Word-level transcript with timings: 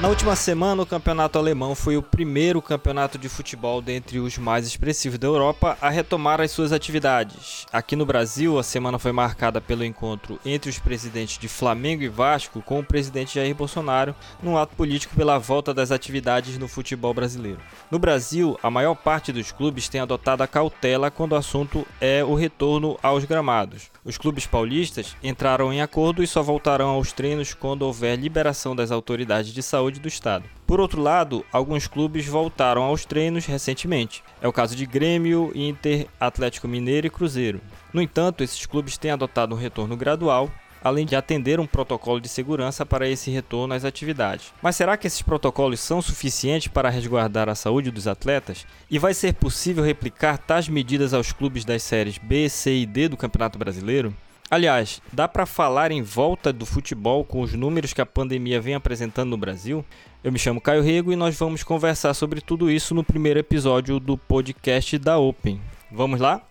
Na 0.00 0.08
última 0.08 0.34
semana, 0.34 0.80
o 0.82 0.86
campeonato 0.86 1.38
alemão 1.38 1.74
foi 1.74 1.94
o 1.98 2.02
primeiro 2.02 2.62
campeonato 2.62 3.18
de 3.18 3.28
futebol 3.28 3.82
dentre 3.82 4.18
os 4.18 4.38
mais 4.38 4.66
expressivos 4.66 5.18
da 5.18 5.26
Europa 5.26 5.76
a 5.78 5.90
retomar 5.90 6.40
as 6.40 6.50
suas 6.52 6.72
atividades. 6.72 7.66
Aqui 7.70 7.94
no 7.94 8.06
Brasil, 8.06 8.58
a 8.58 8.62
semana 8.62 8.98
foi 8.98 9.12
marcada 9.12 9.60
pelo 9.60 9.84
encontro 9.84 10.40
entre 10.42 10.70
os 10.70 10.78
presidentes 10.78 11.36
de 11.36 11.48
Flamengo 11.48 12.02
e 12.02 12.08
Vasco 12.08 12.62
com 12.62 12.78
o 12.78 12.84
presidente 12.84 13.34
Jair 13.34 13.54
Bolsonaro, 13.54 14.14
num 14.42 14.56
ato 14.56 14.74
político 14.74 15.14
pela 15.14 15.36
volta 15.36 15.74
das 15.74 15.90
atividades 15.90 16.56
no 16.56 16.66
futebol 16.66 17.12
brasileiro. 17.12 17.60
No 17.90 17.98
Brasil, 17.98 18.58
a 18.62 18.70
maior 18.70 18.94
parte 18.94 19.30
dos 19.32 19.52
clubes 19.52 19.86
tem 19.90 20.00
adotado 20.00 20.42
a 20.42 20.46
cautela 20.46 21.10
quando 21.10 21.32
o 21.32 21.36
assunto 21.36 21.86
é 22.00 22.24
o 22.24 22.34
retorno 22.34 22.98
aos 23.02 23.26
gramados. 23.26 23.90
Os 24.02 24.16
clubes 24.16 24.46
paulistas 24.46 25.14
entraram 25.22 25.70
em 25.70 25.82
acordo 25.82 26.22
e 26.22 26.26
só 26.26 26.42
voltarão 26.42 26.88
aos 26.88 27.12
treinos 27.12 27.52
quando 27.52 27.82
houver 27.82 28.18
liberação 28.18 28.74
das 28.74 28.90
autoridades 28.90 29.52
de 29.52 29.62
saúde 29.62 30.00
do 30.00 30.08
estado. 30.08 30.44
Por 30.66 30.80
outro 30.80 31.02
lado, 31.02 31.44
alguns 31.52 31.86
clubes 31.86 32.26
voltaram 32.26 32.82
aos 32.82 33.04
treinos 33.04 33.44
recentemente. 33.44 34.24
É 34.40 34.48
o 34.48 34.52
caso 34.52 34.74
de 34.74 34.86
Grêmio, 34.86 35.52
Inter, 35.54 36.06
Atlético 36.18 36.66
Mineiro 36.66 37.08
e 37.08 37.10
Cruzeiro. 37.10 37.60
No 37.92 38.00
entanto, 38.00 38.42
esses 38.42 38.64
clubes 38.64 38.96
têm 38.96 39.10
adotado 39.10 39.54
um 39.54 39.58
retorno 39.58 39.94
gradual 39.96 40.50
além 40.82 41.06
de 41.06 41.16
atender 41.16 41.60
um 41.60 41.66
protocolo 41.66 42.20
de 42.20 42.28
segurança 42.28 42.84
para 42.84 43.08
esse 43.08 43.30
retorno 43.30 43.74
às 43.74 43.84
atividades. 43.84 44.52
Mas 44.62 44.76
será 44.76 44.96
que 44.96 45.06
esses 45.06 45.22
protocolos 45.22 45.80
são 45.80 46.00
suficientes 46.00 46.68
para 46.68 46.90
resguardar 46.90 47.48
a 47.48 47.54
saúde 47.54 47.90
dos 47.90 48.06
atletas? 48.06 48.66
E 48.90 48.98
vai 48.98 49.14
ser 49.14 49.34
possível 49.34 49.84
replicar 49.84 50.38
tais 50.38 50.68
medidas 50.68 51.14
aos 51.14 51.32
clubes 51.32 51.64
das 51.64 51.82
séries 51.82 52.18
B, 52.18 52.48
C 52.48 52.78
e 52.78 52.86
D 52.86 53.08
do 53.08 53.16
Campeonato 53.16 53.58
Brasileiro? 53.58 54.14
Aliás, 54.50 55.00
dá 55.12 55.28
para 55.28 55.46
falar 55.46 55.92
em 55.92 56.02
volta 56.02 56.52
do 56.52 56.66
futebol 56.66 57.24
com 57.24 57.40
os 57.40 57.54
números 57.54 57.92
que 57.92 58.00
a 58.00 58.06
pandemia 58.06 58.60
vem 58.60 58.74
apresentando 58.74 59.30
no 59.30 59.36
Brasil? 59.36 59.84
Eu 60.24 60.32
me 60.32 60.40
chamo 60.40 60.60
Caio 60.60 60.82
Rego 60.82 61.12
e 61.12 61.16
nós 61.16 61.38
vamos 61.38 61.62
conversar 61.62 62.12
sobre 62.14 62.40
tudo 62.40 62.68
isso 62.68 62.92
no 62.92 63.04
primeiro 63.04 63.38
episódio 63.38 64.00
do 64.00 64.18
podcast 64.18 64.98
da 64.98 65.18
Open. 65.18 65.60
Vamos 65.90 66.18
lá? 66.18 66.42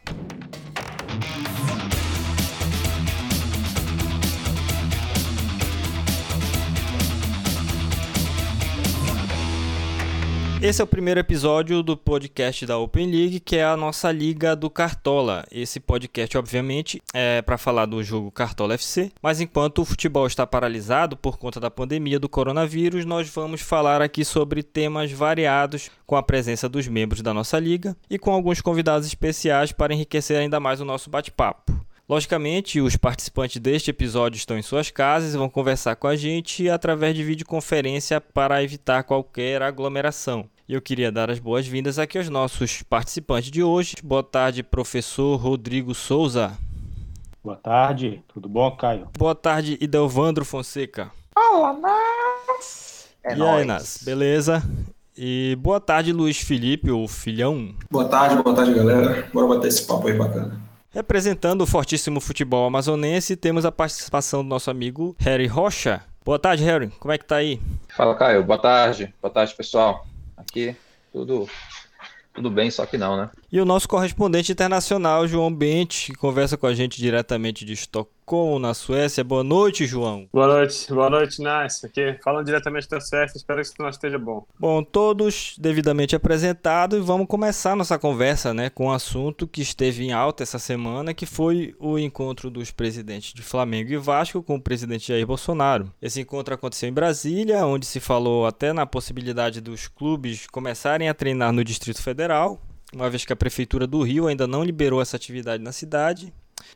Esse 10.62 10.82
é 10.82 10.84
o 10.84 10.88
primeiro 10.88 11.22
episódio 11.22 11.82
do 11.82 11.96
podcast 11.96 12.66
da 12.66 12.78
Open 12.78 13.10
League, 13.10 13.40
que 13.40 13.56
é 13.56 13.64
a 13.64 13.78
nossa 13.78 14.12
liga 14.12 14.58
do 14.58 14.70
Cartola. 14.70 15.46
Esse 15.50 15.80
podcast, 15.80 16.38
obviamente, 16.38 17.02
é 17.14 17.42
para 17.42 17.58
falar 17.58 17.86
do 17.86 18.04
jogo 18.04 18.30
Cartola 18.30 18.74
FC, 18.74 19.10
mas 19.22 19.40
enquanto 19.40 19.82
o 19.82 19.86
futebol 19.86 20.28
está 20.28 20.46
paralisado 20.46 21.16
por 21.16 21.38
conta 21.38 21.62
da 21.62 21.72
pandemia 21.72 22.20
do 22.20 22.28
coronavírus, 22.28 23.06
nós 23.06 23.30
vamos 23.30 23.62
falar 23.62 24.02
aqui 24.02 24.26
sobre 24.26 24.62
temas 24.62 25.10
variados 25.14 25.90
com 26.06 26.18
a 26.18 26.24
presença 26.24 26.68
dos 26.68 26.90
membros 26.90 27.22
da 27.22 27.34
nossa 27.34 27.58
liga 27.58 27.96
e 28.10 28.20
com 28.20 28.32
alguns 28.32 28.60
convidados 28.60 29.08
especiais 29.08 29.72
para 29.72 29.94
enriquecer 29.94 30.38
ainda 30.38 30.60
mais 30.60 30.82
o 30.82 30.86
nosso 30.86 31.10
bate-papo. 31.10 31.89
Logicamente, 32.10 32.82
os 32.82 32.96
participantes 32.96 33.62
deste 33.62 33.92
episódio 33.92 34.36
estão 34.36 34.58
em 34.58 34.64
suas 34.64 34.90
casas 34.90 35.36
e 35.36 35.38
vão 35.38 35.48
conversar 35.48 35.96
com 35.96 36.08
a 36.08 36.16
gente 36.16 36.68
através 36.68 37.14
de 37.14 37.24
videoconferência 37.24 38.20
para 38.20 38.64
evitar 38.64 39.04
qualquer 39.04 39.62
aglomeração. 39.62 40.50
E 40.68 40.74
eu 40.74 40.82
queria 40.82 41.12
dar 41.12 41.30
as 41.30 41.38
boas-vindas 41.38 42.00
aqui 42.00 42.18
aos 42.18 42.28
nossos 42.28 42.82
participantes 42.82 43.52
de 43.52 43.62
hoje. 43.62 43.94
Boa 44.04 44.24
tarde, 44.24 44.64
professor 44.64 45.36
Rodrigo 45.36 45.94
Souza. 45.94 46.58
Boa 47.44 47.58
tarde, 47.58 48.24
tudo 48.34 48.50
bom, 48.50 48.72
Caio? 48.72 49.08
Boa 49.16 49.36
tarde, 49.36 49.78
Idelvandro 49.80 50.44
Fonseca. 50.44 51.12
Olá, 51.36 51.74
Nas! 51.74 53.08
É 53.24 53.34
e 53.34 53.36
nóis. 53.36 53.60
aí, 53.60 53.66
Nas, 53.66 54.00
beleza? 54.04 54.64
E 55.16 55.56
boa 55.60 55.80
tarde, 55.80 56.12
Luiz 56.12 56.40
Felipe, 56.40 56.90
o 56.90 57.08
filhão. 57.08 57.76
Boa 57.92 58.06
tarde, 58.06 58.42
boa 58.42 58.56
tarde, 58.56 58.74
galera. 58.74 59.30
Bora 59.32 59.46
bater 59.46 59.68
esse 59.68 59.86
papo 59.86 60.08
aí 60.08 60.18
bacana. 60.18 60.69
Representando 60.92 61.62
o 61.62 61.68
fortíssimo 61.68 62.20
futebol 62.20 62.66
amazonense, 62.66 63.36
temos 63.36 63.64
a 63.64 63.72
participação 63.72 64.44
do 64.44 64.50
nosso 64.50 64.72
amigo 64.72 65.16
Harry 65.20 65.46
Rocha. 65.46 66.02
Boa 66.26 66.40
tarde, 66.40 66.64
Harry. 66.64 66.88
Como 67.00 67.12
é 67.12 67.18
que 67.18 67.26
tá 67.26 67.36
aí? 67.36 67.62
Fala, 67.96 68.16
Caio. 68.16 68.44
Boa 68.44 68.58
tarde. 68.58 69.14
Boa 69.22 69.32
tarde, 69.32 69.54
pessoal. 69.54 70.08
Aqui, 70.36 70.76
tudo 71.14 71.48
tudo 72.34 72.50
bem, 72.50 72.72
só 72.72 72.86
que 72.86 72.98
não, 72.98 73.18
né? 73.18 73.30
E 73.52 73.60
o 73.60 73.66
nosso 73.66 73.88
correspondente 73.88 74.52
internacional, 74.52 75.28
João 75.28 75.54
Bente, 75.54 76.12
que 76.12 76.18
conversa 76.18 76.58
com 76.58 76.66
a 76.66 76.74
gente 76.74 76.98
diretamente 76.98 77.66
de 77.66 77.74
Estocolmo 77.74 78.19
Stockholm, 78.30 78.60
na 78.60 78.76
Suécia. 78.76 79.24
Boa 79.24 79.44
noite, 79.44 79.88
João. 79.88 80.30
Boa 80.32 80.46
noite, 80.46 80.94
boa 80.94 81.10
noite, 81.10 81.42
Nice. 81.42 81.84
Aqui, 81.84 82.16
falando 82.24 82.46
diretamente 82.46 82.88
da 82.88 83.02
Suécia, 83.02 83.36
espero 83.38 83.60
que 83.60 83.68
isso 83.68 83.90
esteja 83.90 84.20
bom. 84.20 84.46
Bom, 84.60 84.84
todos 84.84 85.56
devidamente 85.58 86.16
apresentados 86.16 87.00
e 87.00 87.02
vamos 87.02 87.26
começar 87.26 87.76
nossa 87.76 87.98
conversa, 87.98 88.54
né, 88.54 88.70
com 88.70 88.86
um 88.86 88.92
assunto 88.92 89.48
que 89.48 89.62
esteve 89.62 90.04
em 90.04 90.12
alta 90.12 90.44
essa 90.44 90.60
semana, 90.60 91.12
que 91.12 91.26
foi 91.26 91.76
o 91.80 91.98
encontro 91.98 92.52
dos 92.52 92.70
presidentes 92.70 93.34
de 93.34 93.42
Flamengo 93.42 93.92
e 93.92 93.98
Vasco 93.98 94.44
com 94.44 94.56
o 94.56 94.62
presidente 94.62 95.08
Jair 95.08 95.26
Bolsonaro. 95.26 95.92
Esse 96.00 96.22
encontro 96.22 96.54
aconteceu 96.54 96.88
em 96.88 96.94
Brasília, 96.94 97.66
onde 97.66 97.88
se 97.88 98.00
falou 98.00 98.46
até 98.46 98.72
na 98.72 98.86
possibilidade 98.86 99.60
dos 99.60 99.88
clubes 99.88 100.46
começarem 100.46 101.10
a 101.10 101.16
treinar 101.16 101.52
no 101.52 101.64
Distrito 101.64 102.02
Federal, 102.04 102.62
uma 102.94 103.10
vez 103.10 103.26
que 103.26 103.34
a 103.34 103.36
prefeitura 103.36 103.88
do 103.88 104.04
Rio 104.04 104.28
ainda 104.28 104.46
não 104.46 104.64
liberou 104.64 105.02
essa 105.02 105.16
atividade 105.16 105.64
na 105.64 105.72
cidade. 105.72 106.32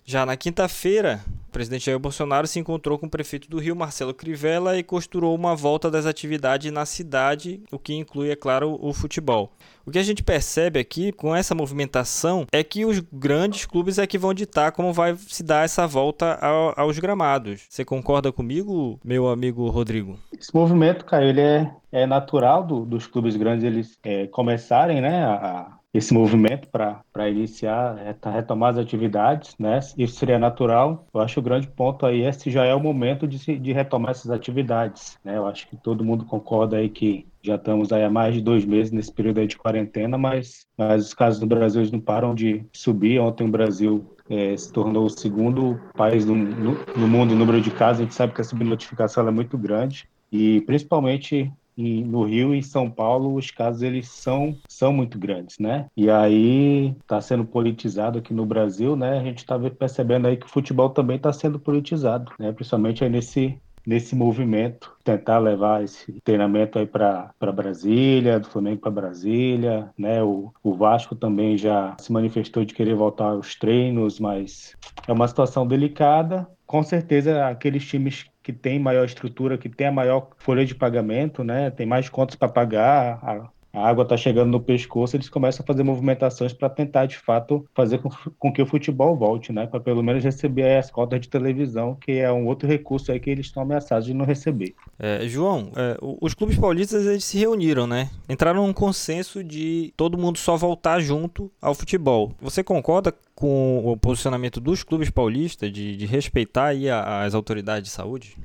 Já 0.05 0.25
na 0.25 0.35
quinta-feira, 0.35 1.23
o 1.53 1.59
presidente 1.63 1.85
Jair 1.85 1.99
Bolsonaro 1.99 2.47
se 2.47 2.57
encontrou 2.59 2.97
com 2.97 3.05
o 3.05 3.09
prefeito 3.09 3.47
do 3.47 3.59
Rio, 3.59 3.75
Marcelo 3.75 4.11
Crivella, 4.11 4.75
e 4.75 4.81
costurou 4.81 5.35
uma 5.35 5.55
volta 5.55 5.91
das 5.91 6.07
atividades 6.07 6.71
na 6.71 6.83
cidade, 6.83 7.61
o 7.71 7.77
que 7.77 7.93
inclui, 7.93 8.31
é 8.31 8.35
claro, 8.35 8.75
o 8.81 8.91
futebol. 8.91 9.51
O 9.85 9.91
que 9.91 9.99
a 9.99 10.03
gente 10.03 10.23
percebe 10.23 10.79
aqui 10.79 11.11
com 11.11 11.35
essa 11.35 11.53
movimentação 11.53 12.47
é 12.51 12.63
que 12.63 12.85
os 12.85 12.99
grandes 12.99 13.67
clubes 13.67 13.99
é 13.99 14.07
que 14.07 14.17
vão 14.17 14.33
ditar 14.33 14.71
como 14.71 14.91
vai 14.91 15.15
se 15.15 15.43
dar 15.43 15.63
essa 15.63 15.85
volta 15.85 16.39
ao, 16.41 16.73
aos 16.75 16.97
gramados. 16.97 17.67
Você 17.69 17.85
concorda 17.85 18.31
comigo, 18.31 18.99
meu 19.03 19.27
amigo 19.27 19.69
Rodrigo? 19.69 20.17
Esse 20.35 20.55
movimento, 20.55 21.05
Caio, 21.05 21.29
ele 21.29 21.41
é, 21.41 21.71
é 21.91 22.07
natural 22.07 22.63
do, 22.63 22.83
dos 22.83 23.05
clubes 23.05 23.35
grandes 23.35 23.63
eles 23.63 23.99
é, 24.03 24.25
começarem 24.25 25.01
né, 25.01 25.23
a, 25.23 25.77
esse 25.93 26.13
movimento 26.13 26.67
para 26.69 27.29
iniciar, 27.29 27.95
retomar 28.25 28.71
as 28.71 28.77
atividades, 28.79 29.55
né? 29.59 29.79
Isso 29.97 30.15
seria 30.15 30.39
natural. 30.39 31.05
Eu 31.13 31.21
acho 31.21 31.35
que 31.35 31.39
o 31.39 31.43
grande 31.43 31.67
ponto 31.67 32.05
aí 32.05 32.23
é 32.23 32.31
se 32.31 32.49
já 32.49 32.65
é 32.65 32.73
o 32.73 32.79
momento 32.79 33.27
de, 33.27 33.37
de 33.59 33.71
retomar 33.71 34.11
essas 34.11 34.31
atividades, 34.31 35.19
né? 35.23 35.37
Eu 35.37 35.45
acho 35.45 35.67
que 35.67 35.77
todo 35.77 36.03
mundo 36.03 36.25
concorda 36.25 36.77
aí 36.77 36.89
que 36.89 37.27
já 37.43 37.55
estamos 37.55 37.91
aí 37.91 38.03
há 38.03 38.09
mais 38.09 38.33
de 38.33 38.41
dois 38.41 38.65
meses 38.65 38.91
nesse 38.91 39.11
período 39.11 39.39
aí 39.39 39.45
de 39.45 39.57
quarentena, 39.57 40.17
mas, 40.17 40.65
mas 40.75 41.07
os 41.07 41.13
casos 41.13 41.39
no 41.39 41.45
Brasil 41.47 41.83
não 41.91 41.99
param 41.99 42.33
de 42.33 42.65
subir. 42.73 43.19
Ontem 43.19 43.45
o 43.45 43.51
Brasil 43.51 44.03
é, 44.29 44.57
se 44.57 44.71
tornou 44.73 45.05
o 45.05 45.09
segundo 45.09 45.79
país 45.95 46.25
no, 46.25 46.35
no, 46.35 46.77
no 46.97 47.07
mundo 47.07 47.33
em 47.33 47.37
número 47.37 47.61
de 47.61 47.69
casos. 47.69 48.01
A 48.01 48.03
gente 48.03 48.15
sabe 48.15 48.33
que 48.33 48.41
a 48.41 48.45
subnotificação 48.45 49.27
é 49.27 49.31
muito 49.31 49.57
grande 49.59 50.07
e 50.31 50.61
principalmente 50.61 51.51
e 51.77 52.03
no 52.03 52.23
Rio 52.23 52.53
e 52.53 52.63
São 52.63 52.89
Paulo 52.89 53.35
os 53.35 53.51
casos 53.51 53.81
eles 53.81 54.07
são, 54.09 54.57
são 54.69 54.93
muito 54.93 55.17
grandes, 55.17 55.59
né? 55.59 55.87
E 55.95 56.09
aí 56.09 56.95
está 57.01 57.19
sendo 57.21 57.45
politizado 57.45 58.19
aqui 58.19 58.33
no 58.33 58.45
Brasil, 58.45 58.95
né? 58.95 59.19
A 59.19 59.23
gente 59.23 59.39
está 59.39 59.57
percebendo 59.59 60.27
aí 60.27 60.37
que 60.37 60.45
o 60.45 60.49
futebol 60.49 60.89
também 60.89 61.17
está 61.17 61.31
sendo 61.33 61.59
politizado, 61.59 62.31
né? 62.39 62.51
Principalmente 62.51 63.03
aí 63.03 63.09
nesse 63.09 63.57
nesse 63.85 64.15
movimento, 64.15 64.95
tentar 65.03 65.39
levar 65.39 65.83
esse 65.83 66.13
treinamento 66.23 66.79
aí 66.79 66.85
para 66.85 67.33
Brasília, 67.53 68.39
do 68.39 68.47
Flamengo 68.47 68.79
para 68.79 68.91
Brasília, 68.91 69.91
né? 69.97 70.23
O, 70.23 70.53
o 70.63 70.73
Vasco 70.73 71.15
também 71.15 71.57
já 71.57 71.95
se 71.99 72.11
manifestou 72.11 72.63
de 72.63 72.73
querer 72.73 72.95
voltar 72.95 73.31
aos 73.31 73.55
treinos, 73.55 74.19
mas 74.19 74.73
é 75.07 75.11
uma 75.11 75.27
situação 75.27 75.67
delicada. 75.67 76.47
Com 76.65 76.81
certeza, 76.81 77.45
aqueles 77.47 77.85
times 77.85 78.25
que 78.43 78.51
tem 78.51 78.77
maior 78.77 79.05
estrutura, 79.05 79.57
que 79.57 79.69
tem 79.69 79.87
a 79.87 79.91
maior 79.91 80.29
folha 80.37 80.65
de 80.65 80.75
pagamento, 80.75 81.43
né? 81.43 81.71
Tem 81.71 81.85
mais 81.85 82.09
contas 82.09 82.35
para 82.35 82.49
pagar, 82.49 83.52
a, 83.73 83.87
água 83.87 84.03
está 84.03 84.15
chegando 84.15 84.51
no 84.51 84.59
pescoço, 84.59 85.15
eles 85.15 85.29
começam 85.29 85.63
a 85.63 85.67
fazer 85.67 85.83
movimentações 85.83 86.53
para 86.53 86.69
tentar, 86.69 87.05
de 87.05 87.17
fato, 87.17 87.65
fazer 87.73 87.97
com, 87.99 88.09
com, 88.37 88.53
que 88.53 88.61
o 88.61 88.65
futebol 88.65 89.15
volte, 89.15 89.51
né? 89.51 89.67
Para 89.67 89.79
pelo 89.79 90.03
menos 90.03 90.23
receber 90.23 90.77
as 90.77 90.91
cotas 90.91 91.19
de 91.21 91.29
televisão, 91.29 91.95
que 91.95 92.13
é 92.13 92.31
um 92.31 92.45
outro 92.45 92.67
recurso 92.67 93.11
aí 93.11 93.19
que 93.19 93.29
eles 93.29 93.47
estão 93.47 93.63
ameaçados 93.63 94.05
de 94.05 94.13
não 94.13 94.25
receber. 94.25 94.75
É, 94.99 95.27
João, 95.27 95.71
é, 95.75 95.97
os 96.21 96.33
clubes 96.33 96.57
paulistas 96.57 97.05
eles 97.05 97.25
se 97.25 97.37
reuniram, 97.37 97.87
né? 97.87 98.09
Entraram 98.29 98.65
num 98.65 98.73
consenso 98.73 99.43
de 99.43 99.93
todo 99.97 100.17
mundo 100.17 100.37
só 100.37 100.55
voltar 100.55 100.99
junto 100.99 101.51
ao 101.61 101.73
futebol. 101.73 102.31
Você 102.41 102.63
concorda 102.63 103.13
com 103.35 103.81
o 103.85 103.97
posicionamento 103.97 104.59
dos 104.59 104.83
clubes 104.83 105.09
paulistas 105.09 105.71
de, 105.71 105.97
de 105.97 106.05
respeitar 106.05 106.67
aí 106.67 106.89
as 106.89 107.33
autoridades 107.33 107.89
de 107.89 107.95
saúde? 107.95 108.37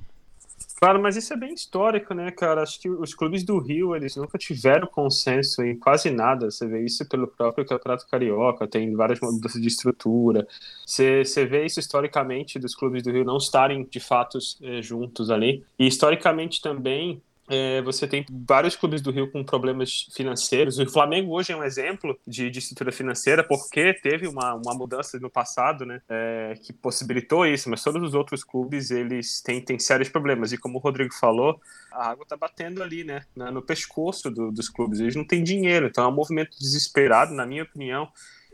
Claro, 0.80 1.02
mas 1.02 1.16
isso 1.16 1.32
é 1.32 1.36
bem 1.36 1.52
histórico, 1.54 2.14
né, 2.14 2.30
cara? 2.30 2.62
Acho 2.62 2.80
que 2.80 2.88
os 2.88 3.12
clubes 3.12 3.42
do 3.44 3.58
Rio, 3.58 3.96
eles 3.96 4.14
nunca 4.14 4.38
tiveram 4.38 4.86
consenso 4.86 5.60
em 5.64 5.76
quase 5.76 6.08
nada. 6.08 6.52
Você 6.52 6.68
vê 6.68 6.84
isso 6.84 7.04
pelo 7.08 7.26
próprio 7.26 7.66
Campeonato 7.66 8.06
Carioca, 8.06 8.68
tem 8.68 8.94
várias 8.94 9.18
mudanças 9.20 9.60
de 9.60 9.66
estrutura. 9.66 10.46
Você, 10.86 11.24
você 11.24 11.44
vê 11.44 11.66
isso 11.66 11.80
historicamente 11.80 12.60
dos 12.60 12.76
clubes 12.76 13.02
do 13.02 13.10
Rio 13.10 13.24
não 13.24 13.38
estarem, 13.38 13.84
de 13.90 13.98
fato, 13.98 14.38
eh, 14.62 14.80
juntos 14.80 15.30
ali. 15.30 15.64
E 15.76 15.88
historicamente 15.88 16.62
também, 16.62 17.20
é, 17.48 17.80
você 17.82 18.06
tem 18.06 18.24
vários 18.46 18.76
clubes 18.76 19.00
do 19.00 19.10
Rio 19.10 19.30
com 19.30 19.42
problemas 19.42 20.06
financeiros. 20.14 20.78
O 20.78 20.86
Flamengo 20.88 21.32
hoje 21.34 21.52
é 21.52 21.56
um 21.56 21.64
exemplo 21.64 22.18
de, 22.26 22.50
de 22.50 22.58
estrutura 22.58 22.92
financeira, 22.92 23.42
porque 23.42 23.94
teve 23.94 24.26
uma, 24.26 24.54
uma 24.54 24.74
mudança 24.74 25.18
no 25.18 25.30
passado, 25.30 25.86
né, 25.86 26.00
é, 26.08 26.54
que 26.62 26.72
possibilitou 26.72 27.46
isso, 27.46 27.70
mas 27.70 27.82
todos 27.82 28.02
os 28.02 28.14
outros 28.14 28.44
clubes, 28.44 28.90
eles 28.90 29.40
têm, 29.40 29.60
têm 29.60 29.78
sérios 29.78 30.08
problemas. 30.08 30.52
E 30.52 30.58
como 30.58 30.78
o 30.78 30.80
Rodrigo 30.80 31.14
falou, 31.14 31.60
a 31.92 32.10
água 32.10 32.22
está 32.24 32.36
batendo 32.36 32.82
ali, 32.82 33.04
né, 33.04 33.22
no 33.34 33.62
pescoço 33.62 34.30
do, 34.30 34.52
dos 34.52 34.68
clubes. 34.68 35.00
Eles 35.00 35.16
não 35.16 35.24
têm 35.24 35.42
dinheiro, 35.42 35.86
então 35.86 36.04
é 36.04 36.08
um 36.08 36.14
movimento 36.14 36.58
desesperado, 36.58 37.34
na 37.34 37.46
minha 37.46 37.62
opinião, 37.62 38.08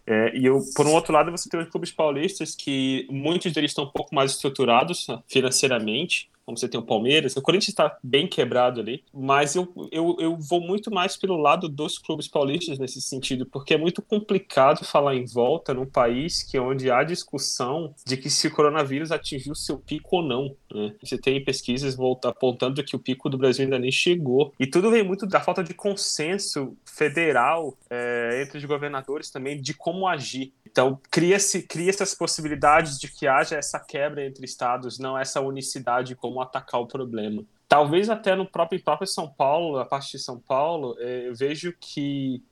é, 0.06 0.36
e 0.36 0.44
eu, 0.44 0.60
por 0.76 0.86
um 0.86 0.92
outro 0.92 1.12
lado, 1.12 1.30
você 1.30 1.48
tem 1.48 1.60
os 1.60 1.68
clubes 1.68 1.90
paulistas 1.90 2.54
que 2.54 3.06
muitos 3.10 3.52
deles 3.52 3.70
estão 3.70 3.84
um 3.84 3.90
pouco 3.90 4.14
mais 4.14 4.32
estruturados 4.32 5.06
né, 5.08 5.22
financeiramente, 5.26 6.30
como 6.44 6.58
você 6.58 6.68
tem 6.68 6.80
o 6.80 6.84
Palmeiras. 6.84 7.36
O 7.36 7.42
Corinthians 7.42 7.68
está 7.68 7.96
bem 8.02 8.26
quebrado 8.26 8.80
ali, 8.80 9.02
mas 9.12 9.54
eu, 9.54 9.72
eu, 9.90 10.16
eu 10.18 10.36
vou 10.36 10.60
muito 10.60 10.90
mais 10.90 11.16
pelo 11.16 11.36
lado 11.36 11.68
dos 11.68 11.98
clubes 11.98 12.28
paulistas 12.28 12.78
nesse 12.78 13.00
sentido, 13.00 13.46
porque 13.46 13.74
é 13.74 13.78
muito 13.78 14.02
complicado 14.02 14.84
falar 14.84 15.14
em 15.14 15.24
volta 15.24 15.74
num 15.74 15.86
país 15.86 16.42
que 16.42 16.56
é 16.56 16.60
onde 16.60 16.90
há 16.90 17.02
discussão 17.02 17.94
de 18.06 18.16
que 18.16 18.30
se 18.30 18.48
o 18.48 18.50
coronavírus 18.50 19.10
atingiu 19.10 19.54
seu 19.54 19.78
pico 19.78 20.16
ou 20.16 20.22
não. 20.22 20.56
Né? 20.72 20.94
Você 21.02 21.18
tem 21.18 21.42
pesquisas 21.42 21.96
apontando 22.24 22.84
que 22.84 22.96
o 22.96 22.98
pico 22.98 23.28
do 23.28 23.38
Brasil 23.38 23.64
ainda 23.64 23.78
nem 23.78 23.92
chegou. 23.92 24.52
E 24.58 24.66
tudo 24.66 24.90
vem 24.90 25.02
muito 25.02 25.26
da 25.26 25.40
falta 25.40 25.62
de 25.62 25.74
consenso 25.74 26.76
federal 26.84 27.76
é, 27.88 28.42
entre 28.42 28.58
os 28.58 28.64
governadores 28.64 29.30
também 29.30 29.60
de 29.60 29.74
como 29.74 30.06
agir. 30.06 30.52
Então, 30.66 31.00
cria-se 31.10 31.62
cria 31.62 31.90
essas 31.90 32.14
possibilidades 32.14 32.98
de 32.98 33.08
que 33.08 33.26
haja 33.26 33.56
essa 33.56 33.78
quebra 33.78 34.26
entre 34.26 34.44
estados, 34.44 34.98
não 34.98 35.16
essa 35.16 35.40
unicidade 35.40 36.16
como 36.16 36.33
atacar 36.40 36.80
o 36.80 36.86
problema. 36.86 37.44
Talvez 37.68 38.08
até 38.08 38.34
no 38.36 38.46
próprio, 38.46 38.82
próprio 38.82 39.06
São 39.06 39.28
Paulo, 39.28 39.78
a 39.78 39.84
parte 39.84 40.12
de 40.12 40.18
São 40.18 40.38
Paulo, 40.38 40.96
é, 40.98 41.28
eu 41.28 41.34
vejo 41.34 41.74
que 41.80 42.42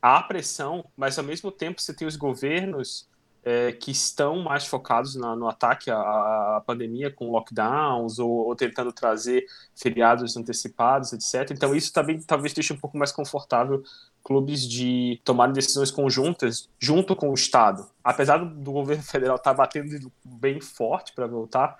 há 0.00 0.22
pressão, 0.22 0.84
mas 0.96 1.18
ao 1.18 1.24
mesmo 1.24 1.50
tempo 1.50 1.80
você 1.80 1.94
tem 1.94 2.06
os 2.06 2.16
governos 2.16 3.08
é, 3.44 3.72
que 3.72 3.90
estão 3.90 4.40
mais 4.40 4.66
focados 4.66 5.16
na, 5.16 5.34
no 5.34 5.48
ataque 5.48 5.90
à, 5.90 5.96
à, 5.96 6.62
pandemia, 6.64 7.10
com 7.10 7.30
lockdowns 7.30 8.18
ou, 8.18 8.30
ou, 8.30 8.54
tentando 8.54 8.92
trazer 8.92 9.44
feriados 9.74 10.36
antecipados, 10.36 11.12
etc. 11.12 11.50
Então, 11.50 11.74
isso 11.74 11.92
também 11.92 12.20
talvez 12.22 12.52
deixe 12.52 12.72
um 12.72 12.78
pouco 12.78 12.96
mais 12.96 13.10
confortável 13.10 13.82
clubes 14.22 14.66
de 14.66 15.20
tomarem 15.24 15.52
decisões 15.52 15.90
conjuntas 15.90 16.68
junto 16.78 17.16
com 17.16 17.30
o 17.30 17.34
Estado. 17.34 17.86
Apesar 18.04 18.38
do, 18.38 18.46
do 18.46 18.72
governo 18.72 19.02
federal 19.02 19.36
estar 19.36 19.50
tá 19.50 19.56
batendo 19.56 20.12
bem 20.24 20.60
forte 20.60 21.12
para 21.12 21.26
voltar, 21.26 21.76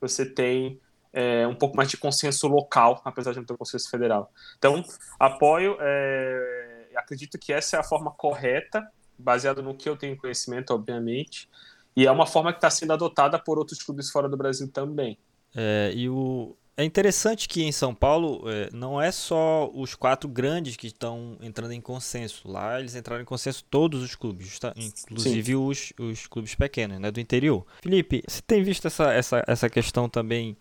você 0.00 0.24
tem 0.24 0.80
é, 1.12 1.46
um 1.46 1.54
pouco 1.54 1.76
mais 1.76 1.88
de 1.88 1.96
consenso 1.96 2.46
local, 2.48 3.00
apesar 3.04 3.32
de 3.32 3.38
não 3.38 3.44
ter 3.44 3.52
um 3.52 3.56
consenso 3.56 3.90
federal. 3.90 4.32
Então, 4.58 4.84
apoio, 5.18 5.76
é, 5.80 6.88
acredito 6.96 7.38
que 7.38 7.52
essa 7.52 7.76
é 7.76 7.80
a 7.80 7.84
forma 7.84 8.10
correta 8.10 8.86
baseado 9.18 9.62
no 9.62 9.74
que 9.74 9.88
eu 9.88 9.96
tenho 9.96 10.16
conhecimento, 10.16 10.72
obviamente, 10.72 11.48
e 11.94 12.06
é 12.06 12.10
uma 12.10 12.26
forma 12.26 12.52
que 12.52 12.58
está 12.58 12.70
sendo 12.70 12.92
adotada 12.92 13.38
por 13.38 13.58
outros 13.58 13.82
clubes 13.82 14.10
fora 14.10 14.28
do 14.28 14.36
Brasil 14.36 14.68
também. 14.68 15.18
É, 15.54 15.92
e 15.94 16.08
o, 16.08 16.56
é 16.74 16.84
interessante 16.84 17.46
que 17.46 17.62
em 17.62 17.70
São 17.70 17.94
Paulo 17.94 18.48
é, 18.48 18.70
não 18.72 19.00
é 19.00 19.12
só 19.12 19.70
os 19.74 19.94
quatro 19.94 20.28
grandes 20.28 20.74
que 20.76 20.86
estão 20.86 21.36
entrando 21.42 21.72
em 21.72 21.80
consenso. 21.80 22.48
Lá 22.48 22.80
eles 22.80 22.94
entraram 22.94 23.22
em 23.22 23.26
consenso 23.26 23.62
todos 23.68 24.02
os 24.02 24.14
clubes, 24.14 24.58
inclusive 24.76 25.54
os, 25.54 25.92
os 26.00 26.26
clubes 26.26 26.54
pequenos, 26.54 26.98
né, 26.98 27.10
do 27.10 27.20
interior. 27.20 27.66
Felipe, 27.82 28.22
você 28.26 28.40
tem 28.40 28.62
visto 28.62 28.86
essa, 28.86 29.12
essa, 29.12 29.44
essa 29.46 29.68
questão 29.68 30.08
também 30.08 30.56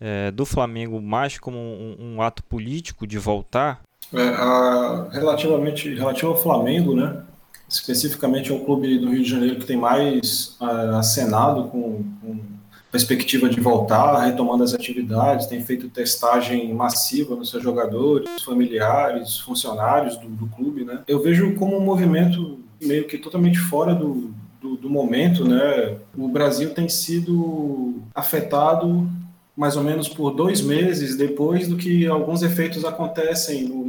é, 0.00 0.30
do 0.30 0.44
Flamengo 0.44 1.00
mais 1.00 1.38
como 1.38 1.58
um, 1.58 1.96
um 1.98 2.22
ato 2.22 2.42
político 2.42 3.06
de 3.06 3.18
voltar? 3.18 3.80
É, 4.12 4.22
a, 4.22 5.08
relativamente 5.10 5.92
relativo 5.94 6.32
ao 6.32 6.40
Flamengo, 6.40 6.94
né? 6.94 7.22
especificamente 7.68 8.52
é 8.52 8.54
um 8.54 8.64
clube 8.64 8.98
do 8.98 9.10
Rio 9.10 9.22
de 9.22 9.28
Janeiro 9.28 9.56
que 9.56 9.66
tem 9.66 9.76
mais 9.76 10.56
uh, 10.60 10.96
acenado 10.96 11.64
com, 11.64 12.04
com, 12.20 12.56
perspectiva 12.90 13.48
de 13.48 13.60
voltar, 13.60 14.24
retomando 14.24 14.62
as 14.62 14.72
atividades, 14.72 15.46
tem 15.46 15.62
feito 15.62 15.88
testagem 15.90 16.72
massiva 16.72 17.34
nos 17.36 17.50
seus 17.50 17.62
jogadores, 17.62 18.42
familiares, 18.42 19.38
funcionários 19.40 20.16
do, 20.16 20.28
do 20.28 20.46
clube, 20.46 20.82
né? 20.82 21.02
Eu 21.06 21.20
vejo 21.20 21.54
como 21.56 21.76
um 21.76 21.80
movimento 21.80 22.60
meio 22.80 23.06
que 23.06 23.18
totalmente 23.18 23.58
fora 23.58 23.94
do, 23.94 24.30
do, 24.62 24.76
do 24.76 24.88
momento, 24.88 25.46
né? 25.46 25.96
O 26.16 26.26
Brasil 26.28 26.72
tem 26.72 26.88
sido 26.88 27.96
afetado 28.14 29.06
mais 29.56 29.76
ou 29.76 29.82
menos 29.82 30.08
por 30.08 30.32
dois 30.32 30.60
meses 30.60 31.16
depois 31.16 31.66
do 31.66 31.76
que 31.76 32.06
alguns 32.06 32.42
efeitos 32.42 32.84
acontecem 32.84 33.66
no, 33.66 33.86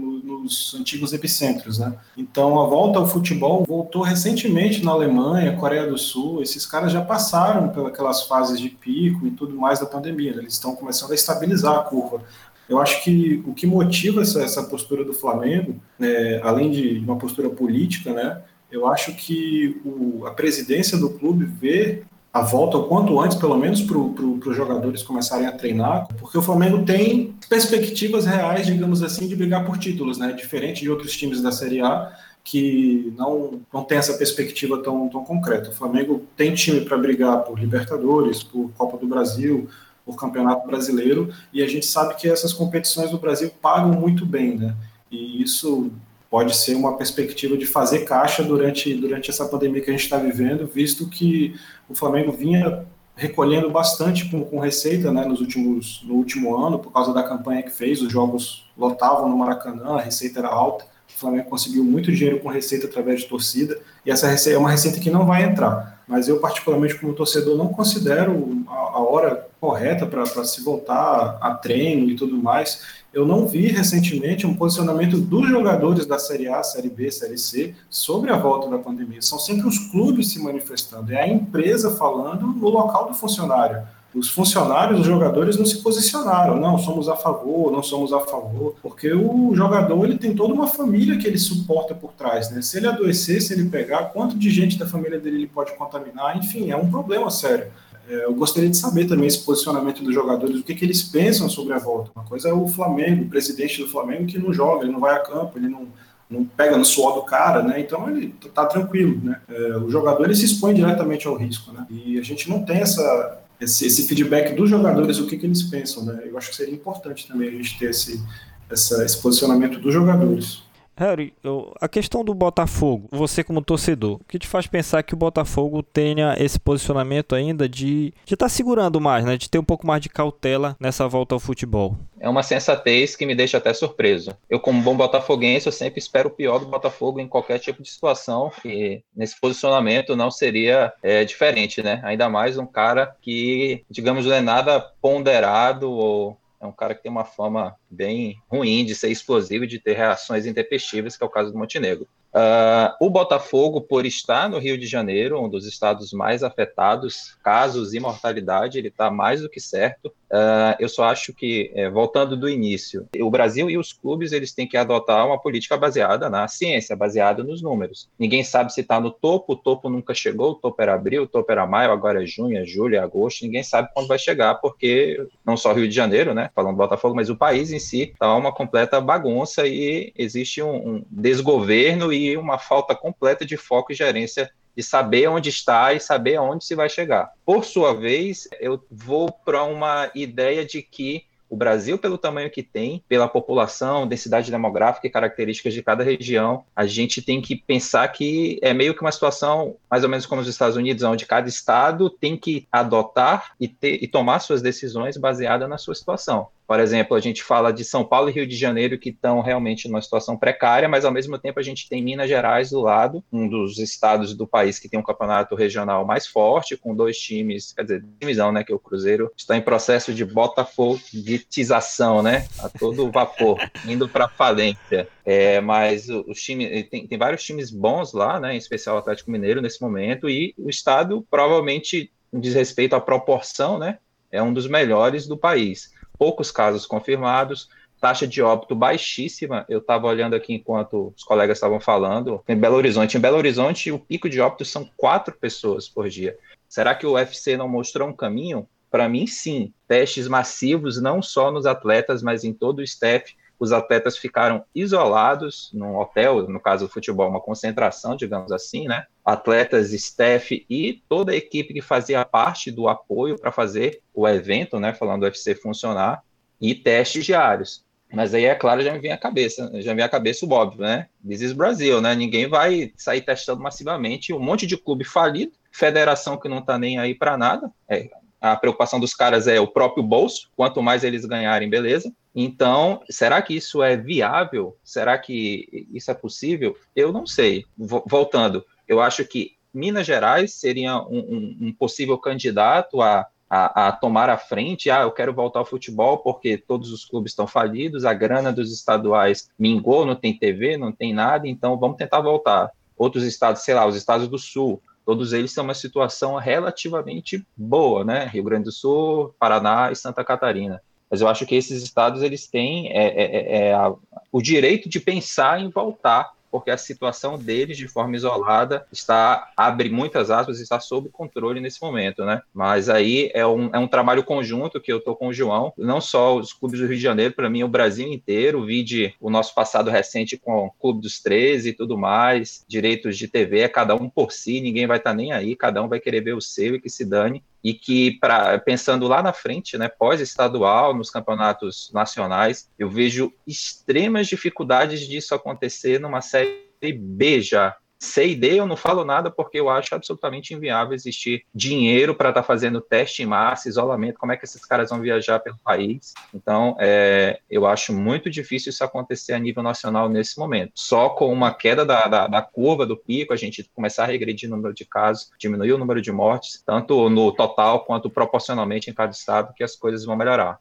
os 0.48 0.74
antigos 0.74 1.14
epicentros, 1.14 1.78
né? 1.78 1.94
Então 2.16 2.60
a 2.60 2.66
volta 2.66 3.00
ao 3.00 3.08
futebol 3.08 3.64
voltou 3.68 4.02
recentemente 4.02 4.84
na 4.84 4.92
Alemanha, 4.92 5.56
Coreia 5.56 5.86
do 5.86 5.98
Sul. 5.98 6.42
Esses 6.42 6.66
caras 6.66 6.92
já 6.92 7.02
passaram 7.02 7.70
pelas 7.70 8.24
fases 8.24 8.60
de 8.60 8.70
pico 8.70 9.28
e 9.28 9.32
tudo 9.32 9.56
mais 9.56 9.80
da 9.80 9.86
pandemia. 9.86 10.34
Né? 10.34 10.40
Eles 10.40 10.54
estão 10.54 10.76
começando 10.76 11.12
a 11.12 11.16
estabilizar 11.16 11.76
a 11.76 11.84
curva. 11.84 12.22
Eu 12.68 12.80
acho 12.82 13.04
que 13.04 13.42
o 13.46 13.54
que 13.54 13.66
motiva 13.66 14.22
essa, 14.22 14.42
essa 14.42 14.64
postura 14.64 15.06
do 15.06 15.14
Flamengo, 15.14 15.76
né, 15.98 16.42
além 16.44 16.70
de 16.70 17.00
uma 17.00 17.16
postura 17.16 17.50
política, 17.50 18.12
né, 18.12 18.42
eu 18.70 18.86
acho 18.88 19.16
que 19.16 19.80
o, 19.86 20.26
a 20.26 20.32
presidência 20.32 20.98
do 20.98 21.10
clube 21.10 21.46
vê 21.46 22.04
a 22.38 22.42
volta 22.42 22.78
o 22.78 22.84
quanto 22.84 23.20
antes, 23.20 23.38
pelo 23.38 23.58
menos 23.58 23.82
para 23.82 23.98
pro, 23.98 24.40
os 24.46 24.56
jogadores 24.56 25.02
começarem 25.02 25.48
a 25.48 25.52
treinar, 25.52 26.08
porque 26.20 26.38
o 26.38 26.42
Flamengo 26.42 26.86
tem 26.86 27.36
perspectivas 27.50 28.26
reais, 28.26 28.66
digamos 28.66 29.02
assim, 29.02 29.28
de 29.28 29.36
brigar 29.36 29.66
por 29.66 29.78
títulos, 29.78 30.18
né? 30.18 30.32
Diferente 30.32 30.82
de 30.82 30.90
outros 30.90 31.16
times 31.16 31.42
da 31.42 31.52
Série 31.52 31.82
A 31.82 32.12
que 32.44 33.14
não, 33.18 33.60
não 33.74 33.84
tem 33.84 33.98
essa 33.98 34.14
perspectiva 34.14 34.82
tão, 34.82 35.10
tão 35.10 35.22
concreta. 35.26 35.70
O 35.70 35.74
Flamengo 35.74 36.26
tem 36.38 36.54
time 36.54 36.80
para 36.80 36.98
brigar 36.98 37.44
por 37.44 37.60
Libertadores, 37.60 38.42
por 38.42 38.72
Copa 38.78 38.98
do 38.98 39.06
Brasil, 39.06 39.68
por 40.06 40.16
Campeonato 40.16 40.66
Brasileiro, 40.66 41.30
e 41.52 41.62
a 41.62 41.68
gente 41.68 41.86
sabe 41.86 42.16
que 42.16 42.30
essas 42.30 42.54
competições 42.54 43.12
do 43.12 43.18
Brasil 43.18 43.52
pagam 43.62 43.92
muito 43.92 44.26
bem, 44.26 44.58
né? 44.58 44.74
E 45.12 45.44
isso 45.44 45.92
pode 46.30 46.56
ser 46.56 46.76
uma 46.76 46.98
perspectiva 46.98 47.58
de 47.58 47.66
fazer 47.66 48.00
caixa 48.06 48.44
durante, 48.44 48.94
durante 48.94 49.30
essa 49.30 49.46
pandemia 49.46 49.82
que 49.82 49.90
a 49.90 49.94
gente 49.94 50.04
está 50.04 50.18
vivendo, 50.18 50.68
visto 50.68 51.10
que 51.10 51.56
o 51.90 51.96
Flamengo 51.96 52.32
vinha 52.32 52.86
recolhendo 53.16 53.70
bastante 53.70 54.30
com, 54.30 54.44
com 54.44 54.60
receita 54.60 55.12
né, 55.12 55.26
nos 55.26 55.42
últimos, 55.42 56.04
no 56.06 56.14
último 56.14 56.56
ano, 56.56 56.78
por 56.78 56.94
causa 56.94 57.14
da 57.14 57.24
campanha 57.24 57.64
que 57.64 57.72
fez, 57.72 58.02
os 58.02 58.12
jogos 58.12 58.70
lotavam 58.78 59.28
no 59.28 59.38
Maracanã, 59.38 59.96
a 59.96 60.02
receita 60.02 60.40
era 60.40 60.50
alta, 60.50 60.86
o 60.86 61.20
Flamengo 61.20 61.50
conseguiu 61.50 61.84
muito 61.84 62.12
dinheiro 62.12 62.40
com 62.40 62.50
receita 62.50 62.86
através 62.86 63.22
de 63.22 63.28
torcida, 63.28 63.80
e 64.06 64.12
essa 64.12 64.28
receita 64.28 64.58
é 64.58 64.60
uma 64.60 64.70
receita 64.70 65.00
que 65.00 65.10
não 65.10 65.26
vai 65.26 65.44
entrar. 65.44 65.98
Mas 66.08 66.28
eu, 66.30 66.40
particularmente, 66.40 66.96
como 66.96 67.14
torcedor, 67.14 67.58
não 67.58 67.68
considero 67.68 68.64
a, 68.68 68.72
a 68.72 69.00
hora 69.00 69.48
correta 69.60 70.06
para 70.06 70.26
se 70.46 70.64
voltar 70.64 71.38
a 71.42 71.54
treino 71.56 72.10
e 72.10 72.16
tudo 72.16 72.38
mais. 72.38 72.82
Eu 73.18 73.26
não 73.26 73.48
vi 73.48 73.66
recentemente 73.66 74.46
um 74.46 74.54
posicionamento 74.54 75.18
dos 75.18 75.50
jogadores 75.50 76.06
da 76.06 76.20
Série 76.20 76.48
A, 76.48 76.62
Série 76.62 76.88
B, 76.88 77.10
Série 77.10 77.36
C 77.36 77.74
sobre 77.90 78.30
a 78.30 78.38
volta 78.38 78.70
da 78.70 78.78
pandemia. 78.78 79.24
São 79.24 79.40
sempre 79.40 79.68
os 79.68 79.80
clubes 79.90 80.32
se 80.32 80.40
manifestando, 80.40 81.12
é 81.12 81.24
a 81.24 81.28
empresa 81.28 81.96
falando 81.96 82.46
no 82.46 82.70
local 82.70 83.08
do 83.08 83.16
funcionário 83.16 83.82
os 84.16 84.30
funcionários, 84.30 85.02
os 85.02 85.06
jogadores 85.06 85.58
não 85.58 85.66
se 85.66 85.82
posicionaram, 85.82 86.60
não, 86.60 86.78
somos 86.78 87.08
a 87.08 87.16
favor, 87.16 87.72
não 87.72 87.84
somos 87.84 88.12
a 88.12 88.20
favor, 88.22 88.76
porque 88.82 89.14
o 89.14 89.54
jogador 89.54 90.06
ele 90.06 90.18
tem 90.18 90.34
toda 90.34 90.54
uma 90.54 90.66
família 90.66 91.18
que 91.18 91.28
ele 91.28 91.38
suporta 91.38 91.94
por 91.94 92.14
trás, 92.14 92.50
né? 92.50 92.62
Se 92.62 92.78
ele 92.78 92.88
adoecer, 92.88 93.42
se 93.42 93.54
ele 93.54 93.70
pegar, 93.70 94.06
quanto 94.06 94.38
de 94.38 94.50
gente 94.50 94.78
da 94.78 94.88
família 94.88 95.20
dele 95.20 95.38
ele 95.38 95.48
pode 95.48 95.76
contaminar, 95.76 96.38
enfim, 96.38 96.72
é 96.72 96.76
um 96.76 96.90
problema 96.90 97.30
sério. 97.30 97.68
É, 98.08 98.26
eu 98.26 98.34
gostaria 98.34 98.70
de 98.70 98.78
saber 98.78 99.06
também 99.06 99.28
esse 99.28 99.44
posicionamento 99.44 100.04
dos 100.04 100.14
jogadores, 100.14 100.60
o 100.60 100.64
que, 100.64 100.74
que 100.74 100.86
eles 100.86 101.04
pensam 101.04 101.50
sobre 101.50 101.74
a 101.74 101.78
volta. 101.78 102.12
Uma 102.16 102.26
coisa 102.26 102.50
é 102.50 102.54
o 102.54 102.68
Flamengo, 102.68 103.24
o 103.24 103.30
presidente 103.30 103.82
do 103.82 103.90
Flamengo 103.90 104.26
que 104.26 104.40
não 104.40 104.54
joga, 104.54 104.84
ele 104.84 104.94
não 104.94 105.00
vai 105.00 105.16
a 105.16 105.20
campo, 105.20 105.58
ele 105.58 105.68
não 105.68 105.88
não 106.30 106.44
pega 106.44 106.78
no 106.78 106.84
suor 106.84 107.14
do 107.14 107.22
cara, 107.22 107.64
né? 107.64 107.80
Então 107.80 108.10
ele 108.10 108.36
tá 108.54 108.66
tranquilo, 108.66 109.18
né? 109.24 109.40
É, 109.48 109.78
o 109.78 109.90
jogador 109.90 110.26
ele 110.26 110.36
se 110.36 110.44
expõe 110.44 110.74
diretamente 110.74 111.26
ao 111.26 111.38
risco, 111.38 111.72
né? 111.72 111.88
E 111.90 112.20
a 112.20 112.22
gente 112.22 112.50
não 112.50 112.66
tem 112.66 112.80
essa 112.80 113.40
esse, 113.60 113.88
esse 113.88 114.08
feedback 114.08 114.56
dos 114.56 114.70
jogadores, 114.70 115.20
o 115.20 115.26
que, 115.26 115.38
que 115.38 115.46
eles 115.46 115.64
pensam, 115.64 116.06
né? 116.06 116.24
Eu 116.26 116.38
acho 116.38 116.50
que 116.50 116.56
seria 116.56 116.74
importante 116.74 117.28
também 117.28 117.48
a 117.48 117.52
gente 117.52 117.78
ter 117.80 117.90
esse, 117.90 118.22
essa, 118.70 119.04
esse 119.04 119.18
posicionamento 119.22 119.80
dos 119.80 119.94
jogadores. 119.94 120.62
Harry, 120.98 121.34
eu, 121.44 121.74
a 121.80 121.88
questão 121.88 122.26
do 122.26 122.34
Botafogo, 122.34 123.08
você 123.12 123.44
como 123.44 123.62
torcedor, 123.62 124.16
o 124.16 124.26
que 124.28 124.40
te 124.40 124.48
faz 124.48 124.66
pensar 124.66 125.04
que 125.04 125.14
o 125.14 125.18
Botafogo 125.18 125.84
tenha 125.84 126.36
esse 126.40 126.60
posicionamento 126.60 127.36
ainda 127.36 127.70
de 127.70 128.12
estar 128.26 128.38
tá 128.38 128.50
segurando 128.50 129.00
mais, 129.00 129.24
né? 129.24 129.38
De 129.38 129.48
ter 129.48 129.60
um 129.60 129.64
pouco 129.64 129.86
mais 129.86 130.02
de 130.02 130.10
cautela 130.10 130.76
nessa 130.80 131.08
volta 131.08 131.36
ao 131.36 131.40
futebol? 131.40 131.96
É 132.20 132.28
uma 132.28 132.42
sensatez 132.42 133.16
que 133.16 133.28
me 133.28 133.36
deixa 133.36 133.60
até 133.60 133.72
surpreso. 133.76 134.36
Eu, 134.50 134.60
como 134.60 134.82
bom 134.82 134.98
botafoguense, 134.98 135.68
eu 135.68 135.72
sempre 135.72 136.00
espero 136.00 136.30
o 136.30 136.32
pior 136.32 136.58
do 136.58 136.66
Botafogo 136.66 137.20
em 137.20 137.28
qualquer 137.28 137.60
tipo 137.60 137.84
de 137.84 137.90
situação 137.90 138.52
e 138.66 139.04
nesse 139.16 139.40
posicionamento 139.40 140.16
não 140.16 140.32
seria 140.32 140.92
é, 141.04 141.24
diferente, 141.24 141.84
né? 141.84 142.02
Ainda 142.04 142.28
mais 142.28 142.58
um 142.58 142.66
cara 142.66 143.16
que, 143.22 143.84
digamos, 143.88 144.26
não 144.26 144.34
é 144.34 144.42
nada 144.42 144.80
ponderado 145.00 145.92
ou 145.92 146.38
é 146.60 146.66
um 146.66 146.72
cara 146.72 146.96
que 146.96 147.04
tem 147.04 147.12
uma 147.12 147.24
fama 147.24 147.76
bem 147.90 148.36
ruim 148.50 148.86
de 148.86 148.96
ser 148.96 149.10
explosivo 149.10 149.64
e 149.64 149.68
de 149.68 149.80
ter 149.80 149.94
reações 149.94 150.46
intempestivas, 150.46 151.16
que 151.16 151.24
é 151.24 151.28
o 151.28 151.30
caso 151.30 151.52
do 151.52 151.58
Montenegro. 151.58 152.08
Uh, 152.38 152.94
o 153.00 153.10
Botafogo, 153.10 153.82
por 153.82 154.06
estar 154.06 154.50
no 154.50 154.60
Rio 154.60 154.78
de 154.78 154.86
Janeiro, 154.86 155.42
um 155.42 155.50
dos 155.50 155.66
estados 155.66 156.14
mais 156.14 156.44
afetados, 156.44 157.36
casos 157.44 157.94
e 157.94 158.00
mortalidade, 158.00 158.78
ele 158.78 158.90
está 158.90 159.10
mais 159.10 159.42
do 159.42 159.50
que 159.50 159.60
certo. 159.60 160.14
Uh, 160.30 160.76
eu 160.78 160.90
só 160.90 161.06
acho 161.06 161.34
que, 161.34 161.72
é, 161.74 161.90
voltando 161.90 162.36
do 162.36 162.50
início, 162.50 163.08
o 163.20 163.32
Brasil 163.32 163.70
e 163.70 163.78
os 163.78 163.94
clubes 163.94 164.34
eles 164.34 164.52
têm 164.52 164.68
que 164.68 164.76
adotar 164.76 165.26
uma 165.26 165.40
política 165.40 165.78
baseada 165.78 166.30
na 166.30 166.48
ciência, 166.50 166.98
baseada 166.98 167.44
nos 167.44 167.62
números. 167.62 168.10
Ninguém 168.20 168.44
sabe 168.44 168.74
se 168.74 168.82
está 168.82 169.00
no 169.00 169.10
topo, 169.10 169.54
o 169.54 169.56
topo 169.56 169.90
nunca 169.90 170.14
chegou, 170.14 170.52
o 170.52 170.56
topo 170.56 170.82
era 170.82 170.94
abril, 170.94 171.24
o 171.24 171.28
topo 171.28 171.50
era 171.50 171.66
maio, 171.66 171.92
agora 171.92 172.22
é 172.22 172.26
junho, 172.26 172.58
é 172.58 172.66
julho, 172.66 172.98
é 172.98 173.00
agosto, 173.00 173.46
ninguém 173.46 173.64
sabe 173.64 173.90
quando 173.94 174.10
vai 174.10 174.20
chegar, 174.20 174.56
porque 174.56 175.26
não 175.46 175.56
só 175.56 175.72
Rio 175.72 175.88
de 175.88 175.96
Janeiro, 175.96 176.34
né, 176.34 176.52
falando 176.54 176.74
do 176.74 176.78
Botafogo, 176.78 177.16
mas 177.16 177.30
o 177.30 177.38
país 177.38 177.72
em 177.78 177.80
si 177.80 178.12
está 178.14 178.36
uma 178.36 178.52
completa 178.52 179.00
bagunça 179.00 179.66
e 179.66 180.12
existe 180.16 180.62
um, 180.62 180.76
um 180.76 181.06
desgoverno 181.10 182.12
e 182.12 182.36
uma 182.36 182.58
falta 182.58 182.94
completa 182.94 183.46
de 183.46 183.56
foco 183.56 183.92
e 183.92 183.96
gerência 183.96 184.52
de 184.76 184.84
saber 184.84 185.28
onde 185.28 185.50
está 185.50 185.94
e 185.94 186.00
saber 186.00 186.36
aonde 186.36 186.64
se 186.64 186.76
vai 186.76 186.88
chegar. 186.88 187.32
Por 187.44 187.66
sua 187.66 187.96
vez, 187.96 188.48
eu 188.60 188.84
vou 188.92 189.32
para 189.32 189.64
uma 189.64 190.12
ideia 190.14 190.64
de 190.64 190.84
que 190.84 191.26
o 191.50 191.56
Brasil, 191.56 191.98
pelo 191.98 192.18
tamanho 192.18 192.52
que 192.52 192.62
tem, 192.62 193.04
pela 193.08 193.28
população, 193.28 194.08
densidade 194.08 194.52
demográfica 194.52 195.08
e 195.08 195.10
características 195.10 195.74
de 195.74 195.82
cada 195.82 196.04
região, 196.04 196.64
a 196.76 196.86
gente 196.86 197.22
tem 197.22 197.42
que 197.42 197.56
pensar 197.56 198.08
que 198.10 198.60
é 198.62 198.74
meio 198.74 198.94
que 198.94 199.02
uma 199.02 199.12
situação 199.12 199.78
mais 199.90 200.04
ou 200.04 200.10
menos 200.10 200.26
como 200.26 200.42
os 200.42 200.48
Estados 200.48 200.76
Unidos, 200.76 201.04
onde 201.04 201.26
cada 201.26 201.48
estado 201.48 202.10
tem 202.10 202.36
que 202.36 202.68
adotar 202.72 203.54
e, 203.60 203.68
ter, 203.68 204.04
e 204.04 204.08
tomar 204.08 204.40
suas 204.40 204.62
decisões 204.62 205.18
baseadas 205.18 205.70
na 205.70 205.78
sua 205.78 205.96
situação. 205.96 206.50
Por 206.68 206.82
exemplo, 206.82 207.16
a 207.16 207.20
gente 207.22 207.42
fala 207.42 207.72
de 207.72 207.86
São 207.86 208.04
Paulo 208.04 208.30
e 208.30 208.34
Rio 208.34 208.46
de 208.46 208.58
Janeiro 208.58 209.00
que 209.00 209.10
estão 209.10 209.40
realmente 209.40 209.88
numa 209.88 210.02
situação 210.02 210.38
precária, 210.38 210.90
mas 210.90 211.06
ao 211.06 211.12
mesmo 211.14 211.40
tempo 211.40 211.62
a 211.62 211.64
gente 211.64 211.88
tem 211.88 212.04
Minas 212.04 212.28
Gerais 212.28 212.72
do 212.72 212.82
lado, 212.82 213.24
um 213.32 213.48
dos 213.48 213.80
estados 213.80 214.34
do 214.34 214.46
país 214.46 214.78
que 214.78 214.90
tem 214.90 215.00
um 215.00 215.04
campeonato 215.04 215.56
regional 215.56 216.06
mais 216.06 216.28
forte, 216.28 216.76
com 216.76 216.94
dois 216.94 217.18
times, 217.18 217.72
quer 217.72 217.84
dizer, 217.84 218.04
divisão, 218.20 218.52
né, 218.52 218.66
que 218.66 218.74
é 218.74 218.76
o 218.76 218.80
Cruzeiro 218.80 219.32
está 219.38 219.56
em 219.56 219.62
processo 219.62 220.14
de 220.14 220.26
botafoguetização, 220.26 222.22
né, 222.22 222.46
a 222.60 222.68
todo 222.68 223.10
vapor, 223.10 223.58
indo 223.88 224.10
para 224.10 224.28
falência. 224.28 225.08
É, 225.24 225.62
mas 225.62 226.10
os 226.10 226.42
times 226.42 226.90
tem, 226.90 227.08
tem 227.08 227.18
vários 227.18 227.44
times 227.44 227.72
bons 227.72 228.12
lá, 228.12 228.42
né, 228.42 228.56
em 228.56 228.58
especial 228.58 228.98
o 228.98 229.00
Atlético 229.00 229.32
Mineiro 229.32 229.62
nesse 229.62 229.82
momento, 229.82 230.30
e 230.30 230.54
o 230.58 230.70
estado 230.70 231.26
provavelmente 231.32 232.12
diz 232.34 232.54
respeito 232.54 232.94
à 232.94 233.00
proporção, 233.00 233.80
né, 233.80 234.00
é 234.30 234.44
um 234.44 234.52
dos 234.52 234.68
melhores 234.68 235.26
do 235.26 235.38
país 235.38 235.96
poucos 236.18 236.52
casos 236.52 236.86
confirmados, 236.86 237.70
taxa 238.00 238.28
de 238.28 238.42
óbito 238.42 238.76
baixíssima. 238.76 239.66
Eu 239.68 239.80
estava 239.80 240.08
olhando 240.08 240.36
aqui 240.36 240.54
enquanto 240.54 241.14
os 241.16 241.24
colegas 241.24 241.58
estavam 241.58 241.80
falando. 241.80 242.42
Em 242.48 242.56
Belo 242.56 242.76
Horizonte, 242.76 243.18
em 243.18 243.22
Belo 243.22 243.38
Horizonte, 243.38 243.92
o 243.92 244.00
pico 244.00 244.30
de 244.30 244.40
óbito 244.40 244.66
são 244.66 244.90
quatro 244.96 245.36
pessoas 245.36 245.88
por 245.88 246.08
dia. 246.10 246.38
Será 246.68 246.94
que 246.94 247.06
o 247.06 247.14
UFC 247.14 247.58
não 247.58 247.68
mostrou 247.68 248.08
um 248.08 248.14
caminho? 248.14 248.68
Para 248.90 249.10
mim, 249.10 249.28
sim. 249.28 249.74
Testes 249.88 250.28
massivos, 250.28 251.02
não 251.02 251.22
só 251.22 251.52
nos 251.52 251.66
atletas, 251.66 252.22
mas 252.22 252.44
em 252.44 252.54
todo 252.54 252.80
o 252.80 252.84
staff. 252.84 253.36
Os 253.60 253.72
atletas 253.72 254.18
ficaram 254.18 254.64
isolados 254.74 255.72
num 255.74 255.96
hotel, 255.98 256.48
no 256.48 256.60
caso 256.60 256.88
do 256.88 256.92
futebol, 256.92 257.30
uma 257.30 257.42
concentração, 257.42 258.16
digamos 258.16 258.52
assim, 258.52 258.88
né? 258.88 259.06
Atletas, 259.26 259.92
staff 259.94 260.66
e 260.70 261.02
toda 261.10 261.32
a 261.32 261.36
equipe 261.36 261.74
que 261.74 261.82
fazia 261.82 262.24
parte 262.24 262.72
do 262.72 262.88
apoio 262.88 263.40
para 263.40 263.52
fazer 263.52 264.02
o 264.14 264.28
evento, 264.28 264.80
né? 264.80 264.94
Falando 264.94 265.22
do 265.22 265.26
UFC 265.26 265.56
funcionar, 265.56 266.24
e 266.60 266.74
testes 266.76 267.26
diários. 267.26 267.86
Mas 268.12 268.34
aí, 268.34 268.46
é 268.46 268.56
claro, 268.56 268.82
já 268.82 268.94
me 268.94 269.00
vem 269.00 269.12
a 269.12 269.18
cabeça, 269.18 269.70
já 269.82 269.92
me 269.92 269.98
vem 269.98 270.06
a 270.06 270.10
cabeça 270.10 270.46
o 270.46 270.52
óbvio, 270.52 270.82
né? 270.82 271.08
This 271.28 271.42
is 271.42 271.52
Brasil, 271.52 272.00
né? 272.00 272.16
Ninguém 272.16 272.48
vai 272.48 272.94
sair 272.96 273.22
testando 273.22 273.62
massivamente, 273.62 274.34
um 274.34 274.40
monte 274.40 274.66
de 274.66 274.78
clube 274.78 275.04
falido, 275.04 275.52
federação 275.72 276.38
que 276.38 276.48
não 276.48 276.60
está 276.60 276.78
nem 276.78 276.98
aí 276.98 277.14
para 277.14 277.38
nada. 277.38 277.70
É, 277.90 278.10
a 278.40 278.56
preocupação 278.56 279.00
dos 279.00 279.14
caras 279.14 279.48
é 279.48 279.60
o 279.60 279.68
próprio 279.68 280.04
bolso, 280.04 280.50
quanto 280.56 280.82
mais 280.82 281.04
eles 281.04 281.26
ganharem, 281.26 281.70
beleza. 281.70 282.14
Então, 282.40 283.02
será 283.10 283.42
que 283.42 283.56
isso 283.56 283.82
é 283.82 283.98
viável? 283.98 284.78
Será 284.84 285.18
que 285.18 285.88
isso 285.92 286.12
é 286.12 286.14
possível? 286.14 286.78
Eu 286.96 287.12
não 287.12 287.26
sei. 287.26 287.66
Voltando, 287.76 288.64
eu 288.88 289.02
acho 289.02 289.26
que 289.26 289.54
Minas 289.74 290.06
Gerais 290.06 290.54
seria 290.54 290.98
um, 291.00 291.18
um, 291.18 291.58
um 291.62 291.74
possível 291.74 292.16
candidato 292.16 293.02
a, 293.02 293.26
a, 293.50 293.88
a, 293.88 293.92
tomar 293.92 294.30
a 294.30 294.38
frente. 294.38 294.92
Ah, 294.92 295.02
eu 295.02 295.12
quero 295.12 295.34
voltar 295.34 295.58
ao 295.58 295.66
futebol 295.66 296.20
porque 296.20 296.60
todos 296.60 296.92
os 296.92 297.04
clubes 297.04 297.32
estão 297.32 297.48
falidos, 297.48 298.06
a 298.06 298.14
grana 298.14 298.54
dos 298.54 298.72
estaduais 298.72 299.50
mingou, 299.58 300.06
não 300.06 300.14
tem 300.14 300.38
TV, 300.38 300.78
não 300.78 300.92
tem 300.92 301.16
nada, 301.16 301.48
então 301.48 301.76
vamos 301.80 301.98
tentar 301.98 302.22
voltar. 302.22 302.70
Outros 302.96 303.24
estados, 303.24 303.64
sei 303.64 303.74
lá, 303.74 303.84
os 303.88 303.96
estados 303.96 304.28
do 304.28 304.38
Sul, 304.38 304.80
todos 305.04 305.34
eles 305.34 305.56
têm 305.56 305.64
uma 305.64 305.74
situação 305.74 306.36
relativamente 306.36 307.44
boa, 307.58 308.04
né? 308.04 308.28
Rio 308.28 308.44
Grande 308.44 308.66
do 308.66 308.72
Sul, 308.72 309.34
Paraná 309.40 309.92
e 309.92 309.96
Santa 309.96 310.24
Catarina. 310.24 310.84
Mas 311.10 311.22
eu 311.22 311.28
acho 311.28 311.46
que 311.46 311.56
esses 311.56 311.82
estados 311.82 312.22
eles 312.22 312.48
têm 312.48 312.90
é, 312.92 313.08
é, 313.08 313.24
é, 313.24 313.70
é 313.70 313.94
o 314.32 314.42
direito 314.42 314.90
de 314.90 315.00
pensar 315.00 315.60
em 315.60 315.70
voltar 315.70 316.32
porque 316.52 316.72
a 316.72 316.78
situação 316.78 317.38
deles 317.38 317.78
de 317.78 317.88
forma 317.88 318.16
isolada 318.16 318.86
está, 318.92 319.52
abre 319.56 319.90
muitas 319.90 320.32
aspas, 320.32 320.60
está 320.60 320.80
sob 320.80 321.10
controle 321.10 321.60
nesse 321.60 321.82
momento, 321.82 322.26
né? 322.26 322.42
Mas 322.54 322.90
aí 322.90 323.30
é 323.34 323.46
um, 323.46 323.70
é 323.74 323.78
um 323.78 323.88
trabalho 323.88 324.24
conjunto 324.24 324.80
que 324.80 324.92
eu 324.92 324.98
estou 324.98 325.16
com 325.16 325.28
o 325.28 325.34
João, 325.34 325.74
não 325.78 326.02
só 326.02 326.36
os 326.36 326.54
clubes 326.54 326.80
do 326.80 326.88
Rio 326.88 326.96
de 326.96 327.02
Janeiro, 327.04 327.34
para 327.34 327.50
mim 327.50 327.64
o 327.64 327.68
Brasil 327.68 328.12
inteiro, 328.12 328.66
vide 328.66 329.14
o 329.20 329.30
nosso 329.30 329.54
passado 329.54 329.90
recente 329.90 330.38
com 330.38 330.66
o 330.66 330.72
Clube 330.72 331.02
dos 331.02 331.20
13 331.20 331.70
e 331.70 331.74
tudo 331.74 331.98
mais, 331.98 332.66
direitos 332.68 333.18
de 333.18 333.28
TV, 333.28 333.60
é 333.60 333.70
cada 333.70 333.96
um 333.96 334.10
por 334.10 334.32
si, 334.32 334.62
ninguém 334.62 334.88
vai 334.88 334.98
estar 334.98 335.12
tá 335.12 335.16
nem 335.16 335.32
aí, 335.34 335.56
cada 335.56 335.84
um 335.84 335.88
vai 335.88 336.00
querer 336.00 336.22
ver 336.22 336.34
o 336.34 336.42
seu 336.42 336.76
e 336.76 336.82
que 336.82 336.90
se 336.90 337.06
dane 337.06 337.44
e 337.64 337.74
que, 337.74 338.20
pensando 338.64 339.08
lá 339.08 339.22
na 339.22 339.34
frente, 339.34 339.78
né, 339.78 339.88
pós-estadual, 339.88 340.96
nos 340.96 341.10
campeonatos 341.10 341.92
nacionais, 341.94 342.70
eu 342.78 342.90
vejo 342.90 343.34
extremas 343.46 344.28
dificuldades 344.28 345.02
disso 345.02 345.34
acontecer 345.34 346.00
numa 346.00 346.22
série 346.22 346.94
B 346.94 347.42
já, 347.42 347.76
C 348.00 348.28
e 348.28 348.36
D 348.36 348.60
eu 348.60 348.68
não 348.68 348.76
falo 348.76 349.04
nada 349.04 349.32
porque 349.32 349.60
eu 349.60 349.70
acho 349.70 349.96
absolutamente 349.96 350.54
inviável 350.54 350.94
existir 350.94 351.44
dinheiro 351.54 352.14
para 352.16 352.30
estar 352.30 352.42
tá 352.42 352.48
fazendo 352.48 352.82
teste 352.82 353.24
em 353.24 353.26
massa, 353.26 353.70
isolamento, 353.70 354.20
como 354.20 354.32
é 354.32 354.38
que 354.38 354.46
esses 354.46 354.64
caras 354.64 354.90
vão 354.90 355.02
viajar 355.02 355.40
pelo 355.40 355.58
país? 355.64 356.14
Então, 356.34 356.76
é, 356.80 357.40
eu 357.50 357.66
acho 357.66 357.94
muito 357.94 358.30
difícil 358.30 358.70
isso 358.70 358.84
acontecer 358.84 359.34
a 359.34 359.40
nível 359.40 359.64
nacional 359.64 360.10
nesse 360.10 360.38
momento. 360.40 360.72
Só 360.76 361.10
com 361.10 361.32
uma 361.32 361.54
queda 361.54 361.86
da, 361.86 362.08
da, 362.08 362.28
da 362.28 362.42
curva 362.42 362.86
do 362.86 362.98
pico, 362.98 363.34
a 363.34 363.38
gente 363.38 363.70
começar 363.74 364.04
a 364.04 364.08
regredir 364.08 364.50
o 364.50 364.56
número 364.56 364.74
de 364.74 364.86
casos, 364.86 365.32
diminuir 365.40 365.74
o 365.74 365.78
número 365.78 366.02
de 366.02 366.12
mortes, 366.12 366.62
tanto 366.66 367.10
no 367.10 367.32
total 367.32 367.86
quanto 367.86 368.10
proporcionalmente 368.10 368.90
em 368.90 368.94
cada 368.94 369.12
estado, 369.12 369.54
que 369.56 369.64
as 369.64 369.76
coisas 369.76 370.06
vão 370.06 370.16
melhorar. 370.16 370.60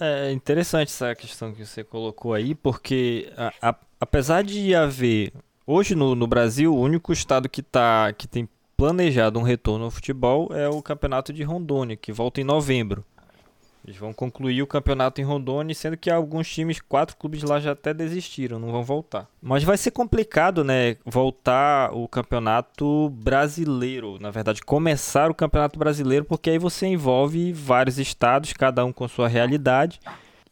É 0.00 0.32
interessante 0.32 0.88
essa 0.88 1.14
questão 1.14 1.52
que 1.52 1.64
você 1.64 1.84
colocou 1.84 2.32
aí, 2.32 2.54
porque 2.54 3.30
a, 3.36 3.52
a, 3.60 3.74
apesar 4.00 4.42
de 4.42 4.74
haver 4.74 5.30
hoje 5.66 5.94
no, 5.94 6.14
no 6.14 6.26
Brasil 6.26 6.74
o 6.74 6.80
único 6.80 7.12
estado 7.12 7.48
que 7.50 7.62
tá 7.62 8.10
que 8.14 8.26
tem 8.26 8.48
planejado 8.78 9.38
um 9.38 9.42
retorno 9.42 9.84
ao 9.84 9.90
futebol 9.90 10.48
é 10.54 10.66
o 10.66 10.80
campeonato 10.80 11.34
de 11.34 11.42
Rondônia, 11.42 11.96
que 11.96 12.10
volta 12.10 12.40
em 12.40 12.44
novembro. 12.44 13.04
Eles 13.84 13.96
vão 13.96 14.12
concluir 14.12 14.62
o 14.62 14.66
campeonato 14.66 15.20
em 15.20 15.24
Rondônia, 15.24 15.74
sendo 15.74 15.96
que 15.96 16.10
alguns 16.10 16.48
times, 16.48 16.80
quatro 16.80 17.16
clubes 17.16 17.42
lá 17.42 17.58
já 17.58 17.72
até 17.72 17.94
desistiram, 17.94 18.58
não 18.58 18.70
vão 18.70 18.82
voltar. 18.82 19.26
Mas 19.42 19.64
vai 19.64 19.76
ser 19.76 19.90
complicado, 19.90 20.62
né, 20.62 20.96
voltar 21.04 21.92
o 21.94 22.06
campeonato 22.06 23.08
brasileiro, 23.10 24.18
na 24.20 24.30
verdade, 24.30 24.62
começar 24.62 25.30
o 25.30 25.34
campeonato 25.34 25.78
brasileiro, 25.78 26.24
porque 26.24 26.50
aí 26.50 26.58
você 26.58 26.86
envolve 26.86 27.52
vários 27.52 27.98
estados, 27.98 28.52
cada 28.52 28.84
um 28.84 28.92
com 28.92 29.08
sua 29.08 29.28
realidade, 29.28 30.00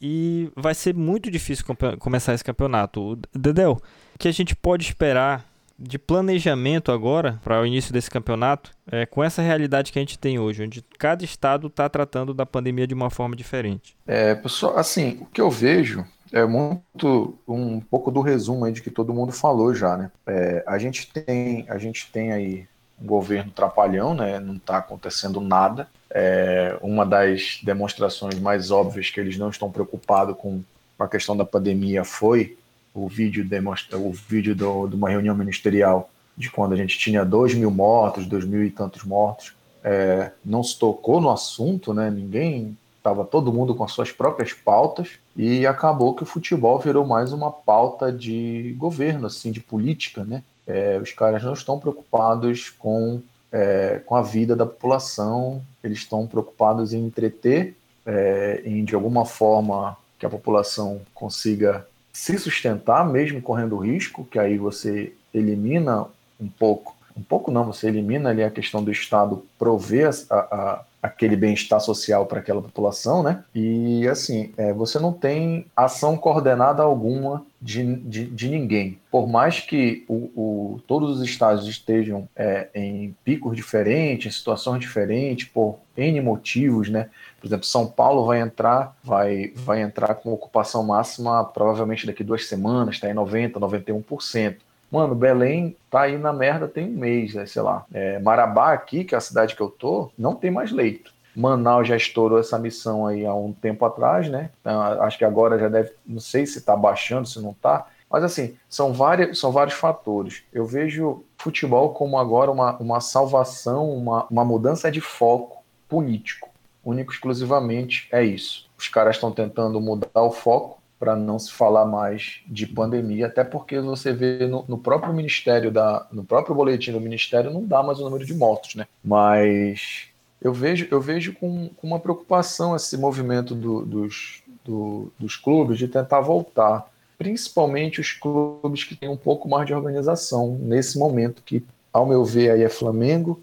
e 0.01 0.51
vai 0.57 0.75
ser 0.75 0.95
muito 0.95 1.31
difícil 1.31 1.65
começar 1.99 2.35
esse 2.35 2.45
campeonato. 2.45 3.19
Dedel, 3.35 3.81
o 4.15 4.19
que 4.19 4.29
a 4.29 4.33
gente 4.33 4.55
pode 4.55 4.85
esperar 4.85 5.48
de 5.79 5.99
planejamento 5.99 6.91
agora 6.91 7.39
para 7.45 7.61
o 7.61 7.67
início 7.67 7.93
desse 7.93 8.11
campeonato, 8.11 8.73
é, 8.91 9.07
com 9.07 9.23
essa 9.23 9.41
realidade 9.41 9.93
que 9.93 9.99
a 9.99 10.03
gente 10.03 10.19
tem 10.19 10.39
hoje, 10.39 10.65
onde 10.65 10.83
cada 10.99 11.25
estado 11.25 11.69
está 11.69 11.89
tratando 11.89 12.35
da 12.35 12.45
pandemia 12.45 12.87
de 12.87 12.95
uma 12.95 13.11
forma 13.11 13.37
diferente? 13.37 13.97
É, 14.07 14.35
pessoal, 14.35 14.77
assim, 14.77 15.19
o 15.21 15.27
que 15.27 15.41
eu 15.41 15.51
vejo 15.51 16.05
é 16.33 16.45
muito 16.45 17.39
um 17.47 17.81
pouco 17.81 18.11
do 18.11 18.21
resumo 18.21 18.65
aí 18.65 18.73
de 18.73 18.83
que 18.83 18.91
todo 18.91 19.15
mundo 19.15 19.33
falou 19.33 19.75
já, 19.75 19.97
né? 19.97 20.11
É, 20.27 20.65
a 20.67 20.79
gente 20.79 21.11
tem 21.11 21.65
a 21.69 21.79
gente 21.79 22.11
tem 22.13 22.33
aí 22.33 22.67
um 23.01 23.07
governo 23.07 23.51
trapalhão, 23.51 24.15
né? 24.15 24.39
Não 24.41 24.57
está 24.57 24.79
acontecendo 24.79 25.41
nada. 25.41 25.89
É, 26.11 26.77
uma 26.83 27.07
das 27.07 27.61
demonstrações 27.63 28.39
mais 28.39 28.71
óbvias 28.71 29.11
que 29.11 29.21
eles 29.21 29.39
não 29.39 29.51
estão 29.51 29.71
preocupados 29.71 30.37
com 30.37 30.63
a 30.99 31.07
questão 31.07 31.37
da 31.37 31.45
pandemia 31.45 32.05
foi 32.05 32.59
o 32.95 33.09
vídeo 33.09 33.45
demonstra 33.45 33.99
o 33.99 34.13
vídeo 34.13 34.55
do, 34.55 34.89
de 34.89 34.97
uma 34.97 35.09
reunião 35.09 35.35
ministerial 35.35 36.11
de 36.37 36.51
quando 36.51 36.73
a 36.73 36.77
gente 36.77 36.99
tinha 36.99 37.25
dois 37.25 37.55
mil 37.55 37.71
mortos, 37.71 38.27
dois 38.27 38.45
mil 38.45 38.65
e 38.65 38.71
tantos 38.71 39.03
mortos, 39.03 39.55
é, 39.83 40.31
não 40.45 40.63
se 40.63 40.79
tocou 40.79 41.21
no 41.21 41.31
assunto, 41.31 41.93
né? 41.93 42.11
Ninguém 42.11 42.77
estava 42.97 43.25
todo 43.25 43.53
mundo 43.53 43.75
com 43.75 43.85
as 43.85 43.93
suas 43.93 44.13
próprias 44.13 44.53
pautas 44.53 45.11
e 45.37 45.67
acabou 45.67 46.15
que 46.15 46.23
o 46.23 46.27
futebol 46.27 46.79
virou 46.79 47.07
mais 47.07 47.33
uma 47.33 47.51
pauta 47.51 48.13
de 48.13 48.75
governo, 48.79 49.27
assim, 49.27 49.51
de 49.51 49.61
política, 49.61 50.25
né? 50.25 50.43
É, 50.67 50.99
os 51.03 51.13
caras 51.13 51.43
não 51.43 51.55
estão 51.55 51.79
preocupados 51.79 52.71
com, 52.71 53.23
é, 53.51 54.01
com 54.05 54.15
a 54.15 54.23
vida 54.23 54.55
da 54.55 54.67
população, 54.67 55.63
eles 55.83 55.99
estão 55.99 56.27
preocupados 56.27 56.93
em 56.93 57.07
entreter, 57.07 57.75
é, 58.05 58.63
em 58.65 58.85
de 58.85 58.95
alguma 58.95 59.25
forma 59.25 59.97
que 60.19 60.27
a 60.27 60.31
população 60.31 61.01
consiga 61.15 61.87
se 62.19 62.37
sustentar, 62.37 63.09
mesmo 63.09 63.41
correndo 63.41 63.77
risco, 63.77 64.25
que 64.25 64.41
aí 64.41 64.59
você 64.59 65.13
elimina 65.33 66.05
um 66.41 66.49
pouco, 66.49 66.97
um 67.17 67.23
pouco 67.23 67.53
não, 67.53 67.65
você 67.65 67.87
elimina 67.87 68.31
ali 68.31 68.43
a 68.43 68.51
questão 68.51 68.83
do 68.83 68.91
Estado 68.91 69.47
prover 69.57 70.11
a, 70.29 70.35
a 70.35 70.85
aquele 71.01 71.37
bem-estar 71.37 71.81
social 71.81 72.27
para 72.27 72.41
aquela 72.41 72.61
população, 72.61 73.23
né? 73.23 73.45
E 73.55 74.07
assim, 74.09 74.53
é, 74.57 74.73
você 74.73 74.99
não 74.99 75.13
tem 75.13 75.67
ação 75.77 76.17
coordenada 76.17 76.83
alguma 76.83 77.47
de, 77.63 77.95
de, 77.97 78.25
de 78.25 78.49
ninguém. 78.49 78.99
Por 79.09 79.29
mais 79.29 79.61
que 79.61 80.05
o, 80.09 80.15
o, 80.35 80.81
todos 80.89 81.19
os 81.19 81.25
estados 81.25 81.69
estejam 81.69 82.29
é, 82.35 82.69
em 82.75 83.15
picos 83.25 83.57
diferentes, 83.57 84.27
em 84.27 84.37
situações 84.37 84.81
diferentes, 84.81 85.49
por 85.49 85.79
N 85.97 86.21
motivos, 86.21 86.89
né? 86.89 87.09
Por 87.41 87.47
exemplo, 87.47 87.65
São 87.65 87.87
Paulo 87.87 88.27
vai 88.27 88.41
entrar, 88.41 88.97
vai, 89.03 89.53
vai 89.55 89.81
entrar 89.81 90.15
com 90.17 90.33
ocupação 90.33 90.83
máxima 90.83 91.45
provavelmente 91.45 92.07
daqui 92.07 92.25
duas 92.25 92.47
semanas, 92.47 92.97
está 92.97 93.09
em 93.09 93.15
90%, 93.15 93.53
91%. 93.53 94.57
Mano, 94.91 95.15
Belém 95.15 95.77
tá 95.91 96.03
aí 96.03 96.17
na 96.17 96.33
merda 96.33 96.67
tem 96.67 96.89
um 96.89 96.99
mês, 96.99 97.35
né, 97.35 97.47
sei 97.47 97.63
lá. 97.63 97.85
É, 97.93 98.19
Marabá 98.19 98.73
aqui, 98.73 99.05
que 99.05 99.15
é 99.15 99.19
a 99.19 99.21
cidade 99.21 99.55
que 99.55 99.61
eu 99.61 99.69
tô, 99.69 100.11
não 100.19 100.35
tem 100.35 100.51
mais 100.51 100.73
leito. 100.73 101.13
Manaus 101.37 101.87
já 101.87 101.97
estourou 101.97 102.41
essa 102.41 102.59
missão 102.59 103.07
aí 103.07 103.25
há 103.25 103.33
um 103.33 103.53
tempo 103.53 103.85
atrás, 103.85 104.29
né? 104.29 104.51
Então, 104.61 104.81
acho 105.03 105.17
que 105.17 105.25
agora 105.25 105.59
já 105.59 105.69
deve, 105.69 105.93
não 106.05 106.19
sei 106.19 106.45
se 106.45 106.59
está 106.59 106.75
baixando, 106.75 107.29
se 107.29 107.41
não 107.41 107.53
está. 107.53 107.87
Mas 108.11 108.25
assim, 108.25 108.57
são, 108.69 108.93
várias, 108.93 109.39
são 109.39 109.53
vários 109.53 109.77
fatores. 109.77 110.43
Eu 110.53 110.67
vejo 110.67 111.23
futebol 111.37 111.91
como 111.91 112.19
agora 112.19 112.51
uma, 112.51 112.77
uma 112.79 113.01
salvação, 113.01 113.89
uma, 113.91 114.27
uma 114.29 114.45
mudança 114.45 114.91
de 114.91 115.01
foco 115.01 115.63
político. 115.89 116.49
Único 116.85 117.13
exclusivamente 117.13 118.09
é 118.11 118.23
isso. 118.23 118.69
Os 118.79 118.89
caras 118.89 119.17
estão 119.17 119.33
tentando 119.33 119.81
mudar 119.81 120.23
o 120.23 120.31
foco 120.31 120.79
para 120.99 121.15
não 121.15 121.39
se 121.39 121.53
falar 121.53 121.87
mais 121.87 122.41
de 122.47 122.67
pandemia, 122.67 123.27
até 123.27 123.45
porque 123.45 123.79
você 123.79 124.13
vê 124.13 124.47
no, 124.47 124.65
no, 124.67 124.79
próprio 124.79 125.13
ministério 125.13 125.71
da, 125.71 126.07
no 126.11 126.25
próprio 126.25 126.55
boletim 126.55 126.93
do 126.93 127.01
ministério 127.01 127.53
não 127.53 127.65
dá 127.65 127.83
mais 127.83 128.01
o 128.01 128.05
número 128.05 128.25
de 128.25 128.35
mortos, 128.35 128.75
né? 128.75 128.87
Mas 129.05 130.09
eu 130.43 130.53
vejo, 130.53 130.89
eu 130.91 131.01
vejo 131.01 131.35
com, 131.35 131.69
com 131.77 131.87
uma 131.87 132.01
preocupação 132.01 132.75
esse 132.75 132.97
movimento 132.97 133.55
do, 133.55 133.85
dos, 133.85 134.43
do, 134.65 135.13
dos 135.19 135.37
clubes 135.37 135.79
de 135.79 135.87
tentar 135.87 136.21
voltar, 136.21 136.91
principalmente 137.17 138.01
os 138.01 138.13
clubes 138.13 138.85
que 138.85 138.97
têm 138.97 139.09
um 139.09 139.17
pouco 139.17 139.49
mais 139.49 139.67
de 139.67 139.75
organização 139.75 140.59
nesse 140.61 140.99
momento 140.99 141.43
que, 141.45 141.65
ao 141.93 142.07
meu 142.07 142.25
ver, 142.25 142.51
aí 142.51 142.63
é 142.63 142.69
Flamengo, 142.69 143.41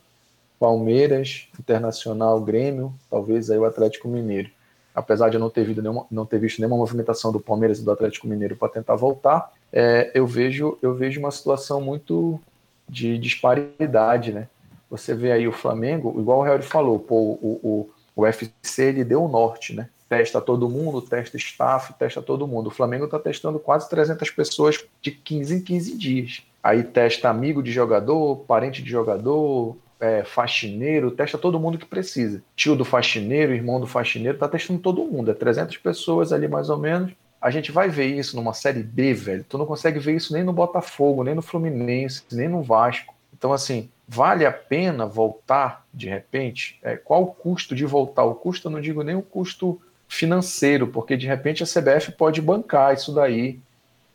Palmeiras, 0.59 1.47
Internacional, 1.59 2.39
Grêmio, 2.41 2.93
talvez 3.09 3.49
aí 3.49 3.57
o 3.57 3.65
Atlético 3.65 4.07
Mineiro 4.07 4.49
apesar 4.95 5.29
de 5.29 5.35
eu 5.35 5.39
não 5.41 5.49
ter, 5.49 5.67
nenhuma, 5.67 6.05
não 6.09 6.25
ter 6.25 6.39
visto 6.39 6.59
nenhuma 6.59 6.77
movimentação 6.77 7.31
do 7.31 7.39
Palmeiras 7.39 7.79
e 7.79 7.83
do 7.83 7.91
Atlético 7.91 8.27
Mineiro 8.27 8.55
para 8.55 8.69
tentar 8.69 8.95
voltar, 8.95 9.51
é, 9.71 10.09
eu, 10.15 10.25
vejo, 10.25 10.77
eu 10.81 10.95
vejo 10.95 11.19
uma 11.19 11.31
situação 11.31 11.81
muito 11.81 12.39
de 12.87 13.17
disparidade, 13.17 14.31
né? 14.31 14.47
Você 14.89 15.13
vê 15.13 15.33
aí 15.33 15.47
o 15.47 15.51
Flamengo, 15.51 16.15
igual 16.17 16.39
o 16.39 16.43
Harry 16.43 16.63
falou, 16.63 16.97
pô, 16.97 17.15
o, 17.15 17.59
o, 17.61 17.89
o 18.15 18.21
UFC 18.21 18.83
ele 18.83 19.03
deu 19.03 19.23
o 19.23 19.27
norte, 19.27 19.75
né? 19.75 19.89
Testa 20.07 20.39
todo 20.39 20.69
mundo, 20.69 21.01
testa 21.01 21.35
staff, 21.35 21.93
testa 21.95 22.21
todo 22.21 22.47
mundo. 22.47 22.67
O 22.67 22.71
Flamengo 22.71 23.05
está 23.05 23.19
testando 23.19 23.59
quase 23.59 23.89
300 23.89 24.29
pessoas 24.29 24.85
de 25.01 25.11
15 25.11 25.55
em 25.55 25.61
15 25.61 25.97
dias. 25.97 26.43
Aí 26.63 26.83
testa 26.83 27.27
amigo 27.27 27.61
de 27.61 27.71
jogador, 27.71 28.37
parente 28.47 28.83
de 28.83 28.89
jogador, 28.89 29.75
é, 30.05 30.23
faxineiro, 30.23 31.11
testa 31.11 31.37
todo 31.37 31.59
mundo 31.59 31.77
que 31.77 31.85
precisa. 31.85 32.41
Tio 32.55 32.75
do 32.75 32.85
faxineiro, 32.85 33.53
irmão 33.53 33.79
do 33.79 33.87
faxineiro, 33.87 34.37
tá 34.37 34.47
testando 34.47 34.79
todo 34.79 35.03
mundo. 35.03 35.31
É 35.31 35.33
300 35.33 35.77
pessoas 35.77 36.31
ali 36.31 36.47
mais 36.47 36.69
ou 36.69 36.77
menos. 36.77 37.11
A 37.41 37.49
gente 37.49 37.71
vai 37.71 37.89
ver 37.89 38.07
isso 38.07 38.35
numa 38.35 38.53
Série 38.53 38.83
B, 38.83 39.13
velho. 39.13 39.45
Tu 39.47 39.57
não 39.57 39.65
consegue 39.65 39.99
ver 39.99 40.15
isso 40.15 40.33
nem 40.33 40.43
no 40.43 40.53
Botafogo, 40.53 41.23
nem 41.23 41.35
no 41.35 41.41
Fluminense, 41.41 42.23
nem 42.31 42.47
no 42.47 42.61
Vasco. 42.61 43.13
Então, 43.37 43.51
assim, 43.51 43.89
vale 44.07 44.45
a 44.45 44.51
pena 44.51 45.05
voltar 45.05 45.85
de 45.93 46.07
repente? 46.07 46.79
É, 46.81 46.95
qual 46.95 47.23
o 47.23 47.27
custo 47.27 47.75
de 47.75 47.85
voltar? 47.85 48.23
O 48.23 48.35
custo, 48.35 48.67
eu 48.67 48.71
não 48.71 48.81
digo 48.81 49.03
nem 49.03 49.15
o 49.15 49.21
custo 49.21 49.81
financeiro, 50.07 50.87
porque 50.87 51.17
de 51.17 51.27
repente 51.27 51.63
a 51.63 51.65
CBF 51.65 52.11
pode 52.13 52.41
bancar 52.41 52.93
isso 52.93 53.13
daí 53.13 53.59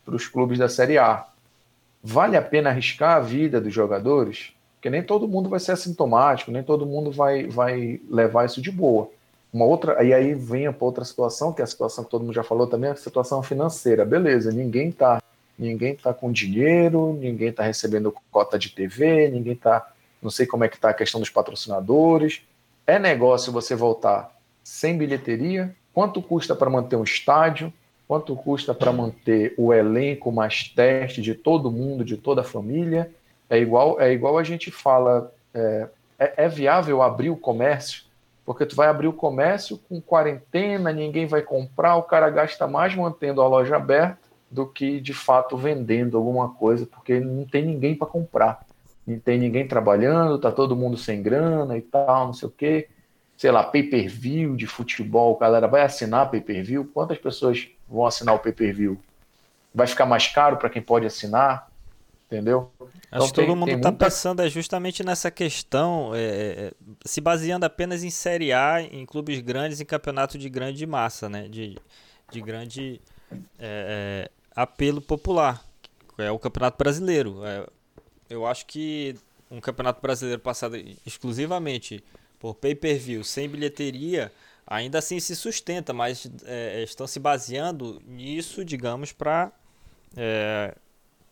para 0.05 0.15
os 0.15 0.27
clubes 0.27 0.57
da 0.57 0.67
Série 0.67 0.97
A. 0.97 1.27
Vale 2.03 2.35
a 2.35 2.41
pena 2.41 2.69
arriscar 2.69 3.17
a 3.17 3.19
vida 3.19 3.61
dos 3.61 3.73
jogadores? 3.73 4.53
Porque 4.81 4.89
nem 4.89 5.03
todo 5.03 5.27
mundo 5.27 5.47
vai 5.47 5.59
ser 5.59 5.73
assintomático, 5.73 6.49
nem 6.49 6.63
todo 6.63 6.87
mundo 6.87 7.11
vai, 7.11 7.45
vai 7.45 8.01
levar 8.09 8.47
isso 8.47 8.59
de 8.59 8.71
boa. 8.71 9.11
Uma 9.53 9.63
outra, 9.63 10.03
e 10.03 10.11
aí 10.11 10.33
vem 10.33 10.73
para 10.73 10.85
outra 10.85 11.05
situação, 11.05 11.53
que 11.53 11.61
é 11.61 11.63
a 11.63 11.67
situação 11.67 12.03
que 12.03 12.09
todo 12.09 12.23
mundo 12.23 12.33
já 12.33 12.41
falou 12.41 12.65
também, 12.65 12.89
a 12.89 12.95
situação 12.95 13.43
financeira. 13.43 14.03
Beleza, 14.03 14.51
ninguém 14.51 14.89
está 14.89 15.21
ninguém 15.55 15.95
tá 15.95 16.15
com 16.15 16.31
dinheiro, 16.31 17.13
ninguém 17.13 17.49
está 17.49 17.61
recebendo 17.61 18.11
cota 18.31 18.57
de 18.57 18.69
TV, 18.69 19.29
ninguém 19.29 19.53
está, 19.53 19.87
não 20.19 20.31
sei 20.31 20.47
como 20.47 20.63
é 20.63 20.67
que 20.67 20.77
está 20.77 20.89
a 20.89 20.95
questão 20.95 21.19
dos 21.19 21.29
patrocinadores. 21.29 22.41
É 22.87 22.97
negócio 22.97 23.53
você 23.53 23.75
voltar 23.75 24.35
sem 24.63 24.97
bilheteria? 24.97 25.75
Quanto 25.93 26.23
custa 26.23 26.55
para 26.55 26.71
manter 26.71 26.95
um 26.95 27.03
estádio? 27.03 27.71
Quanto 28.07 28.35
custa 28.35 28.73
para 28.73 28.91
manter 28.91 29.53
o 29.59 29.71
elenco 29.71 30.31
mais 30.31 30.63
teste 30.69 31.21
de 31.21 31.35
todo 31.35 31.69
mundo, 31.69 32.03
de 32.03 32.17
toda 32.17 32.41
a 32.41 32.43
família? 32.43 33.11
É 33.51 33.57
igual, 33.57 33.99
é 33.99 34.13
igual 34.13 34.37
a 34.37 34.43
gente 34.43 34.71
fala, 34.71 35.29
é, 35.53 35.89
é, 36.17 36.45
é 36.45 36.47
viável 36.47 37.01
abrir 37.01 37.29
o 37.29 37.35
comércio? 37.35 38.05
Porque 38.45 38.65
tu 38.65 38.77
vai 38.77 38.87
abrir 38.87 39.09
o 39.09 39.13
comércio 39.13 39.77
com 39.89 39.99
quarentena, 39.99 40.93
ninguém 40.93 41.27
vai 41.27 41.41
comprar, 41.41 41.97
o 41.97 42.03
cara 42.03 42.29
gasta 42.29 42.65
mais 42.65 42.95
mantendo 42.95 43.41
a 43.41 43.47
loja 43.49 43.75
aberta 43.75 44.17
do 44.49 44.65
que 44.65 45.01
de 45.01 45.13
fato 45.13 45.57
vendendo 45.57 46.15
alguma 46.15 46.47
coisa, 46.47 46.85
porque 46.85 47.19
não 47.19 47.43
tem 47.43 47.65
ninguém 47.65 47.93
para 47.93 48.07
comprar. 48.07 48.65
Não 49.05 49.19
tem 49.19 49.37
ninguém 49.37 49.67
trabalhando, 49.67 50.39
tá 50.39 50.49
todo 50.49 50.73
mundo 50.73 50.95
sem 50.95 51.21
grana 51.21 51.77
e 51.77 51.81
tal, 51.81 52.27
não 52.27 52.33
sei 52.33 52.47
o 52.47 52.51
quê. 52.51 52.87
Sei 53.35 53.51
lá, 53.51 53.63
pay-per-view 53.63 54.55
de 54.55 54.65
futebol, 54.65 55.37
galera 55.37 55.67
vai 55.67 55.81
assinar 55.81 56.31
pay-per-view? 56.31 56.89
Quantas 56.93 57.17
pessoas 57.17 57.67
vão 57.89 58.05
assinar 58.05 58.33
o 58.33 58.39
pay-per-view? 58.39 58.97
Vai 59.75 59.87
ficar 59.87 60.05
mais 60.05 60.27
caro 60.27 60.55
para 60.55 60.69
quem 60.69 60.81
pode 60.81 61.05
assinar? 61.05 61.70
Entendeu? 62.31 62.71
Acho 62.79 62.89
então, 63.09 63.27
que 63.27 63.33
todo 63.33 63.55
mundo 63.55 63.71
está 63.71 63.89
muita... 63.89 64.05
pensando 64.05 64.41
é 64.41 64.49
justamente 64.49 65.03
nessa 65.03 65.29
questão, 65.29 66.15
é, 66.15 66.19
é, 66.19 66.23
é, 66.23 66.73
se 67.03 67.19
baseando 67.19 67.65
apenas 67.65 68.05
em 68.05 68.09
Série 68.09 68.53
A, 68.53 68.81
em 68.81 69.05
clubes 69.05 69.41
grandes, 69.41 69.81
em 69.81 69.85
campeonato 69.85 70.37
de 70.37 70.49
grande 70.49 70.87
massa, 70.87 71.27
né? 71.27 71.49
De, 71.49 71.77
de 72.31 72.41
grande 72.41 73.01
é, 73.59 74.31
apelo 74.55 75.01
popular, 75.01 75.65
é 76.17 76.31
o 76.31 76.39
Campeonato 76.39 76.77
Brasileiro. 76.77 77.45
É, 77.45 77.67
eu 78.29 78.47
acho 78.47 78.65
que 78.65 79.13
um 79.49 79.59
Campeonato 79.59 80.01
Brasileiro 80.01 80.41
passado 80.41 80.77
exclusivamente 81.05 82.01
por 82.39 82.55
pay-per-view, 82.55 83.25
sem 83.25 83.49
bilheteria, 83.49 84.31
ainda 84.65 84.99
assim 84.99 85.19
se 85.19 85.35
sustenta, 85.35 85.93
mas 85.93 86.25
estão 86.81 87.05
se 87.05 87.19
baseando 87.19 88.01
nisso, 88.07 88.63
digamos, 88.63 89.11
para 89.11 89.51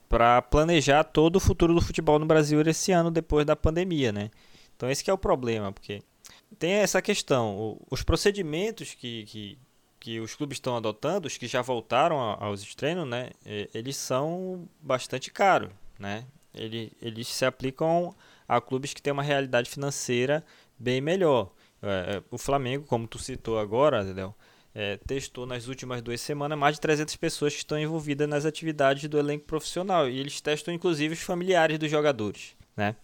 para 0.10 0.42
planejar 0.42 1.04
todo 1.04 1.36
o 1.36 1.40
futuro 1.40 1.74
do 1.74 1.82
futebol 1.82 2.20
no 2.20 2.26
Brasil 2.26 2.60
esse 2.62 2.92
ano 2.92 3.12
depois 3.12 3.46
da 3.46 3.56
pandemia, 3.56 4.12
né? 4.12 4.32
Então 4.76 4.90
esse 4.90 5.08
é 5.10 5.14
o 5.14 5.18
problema, 5.18 5.72
porque 5.72 6.02
tem 6.58 6.74
essa 6.74 7.02
questão, 7.02 7.80
os 7.90 8.02
procedimentos 8.02 8.96
que, 8.96 9.24
que, 9.26 9.58
que 10.00 10.20
os 10.20 10.36
clubes 10.36 10.56
estão 10.56 10.76
adotando, 10.76 11.28
os 11.28 11.38
que 11.38 11.48
já 11.48 11.62
voltaram 11.62 12.20
aos 12.20 12.74
treinos, 12.74 13.08
né? 13.08 13.30
Eles 13.74 13.96
são 13.96 14.68
bastante 14.82 15.32
caros, 15.32 15.70
né? 16.00 16.26
Eles, 16.54 16.92
eles 17.02 17.28
se 17.28 17.46
aplicam 17.46 18.16
a 18.48 18.60
clubes 18.60 18.94
que 18.94 19.02
têm 19.02 19.14
uma 19.14 19.22
realidade 19.22 19.70
financeira 19.70 20.44
bem 20.78 21.00
melhor. 21.00 21.52
É, 21.82 22.18
é, 22.18 22.24
o 22.32 22.38
Flamengo, 22.38 22.86
como 22.86 23.08
tu 23.08 23.20
citou 23.20 23.60
agora, 23.60 24.02
Adel, 24.02 24.36
é, 24.74 24.98
testou 25.08 25.46
nas 25.46 25.68
últimas 25.68 26.02
duas 26.02 26.22
semanas 26.22 26.58
mais 26.58 26.76
de 26.76 26.82
300 26.82 27.16
pessoas 27.16 27.54
que 27.54 27.60
estão 27.60 27.80
envolvidas 27.80 28.28
nas 28.28 28.46
atividades 28.46 29.08
do 29.10 29.18
elenco 29.18 29.46
profissional. 29.46 30.10
E 30.10 30.20
eles 30.20 30.40
testam 30.42 30.74
inclusive 30.74 31.14
os 31.14 31.22
familiares 31.22 31.78
dos 31.80 31.90
jogadores, 31.90 32.56
né? 32.76 32.96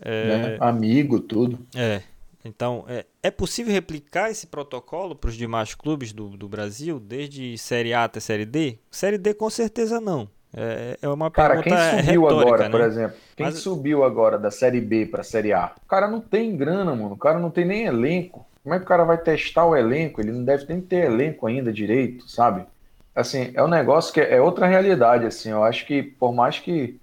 É, 0.00 0.56
amigo, 0.60 1.20
tudo. 1.20 1.58
É. 1.74 2.02
Então, 2.42 2.84
é, 2.88 3.04
é 3.22 3.30
possível 3.30 3.72
replicar 3.72 4.30
esse 4.30 4.46
protocolo 4.46 5.14
para 5.14 5.28
os 5.28 5.36
demais 5.36 5.74
clubes 5.74 6.12
do, 6.12 6.30
do 6.30 6.48
Brasil, 6.48 6.98
desde 6.98 7.58
Série 7.58 7.92
A 7.92 8.04
até 8.04 8.18
Série 8.18 8.46
D? 8.46 8.78
Série 8.90 9.18
D, 9.18 9.34
com 9.34 9.50
certeza 9.50 10.00
não. 10.00 10.26
É, 10.52 10.98
é 11.00 11.08
uma 11.08 11.30
cara, 11.30 11.62
quem 11.62 11.72
subiu 11.72 12.28
agora, 12.28 12.64
né? 12.64 12.70
por 12.70 12.80
exemplo? 12.80 13.16
Quem 13.36 13.46
Mas... 13.46 13.58
subiu 13.58 14.02
agora 14.02 14.38
da 14.38 14.50
Série 14.50 14.80
B 14.80 15.06
para 15.06 15.20
a 15.20 15.24
Série 15.24 15.52
A? 15.52 15.72
O 15.84 15.86
cara 15.86 16.08
não 16.08 16.20
tem 16.20 16.56
grana, 16.56 16.94
mano. 16.94 17.12
O 17.12 17.18
cara 17.18 17.38
não 17.38 17.50
tem 17.50 17.64
nem 17.64 17.84
elenco. 17.84 18.44
Como 18.62 18.74
é 18.74 18.78
que 18.78 18.84
o 18.84 18.88
cara 18.88 19.04
vai 19.04 19.16
testar 19.16 19.64
o 19.64 19.74
elenco? 19.74 20.20
Ele 20.20 20.32
não 20.32 20.44
deve 20.44 20.66
nem 20.68 20.80
ter 20.80 21.06
elenco 21.06 21.46
ainda 21.46 21.72
direito, 21.72 22.28
sabe? 22.28 22.66
Assim, 23.14 23.50
é 23.54 23.62
um 23.62 23.68
negócio 23.68 24.12
que 24.12 24.20
é 24.20 24.40
outra 24.40 24.66
realidade, 24.66 25.26
assim. 25.26 25.50
Eu 25.50 25.64
acho 25.64 25.86
que 25.86 26.02
por 26.02 26.32
mais 26.32 26.58
que 26.58 26.98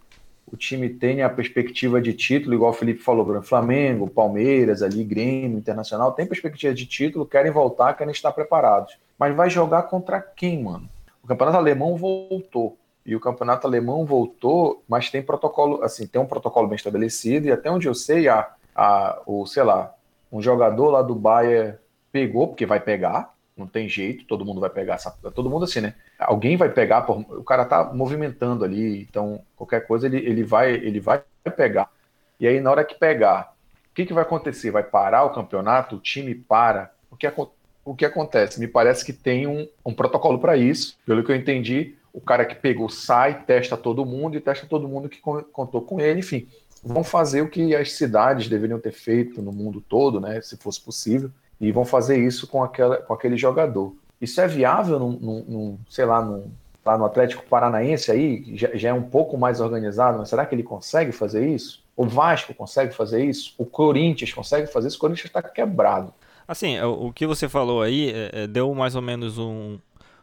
o 0.52 0.56
time 0.56 0.88
tenha 0.88 1.26
a 1.26 1.30
perspectiva 1.30 2.02
de 2.02 2.14
título, 2.14 2.56
igual 2.56 2.72
o 2.72 2.74
Felipe 2.74 3.02
falou, 3.02 3.42
Flamengo, 3.42 4.08
Palmeiras, 4.08 4.82
ali, 4.82 5.04
Grêmio, 5.04 5.58
Internacional, 5.58 6.14
tem 6.14 6.26
perspectiva 6.26 6.74
de 6.74 6.86
título, 6.86 7.26
querem 7.26 7.52
voltar, 7.52 7.94
querem 7.96 8.12
estar 8.12 8.32
preparados. 8.32 8.98
Mas 9.20 9.36
vai 9.36 9.50
jogar 9.50 9.84
contra 9.84 10.22
quem, 10.22 10.64
mano? 10.64 10.88
O 11.24 11.28
campeonato 11.28 11.58
alemão 11.58 11.98
voltou. 11.98 12.78
E 13.06 13.16
o 13.16 13.20
campeonato 13.20 13.66
alemão 13.66 14.06
voltou, 14.06 14.84
mas 14.88 15.10
tem 15.10 15.22
protocolo, 15.22 15.82
assim, 15.82 16.06
tem 16.06 16.22
um 16.22 16.26
protocolo 16.26 16.68
bem 16.68 16.76
estabelecido, 16.76 17.48
e 17.48 17.52
até 17.52 17.72
onde 17.72 17.88
eu 17.88 17.96
sei, 17.96 18.28
a, 18.28 18.50
a, 18.76 19.22
o, 19.26 19.46
sei 19.46 19.64
lá, 19.64 19.94
um 20.32 20.42
jogador 20.42 20.90
lá 20.90 21.02
do 21.02 21.16
Bayern 21.16 21.78
pegou, 22.12 22.48
porque 22.48 22.66
vai 22.66 22.80
pegar, 22.80 23.34
não 23.56 23.68
tem 23.68 23.90
jeito, 23.90 24.26
todo 24.26 24.46
mundo 24.46 24.62
vai 24.62 24.70
pegar, 24.70 24.98
todo 25.34 25.50
mundo 25.50 25.66
assim, 25.66 25.82
né? 25.82 25.96
Alguém 26.20 26.58
vai 26.58 26.70
pegar, 26.70 27.10
o 27.10 27.44
cara 27.44 27.66
tá 27.66 27.92
movimentando 27.94 28.64
ali, 28.64 29.02
então 29.02 29.42
qualquer 29.56 29.86
coisa 29.86 30.08
ele, 30.08 30.18
ele 30.18 30.44
vai 30.44 30.74
ele 30.74 31.00
vai 31.00 31.22
pegar. 31.56 31.90
E 32.40 32.48
aí 32.48 32.60
na 32.60 32.70
hora 32.70 32.84
que 32.84 32.96
pegar, 32.96 33.54
o 33.92 33.96
que, 33.96 34.06
que 34.06 34.14
vai 34.14 34.24
acontecer? 34.24 34.70
Vai 34.70 34.84
parar 34.84 35.24
o 35.24 35.34
campeonato? 35.34 35.96
O 35.96 36.00
time 36.00 36.36
para? 36.36 36.92
O 37.10 37.16
que, 37.16 37.28
o 37.84 37.96
que 37.96 38.06
acontece? 38.06 38.60
Me 38.60 38.68
parece 38.68 39.04
que 39.04 39.14
tem 39.14 39.48
um, 39.48 39.68
um 39.84 39.94
protocolo 39.94 40.38
para 40.38 40.56
isso. 40.56 40.98
Pelo 41.06 41.24
que 41.24 41.32
eu 41.32 41.36
entendi, 41.36 41.96
o 42.14 42.22
cara 42.22 42.46
que 42.46 42.56
pegou 42.56 42.90
sai, 42.90 43.44
testa 43.44 43.78
todo 43.78 44.06
mundo 44.06 44.36
e 44.36 44.42
testa 44.42 44.68
todo 44.68 44.88
mundo 44.88 45.08
que 45.08 45.20
contou 45.20 45.82
com 45.82 46.00
ele, 46.00 46.20
enfim. 46.20 46.48
Vão 46.84 47.04
fazer 47.04 47.42
o 47.42 47.50
que 47.50 47.76
as 47.76 47.94
cidades 47.94 48.48
deveriam 48.48 48.80
ter 48.80 48.92
feito 48.92 49.42
no 49.42 49.52
mundo 49.52 49.82
todo, 49.82 50.20
né? 50.20 50.42
Se 50.42 50.58
fosse 50.58 50.80
possível 50.82 51.32
e 51.60 51.72
vão 51.72 51.86
fazer 51.86 52.18
isso 52.24 52.48
com, 52.48 52.64
aquela, 52.64 52.98
com 52.98 53.14
aquele 53.14 53.38
jogador. 53.38 53.96
Isso 54.22 54.40
é 54.40 54.48
viável, 54.48 55.00
num, 55.00 55.12
num, 55.12 55.46
num 55.48 55.80
sei 55.90 56.06
lá, 56.06 56.24
num, 56.24 56.52
lá 56.86 56.98
no 56.98 57.06
Atlético 57.06 57.44
Paranaense 57.48 58.12
aí, 58.12 58.56
já, 58.56 58.70
já, 58.76 58.90
é 58.90 58.94
um 58.94 59.04
pouco 59.04 59.38
mais 59.38 59.60
organizado, 59.60 60.18
mas 60.18 60.30
será 60.30 60.46
que 60.46 60.56
ele 60.56 60.64
consegue 60.64 61.12
fazer 61.12 61.48
isso? 61.48 61.84
O 61.96 62.06
Vasco 62.06 62.54
consegue 62.54 62.94
fazer 62.94 63.26
isso? 63.26 63.54
O 63.58 63.66
Corinthians 63.66 64.34
consegue 64.34 64.68
fazer 64.68 64.88
isso? 64.88 64.98
O 64.98 65.02
Corinthians 65.02 65.26
está 65.26 65.42
quebrado. 65.42 66.14
Assim, 66.48 66.80
o, 66.80 67.08
o, 67.08 67.14
que 67.14 67.28
você 67.28 67.50
falou 67.50 67.82
aí 67.82 68.12
é, 68.12 68.44
é, 68.44 68.48
deu 68.48 68.74
mais 68.74 68.96
ou 68.96 69.02
menos 69.02 69.38
um, 69.38 69.78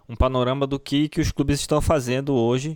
um 0.08 0.16
panorama 0.16 0.66
do 0.66 0.78
que, 0.78 1.08
que 1.08 1.20
os 1.20 1.30
clubes 1.30 1.60
estão 1.60 1.80
fazendo 1.80 2.34
hoje 2.34 2.74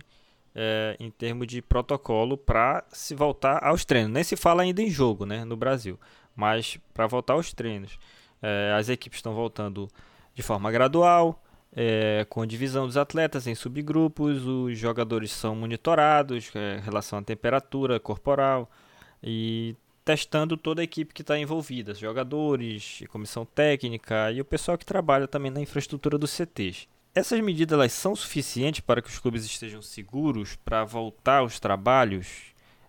é, 0.61 0.97
em 0.99 1.09
termos 1.09 1.47
de 1.47 1.61
protocolo 1.61 2.37
para 2.37 2.83
se 2.89 3.15
voltar 3.15 3.63
aos 3.63 3.85
treinos. 3.85 4.11
Nem 4.11 4.23
se 4.25 4.35
fala 4.35 4.63
ainda 4.63 4.81
em 4.81 4.89
jogo 4.89 5.25
né, 5.25 5.45
no 5.45 5.55
Brasil, 5.55 5.97
mas 6.35 6.77
para 6.93 7.07
voltar 7.07 7.33
aos 7.33 7.53
treinos. 7.53 7.97
É, 8.41 8.75
as 8.77 8.89
equipes 8.89 9.19
estão 9.19 9.33
voltando 9.33 9.87
de 10.35 10.43
forma 10.43 10.69
gradual, 10.69 11.41
é, 11.73 12.25
com 12.29 12.45
divisão 12.45 12.87
dos 12.87 12.97
atletas 12.97 13.47
em 13.47 13.55
subgrupos, 13.55 14.45
os 14.45 14.77
jogadores 14.77 15.31
são 15.31 15.55
monitorados 15.55 16.51
é, 16.53 16.77
em 16.77 16.81
relação 16.81 17.19
à 17.19 17.21
temperatura 17.21 17.97
corporal 17.97 18.69
e 19.23 19.77
testando 20.03 20.57
toda 20.57 20.81
a 20.81 20.83
equipe 20.83 21.13
que 21.13 21.21
está 21.21 21.39
envolvida, 21.39 21.93
jogadores, 21.93 23.03
comissão 23.09 23.45
técnica 23.45 24.29
e 24.31 24.41
o 24.41 24.45
pessoal 24.45 24.77
que 24.77 24.85
trabalha 24.85 25.27
também 25.27 25.51
na 25.51 25.61
infraestrutura 25.61 26.17
dos 26.17 26.31
CTs. 26.31 26.87
Essas 27.13 27.39
medidas 27.41 27.75
elas 27.75 27.91
são 27.91 28.15
suficientes 28.15 28.81
para 28.81 29.01
que 29.01 29.09
os 29.09 29.19
clubes 29.19 29.43
estejam 29.43 29.81
seguros 29.81 30.55
para 30.63 30.83
voltar 30.83 31.37
aos 31.37 31.59
trabalhos? 31.59 32.27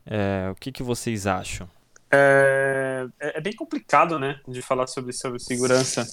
É, 0.07 0.49
o 0.51 0.55
que, 0.55 0.71
que 0.71 0.83
vocês 0.83 1.27
acham? 1.27 1.69
É, 2.11 3.07
é, 3.19 3.39
é, 3.39 3.41
bem 3.41 3.55
complicado, 3.55 4.19
né, 4.19 4.41
de 4.47 4.61
falar 4.61 4.87
sobre, 4.89 5.13
sobre 5.13 5.39
segurança 5.39 6.05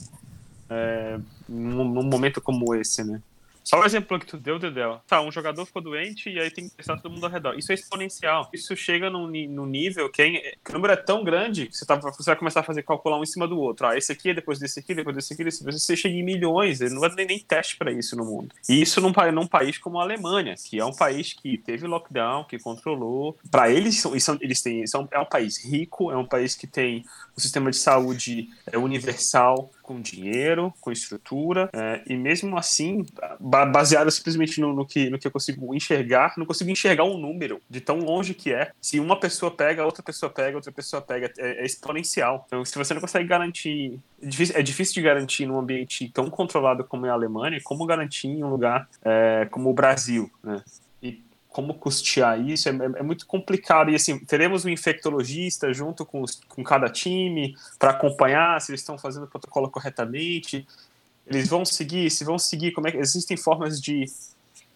é, 0.70 1.20
num, 1.50 1.84
num, 1.84 2.04
momento 2.04 2.40
como 2.40 2.76
esse, 2.76 3.04
né? 3.04 3.22
Só 3.68 3.82
o 3.82 3.84
exemplo 3.84 4.18
que 4.18 4.26
tu 4.26 4.38
deu, 4.38 4.58
Dedel. 4.58 5.02
Tá, 5.06 5.20
um 5.20 5.30
jogador 5.30 5.66
ficou 5.66 5.82
doente 5.82 6.30
e 6.30 6.40
aí 6.40 6.50
tem 6.50 6.70
que 6.70 6.76
testar 6.78 6.96
todo 6.96 7.12
mundo 7.12 7.26
ao 7.26 7.30
redor. 7.30 7.54
Isso 7.60 7.70
é 7.74 7.76
exponencial. 7.76 8.50
Isso 8.54 8.74
chega 8.78 9.10
num, 9.10 9.28
num 9.28 9.66
nível 9.66 10.10
que, 10.10 10.22
é, 10.22 10.56
que, 10.64 10.72
o 10.72 10.74
número 10.74 10.94
é 10.94 10.96
tão 10.96 11.22
grande 11.22 11.68
que 11.68 11.76
você, 11.76 11.86
tá, 11.86 11.98
você 11.98 12.24
vai 12.24 12.38
começar 12.38 12.62
a 12.62 12.64
fazer 12.64 12.82
calcular 12.84 13.20
um 13.20 13.24
em 13.24 13.26
cima 13.26 13.46
do 13.46 13.60
outro. 13.60 13.86
Ah, 13.86 13.98
esse 13.98 14.10
aqui, 14.10 14.34
depois 14.34 14.58
desse 14.58 14.80
aqui, 14.80 14.96
depois 14.96 15.14
desse 15.14 15.34
aqui, 15.34 15.44
desse, 15.44 15.66
você 15.66 15.98
chega 15.98 16.16
em 16.16 16.24
milhões. 16.24 16.80
Não 16.80 17.02
vai 17.02 17.14
ter 17.14 17.26
nem 17.26 17.40
teste 17.40 17.76
para 17.76 17.92
isso 17.92 18.16
no 18.16 18.24
mundo. 18.24 18.56
E 18.70 18.82
isso 18.82 19.02
num, 19.02 19.12
num 19.34 19.46
país 19.46 19.78
como 19.78 20.00
a 20.00 20.04
Alemanha, 20.04 20.56
que 20.56 20.80
é 20.80 20.86
um 20.86 20.96
país 20.96 21.34
que 21.34 21.58
teve 21.58 21.88
lockdown, 21.88 22.46
que 22.46 22.58
controlou. 22.58 23.38
Para 23.52 23.70
eles, 23.70 24.00
são, 24.00 24.38
eles 24.40 24.62
têm, 24.62 24.88
são, 24.88 25.06
é 25.12 25.20
um 25.20 25.26
país 25.26 25.62
rico, 25.62 26.10
é 26.10 26.16
um 26.16 26.26
país 26.26 26.56
que 26.56 26.68
tem 26.68 27.04
um 27.38 27.42
sistema 27.42 27.70
de 27.70 27.76
saúde 27.76 28.50
é, 28.66 28.78
universal, 28.78 29.70
com 29.88 30.02
dinheiro, 30.02 30.74
com 30.82 30.92
estrutura, 30.92 31.70
é, 31.72 32.04
e 32.06 32.18
mesmo 32.18 32.58
assim, 32.58 33.06
baseado 33.40 34.12
simplesmente 34.12 34.60
no, 34.60 34.74
no, 34.74 34.86
que, 34.86 35.10
no 35.10 35.18
que 35.18 35.26
eu 35.26 35.32
consigo 35.32 35.74
enxergar, 35.74 36.34
não 36.38 36.46
consigo 36.46 36.70
enxergar 36.70 37.06
um 37.06 37.18
número 37.18 37.62
de 37.70 37.80
tão 37.80 38.00
longe 38.00 38.34
que 38.34 38.54
é. 38.54 38.72
Se 38.82 39.00
uma 39.00 39.18
pessoa 39.18 39.50
pega, 39.50 39.86
outra 39.86 40.04
pessoa 40.04 40.30
pega, 40.30 40.58
outra 40.58 40.74
pessoa 40.74 41.02
pega, 41.02 41.32
é, 41.38 41.64
é 41.64 41.66
exponencial. 41.66 42.44
Então, 42.48 42.66
se 42.66 42.78
você 42.78 42.94
não 42.94 43.00
consegue 43.00 43.26
garantir, 43.26 43.98
é 44.22 44.28
difícil, 44.28 44.56
é 44.58 44.62
difícil 44.62 44.94
de 44.96 45.02
garantir 45.02 45.46
num 45.46 45.58
ambiente 45.58 46.10
tão 46.10 46.30
controlado 46.30 46.84
como 46.84 47.06
é 47.06 47.10
a 47.10 47.14
Alemanha, 47.14 47.62
como 47.64 47.86
garantir 47.86 48.28
em 48.28 48.44
um 48.44 48.50
lugar 48.50 48.90
é, 49.06 49.48
como 49.50 49.70
o 49.70 49.74
Brasil, 49.74 50.30
né? 50.44 50.62
Como 51.58 51.74
custear 51.74 52.40
isso 52.40 52.70
é, 52.70 52.72
é, 52.72 53.02
muito 53.02 53.26
complicado. 53.26 53.90
E 53.90 53.96
assim, 53.96 54.20
teremos 54.20 54.64
um 54.64 54.70
infectologista 54.70 55.74
junto 55.74 56.06
com, 56.06 56.24
com 56.48 56.64
cada 56.64 56.88
time 56.88 57.58
para 57.80 57.90
acompanhar 57.90 58.62
se 58.62 58.70
eles 58.70 58.82
estão 58.82 58.96
fazendo 58.96 59.24
o 59.24 59.28
protocolo 59.28 59.68
corretamente. 59.68 60.68
Eles 61.26 61.50
vão 61.50 61.66
seguir, 61.66 62.12
se 62.12 62.24
vão 62.24 62.38
seguir, 62.38 62.74
como 62.74 62.88
é 62.88 62.92
que 62.92 62.98
existem 63.00 63.36
formas 63.36 63.82
de, 63.82 64.06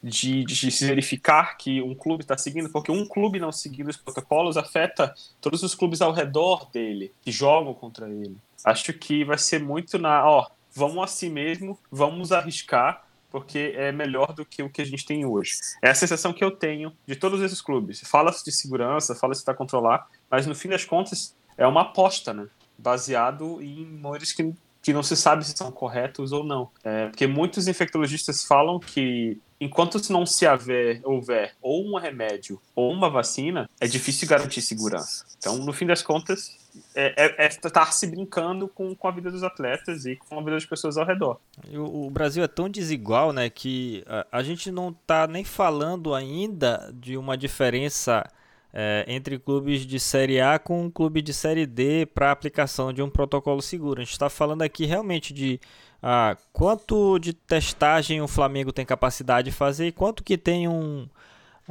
de, 0.01 0.43
de 0.43 0.71
se 0.71 0.83
verificar 0.87 1.55
que 1.55 1.83
um 1.83 1.93
clube 1.93 2.23
está 2.23 2.35
seguindo, 2.35 2.67
porque 2.67 2.91
um 2.91 3.05
clube 3.05 3.39
não 3.39 3.51
seguindo 3.51 3.89
os 3.89 3.97
protocolos 3.97 4.57
afeta 4.57 5.13
todos 5.39 5.61
os 5.61 5.75
clubes 5.75 6.01
ao 6.01 6.11
redor 6.11 6.67
dele 6.71 7.13
que 7.21 7.31
jogam 7.31 7.75
contra 7.75 8.09
ele. 8.09 8.35
Acho 8.65 8.91
que 8.91 9.23
vai 9.23 9.37
ser 9.37 9.61
muito 9.61 9.99
na, 9.99 10.27
ó, 10.27 10.49
vamos 10.73 11.03
assim 11.03 11.29
mesmo, 11.29 11.77
vamos 11.91 12.31
arriscar 12.31 13.05
porque 13.31 13.73
é 13.75 13.91
melhor 13.91 14.33
do 14.33 14.45
que 14.45 14.61
o 14.61 14.69
que 14.69 14.81
a 14.81 14.85
gente 14.85 15.05
tem 15.05 15.25
hoje. 15.25 15.57
É 15.81 15.89
a 15.89 15.95
sensação 15.95 16.33
que 16.33 16.43
eu 16.43 16.51
tenho 16.51 16.93
de 17.07 17.15
todos 17.15 17.41
esses 17.41 17.61
clubes. 17.61 18.01
Fala-se 18.05 18.43
de 18.43 18.51
segurança, 18.51 19.15
fala-se 19.15 19.43
para 19.43 19.53
controlar, 19.53 20.07
mas 20.29 20.45
no 20.45 20.53
fim 20.53 20.69
das 20.69 20.85
contas 20.85 21.35
é 21.57 21.65
uma 21.65 21.81
aposta, 21.81 22.33
né? 22.33 22.47
Baseado 22.77 23.61
em 23.61 23.85
números 23.85 24.31
que, 24.31 24.53
que 24.81 24.93
não 24.93 25.01
se 25.01 25.15
sabe 25.15 25.45
se 25.45 25.55
são 25.55 25.71
corretos 25.71 26.31
ou 26.31 26.43
não. 26.43 26.69
É, 26.83 27.07
porque 27.07 27.25
muitos 27.25 27.67
infectologistas 27.67 28.43
falam 28.43 28.79
que 28.79 29.39
enquanto 29.59 30.01
não 30.11 30.25
se 30.25 30.47
haver, 30.47 30.99
houver 31.03 31.53
ou 31.61 31.85
um 31.85 31.97
remédio 31.97 32.59
ou 32.75 32.91
uma 32.91 33.09
vacina, 33.09 33.69
é 33.79 33.87
difícil 33.87 34.27
garantir 34.27 34.61
segurança. 34.61 35.23
Então, 35.37 35.57
no 35.59 35.71
fim 35.71 35.85
das 35.85 36.01
contas, 36.01 36.57
é, 36.95 37.25
é, 37.25 37.45
é 37.45 37.47
estar 37.47 37.91
se 37.93 38.07
brincando 38.07 38.67
com, 38.67 38.95
com 38.95 39.07
a 39.07 39.11
vida 39.11 39.31
dos 39.31 39.43
atletas 39.43 40.05
e 40.05 40.15
com 40.15 40.37
a 40.37 40.39
vida 40.39 40.51
das 40.51 40.65
pessoas 40.65 40.97
ao 40.97 41.05
redor. 41.05 41.39
O, 41.73 42.07
o 42.07 42.09
Brasil 42.09 42.43
é 42.43 42.47
tão 42.47 42.69
desigual, 42.69 43.33
né, 43.33 43.49
que 43.49 44.03
a, 44.07 44.27
a 44.31 44.43
gente 44.43 44.71
não 44.71 44.89
está 44.89 45.27
nem 45.27 45.43
falando 45.43 46.13
ainda 46.13 46.91
de 46.93 47.17
uma 47.17 47.37
diferença 47.37 48.25
é, 48.73 49.05
entre 49.07 49.37
clubes 49.37 49.85
de 49.85 49.99
Série 49.99 50.39
A 50.39 50.57
com 50.57 50.83
um 50.83 50.89
clube 50.89 51.21
de 51.21 51.33
Série 51.33 51.65
D 51.65 52.05
para 52.05 52.31
aplicação 52.31 52.93
de 52.93 53.01
um 53.01 53.09
protocolo 53.09 53.61
seguro. 53.61 54.01
A 54.01 54.03
gente 54.03 54.13
está 54.13 54.29
falando 54.29 54.61
aqui 54.61 54.85
realmente 54.85 55.33
de 55.33 55.59
ah, 56.01 56.35
quanto 56.51 57.19
de 57.19 57.33
testagem 57.33 58.21
o 58.21 58.27
Flamengo 58.27 58.71
tem 58.71 58.85
capacidade 58.85 59.51
de 59.51 59.55
fazer 59.55 59.87
e 59.87 59.91
quanto 59.91 60.23
que 60.23 60.37
tem 60.37 60.67
um, 60.67 61.07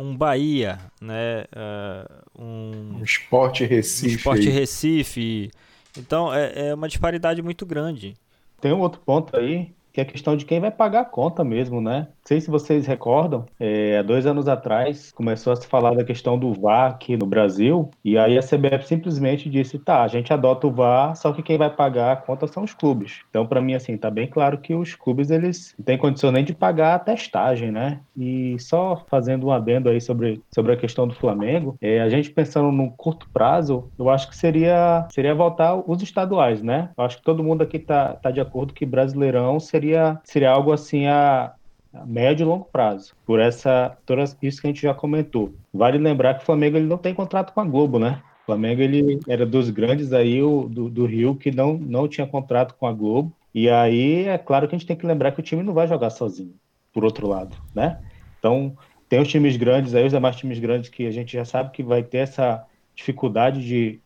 um 0.00 0.16
Bahia, 0.16 0.78
né? 1.00 1.44
Uh, 1.54 2.42
um, 2.42 2.98
um 2.98 3.02
Esporte 3.02 3.64
Recife. 3.64 4.14
Um 4.14 4.16
esporte 4.16 4.48
Recife. 4.48 5.50
Então 5.96 6.32
é, 6.32 6.70
é 6.70 6.74
uma 6.74 6.88
disparidade 6.88 7.42
muito 7.42 7.66
grande. 7.66 8.16
Tem 8.60 8.72
um 8.72 8.80
outro 8.80 9.00
ponto 9.00 9.36
aí 9.36 9.72
que 9.92 10.00
é 10.00 10.02
a 10.02 10.06
questão 10.06 10.36
de 10.36 10.44
quem 10.44 10.60
vai 10.60 10.70
pagar 10.70 11.00
a 11.00 11.04
conta 11.04 11.44
mesmo, 11.44 11.80
né? 11.80 12.08
Não 12.10 12.26
sei 12.26 12.40
se 12.40 12.50
vocês 12.50 12.86
recordam, 12.86 13.44
é, 13.58 13.98
há 13.98 14.02
dois 14.02 14.26
anos 14.26 14.48
atrás 14.48 15.12
começou 15.12 15.52
a 15.52 15.56
se 15.56 15.66
falar 15.66 15.94
da 15.94 16.04
questão 16.04 16.38
do 16.38 16.52
VAR 16.52 16.90
aqui 16.90 17.16
no 17.16 17.26
Brasil, 17.26 17.90
e 18.04 18.16
aí 18.16 18.38
a 18.38 18.42
CBF 18.42 18.86
simplesmente 18.86 19.50
disse: 19.50 19.78
tá, 19.78 20.02
a 20.02 20.08
gente 20.08 20.32
adota 20.32 20.66
o 20.66 20.72
VAR, 20.72 21.16
só 21.16 21.32
que 21.32 21.42
quem 21.42 21.58
vai 21.58 21.70
pagar 21.70 22.12
a 22.12 22.16
conta 22.16 22.46
são 22.46 22.62
os 22.62 22.72
clubes. 22.72 23.20
Então, 23.30 23.46
para 23.46 23.60
mim, 23.60 23.74
assim, 23.74 23.96
tá 23.96 24.10
bem 24.10 24.26
claro 24.26 24.58
que 24.58 24.74
os 24.74 24.94
clubes 24.94 25.30
eles 25.30 25.74
não 25.78 25.84
têm 25.84 25.98
condição 25.98 26.30
nem 26.30 26.44
de 26.44 26.54
pagar 26.54 26.94
a 26.94 26.98
testagem, 26.98 27.70
né? 27.72 28.00
E 28.16 28.56
só 28.58 29.04
fazendo 29.08 29.46
um 29.46 29.52
adendo 29.52 29.88
aí 29.88 30.00
sobre, 30.00 30.40
sobre 30.54 30.72
a 30.72 30.76
questão 30.76 31.08
do 31.08 31.14
Flamengo, 31.14 31.76
é, 31.80 32.00
a 32.00 32.08
gente 32.08 32.30
pensando 32.30 32.70
no 32.70 32.90
curto 32.92 33.28
prazo, 33.32 33.90
eu 33.98 34.08
acho 34.08 34.28
que 34.28 34.36
seria, 34.36 35.06
seria 35.10 35.34
voltar 35.34 35.74
os 35.74 36.02
estaduais, 36.02 36.62
né? 36.62 36.90
Eu 36.96 37.04
acho 37.04 37.18
que 37.18 37.24
todo 37.24 37.42
mundo 37.42 37.62
aqui 37.62 37.78
tá, 37.78 38.14
tá 38.14 38.30
de 38.30 38.40
acordo 38.40 38.74
que 38.74 38.86
Brasileirão 38.86 39.58
seria 39.58 39.79
seria, 39.80 40.20
seria 40.24 40.50
algo 40.50 40.72
assim 40.72 41.06
a, 41.06 41.54
a 41.94 42.06
médio 42.06 42.44
e 42.44 42.46
longo 42.46 42.66
prazo, 42.66 43.14
por 43.24 43.40
essa, 43.40 43.96
tudo 44.04 44.22
isso 44.42 44.60
que 44.60 44.66
a 44.66 44.70
gente 44.70 44.82
já 44.82 44.94
comentou. 44.94 45.54
Vale 45.72 45.98
lembrar 45.98 46.34
que 46.34 46.42
o 46.42 46.46
Flamengo 46.46 46.76
ele 46.76 46.86
não 46.86 46.98
tem 46.98 47.14
contrato 47.14 47.52
com 47.52 47.60
a 47.60 47.64
Globo, 47.64 47.98
né? 47.98 48.22
O 48.42 48.46
Flamengo 48.46 48.82
ele 48.82 49.20
era 49.28 49.46
dos 49.46 49.70
grandes 49.70 50.12
aí 50.12 50.42
o, 50.42 50.68
do, 50.68 50.90
do 50.90 51.06
Rio 51.06 51.34
que 51.34 51.50
não, 51.50 51.74
não 51.74 52.06
tinha 52.06 52.26
contrato 52.26 52.74
com 52.74 52.86
a 52.86 52.92
Globo. 52.92 53.32
E 53.54 53.68
aí 53.68 54.26
é 54.26 54.38
claro 54.38 54.68
que 54.68 54.74
a 54.74 54.78
gente 54.78 54.86
tem 54.86 54.96
que 54.96 55.06
lembrar 55.06 55.32
que 55.32 55.40
o 55.40 55.42
time 55.42 55.62
não 55.62 55.72
vai 55.72 55.88
jogar 55.88 56.10
sozinho, 56.10 56.54
por 56.92 57.04
outro 57.04 57.26
lado, 57.26 57.56
né? 57.74 58.00
Então, 58.38 58.76
tem 59.08 59.20
os 59.20 59.28
times 59.28 59.56
grandes 59.56 59.94
aí, 59.94 60.04
os 60.04 60.12
demais 60.12 60.36
times 60.36 60.58
grandes 60.58 60.88
que 60.88 61.06
a 61.06 61.10
gente 61.10 61.32
já 61.32 61.44
sabe 61.44 61.70
que 61.70 61.82
vai 61.82 62.02
ter 62.02 62.18
essa 62.18 62.64
dificuldade 62.94 63.64
de, 63.64 64.00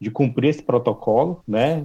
de 0.00 0.10
cumprir 0.10 0.50
esse 0.50 0.62
protocolo, 0.62 1.42
né? 1.46 1.84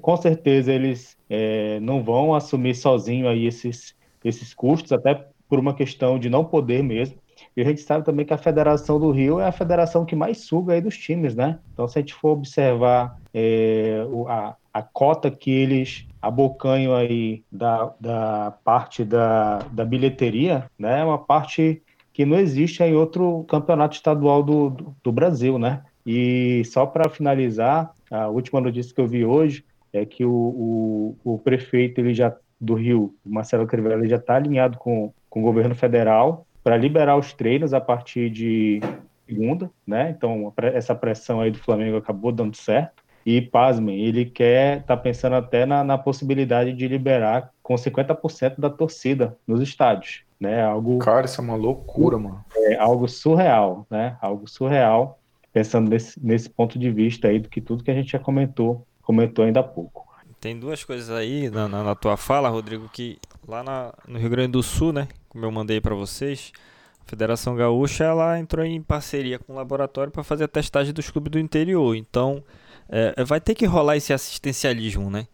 Com 0.00 0.16
certeza 0.16 0.72
eles 0.72 1.16
é, 1.28 1.80
não 1.80 2.02
vão 2.02 2.34
assumir 2.34 2.74
sozinho 2.74 3.28
aí 3.28 3.46
esses, 3.46 3.94
esses 4.24 4.54
custos, 4.54 4.92
até 4.92 5.26
por 5.48 5.58
uma 5.58 5.74
questão 5.74 6.18
de 6.18 6.30
não 6.30 6.44
poder 6.44 6.82
mesmo. 6.82 7.16
E 7.56 7.60
a 7.60 7.64
gente 7.64 7.80
sabe 7.80 8.04
também 8.04 8.26
que 8.26 8.34
a 8.34 8.38
Federação 8.38 8.98
do 8.98 9.10
Rio 9.10 9.38
é 9.38 9.46
a 9.46 9.52
federação 9.52 10.04
que 10.04 10.16
mais 10.16 10.38
suga 10.38 10.74
aí 10.74 10.80
dos 10.80 10.96
times, 10.96 11.34
né? 11.34 11.58
Então, 11.72 11.86
se 11.86 11.98
a 11.98 12.02
gente 12.02 12.14
for 12.14 12.30
observar 12.30 13.18
é, 13.32 14.04
a, 14.28 14.54
a 14.72 14.82
cota 14.82 15.30
que 15.30 15.50
eles 15.50 16.06
abocanham 16.20 16.94
aí 16.94 17.44
da, 17.50 17.92
da 18.00 18.54
parte 18.64 19.04
da, 19.04 19.58
da 19.70 19.84
bilheteria, 19.84 20.68
né? 20.78 21.00
É 21.00 21.04
uma 21.04 21.18
parte 21.18 21.82
que 22.12 22.24
não 22.24 22.38
existe 22.38 22.82
em 22.82 22.94
outro 22.94 23.44
campeonato 23.48 23.96
estadual 23.96 24.42
do, 24.42 24.70
do, 24.70 24.96
do 25.02 25.12
Brasil, 25.12 25.58
né? 25.58 25.82
E 26.06 26.62
só 26.66 26.86
para 26.86 27.08
finalizar, 27.08 27.93
a 28.14 28.28
última 28.28 28.60
notícia 28.60 28.94
que 28.94 29.00
eu 29.00 29.06
vi 29.06 29.24
hoje 29.24 29.64
é 29.92 30.04
que 30.04 30.24
o, 30.24 31.16
o, 31.24 31.34
o 31.34 31.38
prefeito 31.38 32.00
ele 32.00 32.14
já 32.14 32.34
do 32.60 32.74
Rio, 32.74 33.14
Marcelo 33.24 33.66
Crivella, 33.66 34.06
já 34.06 34.16
está 34.16 34.36
alinhado 34.36 34.78
com, 34.78 35.12
com 35.28 35.40
o 35.40 35.42
governo 35.42 35.74
federal 35.74 36.46
para 36.62 36.76
liberar 36.76 37.16
os 37.16 37.32
treinos 37.32 37.74
a 37.74 37.80
partir 37.80 38.30
de 38.30 38.80
segunda, 39.26 39.70
né? 39.86 40.14
Então, 40.16 40.52
essa 40.56 40.94
pressão 40.94 41.40
aí 41.40 41.50
do 41.50 41.58
Flamengo 41.58 41.96
acabou 41.96 42.32
dando 42.32 42.56
certo. 42.56 43.02
E, 43.26 43.40
pasmem, 43.40 44.04
ele 44.04 44.26
quer, 44.26 44.82
tá 44.82 44.96
pensando 44.96 45.36
até 45.36 45.64
na, 45.64 45.82
na 45.82 45.96
possibilidade 45.96 46.74
de 46.74 46.86
liberar 46.86 47.50
com 47.62 47.74
50% 47.74 48.54
da 48.58 48.68
torcida 48.68 49.36
nos 49.46 49.62
estádios, 49.62 50.22
né? 50.38 50.62
Algo... 50.62 50.98
Cara, 50.98 51.24
isso 51.24 51.40
é 51.40 51.44
uma 51.44 51.56
loucura, 51.56 52.18
mano. 52.18 52.44
É 52.54 52.76
algo 52.76 53.08
surreal, 53.08 53.86
né? 53.90 54.16
Algo 54.20 54.46
surreal, 54.46 55.18
pensando 55.54 55.88
nesse, 55.88 56.18
nesse 56.22 56.50
ponto 56.50 56.76
de 56.76 56.90
vista 56.90 57.28
aí 57.28 57.38
do 57.38 57.48
que 57.48 57.60
tudo 57.60 57.84
que 57.84 57.90
a 57.90 57.94
gente 57.94 58.10
já 58.10 58.18
comentou, 58.18 58.84
comentou 59.00 59.44
ainda 59.44 59.60
há 59.60 59.62
pouco. 59.62 60.04
Tem 60.40 60.58
duas 60.58 60.82
coisas 60.82 61.08
aí 61.08 61.48
na, 61.48 61.68
na, 61.68 61.84
na 61.84 61.94
tua 61.94 62.16
fala, 62.16 62.48
Rodrigo, 62.48 62.88
que 62.92 63.18
lá 63.46 63.62
na, 63.62 63.94
no 64.06 64.18
Rio 64.18 64.28
Grande 64.28 64.52
do 64.52 64.62
Sul, 64.64 64.92
né, 64.92 65.06
como 65.28 65.44
eu 65.44 65.50
mandei 65.52 65.80
para 65.80 65.94
vocês, 65.94 66.52
a 67.00 67.08
Federação 67.08 67.54
Gaúcha 67.54 68.02
ela 68.02 68.36
entrou 68.38 68.64
em 68.64 68.82
parceria 68.82 69.38
com 69.38 69.52
o 69.52 69.56
laboratório 69.56 70.12
para 70.12 70.24
fazer 70.24 70.44
a 70.44 70.48
testagem 70.48 70.92
dos 70.92 71.08
clubes 71.08 71.30
do 71.30 71.38
interior. 71.38 71.94
Então, 71.94 72.42
é, 72.88 73.24
vai 73.24 73.40
ter 73.40 73.54
que 73.54 73.64
rolar 73.64 73.96
esse 73.96 74.12
assistencialismo, 74.12 75.08
né? 75.08 75.28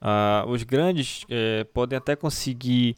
Ah, 0.00 0.44
os 0.46 0.64
grandes 0.64 1.24
é, 1.30 1.64
podem 1.72 1.96
até 1.96 2.14
conseguir 2.14 2.96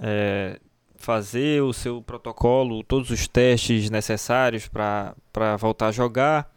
é, 0.00 0.58
fazer 1.02 1.60
o 1.62 1.72
seu 1.72 2.00
protocolo, 2.00 2.84
todos 2.84 3.10
os 3.10 3.26
testes 3.26 3.90
necessários 3.90 4.68
para 4.68 5.56
voltar 5.58 5.88
a 5.88 5.92
jogar, 5.92 6.50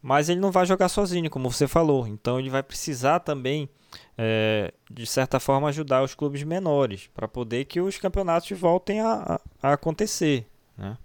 mas 0.00 0.28
ele 0.28 0.38
não 0.38 0.52
vai 0.52 0.64
jogar 0.64 0.88
sozinho, 0.88 1.28
como 1.28 1.50
você 1.50 1.66
falou. 1.66 2.06
Então 2.06 2.38
ele 2.38 2.48
vai 2.48 2.62
precisar 2.62 3.18
também, 3.18 3.68
é, 4.16 4.72
de 4.88 5.04
certa 5.04 5.40
forma, 5.40 5.68
ajudar 5.68 6.04
os 6.04 6.14
clubes 6.14 6.44
menores 6.44 7.10
para 7.12 7.26
poder 7.26 7.64
que 7.64 7.80
os 7.80 7.98
campeonatos 7.98 8.56
voltem 8.56 9.00
a, 9.00 9.40
a 9.60 9.72
acontecer. 9.72 10.46
Né? 10.76 10.96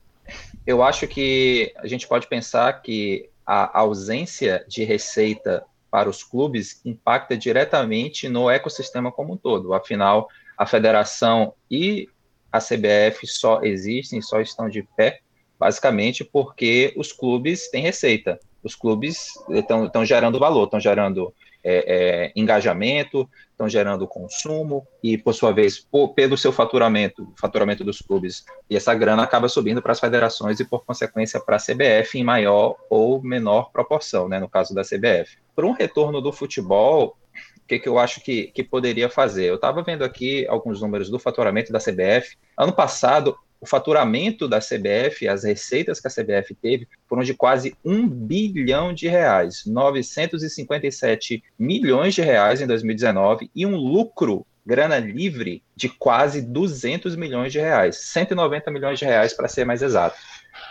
Eu 0.66 0.84
acho 0.84 1.08
que 1.08 1.74
a 1.78 1.88
gente 1.88 2.08
pode 2.08 2.28
pensar 2.28 2.74
que 2.74 3.28
a 3.44 3.80
ausência 3.80 4.64
de 4.70 4.84
receita 4.84 5.66
para 5.90 6.08
os 6.08 6.24
clubes 6.24 6.80
impacta 6.86 7.36
diretamente 7.36 8.30
no 8.30 8.52
ecossistema 8.52 9.12
como 9.12 9.34
um 9.34 9.38
todo. 9.38 9.74
Afinal, 9.74 10.30
a 10.58 10.66
federação 10.66 11.54
e 11.70 12.08
a 12.54 12.60
CBF 12.60 13.28
só 13.28 13.62
existem, 13.64 14.22
só 14.22 14.40
estão 14.40 14.70
de 14.70 14.84
pé, 14.96 15.20
basicamente 15.60 16.24
porque 16.24 16.94
os 16.96 17.12
clubes 17.12 17.70
têm 17.70 17.82
receita 17.82 18.40
os 18.64 18.76
clubes 18.76 19.34
estão 19.50 20.06
gerando 20.06 20.40
valor, 20.40 20.64
estão 20.64 20.80
gerando 20.80 21.34
é, 21.64 21.86
é, 22.28 22.32
engajamento, 22.36 23.30
estão 23.52 23.68
gerando 23.68 24.08
consumo 24.08 24.88
e, 25.04 25.18
por 25.18 25.34
sua 25.34 25.52
vez, 25.52 25.80
por, 25.80 26.10
pelo 26.10 26.38
seu 26.38 26.52
faturamento, 26.52 27.32
faturamento 27.40 27.84
dos 27.84 28.02
clubes, 28.02 28.46
e 28.70 28.76
essa 28.76 28.94
grana 28.94 29.24
acaba 29.24 29.50
subindo 29.50 29.82
para 29.82 29.92
as 29.92 30.00
federações 30.00 30.60
e, 30.60 30.66
por 30.66 30.86
consequência, 30.86 31.40
para 31.40 31.58
a 31.58 31.60
CBF 31.60 32.18
em 32.18 32.24
maior 32.24 32.76
ou 32.90 33.22
menor 33.22 33.70
proporção, 33.72 34.28
né, 34.28 34.40
no 34.40 34.50
caso 34.50 34.74
da 34.74 34.82
CBF. 34.82 35.38
Para 35.56 35.68
um 35.68 35.72
retorno 35.72 36.22
do 36.22 36.32
futebol, 36.32 37.18
o 37.64 37.68
que, 37.68 37.80
que 37.80 37.88
eu 37.88 37.98
acho 37.98 38.22
que, 38.22 38.48
que 38.48 38.62
poderia 38.62 39.10
fazer? 39.10 39.46
Eu 39.46 39.56
estava 39.56 39.82
vendo 39.82 40.04
aqui 40.04 40.46
alguns 40.48 40.82
números 40.82 41.10
do 41.10 41.18
faturamento 41.18 41.72
da 41.72 41.80
CBF. 41.80 42.36
Ano 42.58 42.74
passado, 42.74 43.38
o 43.62 43.66
faturamento 43.66 44.46
da 44.50 44.60
CBF, 44.60 45.26
as 45.26 45.46
receitas 45.46 46.02
que 46.02 46.08
a 46.08 46.12
CBF 46.12 46.54
teve, 46.54 46.86
foram 47.08 47.24
de 47.24 47.34
quase 47.34 47.74
um 47.84 48.06
bilhão 48.06 48.94
de 48.94 49.08
reais, 49.08 49.64
957 49.66 51.42
milhões 51.58 52.14
de 52.14 52.22
reais 52.22 52.60
em 52.60 52.68
2019 52.68 53.50
e 53.56 53.66
um 53.66 53.78
lucro 53.78 54.46
grana 54.66 54.98
livre 54.98 55.64
de 55.76 55.90
quase 55.90 56.42
200 56.42 57.16
milhões 57.16 57.52
de 57.52 57.60
reais, 57.60 57.98
190 57.98 58.72
milhões 58.72 59.00
de 59.00 59.06
reais 59.06 59.34
para 59.34 59.48
ser 59.48 59.66
mais 59.66 59.82
exato. 59.82 60.16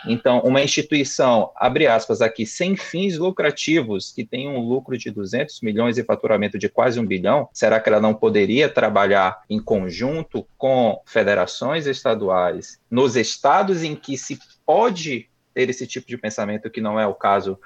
Então, 0.05 0.39
uma 0.39 0.61
instituição, 0.61 1.51
abre 1.55 1.87
aspas 1.87 2.21
aqui, 2.21 2.45
sem 2.45 2.75
fins 2.75 3.17
lucrativos, 3.17 4.11
que 4.11 4.25
tem 4.25 4.49
um 4.49 4.59
lucro 4.59 4.97
de 4.97 5.11
200 5.11 5.61
milhões 5.61 5.97
e 5.97 6.03
faturamento 6.03 6.57
de 6.57 6.69
quase 6.69 6.99
um 6.99 7.05
bilhão, 7.05 7.47
será 7.53 7.79
que 7.79 7.89
ela 7.89 8.01
não 8.01 8.13
poderia 8.13 8.67
trabalhar 8.67 9.41
em 9.49 9.61
conjunto 9.61 10.47
com 10.57 11.01
federações 11.05 11.85
estaduais, 11.85 12.79
nos 12.89 13.15
estados 13.15 13.83
em 13.83 13.95
que 13.95 14.17
se 14.17 14.39
pode 14.65 15.29
ter 15.53 15.69
esse 15.69 15.85
tipo 15.85 16.07
de 16.07 16.17
pensamento, 16.17 16.69
que 16.69 16.81
não 16.81 16.99
é 16.99 17.05
o 17.05 17.13
caso 17.13 17.59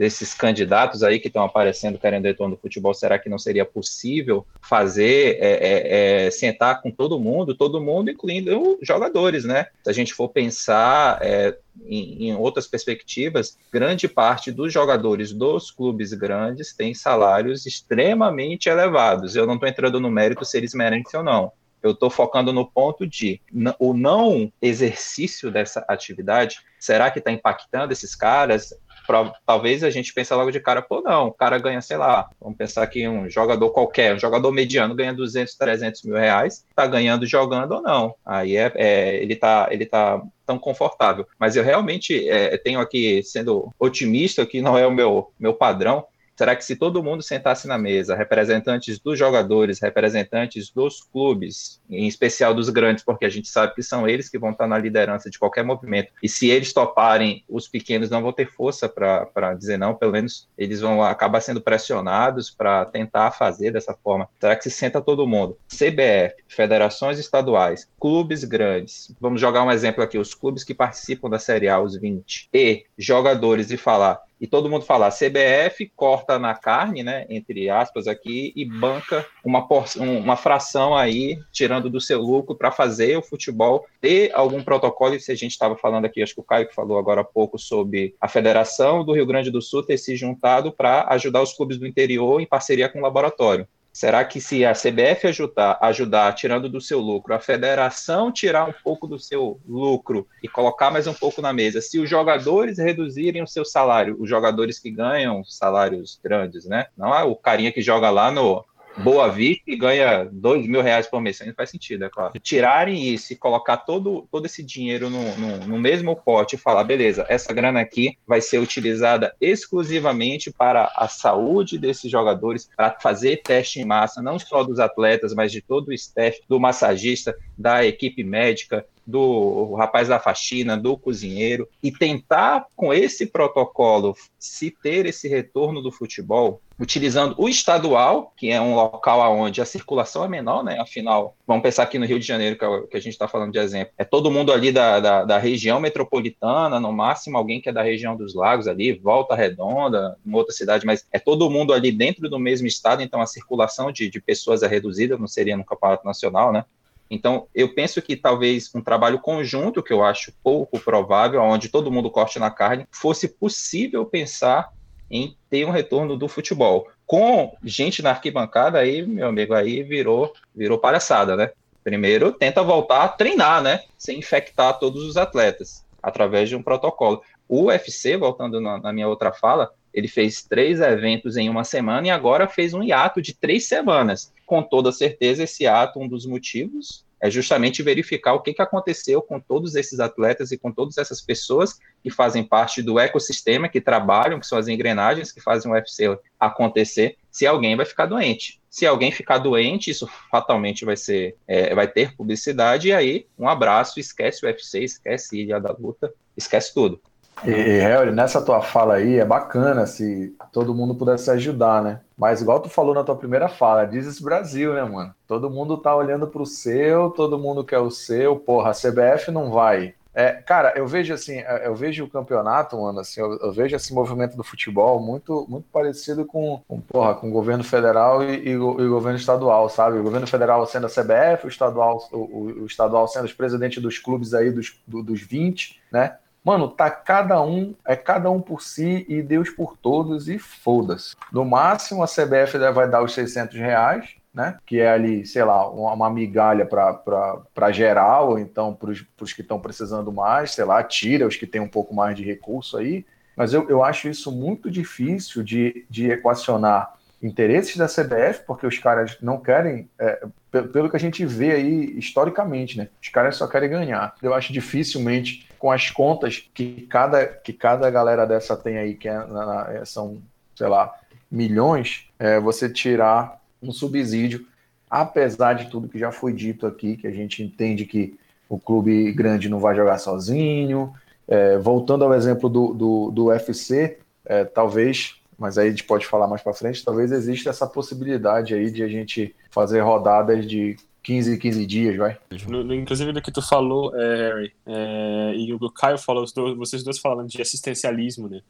desses 0.00 0.32
candidatos 0.32 1.02
aí 1.02 1.20
que 1.20 1.26
estão 1.26 1.44
aparecendo 1.44 1.98
querendo 1.98 2.24
retorno 2.24 2.56
do 2.56 2.60
futebol, 2.62 2.94
será 2.94 3.18
que 3.18 3.28
não 3.28 3.38
seria 3.38 3.66
possível 3.66 4.46
fazer, 4.62 5.36
é, 5.38 5.50
é, 5.50 6.26
é, 6.26 6.30
sentar 6.30 6.80
com 6.80 6.90
todo 6.90 7.20
mundo, 7.20 7.54
todo 7.54 7.82
mundo, 7.82 8.10
incluindo 8.10 8.78
jogadores, 8.80 9.44
né? 9.44 9.66
Se 9.84 9.90
a 9.90 9.92
gente 9.92 10.14
for 10.14 10.30
pensar 10.30 11.18
é, 11.20 11.54
em, 11.84 12.28
em, 12.28 12.34
outras 12.34 12.66
perspectivas, 12.66 13.58
grande 13.70 14.08
parte 14.08 14.50
dos 14.50 14.72
jogadores 14.72 15.34
dos 15.34 15.70
clubes 15.70 16.14
grandes 16.14 16.72
tem 16.72 16.94
salários 16.94 17.66
extremamente 17.66 18.70
elevados. 18.70 19.36
Eu 19.36 19.46
não 19.46 19.56
estou 19.56 19.68
entrando 19.68 20.00
no 20.00 20.10
mérito 20.10 20.46
se 20.46 20.56
eles 20.56 20.72
merecem 20.72 21.20
ou 21.20 21.22
não. 21.22 21.52
Eu 21.82 21.92
estou 21.92 22.08
focando 22.10 22.52
no 22.52 22.66
ponto 22.66 23.06
de 23.06 23.40
o 23.78 23.94
não 23.94 24.50
exercício 24.60 25.50
dessa 25.50 25.84
atividade. 25.88 26.60
Será 26.78 27.10
que 27.10 27.18
está 27.18 27.30
impactando 27.30 27.92
esses 27.92 28.14
caras? 28.14 28.74
Pra, 29.10 29.32
talvez 29.44 29.82
a 29.82 29.90
gente 29.90 30.14
pense 30.14 30.32
logo 30.32 30.52
de 30.52 30.60
cara, 30.60 30.80
pô, 30.80 31.00
não, 31.00 31.26
o 31.26 31.32
cara 31.32 31.58
ganha, 31.58 31.80
sei 31.80 31.96
lá, 31.96 32.30
vamos 32.40 32.56
pensar 32.56 32.86
que 32.86 33.08
um 33.08 33.28
jogador 33.28 33.70
qualquer, 33.70 34.14
um 34.14 34.18
jogador 34.20 34.52
mediano 34.52 34.94
ganha 34.94 35.12
200, 35.12 35.56
300 35.56 36.02
mil 36.04 36.14
reais, 36.14 36.64
tá 36.76 36.86
ganhando 36.86 37.26
jogando 37.26 37.72
ou 37.72 37.82
não. 37.82 38.14
Aí 38.24 38.56
é, 38.56 38.70
é 38.76 39.16
ele 39.16 39.34
tá, 39.34 39.66
ele 39.72 39.84
tá 39.84 40.22
tão 40.46 40.58
confortável. 40.58 41.26
Mas 41.38 41.56
eu 41.56 41.64
realmente 41.64 42.28
é, 42.28 42.56
tenho 42.56 42.78
aqui, 42.78 43.20
sendo 43.24 43.72
otimista, 43.80 44.46
que 44.46 44.62
não 44.62 44.78
é 44.78 44.86
o 44.86 44.92
meu, 44.92 45.32
meu 45.38 45.54
padrão, 45.54 46.06
Será 46.40 46.56
que 46.56 46.64
se 46.64 46.74
todo 46.74 47.02
mundo 47.02 47.22
sentasse 47.22 47.68
na 47.68 47.76
mesa, 47.76 48.16
representantes 48.16 48.98
dos 48.98 49.18
jogadores, 49.18 49.78
representantes 49.78 50.70
dos 50.70 51.02
clubes, 51.02 51.82
em 51.90 52.06
especial 52.06 52.54
dos 52.54 52.70
grandes, 52.70 53.04
porque 53.04 53.26
a 53.26 53.28
gente 53.28 53.46
sabe 53.46 53.74
que 53.74 53.82
são 53.82 54.08
eles 54.08 54.26
que 54.26 54.38
vão 54.38 54.52
estar 54.52 54.66
na 54.66 54.78
liderança 54.78 55.28
de 55.28 55.38
qualquer 55.38 55.62
movimento, 55.62 56.10
e 56.22 56.30
se 56.30 56.48
eles 56.48 56.72
toparem, 56.72 57.44
os 57.46 57.68
pequenos 57.68 58.08
não 58.08 58.22
vão 58.22 58.32
ter 58.32 58.50
força 58.50 58.88
para 58.88 59.52
dizer 59.52 59.76
não, 59.76 59.94
pelo 59.94 60.12
menos 60.12 60.48
eles 60.56 60.80
vão 60.80 61.02
acabar 61.02 61.42
sendo 61.42 61.60
pressionados 61.60 62.50
para 62.50 62.86
tentar 62.86 63.32
fazer 63.32 63.70
dessa 63.70 63.92
forma. 63.92 64.26
Será 64.40 64.56
que 64.56 64.64
se 64.64 64.70
senta 64.70 64.98
todo 64.98 65.26
mundo? 65.26 65.58
CBF, 65.68 66.42
federações 66.48 67.18
estaduais, 67.18 67.86
clubes 68.00 68.44
grandes, 68.44 69.14
vamos 69.20 69.42
jogar 69.42 69.62
um 69.62 69.70
exemplo 69.70 70.02
aqui, 70.02 70.16
os 70.16 70.34
clubes 70.34 70.64
que 70.64 70.72
participam 70.72 71.28
da 71.28 71.38
Série 71.38 71.68
A, 71.68 71.78
os 71.78 71.98
20, 71.98 72.48
e 72.50 72.86
jogadores, 72.96 73.70
e 73.70 73.76
falar 73.76 74.22
e 74.40 74.46
todo 74.46 74.70
mundo 74.70 74.84
fala, 74.84 75.06
a 75.06 75.10
CBF 75.10 75.92
corta 75.94 76.38
na 76.38 76.54
carne, 76.54 77.02
né, 77.02 77.26
entre 77.28 77.68
aspas 77.68 78.06
aqui, 78.06 78.52
e 78.56 78.64
banca 78.64 79.26
uma, 79.44 79.66
uma 79.96 80.36
fração 80.36 80.96
aí, 80.96 81.38
tirando 81.52 81.90
do 81.90 82.00
seu 82.00 82.20
lucro 82.20 82.54
para 82.54 82.70
fazer 82.70 83.18
o 83.18 83.22
futebol 83.22 83.84
ter 84.00 84.32
algum 84.32 84.62
protocolo, 84.62 85.14
e 85.14 85.20
se 85.20 85.30
a 85.30 85.34
gente 85.34 85.52
estava 85.52 85.76
falando 85.76 86.06
aqui, 86.06 86.22
acho 86.22 86.34
que 86.34 86.40
o 86.40 86.44
Caio 86.44 86.66
que 86.66 86.74
falou 86.74 86.98
agora 86.98 87.20
há 87.20 87.24
pouco 87.24 87.58
sobre 87.58 88.14
a 88.20 88.28
Federação 88.28 89.04
do 89.04 89.12
Rio 89.12 89.26
Grande 89.26 89.50
do 89.50 89.60
Sul 89.60 89.82
ter 89.82 89.98
se 89.98 90.16
juntado 90.16 90.72
para 90.72 91.06
ajudar 91.10 91.42
os 91.42 91.52
clubes 91.52 91.78
do 91.78 91.86
interior 91.86 92.40
em 92.40 92.46
parceria 92.46 92.88
com 92.88 92.98
o 92.98 93.02
laboratório. 93.02 93.68
Será 93.92 94.24
que 94.24 94.40
se 94.40 94.64
a 94.64 94.72
CBF 94.72 95.26
ajudar, 95.26 95.78
ajudar 95.82 96.32
tirando 96.34 96.68
do 96.68 96.80
seu 96.80 97.00
lucro, 97.00 97.34
a 97.34 97.40
federação 97.40 98.32
tirar 98.32 98.68
um 98.68 98.72
pouco 98.84 99.06
do 99.06 99.18
seu 99.18 99.60
lucro 99.66 100.26
e 100.42 100.48
colocar 100.48 100.90
mais 100.90 101.06
um 101.06 101.14
pouco 101.14 101.42
na 101.42 101.52
mesa, 101.52 101.80
se 101.80 101.98
os 101.98 102.08
jogadores 102.08 102.78
reduzirem 102.78 103.42
o 103.42 103.48
seu 103.48 103.64
salário, 103.64 104.16
os 104.20 104.28
jogadores 104.28 104.78
que 104.78 104.90
ganham 104.90 105.44
salários 105.44 106.20
grandes, 106.22 106.64
né? 106.64 106.86
Não 106.96 107.14
é 107.14 107.24
o 107.24 107.34
carinha 107.34 107.72
que 107.72 107.82
joga 107.82 108.10
lá 108.10 108.30
no, 108.30 108.64
Boa 108.98 109.28
Vista 109.28 109.62
e 109.66 109.76
ganha 109.76 110.28
dois 110.30 110.66
mil 110.66 110.82
reais 110.82 111.06
por 111.06 111.20
mês. 111.20 111.36
Isso 111.36 111.46
não 111.46 111.54
faz 111.54 111.70
sentido, 111.70 112.04
é 112.04 112.08
claro. 112.08 112.32
Tirarem 112.40 113.08
isso 113.08 113.32
e 113.32 113.36
colocar 113.36 113.78
todo, 113.78 114.26
todo 114.30 114.46
esse 114.46 114.62
dinheiro 114.62 115.08
no, 115.08 115.36
no, 115.36 115.56
no, 115.66 115.78
mesmo 115.78 116.16
pote 116.16 116.56
e 116.56 116.58
falar, 116.58 116.84
beleza, 116.84 117.24
essa 117.28 117.52
grana 117.52 117.80
aqui 117.80 118.18
vai 118.26 118.40
ser 118.40 118.58
utilizada 118.58 119.34
exclusivamente 119.40 120.52
para 120.52 120.92
a 120.96 121.08
saúde 121.08 121.78
desses 121.78 122.10
jogadores, 122.10 122.68
para 122.76 122.98
fazer 123.00 123.42
teste 123.42 123.80
em 123.80 123.84
massa, 123.84 124.22
não 124.22 124.38
só 124.38 124.62
dos 124.62 124.78
atletas, 124.78 125.34
mas 125.34 125.52
de 125.52 125.60
todo 125.60 125.88
o 125.88 125.92
staff, 125.92 126.40
do 126.48 126.58
massagista, 126.58 127.36
da 127.56 127.84
equipe 127.84 128.22
médica, 128.24 128.84
do 129.10 129.74
rapaz 129.74 130.08
da 130.08 130.18
faxina, 130.18 130.76
do 130.76 130.96
cozinheiro, 130.96 131.68
e 131.82 131.90
tentar, 131.90 132.66
com 132.76 132.94
esse 132.94 133.26
protocolo, 133.26 134.16
se 134.38 134.70
ter 134.70 135.06
esse 135.06 135.28
retorno 135.28 135.82
do 135.82 135.90
futebol, 135.90 136.60
utilizando 136.80 137.34
o 137.36 137.46
estadual, 137.46 138.32
que 138.34 138.50
é 138.50 138.58
um 138.58 138.74
local 138.74 139.36
onde 139.36 139.60
a 139.60 139.66
circulação 139.66 140.24
é 140.24 140.28
menor, 140.28 140.64
né? 140.64 140.80
Afinal, 140.80 141.36
vamos 141.46 141.62
pensar 141.62 141.82
aqui 141.82 141.98
no 141.98 142.06
Rio 142.06 142.18
de 142.18 142.26
Janeiro, 142.26 142.56
que, 142.56 142.64
é 142.64 142.80
que 142.86 142.96
a 142.96 143.00
gente 143.00 143.12
está 143.12 143.28
falando 143.28 143.52
de 143.52 143.58
exemplo. 143.58 143.92
É 143.98 144.04
todo 144.04 144.30
mundo 144.30 144.50
ali 144.50 144.72
da, 144.72 144.98
da, 144.98 145.24
da, 145.24 145.38
região 145.38 145.78
metropolitana, 145.78 146.80
no 146.80 146.90
máximo 146.90 147.36
alguém 147.36 147.60
que 147.60 147.68
é 147.68 147.72
da 147.72 147.82
região 147.82 148.16
dos 148.16 148.34
lagos 148.34 148.66
ali, 148.66 148.94
Volta 148.94 149.34
Redonda, 149.34 150.16
uma 150.24 150.38
outra 150.38 150.54
cidade, 150.54 150.86
mas 150.86 151.06
é 151.12 151.18
todo 151.18 151.50
mundo 151.50 151.74
ali 151.74 151.92
dentro 151.92 152.30
do 152.30 152.38
mesmo 152.38 152.66
estado, 152.66 153.02
então 153.02 153.20
a 153.20 153.26
circulação 153.26 153.92
de, 153.92 154.08
de 154.08 154.20
pessoas 154.20 154.62
é 154.62 154.66
reduzida, 154.66 155.18
não 155.18 155.26
seria 155.26 155.58
no 155.58 155.64
campeonato 155.64 156.06
nacional, 156.06 156.50
né? 156.50 156.64
Então, 157.10 157.48
eu 157.52 157.74
penso 157.74 158.00
que 158.00 158.14
talvez 158.14 158.70
um 158.74 158.80
trabalho 158.80 159.18
conjunto, 159.18 159.82
que 159.82 159.92
eu 159.92 160.04
acho 160.04 160.32
pouco 160.44 160.78
provável, 160.78 161.42
onde 161.42 161.68
todo 161.68 161.90
mundo 161.90 162.10
corte 162.10 162.38
na 162.38 162.50
carne, 162.50 162.86
fosse 162.92 163.26
possível 163.26 164.06
pensar 164.06 164.72
em 165.10 165.36
ter 165.50 165.66
um 165.66 165.70
retorno 165.70 166.16
do 166.16 166.28
futebol. 166.28 166.86
Com 167.04 167.56
gente 167.64 168.00
na 168.00 168.10
arquibancada, 168.10 168.78
aí, 168.78 169.04
meu 169.04 169.26
amigo, 169.26 169.52
aí 169.52 169.82
virou, 169.82 170.32
virou 170.54 170.78
palhaçada, 170.78 171.34
né? 171.34 171.50
Primeiro, 171.82 172.30
tenta 172.30 172.62
voltar 172.62 173.02
a 173.02 173.08
treinar, 173.08 173.60
né? 173.60 173.82
Sem 173.98 174.18
infectar 174.20 174.78
todos 174.78 175.02
os 175.02 175.16
atletas, 175.16 175.84
através 176.00 176.48
de 176.48 176.54
um 176.54 176.62
protocolo. 176.62 177.22
O 177.48 177.64
UFC, 177.64 178.16
voltando 178.16 178.60
na, 178.60 178.78
na 178.78 178.92
minha 178.92 179.08
outra 179.08 179.32
fala, 179.32 179.72
ele 179.92 180.06
fez 180.06 180.42
três 180.42 180.80
eventos 180.80 181.36
em 181.36 181.48
uma 181.48 181.64
semana 181.64 182.06
e 182.06 182.10
agora 182.10 182.46
fez 182.46 182.72
um 182.72 182.82
hiato 182.82 183.20
de 183.20 183.34
três 183.34 183.66
semanas. 183.66 184.32
Com 184.50 184.64
toda 184.64 184.90
certeza, 184.90 185.44
esse 185.44 185.64
ato, 185.64 186.00
um 186.00 186.08
dos 186.08 186.26
motivos, 186.26 187.06
é 187.20 187.30
justamente 187.30 187.84
verificar 187.84 188.34
o 188.34 188.40
que, 188.40 188.52
que 188.52 188.60
aconteceu 188.60 189.22
com 189.22 189.38
todos 189.38 189.76
esses 189.76 190.00
atletas 190.00 190.50
e 190.50 190.58
com 190.58 190.72
todas 190.72 190.98
essas 190.98 191.20
pessoas 191.20 191.78
que 192.02 192.10
fazem 192.10 192.42
parte 192.42 192.82
do 192.82 192.98
ecossistema, 192.98 193.68
que 193.68 193.80
trabalham, 193.80 194.40
que 194.40 194.46
são 194.48 194.58
as 194.58 194.66
engrenagens 194.66 195.30
que 195.30 195.40
fazem 195.40 195.70
o 195.70 195.74
UFC 195.76 196.18
acontecer, 196.40 197.16
se 197.30 197.46
alguém 197.46 197.76
vai 197.76 197.86
ficar 197.86 198.06
doente. 198.06 198.60
Se 198.68 198.84
alguém 198.84 199.12
ficar 199.12 199.38
doente, 199.38 199.88
isso 199.88 200.08
fatalmente 200.28 200.84
vai 200.84 200.96
ser, 200.96 201.36
é, 201.46 201.72
vai 201.72 201.86
ter 201.86 202.16
publicidade, 202.16 202.88
e 202.88 202.92
aí 202.92 203.28
um 203.38 203.48
abraço, 203.48 204.00
esquece 204.00 204.44
o 204.44 204.48
UFC, 204.48 204.80
esquece 204.82 205.40
Ilha 205.40 205.60
da 205.60 205.70
Luta, 205.70 206.12
esquece 206.36 206.74
tudo. 206.74 207.00
E, 207.44 207.78
Harry, 207.80 208.10
nessa 208.12 208.42
tua 208.42 208.60
fala 208.60 208.94
aí, 208.94 209.18
é 209.18 209.24
bacana 209.24 209.86
se 209.86 210.34
todo 210.52 210.74
mundo 210.74 210.94
pudesse 210.94 211.30
ajudar, 211.30 211.82
né? 211.82 212.00
Mas 212.16 212.42
igual 212.42 212.60
tu 212.60 212.68
falou 212.68 212.94
na 212.94 213.04
tua 213.04 213.16
primeira 213.16 213.48
fala, 213.48 213.86
diz 213.86 214.06
esse 214.06 214.22
Brasil, 214.22 214.74
né, 214.74 214.82
mano? 214.82 215.14
Todo 215.26 215.50
mundo 215.50 215.78
tá 215.78 215.94
olhando 215.94 216.26
pro 216.26 216.44
seu, 216.44 217.10
todo 217.10 217.38
mundo 217.38 217.64
quer 217.64 217.78
o 217.78 217.90
seu, 217.90 218.36
porra, 218.36 218.70
a 218.70 218.74
CBF 218.74 219.30
não 219.30 219.50
vai. 219.50 219.94
É, 220.12 220.32
cara, 220.32 220.72
eu 220.76 220.86
vejo 220.88 221.14
assim, 221.14 221.38
é, 221.38 221.66
eu 221.66 221.74
vejo 221.74 222.04
o 222.04 222.10
campeonato, 222.10 222.76
mano, 222.76 222.98
assim, 222.98 223.20
eu, 223.20 223.38
eu 223.38 223.52
vejo 223.52 223.76
esse 223.76 223.94
movimento 223.94 224.36
do 224.36 224.42
futebol 224.42 225.00
muito, 225.00 225.46
muito 225.48 225.66
parecido 225.72 226.24
com, 226.24 226.60
com, 226.66 226.80
porra, 226.80 227.14
com 227.14 227.28
o 227.28 227.32
governo 227.32 227.62
federal 227.62 228.22
e, 228.22 228.48
e, 228.48 228.56
o, 228.56 228.80
e, 228.80 228.86
o, 228.86 228.90
governo 228.90 229.18
estadual, 229.18 229.68
sabe? 229.68 229.98
O 229.98 230.02
governo 230.02 230.26
federal 230.26 230.66
sendo 230.66 230.86
a 230.86 230.90
CBF, 230.90 231.46
o 231.46 231.48
estadual, 231.48 232.08
o, 232.10 232.62
o 232.62 232.66
estadual 232.66 233.06
sendo 233.06 233.26
os 233.26 233.32
presidentes 233.32 233.80
dos 233.80 233.98
clubes 233.98 234.34
aí 234.34 234.50
dos, 234.50 234.76
do, 234.84 235.00
dos 235.00 235.22
20, 235.22 235.80
né? 235.92 236.16
Mano, 236.44 236.68
tá 236.68 236.90
cada 236.90 237.42
um, 237.42 237.74
é 237.86 237.94
cada 237.94 238.30
um 238.30 238.40
por 238.40 238.62
si 238.62 239.04
e 239.08 239.22
Deus 239.22 239.50
por 239.50 239.76
todos 239.76 240.28
e 240.28 240.38
foda-se. 240.38 241.14
No 241.30 241.44
máximo 241.44 242.02
a 242.02 242.06
CBF 242.06 242.56
vai 242.72 242.88
dar 242.88 243.02
os 243.02 243.12
600 243.12 243.56
reais, 243.58 244.14
né? 244.32 244.56
Que 244.64 244.80
é 244.80 244.90
ali, 244.90 245.26
sei 245.26 245.44
lá, 245.44 245.68
uma, 245.68 246.08
migalha 246.08 246.64
para 246.64 247.72
geral, 247.72 248.30
ou 248.30 248.38
então 248.38 248.74
para 248.74 248.90
os 248.90 249.32
que 249.32 249.42
estão 249.42 249.60
precisando 249.60 250.10
mais, 250.12 250.52
sei 250.52 250.64
lá, 250.64 250.82
tira 250.82 251.26
os 251.26 251.36
que 251.36 251.46
têm 251.46 251.60
um 251.60 251.68
pouco 251.68 251.94
mais 251.94 252.16
de 252.16 252.24
recurso 252.24 252.78
aí. 252.78 253.04
Mas 253.36 253.52
eu, 253.52 253.68
eu 253.68 253.82
acho 253.82 254.08
isso 254.08 254.32
muito 254.32 254.70
difícil 254.70 255.42
de, 255.42 255.84
de 255.90 256.10
equacionar 256.10 256.94
interesses 257.22 257.76
da 257.76 257.86
CBF, 257.86 258.44
porque 258.46 258.66
os 258.66 258.78
caras 258.78 259.18
não 259.20 259.38
querem, 259.38 259.90
é, 259.98 260.26
pelo 260.50 260.88
que 260.88 260.96
a 260.96 261.00
gente 261.00 261.24
vê 261.26 261.52
aí 261.52 261.98
historicamente, 261.98 262.78
né? 262.78 262.88
Os 263.02 263.08
caras 263.10 263.36
só 263.36 263.46
querem 263.46 263.68
ganhar. 263.68 264.14
Eu 264.22 264.32
acho 264.32 264.52
dificilmente 264.52 265.49
com 265.60 265.70
as 265.70 265.90
contas 265.90 266.42
que 266.54 266.86
cada, 266.88 267.26
que 267.26 267.52
cada 267.52 267.88
galera 267.90 268.26
dessa 268.26 268.56
tem 268.56 268.78
aí, 268.78 268.94
que 268.94 269.06
é, 269.06 269.26
na, 269.26 269.84
são, 269.84 270.16
sei 270.56 270.66
lá, 270.66 270.92
milhões, 271.30 272.08
é, 272.18 272.40
você 272.40 272.68
tirar 272.68 273.38
um 273.62 273.70
subsídio, 273.70 274.46
apesar 274.88 275.52
de 275.52 275.70
tudo 275.70 275.86
que 275.86 275.98
já 275.98 276.10
foi 276.10 276.32
dito 276.32 276.66
aqui, 276.66 276.96
que 276.96 277.06
a 277.06 277.10
gente 277.10 277.42
entende 277.42 277.84
que 277.84 278.18
o 278.48 278.58
clube 278.58 279.12
grande 279.12 279.50
não 279.50 279.60
vai 279.60 279.76
jogar 279.76 279.98
sozinho. 279.98 280.94
É, 281.28 281.58
voltando 281.58 282.04
ao 282.04 282.14
exemplo 282.14 282.48
do, 282.48 282.72
do, 282.72 283.10
do 283.10 283.24
UFC, 283.26 283.98
é, 284.24 284.44
talvez 284.44 285.20
mas 285.38 285.56
aí 285.56 285.68
a 285.68 285.70
gente 285.70 285.84
pode 285.84 286.06
falar 286.06 286.28
mais 286.28 286.42
para 286.42 286.52
frente, 286.52 286.84
talvez 286.84 287.10
exista 287.10 287.48
essa 287.48 287.66
possibilidade 287.66 288.52
aí 288.52 288.70
de 288.70 288.82
a 288.82 288.88
gente 288.88 289.34
fazer 289.50 289.80
rodadas 289.80 290.46
de 290.46 290.76
15 291.02 291.38
15 291.38 291.66
dias, 291.66 291.96
vai. 291.96 292.18
No, 292.46 292.62
no, 292.62 292.74
inclusive 292.74 293.12
do 293.12 293.22
que 293.22 293.32
tu 293.32 293.40
falou, 293.40 293.94
é, 293.98 294.16
Harry, 294.16 294.52
é, 294.66 295.34
e 295.36 295.52
o 295.52 295.70
Caio 295.70 295.98
falou, 295.98 296.24
dois, 296.34 296.56
vocês 296.56 296.82
dois 296.82 296.98
falando 296.98 297.28
de 297.28 297.40
assistencialismo, 297.40 298.28
né? 298.28 298.40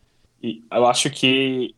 E 0.43 0.63
eu 0.73 0.87
acho 0.87 1.11
que 1.11 1.75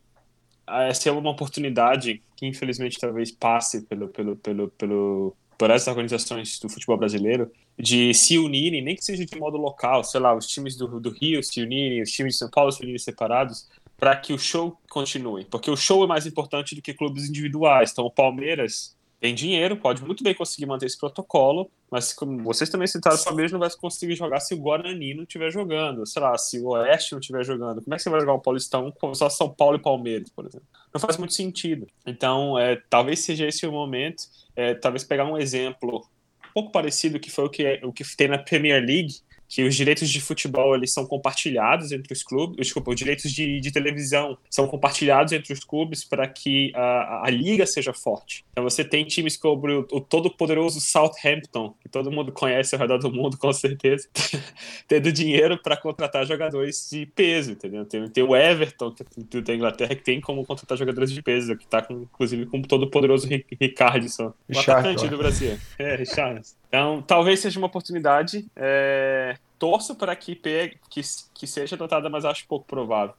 essa 0.67 1.09
é 1.09 1.11
uma 1.11 1.29
oportunidade 1.29 2.21
que 2.35 2.47
infelizmente 2.47 2.97
talvez 2.99 3.31
passe 3.31 3.81
pelo, 3.81 4.07
pelo, 4.07 4.35
pelo, 4.37 4.69
pelo, 4.69 5.35
por 5.57 5.69
essas 5.69 5.87
organizações 5.87 6.59
do 6.59 6.69
futebol 6.69 6.97
brasileiro 6.97 7.51
de 7.77 8.13
se 8.13 8.37
unirem, 8.37 8.81
nem 8.81 8.95
que 8.95 9.03
seja 9.03 9.25
de 9.25 9.37
modo 9.37 9.57
local, 9.57 10.03
sei 10.03 10.19
lá, 10.19 10.35
os 10.35 10.47
times 10.47 10.75
do, 10.75 10.99
do 10.99 11.09
Rio 11.09 11.43
se 11.43 11.61
unirem, 11.61 12.01
os 12.01 12.11
times 12.11 12.33
de 12.33 12.39
São 12.39 12.49
Paulo 12.49 12.71
se 12.71 12.81
unirem 12.81 12.99
separados, 12.99 13.67
para 13.97 14.15
que 14.15 14.33
o 14.33 14.37
show 14.37 14.77
continue. 14.89 15.45
Porque 15.45 15.69
o 15.69 15.75
show 15.75 16.03
é 16.03 16.07
mais 16.07 16.25
importante 16.25 16.75
do 16.75 16.81
que 16.81 16.93
clubes 16.93 17.27
individuais. 17.27 17.91
Então, 17.91 18.05
o 18.05 18.11
Palmeiras 18.11 18.95
tem 19.23 19.33
dinheiro, 19.33 19.77
pode 19.77 20.03
muito 20.03 20.21
bem 20.21 20.33
conseguir 20.33 20.65
manter 20.65 20.85
esse 20.85 20.97
protocolo, 20.97 21.71
mas 21.89 22.11
como 22.11 22.43
vocês 22.43 22.69
também 22.69 22.85
citaram, 22.87 23.15
o 23.15 23.23
Palmeiras 23.23 23.53
não 23.53 23.59
vai 23.61 23.69
conseguir 23.69 24.17
jogar 24.17 24.41
se 24.41 24.53
o 24.53 24.57
Guarani 24.57 25.13
não 25.13 25.23
estiver 25.23 25.49
jogando. 25.49 26.05
Sei 26.05 26.21
lá, 26.21 26.37
se 26.37 26.59
o 26.59 26.71
Oeste 26.71 27.13
não 27.13 27.21
estiver 27.21 27.41
jogando. 27.45 27.81
Como 27.81 27.93
é 27.93 27.95
que 27.95 28.03
você 28.03 28.09
vai 28.09 28.19
jogar 28.19 28.33
um 28.33 28.41
Paulistão 28.41 28.91
com 28.91 29.15
só 29.15 29.29
São 29.29 29.49
Paulo 29.49 29.77
e 29.77 29.81
Palmeiras, 29.81 30.29
por 30.29 30.45
exemplo? 30.45 30.67
Não 30.93 30.99
faz 30.99 31.15
muito 31.15 31.33
sentido. 31.33 31.87
Então, 32.05 32.59
é, 32.59 32.81
talvez 32.89 33.21
seja 33.21 33.47
esse 33.47 33.65
o 33.65 33.71
momento. 33.71 34.25
É, 34.57 34.73
talvez 34.73 35.05
pegar 35.05 35.23
um 35.23 35.37
exemplo 35.37 36.05
um 36.45 36.53
pouco 36.53 36.73
parecido 36.73 37.17
que 37.17 37.31
foi 37.31 37.45
o 37.45 37.49
que, 37.49 37.79
o 37.81 37.93
que 37.93 38.03
tem 38.17 38.27
na 38.27 38.37
Premier 38.37 38.85
League, 38.85 39.21
que 39.53 39.63
os 39.63 39.75
direitos 39.75 40.09
de 40.09 40.19
futebol 40.19 40.75
eles 40.75 40.91
são 40.91 41.05
compartilhados 41.05 41.91
entre 41.91 42.11
os 42.11 42.23
clubes, 42.23 42.57
desculpa, 42.57 42.89
os 42.89 42.95
direitos 42.95 43.31
de, 43.31 43.59
de 43.59 43.71
televisão 43.71 44.35
são 44.49 44.67
compartilhados 44.67 45.31
entre 45.31 45.53
os 45.53 45.59
clubes 45.63 46.03
para 46.03 46.27
que 46.27 46.71
a, 46.73 47.27
a, 47.27 47.29
liga 47.29 47.63
seja 47.67 47.93
forte. 47.93 48.43
Então 48.51 48.63
você 48.63 48.83
tem 48.83 49.05
times 49.05 49.37
como 49.37 49.67
o, 49.67 49.79
o 49.91 50.01
todo 50.01 50.31
poderoso 50.31 50.81
Southampton, 50.81 51.75
que 51.79 51.87
todo 51.87 52.11
mundo 52.11 52.31
conhece 52.31 52.73
ao 52.73 52.81
redor 52.81 52.97
do 52.97 53.13
mundo 53.13 53.37
com 53.37 53.53
certeza, 53.53 54.09
tendo 54.87 55.11
dinheiro 55.11 55.61
para 55.61 55.77
contratar 55.77 56.25
jogadores 56.25 56.89
de 56.91 57.05
peso, 57.05 57.51
entendeu? 57.51 57.85
Tem, 57.85 58.09
tem 58.09 58.23
o 58.23 58.35
Everton 58.35 58.91
que, 58.91 59.37
é 59.37 59.41
da 59.41 59.53
Inglaterra 59.53 59.93
que 59.93 60.03
tem 60.03 60.19
como 60.19 60.43
contratar 60.43 60.75
jogadores 60.75 61.11
de 61.11 61.21
peso, 61.21 61.55
que 61.55 61.65
está 61.65 61.85
inclusive 61.91 62.47
com 62.47 62.57
o 62.57 62.63
todo 62.63 62.89
poderoso 62.89 63.27
Ricardson, 63.61 64.33
o 64.51 64.59
atacante 64.59 65.07
do 65.07 65.17
Brasil. 65.19 65.59
É, 65.77 65.95
Richardson. 65.95 66.55
Então, 66.73 67.03
talvez 67.03 67.39
seja 67.39 67.59
uma 67.59 67.67
oportunidade. 67.67 68.47
É, 68.55 69.35
torço 69.63 69.95
para 69.95 70.13
que, 70.13 70.35
pegue, 70.35 70.75
que, 70.89 70.99
que 71.33 71.47
seja 71.47 71.77
adotada, 71.77 72.09
mas 72.09 72.25
acho 72.25 72.45
pouco 72.49 72.65
provável. 72.67 73.15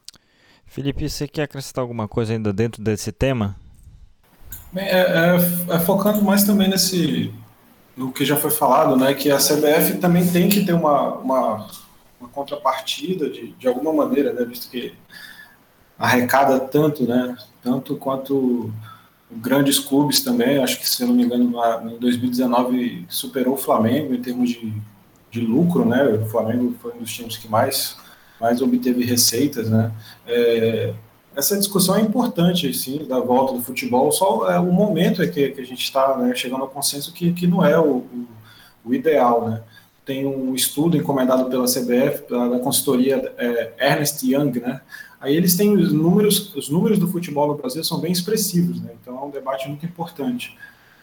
Felipe, 0.67 1.09
você 1.09 1.27
quer 1.27 1.45
acrescentar 1.45 1.81
alguma 1.81 2.07
coisa 2.07 2.35
ainda 2.35 2.53
dentro 2.53 2.83
desse 2.83 3.11
tema? 3.11 3.57
Bem, 4.71 4.85
é, 4.85 4.99
é, 5.01 5.75
é, 5.75 5.79
focando 5.79 6.21
mais 6.21 6.45
também 6.45 6.69
nesse 6.69 7.33
no 7.97 8.13
que 8.13 8.27
já 8.27 8.37
foi 8.37 8.51
falado, 8.51 8.95
né, 8.95 9.15
que 9.15 9.31
a 9.31 9.39
CBF 9.39 9.97
também 9.99 10.31
tem 10.31 10.51
que 10.51 10.67
ter 10.67 10.75
uma, 10.75 11.15
uma, 11.15 11.67
uma 12.21 12.29
contrapartida 12.29 13.31
de, 13.31 13.53
de 13.53 13.67
alguma 13.67 13.93
maneira, 13.95 14.31
né, 14.35 14.45
visto 14.45 14.69
que 14.69 14.93
arrecada 15.99 16.61
tanto, 16.61 17.05
né, 17.05 17.35
tanto 17.63 17.97
quanto 17.97 18.71
grandes 19.31 19.79
clubes 19.79 20.21
também. 20.21 20.63
Acho 20.63 20.79
que, 20.79 20.87
se 20.87 21.03
eu 21.03 21.09
não 21.09 21.15
me 21.15 21.23
engano, 21.23 21.91
em 21.91 21.99
2019 21.99 23.07
superou 23.09 23.55
o 23.55 23.59
Flamengo 23.59 24.13
em 24.13 24.21
termos 24.21 24.51
de, 24.51 24.75
de 25.35 25.41
lucro, 25.41 25.85
né? 25.85 26.05
O 26.05 26.27
Flamengo 26.27 26.75
foi 26.81 26.93
um 26.93 26.99
dos 26.99 27.13
times 27.13 27.37
que 27.37 27.49
mais, 27.49 27.97
mais 28.41 28.63
obteve 28.63 29.05
receitas, 29.05 29.69
né? 29.69 29.91
É, 30.27 30.95
essa 31.35 31.59
discussão 31.59 31.97
é 31.97 32.01
importante, 32.01 32.73
sim, 32.73 33.05
da 33.05 33.19
volta 33.19 33.55
do 33.55 33.61
futebol. 33.61 34.13
Só 34.13 34.49
é, 34.49 34.61
o 34.61 34.73
momento 34.73 35.21
é 35.21 35.27
que, 35.27 35.51
que 35.51 35.61
a 35.61 35.67
gente 35.67 35.83
está 35.83 36.17
né, 36.17 36.33
chegando 36.37 36.63
ao 36.63 36.69
consenso 36.69 37.13
que, 37.13 37.33
que 37.33 37.49
não 37.49 37.65
é 37.65 37.77
o, 37.77 37.97
o, 37.97 38.29
o, 38.85 38.95
ideal, 38.95 39.49
né? 39.49 39.63
Tem 40.07 40.25
um 40.25 40.55
estudo 40.55 40.97
encomendado 40.97 41.47
pela 41.47 41.65
CBF, 41.65 42.29
da 42.29 42.61
consultoria 42.61 43.35
é, 43.37 43.73
Ernest 43.81 44.25
Young, 44.25 44.61
né? 44.61 44.81
Aí 45.21 45.35
eles 45.35 45.57
têm 45.57 45.75
os 45.75 45.93
números, 45.93 46.55
os 46.55 46.69
números 46.69 46.99
do 46.99 47.09
futebol 47.09 47.49
no 47.49 47.55
Brasil 47.57 47.83
são 47.83 47.99
bem 47.99 48.13
expressivos, 48.13 48.81
né? 48.81 48.93
Então 49.01 49.19
é 49.19 49.25
um 49.25 49.31
debate 49.31 49.67
muito 49.67 49.85
importante. 49.85 50.57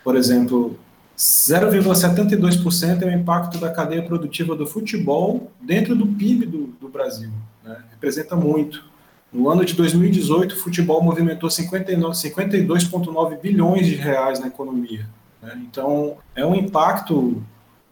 Por 0.04 0.16
exemplo, 0.16 0.80
0,72% 1.22 3.04
é 3.04 3.06
o 3.06 3.12
impacto 3.12 3.60
da 3.60 3.70
cadeia 3.70 4.02
produtiva 4.02 4.56
do 4.56 4.66
futebol 4.66 5.52
dentro 5.62 5.96
do 5.96 6.08
PIB 6.08 6.48
do, 6.48 6.74
do 6.82 6.90
Brasil. 6.90 7.30
Né? 7.64 7.78
Representa 7.92 8.36
muito. 8.36 8.84
No 9.32 9.48
ano 9.48 9.64
de 9.64 9.76
2018, 9.76 10.54
o 10.54 10.58
futebol 10.58 11.00
movimentou 11.04 11.48
52,9 11.48 13.40
bilhões 13.40 13.86
de 13.86 13.94
reais 13.94 14.40
na 14.40 14.48
economia. 14.48 15.08
Né? 15.44 15.62
Então, 15.70 16.18
é 16.36 16.44
um 16.44 16.56
impacto 16.56 17.44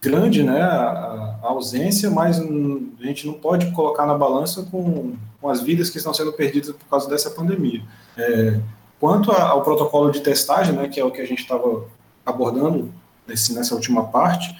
grande 0.01 0.41
né, 0.41 0.63
a, 0.63 1.37
a, 1.43 1.49
ausência, 1.49 2.09
mas 2.09 2.39
a 2.39 3.05
gente 3.05 3.27
não 3.27 3.33
pode 3.33 3.69
colocar 3.73 4.07
na 4.07 4.15
balança 4.17 4.63
com, 4.71 5.13
com 5.39 5.49
as 5.49 5.61
vidas 5.61 5.91
que 5.91 5.99
estão 5.99 6.15
sendo 6.15 6.33
perdidas 6.33 6.71
por 6.71 6.87
causa 6.89 7.07
dessa 7.07 7.29
pandemia. 7.29 7.83
É, 8.17 8.59
quanto 8.99 9.31
a, 9.31 9.49
ao 9.49 9.61
protocolo 9.61 10.09
de 10.09 10.21
testagem, 10.21 10.73
né, 10.73 10.87
que 10.87 10.99
é 10.99 11.05
o 11.05 11.11
que 11.11 11.21
a 11.21 11.27
gente 11.27 11.41
estava 11.41 11.85
abordando 12.25 12.91
nesse, 13.29 13.53
nessa 13.53 13.75
última 13.75 14.07
parte, 14.07 14.55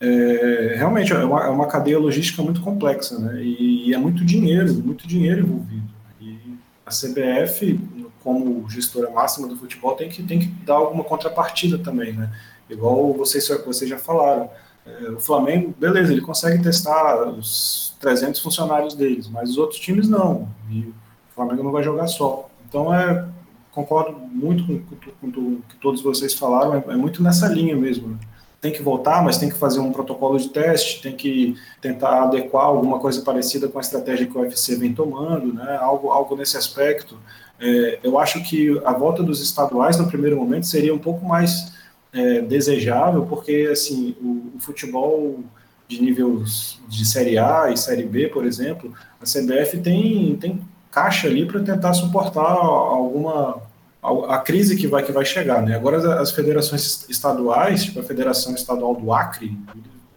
é, 0.00 0.74
realmente 0.76 1.12
é 1.12 1.18
uma, 1.24 1.44
é 1.44 1.48
uma, 1.48 1.66
cadeia 1.66 1.98
logística 1.98 2.42
muito 2.42 2.60
complexa, 2.60 3.18
né, 3.18 3.42
e, 3.42 3.88
e 3.88 3.94
é 3.94 3.98
muito 3.98 4.24
dinheiro, 4.24 4.72
muito 4.74 5.06
dinheiro 5.06 5.40
envolvido. 5.40 5.90
E 6.20 6.38
a 6.86 6.90
CBF, 6.90 7.80
como 8.22 8.68
gestora 8.68 9.10
máxima 9.10 9.48
do 9.48 9.56
futebol, 9.56 9.94
tem 9.94 10.08
que, 10.08 10.22
tem 10.22 10.38
que 10.38 10.46
dar 10.46 10.74
alguma 10.74 11.04
contrapartida 11.04 11.78
também, 11.78 12.12
né, 12.12 12.30
igual 12.68 13.12
vocês, 13.12 13.46
vocês 13.66 13.90
já 13.90 13.98
falaram. 13.98 14.48
É, 14.86 15.10
o 15.10 15.20
Flamengo, 15.20 15.74
beleza, 15.78 16.12
ele 16.12 16.22
consegue 16.22 16.62
testar 16.62 17.28
os 17.28 17.94
300 18.00 18.40
funcionários 18.40 18.94
deles, 18.94 19.28
mas 19.28 19.50
os 19.50 19.58
outros 19.58 19.78
times 19.78 20.08
não. 20.08 20.48
E 20.70 20.80
o 20.80 20.94
Flamengo 21.34 21.62
não 21.62 21.70
vai 21.70 21.82
jogar 21.82 22.06
só. 22.06 22.48
Então, 22.66 22.92
é, 22.94 23.26
concordo 23.70 24.18
muito 24.18 24.64
com, 24.66 24.78
com, 24.78 25.32
com 25.32 25.40
o 25.40 25.62
que 25.68 25.76
todos 25.76 26.02
vocês 26.02 26.34
falaram, 26.34 26.74
é, 26.74 26.92
é 26.92 26.96
muito 26.96 27.22
nessa 27.22 27.48
linha 27.48 27.76
mesmo. 27.76 28.08
Né? 28.08 28.16
Tem 28.60 28.72
que 28.72 28.82
voltar, 28.82 29.22
mas 29.24 29.38
tem 29.38 29.48
que 29.48 29.56
fazer 29.56 29.80
um 29.80 29.90
protocolo 29.90 30.38
de 30.38 30.50
teste, 30.50 31.00
tem 31.00 31.16
que 31.16 31.56
tentar 31.80 32.24
adequar 32.24 32.64
alguma 32.64 32.98
coisa 32.98 33.22
parecida 33.22 33.68
com 33.68 33.78
a 33.78 33.80
estratégia 33.80 34.26
que 34.26 34.36
o 34.36 34.40
UFC 34.40 34.76
vem 34.76 34.92
tomando, 34.92 35.54
né? 35.54 35.78
algo, 35.80 36.10
algo 36.10 36.36
nesse 36.36 36.56
aspecto. 36.56 37.18
É, 37.58 37.98
eu 38.02 38.18
acho 38.18 38.42
que 38.42 38.80
a 38.84 38.92
volta 38.92 39.22
dos 39.22 39.42
estaduais 39.42 39.98
no 39.98 40.08
primeiro 40.08 40.36
momento 40.36 40.66
seria 40.66 40.94
um 40.94 40.98
pouco 40.98 41.24
mais 41.24 41.72
é, 42.12 42.40
desejável, 42.40 43.24
porque 43.26 43.68
assim 43.70 44.16
o, 44.20 44.56
o, 44.56 44.60
futebol 44.60 45.40
de 45.86 46.00
níveis 46.00 46.78
de 46.88 47.04
Série 47.04 47.38
A 47.38 47.70
e 47.70 47.76
Série 47.76 48.04
B, 48.04 48.28
por 48.28 48.44
exemplo, 48.44 48.92
a 49.20 49.24
CBF 49.24 49.78
tem, 49.78 50.36
tem 50.36 50.60
caixa 50.90 51.28
ali 51.28 51.46
para 51.46 51.60
tentar 51.60 51.92
suportar 51.94 52.42
alguma 52.42 53.62
a, 54.02 54.38
crise 54.38 54.76
que 54.76 54.86
vai 54.86 55.02
que 55.02 55.12
vai 55.12 55.24
chegar, 55.24 55.62
né? 55.62 55.76
Agora 55.76 56.20
as 56.20 56.32
federações 56.32 57.06
estaduais, 57.08 57.84
tipo 57.84 58.00
a 58.00 58.02
Federação 58.02 58.54
Estadual 58.54 58.94
do 58.94 59.12
Acre, 59.12 59.56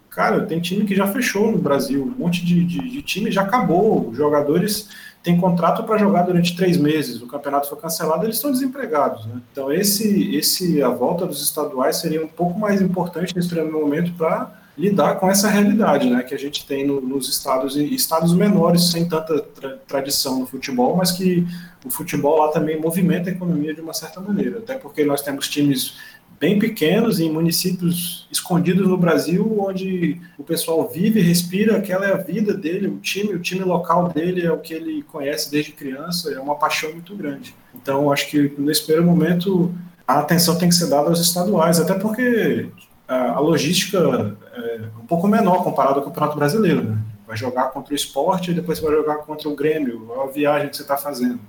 cara, 0.10 0.46
tem 0.46 0.60
time 0.60 0.86
que 0.86 0.96
já 0.96 1.08
fechou 1.08 1.52
no 1.52 1.58
Brasil, 1.58 2.04
um 2.04 2.20
monte 2.20 2.46
de, 2.46 2.64
de, 2.64 2.80
de 2.90 3.02
time 3.02 3.32
já 3.32 3.42
acabou, 3.42 4.10
os 4.10 4.18
jogadores 4.18 4.90
tem 5.24 5.40
contrato 5.40 5.84
para 5.84 5.98
jogar 5.98 6.24
durante 6.24 6.56
três 6.56 6.78
meses, 6.78 7.22
o 7.22 7.28
campeonato 7.28 7.70
foi 7.70 7.78
cancelado, 7.78 8.26
eles 8.26 8.36
estão 8.36 8.52
desempregados. 8.52 9.26
Né? 9.26 9.42
Então, 9.52 9.72
esse, 9.72 10.36
esse, 10.36 10.84
a 10.84 10.90
volta 10.90 11.26
dos 11.26 11.42
estaduais 11.42 11.96
seria 11.96 12.24
um 12.24 12.28
pouco 12.28 12.60
mais 12.60 12.82
importante 12.82 13.34
nesse 13.34 13.48
primeiro 13.48 13.72
momento 13.72 14.12
para 14.18 14.52
lidar 14.78 15.16
com 15.16 15.30
essa 15.30 15.50
realidade 15.50 16.10
né, 16.10 16.24
que 16.24 16.34
a 16.34 16.38
gente 16.38 16.66
tem 16.66 16.86
no, 16.86 17.00
nos 17.00 17.30
estados 17.30 17.76
estados 17.76 18.34
menores, 18.34 18.90
sem 18.90 19.08
tanta 19.08 19.40
tra 19.40 19.78
tradição 19.88 20.40
no 20.40 20.48
futebol, 20.48 20.96
mas 20.96 21.12
que 21.12 21.46
o 21.86 21.92
futebol 21.92 22.40
lá 22.40 22.48
também 22.50 22.80
movimenta 22.80 23.30
a 23.30 23.34
economia 23.34 23.74
de 23.74 23.82
uma 23.82 23.94
certa 23.94 24.20
maneira, 24.20 24.60
até 24.60 24.76
porque 24.76 25.04
nós 25.04 25.22
temos 25.22 25.48
times 25.48 25.96
bem 26.40 26.60
pequenos, 26.60 27.20
em 27.20 27.32
municípios 27.32 28.28
escondidos 28.30 28.88
no 28.88 28.98
Brasil, 28.98 29.58
onde 29.60 30.20
o 30.38 30.44
pessoal 30.44 30.90
vive, 30.90 31.22
respira, 31.22 31.78
aquela 31.78 32.06
é 32.06 32.14
a 32.14 32.18
vida 32.18 32.54
dele, 32.54 32.88
o 32.88 32.98
time, 32.98 33.34
o 33.34 33.40
time 33.40 33.64
local 33.64 34.10
dele 34.10 34.46
é 34.46 34.52
o 34.52 34.58
que 34.58 34.74
ele 34.74 35.04
conhece 35.04 35.50
desde 35.50 35.72
criança, 35.72 36.34
é 36.34 36.40
uma 36.40 36.56
paixão 36.56 36.92
muito 36.92 37.16
grande. 37.16 37.56
Então, 37.74 38.12
acho 38.12 38.30
que 38.30 38.54
nesse 38.58 38.84
primeiro 38.84 39.10
momento 39.10 39.74
a 40.06 40.20
atenção 40.20 40.58
tem 40.58 40.68
que 40.68 40.76
ser 40.76 40.90
dada 40.90 41.08
aos 41.08 41.22
estaduais, 41.22 41.80
até 41.80 41.94
porque 41.94 42.68
a, 43.08 43.40
logística 43.40 44.36
é 44.76 45.02
um 45.02 45.06
pouco 45.06 45.28
menor 45.28 45.64
comparado 45.64 46.00
ao 46.00 46.06
Campeonato 46.06 46.36
Brasileiro. 46.36 46.84
Né? 46.84 46.98
Vai 47.28 47.38
jogar 47.38 47.72
contra 47.72 47.94
o 47.94 47.96
esporte 47.96 48.52
e 48.52 48.54
depois 48.54 48.80
vai 48.80 48.92
jogar 48.94 49.18
contra 49.18 49.48
o 49.50 49.56
Grêmio, 49.56 50.12
a 50.22 50.28
viagem 50.28 50.70
que 50.70 50.76
você 50.76 50.84
está 50.84 50.98
fazendo 50.98 51.40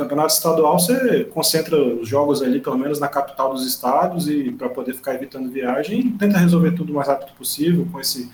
campeonato 0.00 0.32
estadual 0.32 0.78
você 0.78 1.24
concentra 1.24 1.76
os 1.76 2.08
jogos 2.08 2.42
ali, 2.42 2.60
pelo 2.60 2.78
menos 2.78 2.98
na 2.98 3.08
capital 3.08 3.52
dos 3.52 3.66
estados, 3.66 4.28
e 4.28 4.50
para 4.52 4.68
poder 4.68 4.94
ficar 4.94 5.14
evitando 5.14 5.50
viagem, 5.50 6.12
tenta 6.12 6.38
resolver 6.38 6.72
tudo 6.72 6.92
o 6.92 6.96
mais 6.96 7.08
rápido 7.08 7.32
possível, 7.36 7.86
com, 7.90 8.00
esse, 8.00 8.30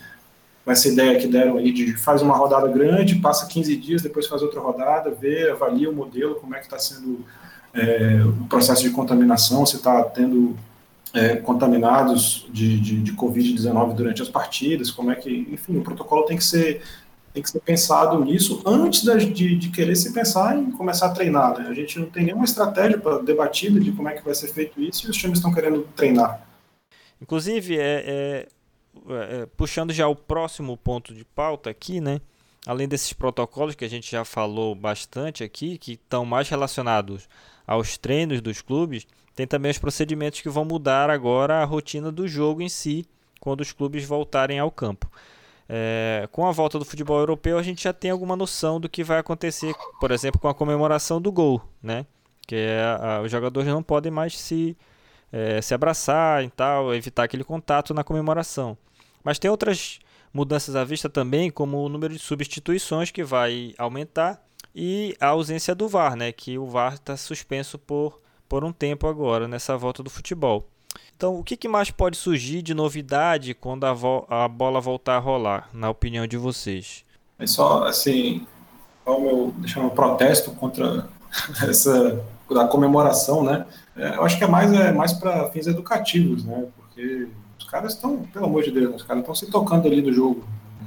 com 0.64 0.70
essa 0.70 0.88
ideia 0.88 1.18
que 1.18 1.26
deram 1.26 1.56
aí 1.56 1.72
de 1.72 1.96
faz 1.96 2.22
uma 2.22 2.36
rodada 2.36 2.68
grande, 2.68 3.16
passa 3.16 3.46
15 3.46 3.76
dias, 3.76 4.02
depois 4.02 4.26
faz 4.26 4.42
outra 4.42 4.60
rodada, 4.60 5.10
vê, 5.10 5.50
avalia 5.50 5.90
o 5.90 5.94
modelo, 5.94 6.36
como 6.36 6.54
é 6.54 6.58
que 6.58 6.66
está 6.66 6.78
sendo 6.78 7.24
é, 7.74 8.22
o 8.24 8.46
processo 8.46 8.82
de 8.82 8.90
contaminação, 8.90 9.66
se 9.66 9.76
está 9.76 10.02
tendo 10.04 10.56
é, 11.16 11.36
contaminados 11.36 12.46
de, 12.52 12.78
de, 12.78 13.02
de 13.02 13.12
Covid-19 13.12 13.94
durante 13.94 14.20
as 14.20 14.28
partidas, 14.28 14.90
como 14.90 15.10
é 15.10 15.14
que, 15.14 15.48
enfim, 15.50 15.78
o 15.78 15.82
protocolo 15.82 16.24
tem 16.24 16.36
que 16.36 16.44
ser 16.44 16.82
tem 17.32 17.42
que 17.42 17.50
ser 17.50 17.60
pensado 17.60 18.24
nisso 18.24 18.62
antes 18.64 19.02
de, 19.02 19.56
de, 19.56 19.68
querer 19.68 19.94
se 19.94 20.10
pensar 20.14 20.56
em 20.56 20.70
começar 20.70 21.08
a 21.08 21.10
treinar. 21.10 21.58
Né? 21.58 21.68
A 21.68 21.74
gente 21.74 21.98
não 21.98 22.06
tem 22.06 22.24
nenhuma 22.24 22.46
estratégia 22.46 22.96
para 22.96 23.18
debatida 23.18 23.78
de 23.78 23.92
como 23.92 24.08
é 24.08 24.14
que 24.14 24.24
vai 24.24 24.34
ser 24.34 24.48
feito 24.48 24.80
isso 24.80 25.06
e 25.06 25.10
os 25.10 25.16
times 25.18 25.36
estão 25.36 25.52
querendo 25.52 25.86
treinar. 25.94 26.40
Inclusive, 27.20 27.76
é, 27.76 28.04
é, 28.06 28.48
é, 29.10 29.46
puxando 29.54 29.92
já 29.92 30.08
o 30.08 30.16
próximo 30.16 30.78
ponto 30.78 31.12
de 31.12 31.26
pauta 31.26 31.68
aqui, 31.68 32.00
né? 32.00 32.22
Além 32.66 32.88
desses 32.88 33.12
protocolos 33.12 33.74
que 33.74 33.84
a 33.84 33.90
gente 33.90 34.10
já 34.10 34.24
falou 34.24 34.74
bastante 34.74 35.44
aqui, 35.44 35.76
que 35.76 35.92
estão 35.92 36.24
mais 36.24 36.48
relacionados 36.48 37.28
aos 37.66 37.98
treinos 37.98 38.40
dos 38.40 38.62
clubes, 38.62 39.06
tem 39.36 39.46
também 39.46 39.70
os 39.70 39.78
procedimentos 39.78 40.40
que 40.40 40.48
vão 40.48 40.64
mudar 40.64 41.10
agora 41.10 41.62
a 41.62 41.64
rotina 41.64 42.10
do 42.10 42.26
jogo 42.26 42.62
em 42.62 42.70
si, 42.70 43.06
quando 43.38 43.60
os 43.60 43.70
clubes 43.70 44.02
voltarem 44.02 44.58
ao 44.58 44.70
campo. 44.70 45.10
É, 45.68 46.26
com 46.32 46.46
a 46.46 46.52
volta 46.52 46.78
do 46.78 46.84
futebol 46.84 47.18
europeu, 47.18 47.58
a 47.58 47.62
gente 47.62 47.84
já 47.84 47.92
tem 47.92 48.10
alguma 48.10 48.34
noção 48.34 48.80
do 48.80 48.88
que 48.88 49.04
vai 49.04 49.18
acontecer, 49.18 49.74
por 50.00 50.10
exemplo, 50.10 50.40
com 50.40 50.48
a 50.48 50.54
comemoração 50.54 51.20
do 51.20 51.30
gol, 51.30 51.62
né? 51.82 52.06
Que 52.46 52.56
é, 52.56 52.82
a, 52.98 53.20
os 53.22 53.30
jogadores 53.30 53.68
não 53.68 53.82
podem 53.82 54.10
mais 54.10 54.38
se, 54.38 54.74
é, 55.30 55.60
se 55.60 55.74
abraçar 55.74 56.42
e 56.42 56.48
tal, 56.48 56.94
evitar 56.94 57.24
aquele 57.24 57.44
contato 57.44 57.92
na 57.92 58.02
comemoração. 58.02 58.78
Mas 59.22 59.38
tem 59.38 59.50
outras 59.50 59.98
mudanças 60.32 60.74
à 60.74 60.82
vista 60.82 61.10
também, 61.10 61.50
como 61.50 61.84
o 61.84 61.88
número 61.90 62.14
de 62.14 62.20
substituições 62.20 63.10
que 63.10 63.22
vai 63.22 63.74
aumentar 63.76 64.40
e 64.74 65.14
a 65.20 65.28
ausência 65.28 65.74
do 65.74 65.88
VAR, 65.88 66.16
né? 66.16 66.32
Que 66.32 66.56
o 66.56 66.66
VAR 66.66 66.94
está 66.94 67.18
suspenso 67.18 67.78
por, 67.78 68.20
por 68.48 68.64
um 68.64 68.72
tempo 68.72 69.06
agora 69.06 69.46
nessa 69.48 69.76
volta 69.76 70.02
do 70.02 70.10
futebol. 70.10 70.66
Então, 71.16 71.38
o 71.38 71.44
que, 71.44 71.68
mais 71.68 71.90
pode 71.90 72.16
surgir 72.16 72.62
de 72.62 72.74
novidade 72.74 73.54
quando 73.54 73.84
a, 73.84 74.44
a, 74.44 74.48
bola 74.48 74.80
voltar 74.80 75.16
a 75.16 75.18
rolar, 75.18 75.68
na 75.72 75.88
opinião 75.88 76.26
de 76.26 76.36
vocês? 76.36 77.04
É 77.38 77.46
só, 77.46 77.84
assim, 77.84 78.46
o 79.04 79.20
meu, 79.20 79.54
deixar 79.58 79.80
um 79.80 79.88
protesto 79.88 80.50
contra 80.52 81.08
essa 81.68 82.22
da 82.50 82.66
comemoração, 82.66 83.42
né? 83.42 83.66
É, 83.96 84.16
eu 84.16 84.24
acho 84.24 84.38
que 84.38 84.44
é 84.44 84.46
mais, 84.46 84.72
é 84.72 84.92
mais 84.92 85.12
para 85.12 85.50
fins 85.50 85.66
educativos, 85.66 86.44
né? 86.44 86.66
Porque 86.76 87.28
os 87.58 87.64
caras 87.64 87.94
estão, 87.94 88.18
pelo 88.32 88.46
amor 88.46 88.62
de 88.62 88.70
Deus, 88.70 88.96
os 88.96 89.02
caras 89.02 89.22
estão 89.22 89.34
se 89.34 89.50
tocando 89.50 89.86
ali 89.86 90.00
no 90.00 90.12
jogo. 90.12 90.44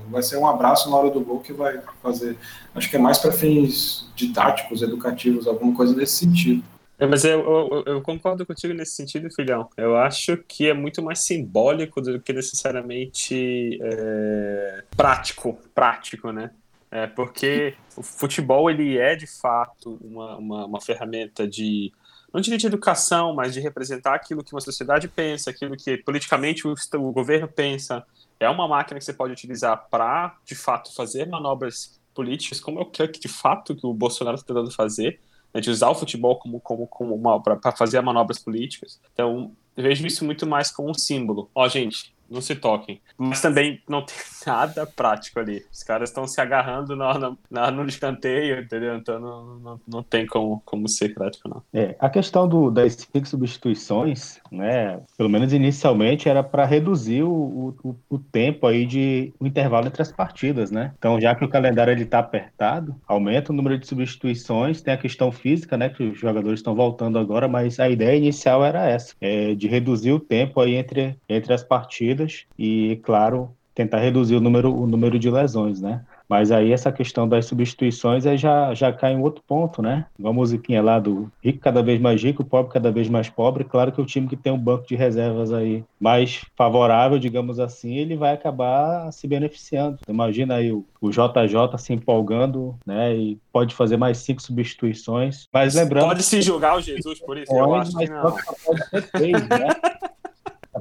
Vai 0.09 0.23
ser 0.23 0.37
um 0.37 0.47
abraço 0.47 0.89
na 0.89 0.95
hora 0.95 1.09
do 1.09 1.21
gol 1.21 1.39
que 1.39 1.53
vai 1.53 1.79
fazer. 2.01 2.37
Acho 2.73 2.89
que 2.89 2.95
é 2.95 2.99
mais 2.99 3.17
para 3.17 3.31
fins 3.31 4.09
didáticos, 4.15 4.81
educativos, 4.81 5.47
alguma 5.47 5.75
coisa 5.75 5.95
nesse 5.95 6.17
sentido. 6.17 6.63
É, 6.99 7.07
mas 7.07 7.23
eu, 7.23 7.39
eu, 7.39 7.83
eu, 7.85 8.01
concordo 8.01 8.45
contigo 8.45 8.73
nesse 8.73 8.93
sentido, 8.93 9.31
filhão. 9.31 9.69
Eu 9.77 9.95
acho 9.95 10.35
que 10.35 10.67
é 10.67 10.73
muito 10.73 11.01
mais 11.01 11.19
simbólico 11.19 12.01
do 12.01 12.19
que 12.19 12.33
necessariamente 12.33 13.79
é, 13.81 14.83
prático, 14.97 15.57
prático, 15.73 16.33
né? 16.33 16.51
É 16.91 17.07
porque 17.07 17.75
o 17.95 18.03
futebol 18.03 18.69
ele 18.69 18.97
é 18.97 19.15
de 19.15 19.27
fato 19.27 19.97
uma, 20.01 20.37
uma, 20.37 20.65
uma 20.65 20.81
ferramenta 20.81 21.47
de 21.47 21.93
não 22.33 22.41
diria 22.41 22.57
de 22.57 22.67
educação, 22.67 23.33
mas 23.33 23.53
de 23.53 23.59
representar 23.59 24.13
aquilo 24.13 24.43
que 24.43 24.53
uma 24.53 24.61
sociedade 24.61 25.07
pensa, 25.07 25.49
aquilo 25.49 25.75
que 25.77 25.97
politicamente 25.97 26.67
o, 26.67 26.75
o 26.95 27.11
governo 27.11 27.47
pensa. 27.47 28.05
É 28.39 28.49
uma 28.49 28.67
máquina 28.67 28.99
que 28.99 29.05
você 29.05 29.13
pode 29.13 29.33
utilizar 29.33 29.87
para, 29.89 30.35
de 30.45 30.55
fato, 30.55 30.93
fazer 30.93 31.27
manobras 31.27 31.99
políticas, 32.13 32.59
como 32.59 32.79
é 32.79 32.81
o 32.81 32.85
que 32.85 33.19
de 33.19 33.27
fato 33.27 33.75
que 33.75 33.85
o 33.85 33.93
Bolsonaro 33.93 34.35
está 34.35 34.47
tentando 34.47 34.71
fazer, 34.71 35.19
né, 35.53 35.61
de 35.61 35.69
usar 35.69 35.89
o 35.89 35.95
futebol 35.95 36.37
como, 36.37 36.59
como, 36.59 36.87
como 36.87 37.41
para 37.41 37.71
fazer 37.71 38.01
manobras 38.01 38.39
políticas. 38.39 38.99
Então, 39.13 39.51
vejo 39.75 40.05
isso 40.05 40.25
muito 40.25 40.45
mais 40.45 40.71
como 40.71 40.89
um 40.89 40.93
símbolo. 40.93 41.49
Ó, 41.53 41.67
gente, 41.67 42.13
não 42.29 42.41
se 42.41 42.55
toquem. 42.55 43.01
Mas 43.17 43.41
também 43.41 43.81
não 43.87 44.05
tem 44.05 44.15
nada 44.45 44.85
prático 44.85 45.39
ali. 45.39 45.63
Os 45.71 45.83
caras 45.83 46.09
estão 46.09 46.27
se 46.27 46.39
agarrando 46.39 46.95
no, 46.95 47.13
no, 47.13 47.71
no 47.71 47.85
escanteio, 47.85 48.61
entendeu? 48.61 48.95
Então 48.95 49.19
não, 49.19 49.59
não, 49.59 49.81
não 49.87 50.03
tem 50.03 50.25
como, 50.25 50.61
como 50.65 50.87
ser 50.87 51.13
prático, 51.13 51.49
não. 51.49 51.61
É, 51.73 51.95
a 51.99 52.09
questão 52.09 52.47
do, 52.47 52.69
das 52.71 52.93
cinco 52.93 53.27
substituições, 53.27 54.39
né, 54.51 54.99
pelo 55.17 55.29
menos 55.29 55.53
inicialmente, 55.53 56.29
era 56.29 56.43
para 56.43 56.65
reduzir 56.65 57.23
o, 57.23 57.75
o, 57.83 57.95
o, 58.09 58.19
tempo 58.19 58.67
aí 58.67 58.85
de 58.85 59.33
o 59.39 59.47
intervalo 59.47 59.87
entre 59.87 60.01
as 60.01 60.11
partidas, 60.11 60.71
né? 60.71 60.93
Então, 60.97 61.19
já 61.19 61.33
que 61.33 61.43
o 61.43 61.49
calendário 61.49 61.91
ele 61.91 62.03
está 62.03 62.19
apertado, 62.19 62.95
aumenta 63.07 63.51
o 63.51 63.55
número 63.55 63.77
de 63.77 63.87
substituições, 63.87 64.81
tem 64.81 64.93
a 64.93 64.97
questão 64.97 65.31
física, 65.31 65.77
né, 65.77 65.89
que 65.89 66.03
os 66.03 66.19
jogadores 66.19 66.59
estão 66.59 66.75
voltando 66.75 67.17
agora, 67.17 67.47
mas 67.47 67.79
a 67.79 67.89
ideia 67.89 68.17
inicial 68.17 68.63
era 68.63 68.87
essa, 68.87 69.15
é, 69.19 69.55
de 69.55 69.67
reduzir 69.67 70.11
o 70.11 70.19
tempo 70.19 70.59
aí 70.59 70.75
entre, 70.75 71.17
entre 71.27 71.53
as 71.53 71.63
partidas 71.63 72.18
e, 72.57 72.99
claro, 73.03 73.51
tentar 73.73 73.99
reduzir 73.99 74.35
o 74.35 74.41
número, 74.41 74.73
o 74.73 74.85
número 74.85 75.17
de 75.17 75.29
lesões, 75.29 75.79
né? 75.79 76.01
Mas 76.27 76.51
aí 76.51 76.71
essa 76.71 76.91
questão 76.91 77.27
das 77.27 77.47
substituições 77.47 78.25
aí 78.25 78.37
já, 78.37 78.71
já 78.75 78.93
cai 78.93 79.13
em 79.13 79.19
outro 79.19 79.41
ponto, 79.47 79.81
né? 79.81 80.05
Uma 80.17 80.31
musiquinha 80.31 80.79
lá 80.79 80.99
do 80.99 81.31
rico 81.43 81.59
cada 81.59 81.81
vez 81.81 81.99
mais 81.99 82.21
rico, 82.21 82.43
pobre 82.43 82.71
cada 82.71 82.91
vez 82.91 83.09
mais 83.09 83.29
pobre. 83.29 83.63
Claro 83.63 83.91
que 83.91 83.99
o 83.99 84.05
time 84.05 84.27
que 84.27 84.35
tem 84.35 84.53
um 84.53 84.57
banco 84.57 84.85
de 84.85 84.95
reservas 84.95 85.51
aí 85.51 85.83
mais 85.99 86.45
favorável, 86.55 87.17
digamos 87.17 87.59
assim, 87.59 87.95
ele 87.95 88.15
vai 88.15 88.33
acabar 88.33 89.11
se 89.11 89.27
beneficiando. 89.27 89.97
Imagina 90.07 90.55
aí 90.55 90.71
o, 90.71 90.85
o 91.01 91.09
JJ 91.09 91.77
se 91.79 91.93
empolgando, 91.93 92.77
né? 92.85 93.15
E 93.15 93.39
pode 93.51 93.73
fazer 93.73 93.97
mais 93.97 94.19
cinco 94.19 94.41
substituições. 94.41 95.47
Mas 95.51 95.73
lembrando. 95.73 96.05
Pode 96.05 96.21
se 96.21 96.41
julgar 96.43 96.77
o 96.77 96.81
Jesus 96.81 97.19
por 97.19 97.37
isso, 97.37 97.47
pode, 97.47 97.61
eu 97.61 97.75
acho 97.75 97.97
que 97.97 98.07
não. 98.07 98.35
Pode 98.65 98.89
ser 98.89 99.09
três, 99.09 99.47
né? 99.47 99.69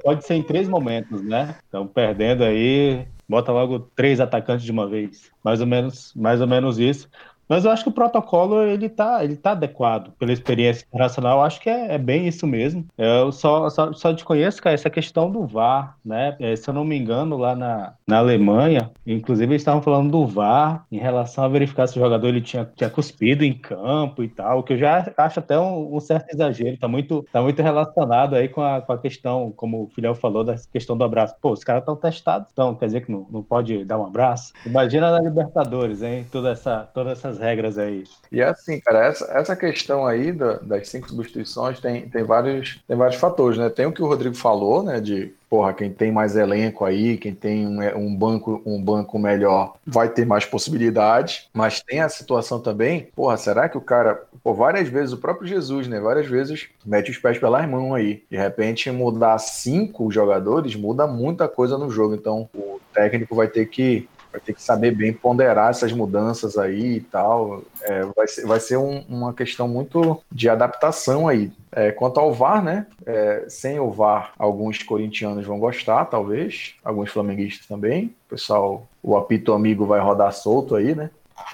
pode 0.02 0.26
ser 0.26 0.34
em 0.34 0.42
três 0.42 0.68
momentos, 0.68 1.22
né? 1.22 1.56
Então, 1.68 1.86
perdendo 1.86 2.44
aí, 2.44 3.06
bota 3.28 3.52
logo 3.52 3.80
três 3.80 4.20
atacantes 4.20 4.64
de 4.64 4.72
uma 4.72 4.86
vez. 4.86 5.30
Mais 5.42 5.60
ou 5.60 5.66
menos, 5.66 6.12
mais 6.14 6.40
ou 6.40 6.46
menos 6.46 6.78
isso. 6.78 7.08
Mas 7.48 7.64
eu 7.64 7.70
acho 7.70 7.82
que 7.82 7.88
o 7.88 7.92
protocolo 7.92 8.62
ele 8.62 8.88
tá, 8.88 9.24
ele 9.24 9.36
tá 9.36 9.52
adequado 9.52 10.12
pela 10.18 10.32
experiência 10.32 10.84
internacional. 10.86 11.38
Eu 11.38 11.44
acho 11.44 11.60
que 11.60 11.70
é, 11.70 11.94
é, 11.94 11.98
bem 11.98 12.28
isso 12.28 12.46
mesmo. 12.46 12.84
Eu 12.96 13.32
só, 13.32 13.70
só, 13.70 13.92
só 13.92 14.12
desconheço, 14.12 14.62
cara, 14.62 14.74
essa 14.74 14.90
questão 14.90 15.30
do 15.30 15.46
VAR, 15.46 15.96
né? 16.04 16.36
É, 16.38 16.54
se 16.54 16.68
eu 16.68 16.74
não 16.74 16.84
me 16.84 16.96
engano, 16.96 17.38
lá 17.38 17.56
na, 17.56 17.94
na 18.06 18.18
Alemanha, 18.18 18.90
inclusive 19.06 19.52
eles 19.52 19.62
estavam 19.62 19.80
falando 19.80 20.10
do 20.10 20.26
VAR 20.26 20.84
em 20.92 20.98
relação 20.98 21.44
a 21.44 21.48
verificar 21.48 21.86
se 21.86 21.98
o 21.98 22.02
jogador 22.02 22.28
ele 22.28 22.42
tinha, 22.42 22.70
tinha 22.76 22.90
cuspido 22.90 23.44
em 23.44 23.54
campo 23.54 24.22
e 24.22 24.28
tal, 24.28 24.62
que 24.62 24.74
eu 24.74 24.78
já 24.78 25.10
acho 25.16 25.38
até 25.38 25.58
um, 25.58 25.96
um 25.96 26.00
certo 26.00 26.32
exagero. 26.32 26.76
Tá 26.76 26.88
muito, 26.88 27.24
tá 27.32 27.40
muito 27.40 27.62
relacionado 27.62 28.34
aí 28.34 28.48
com 28.48 28.60
a, 28.60 28.82
com 28.82 28.92
a 28.92 28.98
questão, 28.98 29.52
como 29.56 29.84
o 29.84 29.88
Filial 29.88 30.14
falou, 30.14 30.44
da 30.44 30.56
questão 30.70 30.96
do 30.96 31.04
abraço. 31.04 31.34
Pô, 31.40 31.52
os 31.52 31.64
caras 31.64 31.82
estão 31.82 31.96
testados, 31.96 32.48
então 32.52 32.74
quer 32.74 32.86
dizer 32.86 33.06
que 33.06 33.12
não, 33.12 33.26
não 33.30 33.42
pode 33.42 33.84
dar 33.84 33.98
um 33.98 34.06
abraço? 34.06 34.52
Imagina 34.66 35.10
na 35.10 35.20
Libertadores, 35.20 36.02
hein? 36.02 36.26
Toda 36.30 36.50
essa, 36.50 36.88
todas 36.92 37.18
essas 37.18 37.37
regras 37.38 37.78
aí. 37.78 38.04
E 38.30 38.40
é 38.40 38.44
assim, 38.44 38.80
cara, 38.80 39.06
essa, 39.06 39.24
essa 39.32 39.56
questão 39.56 40.06
aí 40.06 40.32
da, 40.32 40.54
das 40.54 40.88
cinco 40.88 41.08
substituições 41.08 41.80
tem, 41.80 42.08
tem, 42.08 42.22
vários, 42.22 42.80
tem 42.86 42.96
vários 42.96 43.18
fatores, 43.18 43.58
né? 43.58 43.70
Tem 43.70 43.86
o 43.86 43.92
que 43.92 44.02
o 44.02 44.06
Rodrigo 44.06 44.34
falou, 44.34 44.82
né? 44.82 45.00
De 45.00 45.32
porra, 45.48 45.72
quem 45.72 45.90
tem 45.90 46.12
mais 46.12 46.36
elenco 46.36 46.84
aí, 46.84 47.16
quem 47.16 47.34
tem 47.34 47.66
um, 47.66 47.80
um, 47.96 48.14
banco, 48.14 48.62
um 48.66 48.80
banco 48.80 49.18
melhor, 49.18 49.76
vai 49.86 50.08
ter 50.08 50.26
mais 50.26 50.44
possibilidades. 50.44 51.48
Mas 51.54 51.80
tem 51.80 52.00
a 52.00 52.08
situação 52.08 52.60
também, 52.60 53.08
porra, 53.16 53.36
será 53.36 53.68
que 53.68 53.78
o 53.78 53.80
cara, 53.80 54.22
pô, 54.42 54.52
várias 54.52 54.88
vezes, 54.88 55.12
o 55.12 55.18
próprio 55.18 55.48
Jesus, 55.48 55.88
né? 55.88 56.00
Várias 56.00 56.26
vezes 56.26 56.68
mete 56.84 57.10
os 57.10 57.18
pés 57.18 57.38
pelas 57.38 57.68
mãos 57.68 57.94
aí. 57.94 58.22
De 58.30 58.36
repente, 58.36 58.90
mudar 58.90 59.38
cinco 59.38 60.10
jogadores 60.10 60.74
muda 60.74 61.06
muita 61.06 61.48
coisa 61.48 61.78
no 61.78 61.90
jogo. 61.90 62.14
Então, 62.14 62.48
o 62.54 62.78
técnico 62.92 63.34
vai 63.34 63.48
ter 63.48 63.66
que 63.66 64.08
vai 64.30 64.40
ter 64.40 64.52
que 64.52 64.62
saber 64.62 64.94
bem 64.94 65.12
ponderar 65.12 65.70
essas 65.70 65.92
mudanças 65.92 66.56
aí 66.56 66.96
e 66.96 67.00
tal. 67.00 67.62
É, 67.82 68.02
vai 68.14 68.28
ser, 68.28 68.46
vai 68.46 68.60
ser 68.60 68.76
um, 68.76 69.04
uma 69.08 69.32
questão 69.32 69.66
muito 69.66 70.22
de 70.30 70.48
adaptação 70.48 71.26
aí. 71.28 71.50
É, 71.72 71.90
quanto 71.92 72.18
ao 72.18 72.32
VAR, 72.32 72.62
né? 72.62 72.86
É, 73.06 73.44
sem 73.48 73.78
o 73.78 73.90
VAR, 73.90 74.32
alguns 74.38 74.82
corintianos 74.82 75.46
vão 75.46 75.58
gostar, 75.58 76.04
talvez, 76.06 76.74
alguns 76.84 77.10
flamenguistas 77.10 77.66
também. 77.66 78.14
O 78.26 78.30
pessoal, 78.30 78.86
o 79.02 79.16
apito 79.16 79.52
amigo 79.52 79.86
vai 79.86 80.00
rodar 80.00 80.32
solto 80.32 80.76
aí, 80.76 80.94
né? 80.94 81.10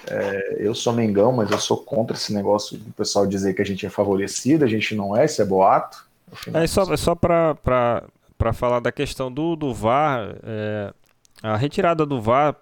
É, 0.08 0.56
eu 0.58 0.74
sou 0.74 0.92
Mengão, 0.92 1.32
mas 1.32 1.50
eu 1.50 1.58
sou 1.58 1.76
contra 1.76 2.16
esse 2.16 2.32
negócio 2.32 2.76
do 2.78 2.92
pessoal 2.92 3.26
dizer 3.26 3.54
que 3.54 3.62
a 3.62 3.66
gente 3.66 3.86
é 3.86 3.90
favorecido, 3.90 4.64
a 4.64 4.68
gente 4.68 4.94
não 4.94 5.16
é, 5.16 5.24
isso 5.24 5.40
é 5.40 5.44
boato. 5.44 6.06
É 6.52 6.66
só, 6.66 6.92
é 6.92 6.96
só 6.96 7.14
para 7.14 8.52
falar 8.52 8.80
da 8.80 8.90
questão 8.90 9.30
do, 9.30 9.54
do 9.56 9.72
VAR, 9.72 10.36
é, 10.42 10.92
a 11.44 11.56
retirada 11.58 12.06
do 12.06 12.22
VAR 12.22 12.56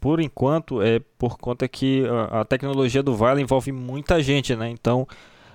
por 0.00 0.18
enquanto 0.18 0.80
é 0.80 0.98
por 1.18 1.36
conta 1.36 1.68
que 1.68 2.04
a, 2.30 2.44
tecnologia 2.44 3.02
do 3.02 3.14
VAR 3.14 3.38
envolve 3.38 3.70
muita 3.70 4.22
gente, 4.22 4.56
né? 4.56 4.70
Então 4.70 5.06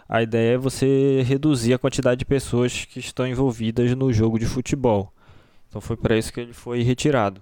a 0.07 0.21
ideia 0.21 0.53
é 0.53 0.57
você 0.57 1.23
reduzir 1.25 1.73
a 1.73 1.79
quantidade 1.79 2.19
de 2.19 2.25
pessoas 2.25 2.85
que 2.85 2.99
estão 2.99 3.25
envolvidas 3.25 3.95
no 3.95 4.13
jogo 4.13 4.37
de 4.37 4.45
futebol. 4.45 5.11
Então 5.67 5.81
foi 5.81 5.97
para 5.97 6.15
isso 6.15 6.31
que 6.31 6.41
ele 6.41 6.53
foi 6.53 6.83
retirado. 6.83 7.41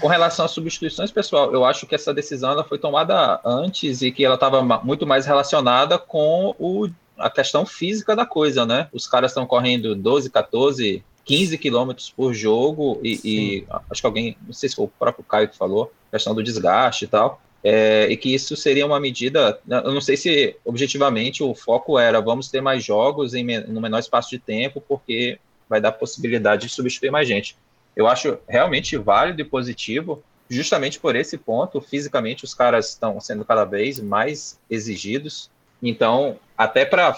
Com 0.00 0.06
relação 0.06 0.44
às 0.44 0.52
substituições, 0.52 1.10
pessoal, 1.10 1.52
eu 1.52 1.64
acho 1.64 1.86
que 1.86 1.94
essa 1.94 2.14
decisão 2.14 2.52
ela 2.52 2.62
foi 2.62 2.78
tomada 2.78 3.40
antes 3.44 4.02
e 4.02 4.12
que 4.12 4.24
ela 4.24 4.34
estava 4.36 4.62
muito 4.84 5.04
mais 5.04 5.26
relacionada 5.26 5.98
com 5.98 6.54
o, 6.58 6.88
a 7.16 7.28
questão 7.28 7.66
física 7.66 8.14
da 8.14 8.24
coisa, 8.24 8.64
né? 8.64 8.88
Os 8.92 9.06
caras 9.08 9.32
estão 9.32 9.46
correndo 9.46 9.96
12, 9.96 10.30
14 10.30 11.02
15 11.28 11.58
quilômetros 11.58 12.10
por 12.10 12.32
jogo 12.32 12.98
e, 13.04 13.20
e, 13.22 13.66
acho 13.90 14.00
que 14.00 14.06
alguém, 14.06 14.36
não 14.46 14.54
sei 14.54 14.70
se 14.70 14.74
foi 14.74 14.86
o 14.86 14.88
próprio 14.88 15.22
Caio 15.22 15.46
que 15.46 15.58
falou, 15.58 15.92
questão 16.10 16.34
do 16.34 16.42
desgaste 16.42 17.04
e 17.04 17.08
tal, 17.08 17.42
é, 17.62 18.06
e 18.08 18.16
que 18.16 18.34
isso 18.34 18.56
seria 18.56 18.86
uma 18.86 18.98
medida, 18.98 19.60
eu 19.68 19.92
não 19.92 20.00
sei 20.00 20.16
se 20.16 20.56
objetivamente 20.64 21.42
o 21.42 21.54
foco 21.54 21.98
era 21.98 22.18
vamos 22.18 22.48
ter 22.48 22.62
mais 22.62 22.82
jogos 22.82 23.34
em 23.34 23.44
no 23.68 23.78
menor 23.78 23.98
espaço 23.98 24.30
de 24.30 24.38
tempo, 24.38 24.80
porque 24.80 25.38
vai 25.68 25.82
dar 25.82 25.92
possibilidade 25.92 26.66
de 26.66 26.72
substituir 26.72 27.10
mais 27.10 27.28
gente. 27.28 27.58
Eu 27.94 28.06
acho 28.06 28.38
realmente 28.48 28.96
válido 28.96 29.42
e 29.42 29.44
positivo, 29.44 30.24
justamente 30.48 30.98
por 30.98 31.14
esse 31.14 31.36
ponto, 31.36 31.78
fisicamente 31.78 32.42
os 32.42 32.54
caras 32.54 32.88
estão 32.88 33.20
sendo 33.20 33.44
cada 33.44 33.66
vez 33.66 34.00
mais 34.00 34.58
exigidos, 34.70 35.50
então, 35.82 36.38
até 36.56 36.86
para 36.86 37.16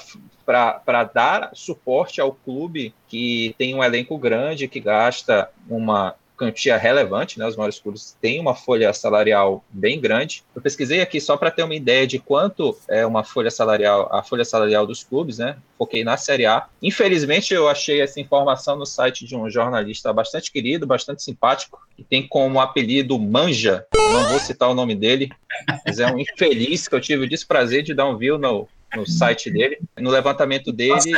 dar 1.12 1.50
suporte 1.54 2.20
ao 2.20 2.32
clube 2.32 2.94
que 3.08 3.54
tem 3.58 3.74
um 3.74 3.82
elenco 3.82 4.16
grande, 4.18 4.68
que 4.68 4.80
gasta 4.80 5.50
uma 5.68 6.14
quantia 6.40 6.78
relevante, 6.78 7.38
né? 7.38 7.46
Os 7.46 7.54
maiores 7.54 7.78
clubes 7.78 8.16
têm 8.18 8.40
uma 8.40 8.54
folha 8.54 8.94
salarial 8.94 9.62
bem 9.68 10.00
grande. 10.00 10.42
Eu 10.56 10.62
pesquisei 10.62 11.02
aqui 11.02 11.20
só 11.20 11.36
para 11.36 11.50
ter 11.50 11.62
uma 11.62 11.74
ideia 11.74 12.06
de 12.06 12.18
quanto 12.18 12.74
é 12.88 13.04
uma 13.04 13.22
folha 13.22 13.50
salarial, 13.50 14.08
a 14.10 14.22
folha 14.22 14.44
salarial 14.44 14.86
dos 14.86 15.04
clubes, 15.04 15.36
né? 15.36 15.58
Foquei 15.76 16.02
na 16.02 16.16
Série 16.16 16.46
A. 16.46 16.66
Infelizmente, 16.82 17.52
eu 17.52 17.68
achei 17.68 18.00
essa 18.00 18.18
informação 18.18 18.74
no 18.74 18.86
site 18.86 19.26
de 19.26 19.36
um 19.36 19.50
jornalista 19.50 20.10
bastante 20.14 20.50
querido, 20.50 20.86
bastante 20.86 21.22
simpático, 21.22 21.78
que 21.94 22.02
tem 22.02 22.26
como 22.26 22.58
apelido 22.58 23.18
Manja. 23.18 23.84
Não 23.94 24.30
vou 24.30 24.38
citar 24.38 24.70
o 24.70 24.74
nome 24.74 24.94
dele, 24.94 25.28
mas 25.86 26.00
é 26.00 26.10
um 26.10 26.18
infeliz 26.18 26.88
que 26.88 26.94
eu 26.94 27.00
tive 27.02 27.24
o 27.24 27.28
desprazer 27.28 27.82
de 27.82 27.92
dar 27.92 28.08
um 28.08 28.16
view 28.16 28.38
no, 28.38 28.66
no 28.94 29.06
site 29.06 29.50
dele. 29.50 29.78
No 29.98 30.10
levantamento 30.10 30.72
dele, 30.72 31.12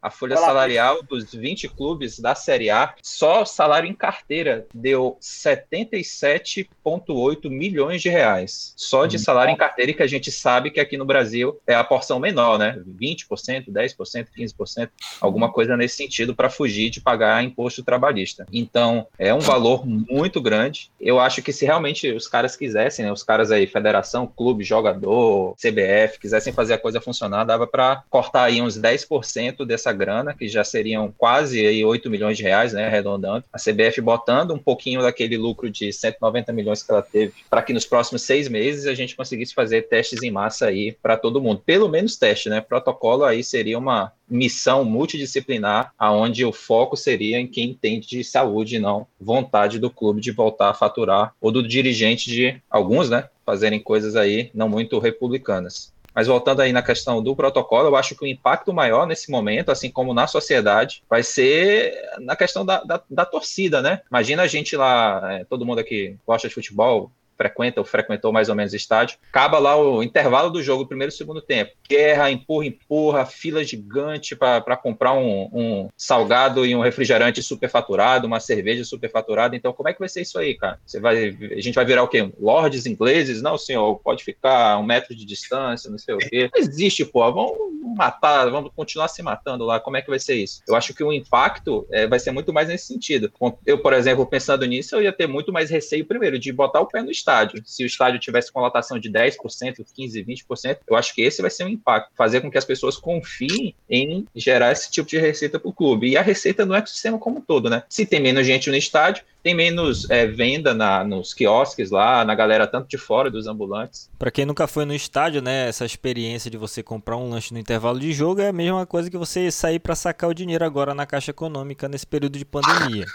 a 0.00 0.10
folha 0.10 0.36
salarial 0.36 1.02
dos 1.02 1.32
20 1.32 1.68
clubes 1.68 2.18
da 2.18 2.34
Série 2.34 2.70
A, 2.70 2.94
só 3.02 3.44
salário 3.44 3.86
em 3.88 3.94
carteira 3.94 4.66
deu 4.72 5.18
77,8 5.20 7.50
milhões 7.50 8.00
de 8.00 8.08
reais. 8.08 8.72
Só 8.76 9.04
de 9.06 9.18
salário 9.18 9.52
em 9.52 9.56
carteira, 9.56 9.92
que 9.92 10.02
a 10.02 10.06
gente 10.06 10.30
sabe 10.30 10.70
que 10.70 10.78
aqui 10.80 10.96
no 10.96 11.04
Brasil 11.04 11.60
é 11.66 11.74
a 11.74 11.84
porção 11.84 12.20
menor, 12.20 12.58
né? 12.58 12.80
20%, 12.86 13.70
10%, 13.70 14.28
15%, 14.36 14.90
alguma 15.20 15.52
coisa 15.52 15.76
nesse 15.76 15.96
sentido 15.96 16.34
para 16.34 16.50
fugir 16.50 16.90
de 16.90 17.00
pagar 17.00 17.42
imposto 17.42 17.82
trabalhista. 17.82 18.46
Então, 18.52 19.06
é 19.18 19.34
um 19.34 19.40
valor 19.40 19.84
muito 19.86 20.40
grande. 20.40 20.90
Eu 21.00 21.18
acho 21.20 21.42
que 21.42 21.52
se 21.52 21.64
realmente 21.64 22.10
os 22.10 22.28
caras 22.28 22.56
quisessem, 22.56 23.04
né, 23.04 23.12
os 23.12 23.22
caras 23.22 23.50
aí, 23.50 23.66
federação, 23.66 24.26
clube, 24.26 24.64
jogador, 24.64 25.54
CBF, 25.56 26.18
quisessem 26.20 26.52
fazer 26.52 26.74
a 26.74 26.78
coisa 26.78 27.00
funcionar, 27.00 27.44
dava 27.44 27.66
para 27.66 28.02
cortar 28.08 28.44
aí 28.44 28.62
uns 28.62 28.78
10% 28.78 29.66
dessa 29.66 29.87
essa 29.88 29.92
grana, 29.92 30.34
que 30.34 30.48
já 30.48 30.62
seriam 30.62 31.12
quase 31.16 31.66
aí 31.66 31.84
8 31.84 32.10
milhões 32.10 32.36
de 32.36 32.42
reais, 32.42 32.72
né, 32.72 32.86
arredondando. 32.86 33.44
A 33.52 33.58
CBF 33.58 34.00
botando 34.00 34.52
um 34.52 34.58
pouquinho 34.58 35.02
daquele 35.02 35.36
lucro 35.36 35.70
de 35.70 35.92
190 35.92 36.52
milhões 36.52 36.82
que 36.82 36.90
ela 36.90 37.02
teve, 37.02 37.32
para 37.48 37.62
que 37.62 37.72
nos 37.72 37.86
próximos 37.86 38.22
seis 38.22 38.48
meses 38.48 38.86
a 38.86 38.94
gente 38.94 39.16
conseguisse 39.16 39.54
fazer 39.54 39.82
testes 39.82 40.22
em 40.22 40.30
massa 40.30 40.66
aí 40.66 40.96
para 41.02 41.16
todo 41.16 41.40
mundo. 41.40 41.62
Pelo 41.64 41.88
menos 41.88 42.16
teste, 42.16 42.48
né? 42.48 42.60
Protocolo 42.60 43.24
aí 43.24 43.42
seria 43.42 43.78
uma 43.78 44.12
missão 44.28 44.84
multidisciplinar, 44.84 45.92
aonde 45.98 46.44
o 46.44 46.52
foco 46.52 46.96
seria 46.96 47.38
em 47.38 47.46
quem 47.46 47.70
entende 47.70 48.06
de 48.08 48.22
saúde 48.22 48.78
não 48.78 49.06
vontade 49.18 49.78
do 49.78 49.90
clube 49.90 50.20
de 50.20 50.30
voltar 50.30 50.68
a 50.68 50.74
faturar, 50.74 51.32
ou 51.40 51.50
do 51.50 51.66
dirigente 51.66 52.30
de 52.30 52.60
alguns, 52.68 53.08
né? 53.08 53.28
Fazerem 53.46 53.80
coisas 53.80 54.14
aí 54.14 54.50
não 54.52 54.68
muito 54.68 54.98
republicanas. 54.98 55.92
Mas 56.18 56.26
voltando 56.26 56.62
aí 56.62 56.72
na 56.72 56.82
questão 56.82 57.22
do 57.22 57.36
protocolo, 57.36 57.86
eu 57.86 57.94
acho 57.94 58.16
que 58.16 58.24
o 58.24 58.26
impacto 58.26 58.72
maior 58.72 59.06
nesse 59.06 59.30
momento, 59.30 59.70
assim 59.70 59.88
como 59.88 60.12
na 60.12 60.26
sociedade, 60.26 61.00
vai 61.08 61.22
ser 61.22 61.94
na 62.18 62.34
questão 62.34 62.66
da, 62.66 62.82
da, 62.82 63.00
da 63.08 63.24
torcida, 63.24 63.80
né? 63.80 64.00
Imagina 64.10 64.42
a 64.42 64.48
gente 64.48 64.76
lá, 64.76 65.34
é, 65.34 65.44
todo 65.44 65.64
mundo 65.64 65.78
aqui 65.78 66.16
gosta 66.26 66.48
de 66.48 66.54
futebol, 66.54 67.12
frequenta 67.38 67.80
ou 67.80 67.86
frequentou 67.86 68.32
mais 68.32 68.48
ou 68.48 68.56
menos 68.56 68.74
estádio. 68.74 69.16
Acaba 69.30 69.60
lá 69.60 69.76
o 69.80 70.02
intervalo 70.02 70.50
do 70.50 70.60
jogo, 70.60 70.86
primeiro 70.86 71.12
e 71.12 71.16
segundo 71.16 71.40
tempo. 71.40 71.70
Guerra, 71.88 72.30
empurra, 72.30 72.66
empurra, 72.66 73.24
fila 73.24 73.62
gigante 73.62 74.34
para 74.34 74.76
comprar 74.76 75.14
um, 75.14 75.48
um, 75.52 75.88
salgado 75.96 76.66
e 76.66 76.74
um 76.74 76.80
refrigerante 76.80 77.40
superfaturado, 77.40 78.26
uma 78.26 78.40
cerveja 78.40 78.84
superfaturada. 78.84 79.54
Então, 79.54 79.72
como 79.72 79.88
é 79.88 79.92
que 79.92 80.00
vai 80.00 80.08
ser 80.08 80.22
isso 80.22 80.38
aí, 80.38 80.54
cara? 80.56 80.80
Você 80.84 80.98
vai, 80.98 81.28
a 81.28 81.60
gente 81.60 81.76
vai 81.76 81.84
virar 81.84 82.02
o 82.02 82.08
quê? 82.08 82.28
Lords 82.40 82.86
ingleses? 82.86 83.40
Não, 83.40 83.56
senhor, 83.56 83.96
pode 84.00 84.24
ficar 84.24 84.76
um 84.78 84.84
metro 84.84 85.14
de 85.14 85.24
distância, 85.24 85.88
não 85.88 85.98
sei 85.98 86.14
o 86.16 86.18
quê. 86.18 86.50
Não 86.52 86.60
existe, 86.60 87.04
pô. 87.04 87.18
Vamos 87.32 87.52
matar, 87.96 88.50
vamos 88.50 88.72
continuar 88.74 89.06
se 89.08 89.22
matando 89.22 89.64
lá. 89.64 89.78
Como 89.78 89.96
é 89.96 90.02
que 90.02 90.10
vai 90.10 90.18
ser 90.18 90.34
isso? 90.34 90.62
Eu 90.66 90.74
acho 90.74 90.92
que 90.92 91.04
o 91.04 91.12
impacto 91.12 91.86
é, 91.90 92.06
vai 92.06 92.18
ser 92.18 92.32
muito 92.32 92.52
mais 92.52 92.66
nesse 92.66 92.86
sentido. 92.86 93.30
Eu, 93.64 93.78
por 93.78 93.92
exemplo, 93.92 94.26
pensando 94.26 94.64
nisso, 94.64 94.96
eu 94.96 95.02
ia 95.02 95.12
ter 95.12 95.28
muito 95.28 95.52
mais 95.52 95.70
receio, 95.70 96.04
primeiro, 96.04 96.38
de 96.38 96.52
botar 96.52 96.80
o 96.80 96.86
pé 96.86 97.02
no 97.02 97.10
estádio 97.10 97.27
estádio. 97.28 97.62
Se 97.64 97.84
o 97.84 97.86
estádio 97.86 98.18
tivesse 98.18 98.50
com 98.50 98.60
lotação 98.60 98.98
de 98.98 99.10
10%, 99.10 99.36
15%, 99.36 100.26
20%, 100.26 100.78
eu 100.88 100.96
acho 100.96 101.14
que 101.14 101.22
esse 101.22 101.42
vai 101.42 101.50
ser 101.50 101.64
um 101.64 101.68
impacto. 101.68 102.10
Fazer 102.16 102.40
com 102.40 102.50
que 102.50 102.58
as 102.58 102.64
pessoas 102.64 102.96
confiem 102.96 103.74
em 103.88 104.26
gerar 104.34 104.72
esse 104.72 104.90
tipo 104.90 105.08
de 105.08 105.18
receita 105.18 105.58
para 105.58 105.68
o 105.68 105.72
clube. 105.72 106.08
E 106.08 106.16
a 106.16 106.22
receita 106.22 106.64
do 106.64 106.74
sistema 106.86 107.18
como 107.18 107.38
um 107.38 107.40
todo, 107.40 107.68
né? 107.68 107.82
Se 107.88 108.06
tem 108.06 108.20
menos 108.20 108.46
gente 108.46 108.70
no 108.70 108.76
estádio, 108.76 109.24
tem 109.42 109.54
menos 109.54 110.08
é, 110.10 110.26
venda 110.26 110.74
na, 110.74 111.04
nos 111.04 111.32
quiosques 111.32 111.90
lá, 111.90 112.24
na 112.24 112.34
galera 112.34 112.66
tanto 112.66 112.88
de 112.88 112.98
fora 112.98 113.30
dos 113.30 113.46
ambulantes. 113.46 114.10
Para 114.18 114.30
quem 114.30 114.44
nunca 114.44 114.66
foi 114.66 114.84
no 114.84 114.94
estádio, 114.94 115.40
né, 115.40 115.68
essa 115.68 115.84
experiência 115.84 116.50
de 116.50 116.56
você 116.56 116.82
comprar 116.82 117.16
um 117.16 117.30
lanche 117.30 117.52
no 117.52 117.60
intervalo 117.60 118.00
de 118.00 118.12
jogo 118.12 118.40
é 118.40 118.48
a 118.48 118.52
mesma 118.52 118.84
coisa 118.84 119.10
que 119.10 119.16
você 119.16 119.50
sair 119.50 119.78
para 119.78 119.94
sacar 119.94 120.28
o 120.28 120.34
dinheiro 120.34 120.64
agora 120.64 120.94
na 120.94 121.06
caixa 121.06 121.30
econômica 121.30 121.88
nesse 121.88 122.06
período 122.06 122.38
de 122.38 122.44
pandemia. 122.44 123.06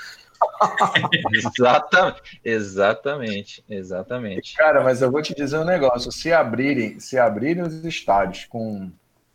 exatamente, 1.34 2.42
exatamente, 2.44 3.64
exatamente. 3.70 4.56
Cara, 4.56 4.84
mas 4.84 5.02
eu 5.02 5.12
vou 5.12 5.22
te 5.22 5.36
dizer 5.36 5.58
um 5.58 5.66
negócio: 5.66 6.12
se 6.12 6.32
abrirem, 6.32 7.00
se 7.00 7.18
abrirem 7.18 7.64
os 7.64 7.86
estádios 7.86 8.46
com 8.46 8.92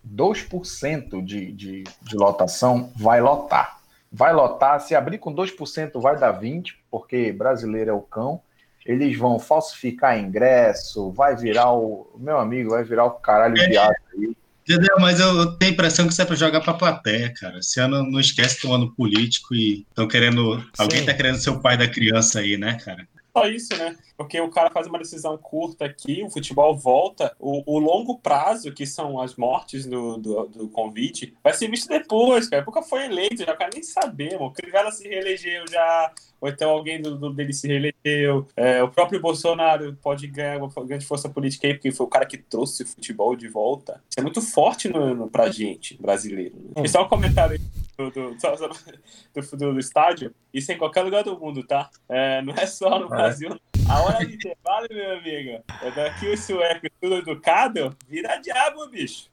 2% 0.06 1.24
de, 1.24 1.52
de, 1.52 1.84
de 2.02 2.16
lotação, 2.16 2.92
vai 2.96 3.20
lotar. 3.20 3.78
Vai 4.10 4.32
lotar. 4.32 4.80
Se 4.80 4.94
abrir 4.94 5.18
com 5.18 5.34
2%, 5.34 6.00
vai 6.00 6.18
dar 6.18 6.40
20%, 6.40 6.74
porque 6.90 7.32
brasileiro 7.32 7.90
é 7.90 7.94
o 7.94 8.00
cão. 8.00 8.40
Eles 8.86 9.18
vão 9.18 9.38
falsificar 9.38 10.18
ingresso, 10.18 11.10
vai 11.12 11.36
virar 11.36 11.72
o. 11.72 12.10
Meu 12.16 12.38
amigo, 12.38 12.70
vai 12.70 12.82
virar 12.82 13.04
o 13.04 13.10
caralho 13.12 13.54
viado 13.54 13.94
aí. 14.16 14.34
Entendeu? 14.68 14.96
Mas 15.00 15.18
eu 15.18 15.56
tenho 15.56 15.70
a 15.70 15.74
impressão 15.74 16.06
que 16.06 16.12
isso 16.12 16.20
é 16.20 16.26
para 16.26 16.36
jogar 16.36 16.60
para 16.60 16.74
plateia, 16.74 17.32
cara. 17.32 17.58
Esse 17.58 17.80
ano 17.80 18.02
não 18.02 18.20
esquece 18.20 18.60
do 18.60 18.74
ano 18.74 18.94
político 18.94 19.54
e 19.54 19.86
estão 19.88 20.06
querendo. 20.06 20.62
Alguém 20.76 21.00
está 21.00 21.14
querendo 21.14 21.38
ser 21.38 21.48
o 21.48 21.60
pai 21.60 21.78
da 21.78 21.88
criança 21.88 22.40
aí, 22.40 22.58
né, 22.58 22.74
cara? 22.74 23.08
Só 23.40 23.48
isso, 23.48 23.76
né? 23.76 23.96
Porque 24.16 24.40
o 24.40 24.50
cara 24.50 24.70
faz 24.70 24.86
uma 24.86 24.98
decisão 24.98 25.36
curta 25.38 25.84
aqui, 25.84 26.22
o 26.22 26.30
futebol 26.30 26.76
volta, 26.76 27.34
o, 27.38 27.62
o 27.66 27.78
longo 27.78 28.18
prazo, 28.18 28.72
que 28.72 28.86
são 28.86 29.20
as 29.20 29.36
mortes 29.36 29.86
do, 29.86 30.16
do, 30.16 30.46
do, 30.46 30.68
convite, 30.68 31.34
vai 31.42 31.52
ser 31.52 31.70
visto 31.70 31.88
depois, 31.88 32.48
cara. 32.48 32.64
Porque 32.64 32.82
foi 32.82 33.04
eleito, 33.04 33.44
já 33.44 33.56
quero 33.56 33.70
nem 33.72 33.82
saber, 33.82 34.32
mano. 34.34 34.46
O 34.46 34.52
Crivella 34.52 34.90
se 34.90 35.06
reelegeu 35.08 35.64
já, 35.70 36.12
ou 36.40 36.48
então 36.48 36.70
alguém 36.70 37.00
do, 37.00 37.16
do 37.16 37.32
dele 37.32 37.52
se 37.52 37.68
reelegeu. 37.68 38.46
É, 38.56 38.82
o 38.82 38.88
próprio 38.88 39.20
Bolsonaro 39.20 39.96
pode 40.02 40.26
ganhar 40.26 40.58
uma 40.58 40.84
grande 40.84 41.06
força 41.06 41.28
política 41.28 41.66
aí, 41.66 41.74
porque 41.74 41.92
foi 41.92 42.06
o 42.06 42.10
cara 42.10 42.26
que 42.26 42.38
trouxe 42.38 42.82
o 42.82 42.86
futebol 42.86 43.36
de 43.36 43.48
volta. 43.48 44.02
Isso 44.10 44.18
é 44.18 44.22
muito 44.22 44.42
forte 44.42 44.88
no, 44.88 45.14
no, 45.14 45.30
pra 45.30 45.50
gente, 45.50 46.00
brasileiro. 46.00 46.56
Né? 46.56 46.82
E 46.84 46.88
só 46.88 47.04
um 47.04 47.08
comentário 47.08 47.52
aí 47.52 47.87
do, 47.98 48.10
do, 48.12 48.36
do, 48.36 49.72
do, 49.72 49.78
estádio, 49.80 50.32
isso 50.54 50.70
é 50.70 50.76
em 50.76 50.78
qualquer 50.78 51.02
lugar 51.02 51.24
do 51.24 51.38
mundo, 51.38 51.66
tá? 51.66 51.90
É, 52.08 52.40
não 52.42 52.54
é 52.54 52.64
só 52.64 52.96
no 52.96 53.06
é. 53.06 53.08
Brasil. 53.08 53.58
A 53.90 54.02
hora 54.02 54.24
de 54.24 54.34
intervalo, 54.34 54.86
meu 54.90 55.18
amigo, 55.18 55.64
é 55.82 55.90
daqui 55.90 56.28
o 56.28 56.36
sueco 56.36 56.86
tudo 57.00 57.16
educado, 57.16 57.96
vira 58.06 58.36
diabo, 58.36 58.86
bicho. 58.88 59.28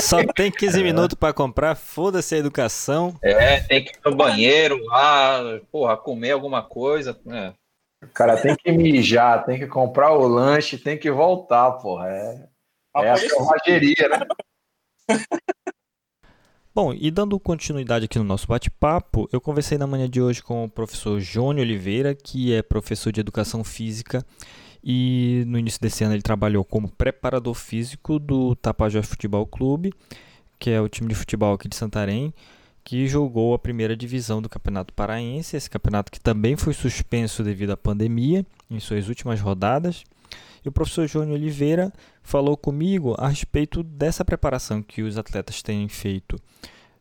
Só 0.00 0.24
tem 0.32 0.50
15 0.50 0.82
minutos 0.82 1.14
pra 1.14 1.32
comprar, 1.32 1.74
foda-se 1.74 2.34
a 2.34 2.38
educação. 2.38 3.18
É, 3.20 3.60
tem 3.60 3.84
que 3.84 3.90
ir 3.90 4.00
no 4.04 4.16
banheiro 4.16 4.82
lá, 4.84 5.60
porra, 5.70 5.96
comer 5.96 6.30
alguma 6.30 6.62
coisa. 6.62 7.20
Né? 7.24 7.52
Cara, 8.14 8.40
tem 8.40 8.54
que 8.54 8.72
mijar, 8.72 9.44
tem 9.44 9.58
que 9.58 9.66
comprar 9.66 10.12
o 10.12 10.26
lanche, 10.26 10.78
tem 10.78 10.96
que 10.96 11.10
voltar, 11.10 11.72
porra. 11.72 12.08
É, 12.08 12.48
é 12.96 13.10
a 13.10 13.16
selvageria, 13.16 14.08
né? 14.08 14.26
Bom, 16.76 16.92
e 16.92 17.10
dando 17.10 17.40
continuidade 17.40 18.04
aqui 18.04 18.18
no 18.18 18.24
nosso 18.26 18.46
bate-papo, 18.46 19.26
eu 19.32 19.40
conversei 19.40 19.78
na 19.78 19.86
manhã 19.86 20.06
de 20.06 20.20
hoje 20.20 20.42
com 20.42 20.62
o 20.62 20.68
professor 20.68 21.18
Jônio 21.18 21.62
Oliveira, 21.62 22.14
que 22.14 22.52
é 22.52 22.60
professor 22.60 23.10
de 23.10 23.18
educação 23.18 23.64
física 23.64 24.22
e 24.84 25.42
no 25.46 25.58
início 25.58 25.80
desse 25.80 26.04
ano 26.04 26.12
ele 26.12 26.20
trabalhou 26.20 26.62
como 26.62 26.90
preparador 26.90 27.54
físico 27.54 28.18
do 28.18 28.54
Tapajós 28.56 29.06
Futebol 29.06 29.46
Clube, 29.46 29.90
que 30.58 30.68
é 30.68 30.78
o 30.78 30.86
time 30.86 31.08
de 31.08 31.14
futebol 31.14 31.54
aqui 31.54 31.66
de 31.66 31.74
Santarém, 31.74 32.30
que 32.84 33.08
jogou 33.08 33.54
a 33.54 33.58
primeira 33.58 33.96
divisão 33.96 34.42
do 34.42 34.48
Campeonato 34.50 34.92
Paraense, 34.92 35.56
esse 35.56 35.70
campeonato 35.70 36.12
que 36.12 36.20
também 36.20 36.56
foi 36.56 36.74
suspenso 36.74 37.42
devido 37.42 37.70
à 37.70 37.76
pandemia 37.78 38.44
em 38.70 38.78
suas 38.80 39.08
últimas 39.08 39.40
rodadas. 39.40 40.04
E 40.66 40.68
o 40.68 40.72
professor 40.72 41.06
Jônio 41.06 41.34
Oliveira 41.34 41.92
falou 42.24 42.56
comigo 42.56 43.14
a 43.18 43.28
respeito 43.28 43.84
dessa 43.84 44.24
preparação 44.24 44.82
que 44.82 45.00
os 45.00 45.16
atletas 45.16 45.62
têm 45.62 45.86
feito 45.88 46.36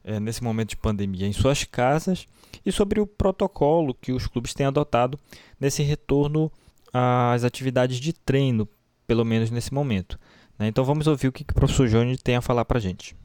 é, 0.04 0.20
nesse 0.20 0.44
momento 0.44 0.70
de 0.70 0.78
pandemia 0.78 1.26
em 1.26 1.34
suas 1.34 1.64
casas 1.64 2.28
e 2.64 2.72
sobre 2.72 3.02
o 3.02 3.08
protocolo 3.08 3.96
que 3.96 4.12
os 4.12 4.28
clubes 4.28 4.54
têm 4.54 4.68
adotado 4.68 5.20
nesse 5.60 5.82
retorno 5.82 6.52
às 6.94 7.44
atividades 7.44 7.98
de 7.98 8.14
treino, 8.14 8.70
pelo 9.08 9.26
menos 9.26 9.50
nesse 9.50 9.74
momento. 9.74 10.20
Né? 10.60 10.68
Então 10.68 10.86
vamos 10.86 11.08
ouvir 11.08 11.28
o 11.28 11.32
que, 11.32 11.44
que 11.44 11.52
o 11.52 11.56
professor 11.56 11.88
Jônio 11.88 12.16
tem 12.20 12.36
a 12.36 12.42
falar 12.44 12.66
para 12.66 12.78
a 12.78 12.82
gente. 12.82 13.16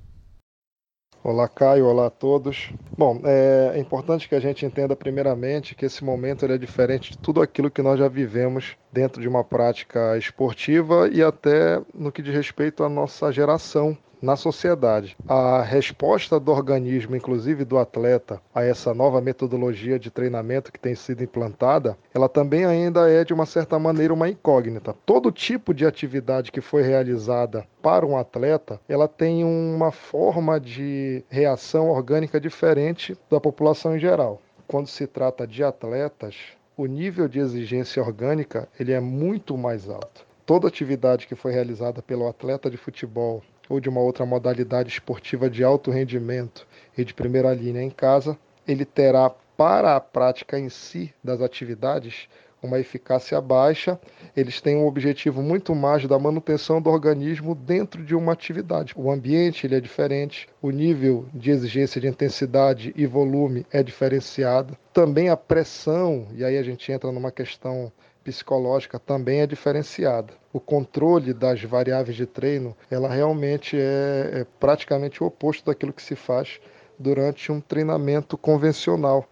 Olá, 1.23 1.49
Caio. 1.49 1.87
Olá 1.87 2.07
a 2.07 2.11
todos. 2.11 2.73
Bom, 2.97 3.21
é 3.25 3.79
importante 3.79 4.29
que 4.29 4.35
a 4.35 4.41
gente 4.41 4.65
entenda 4.65 4.97
primeiramente 4.97 5.75
que 5.75 5.85
esse 5.87 6.03
momento 6.03 6.45
é 6.47 6.59
diferente 6.59 7.13
de 7.13 7.19
tudo 7.19 7.43
aquilo 7.43 7.71
que 7.71 7.83
nós 7.83 7.99
já 7.99 8.09
vivemos 8.09 8.77
dentro 8.93 9.21
de 9.21 9.29
uma 9.29 9.45
prática 9.45 10.17
esportiva 10.17 11.09
e 11.09 11.23
até 11.23 11.81
no 11.95 12.11
que 12.11 12.23
diz 12.23 12.35
respeito 12.35 12.83
à 12.85 12.89
nossa 12.89 13.31
geração 13.33 13.97
na 14.21 14.37
sociedade. 14.37 15.17
A 15.29 15.63
resposta 15.63 16.39
do 16.39 16.51
organismo, 16.53 17.17
inclusive 17.17 17.65
do 17.65 17.79
atleta, 17.79 18.41
a 18.55 18.63
essa 18.63 18.93
nova 18.93 19.21
metodologia 19.21 19.99
de 19.99 20.11
treinamento 20.11 20.73
que 20.73 20.79
tem 20.79 20.95
sido 20.95 21.23
implantada, 21.23 21.97
ela 22.15 22.29
também 22.29 22.65
ainda 22.65 23.11
é 23.11 23.25
de 23.25 23.33
uma 23.33 23.47
certa 23.47 23.79
maneira 23.79 24.15
uma 24.15 24.29
incógnita. 24.29 24.95
Todo 25.07 25.33
tipo 25.33 25.73
de 25.73 25.87
atividade 25.87 26.53
que 26.53 26.61
foi 26.61 26.83
realizada 26.83 27.67
para 27.83 28.07
um 28.07 28.17
atleta, 28.17 28.81
ela 28.89 29.09
tem 29.09 29.45
uma 29.45 29.91
forma 29.91 30.61
de 30.61 31.25
reação 31.29 31.89
orgânica 31.91 32.41
diferente 32.41 33.17
da 33.31 33.41
população 33.41 33.97
em 33.97 33.99
geral. 33.99 34.41
Quando 34.67 34.87
se 34.87 35.07
trata 35.07 35.47
de 35.47 35.65
atletas, 35.65 36.37
o 36.77 36.87
nível 36.87 37.29
de 37.29 37.39
exigência 37.39 38.03
orgânica 38.03 38.69
ele 38.79 38.93
é 38.93 39.01
muito 39.01 39.57
mais 39.59 39.89
alto. 39.89 40.25
Toda 40.47 40.69
atividade 40.69 41.27
que 41.27 41.35
foi 41.35 41.53
realizada 41.53 42.03
pelo 42.03 42.27
atleta 42.27 42.71
de 42.71 42.77
futebol 42.77 43.43
ou 43.71 43.81
de 43.81 43.89
uma 43.89 44.01
outra 44.01 44.27
modalidade 44.27 44.91
esportiva 44.91 45.49
de 45.49 45.63
alto 45.63 45.93
rendimento 45.93 46.67
e 46.99 47.05
de 47.05 47.15
primeira 47.15 47.55
linha 47.55 47.81
em 47.81 47.89
casa, 47.89 48.37
ele 48.67 48.85
terá 48.85 49.31
para 49.57 49.95
a 49.95 50.01
prática 50.01 50.59
em 50.59 50.69
si 50.69 51.15
das 51.23 51.41
atividades 51.41 52.29
uma 52.63 52.79
eficácia 52.79 53.41
baixa, 53.41 53.99
eles 54.37 54.61
têm 54.61 54.77
um 54.77 54.87
objetivo 54.87 55.43
muito 55.43 55.75
mais 55.75 56.07
da 56.07 56.19
manutenção 56.19 56.81
do 56.81 56.91
organismo 56.91 57.55
dentro 57.55 58.05
de 58.05 58.15
uma 58.15 58.33
atividade. 58.33 58.93
O 58.97 59.11
ambiente 59.11 59.67
ele 59.67 59.77
é 59.77 59.81
diferente, 59.81 60.49
o 60.61 60.71
nível 60.71 61.27
de 61.33 61.51
exigência 61.51 62.01
de 62.01 62.09
intensidade 62.09 62.93
e 62.97 63.07
volume 63.07 63.65
é 63.73 63.83
diferenciado, 63.83 64.77
também 64.93 65.31
a 65.31 65.37
pressão, 65.37 66.27
e 66.35 66.45
aí 66.45 66.59
a 66.59 66.63
gente 66.63 66.91
entra 66.93 67.11
numa 67.11 67.31
questão 67.31 67.91
psicológica 68.23 68.99
também 68.99 69.41
é 69.41 69.47
diferenciada. 69.47 70.33
O 70.53 70.61
controle 70.61 71.33
das 71.33 71.63
variáveis 71.63 72.17
de 72.17 72.27
treino, 72.27 72.77
ela 72.91 73.09
realmente 73.09 73.77
é, 73.79 74.41
é 74.41 74.47
praticamente 74.59 75.23
o 75.23 75.27
oposto 75.27 75.67
daquilo 75.67 75.93
que 75.93 76.03
se 76.03 76.17
faz 76.17 76.61
durante 76.99 77.51
um 77.51 77.61
treinamento 77.61 78.37
convencional, 78.37 79.27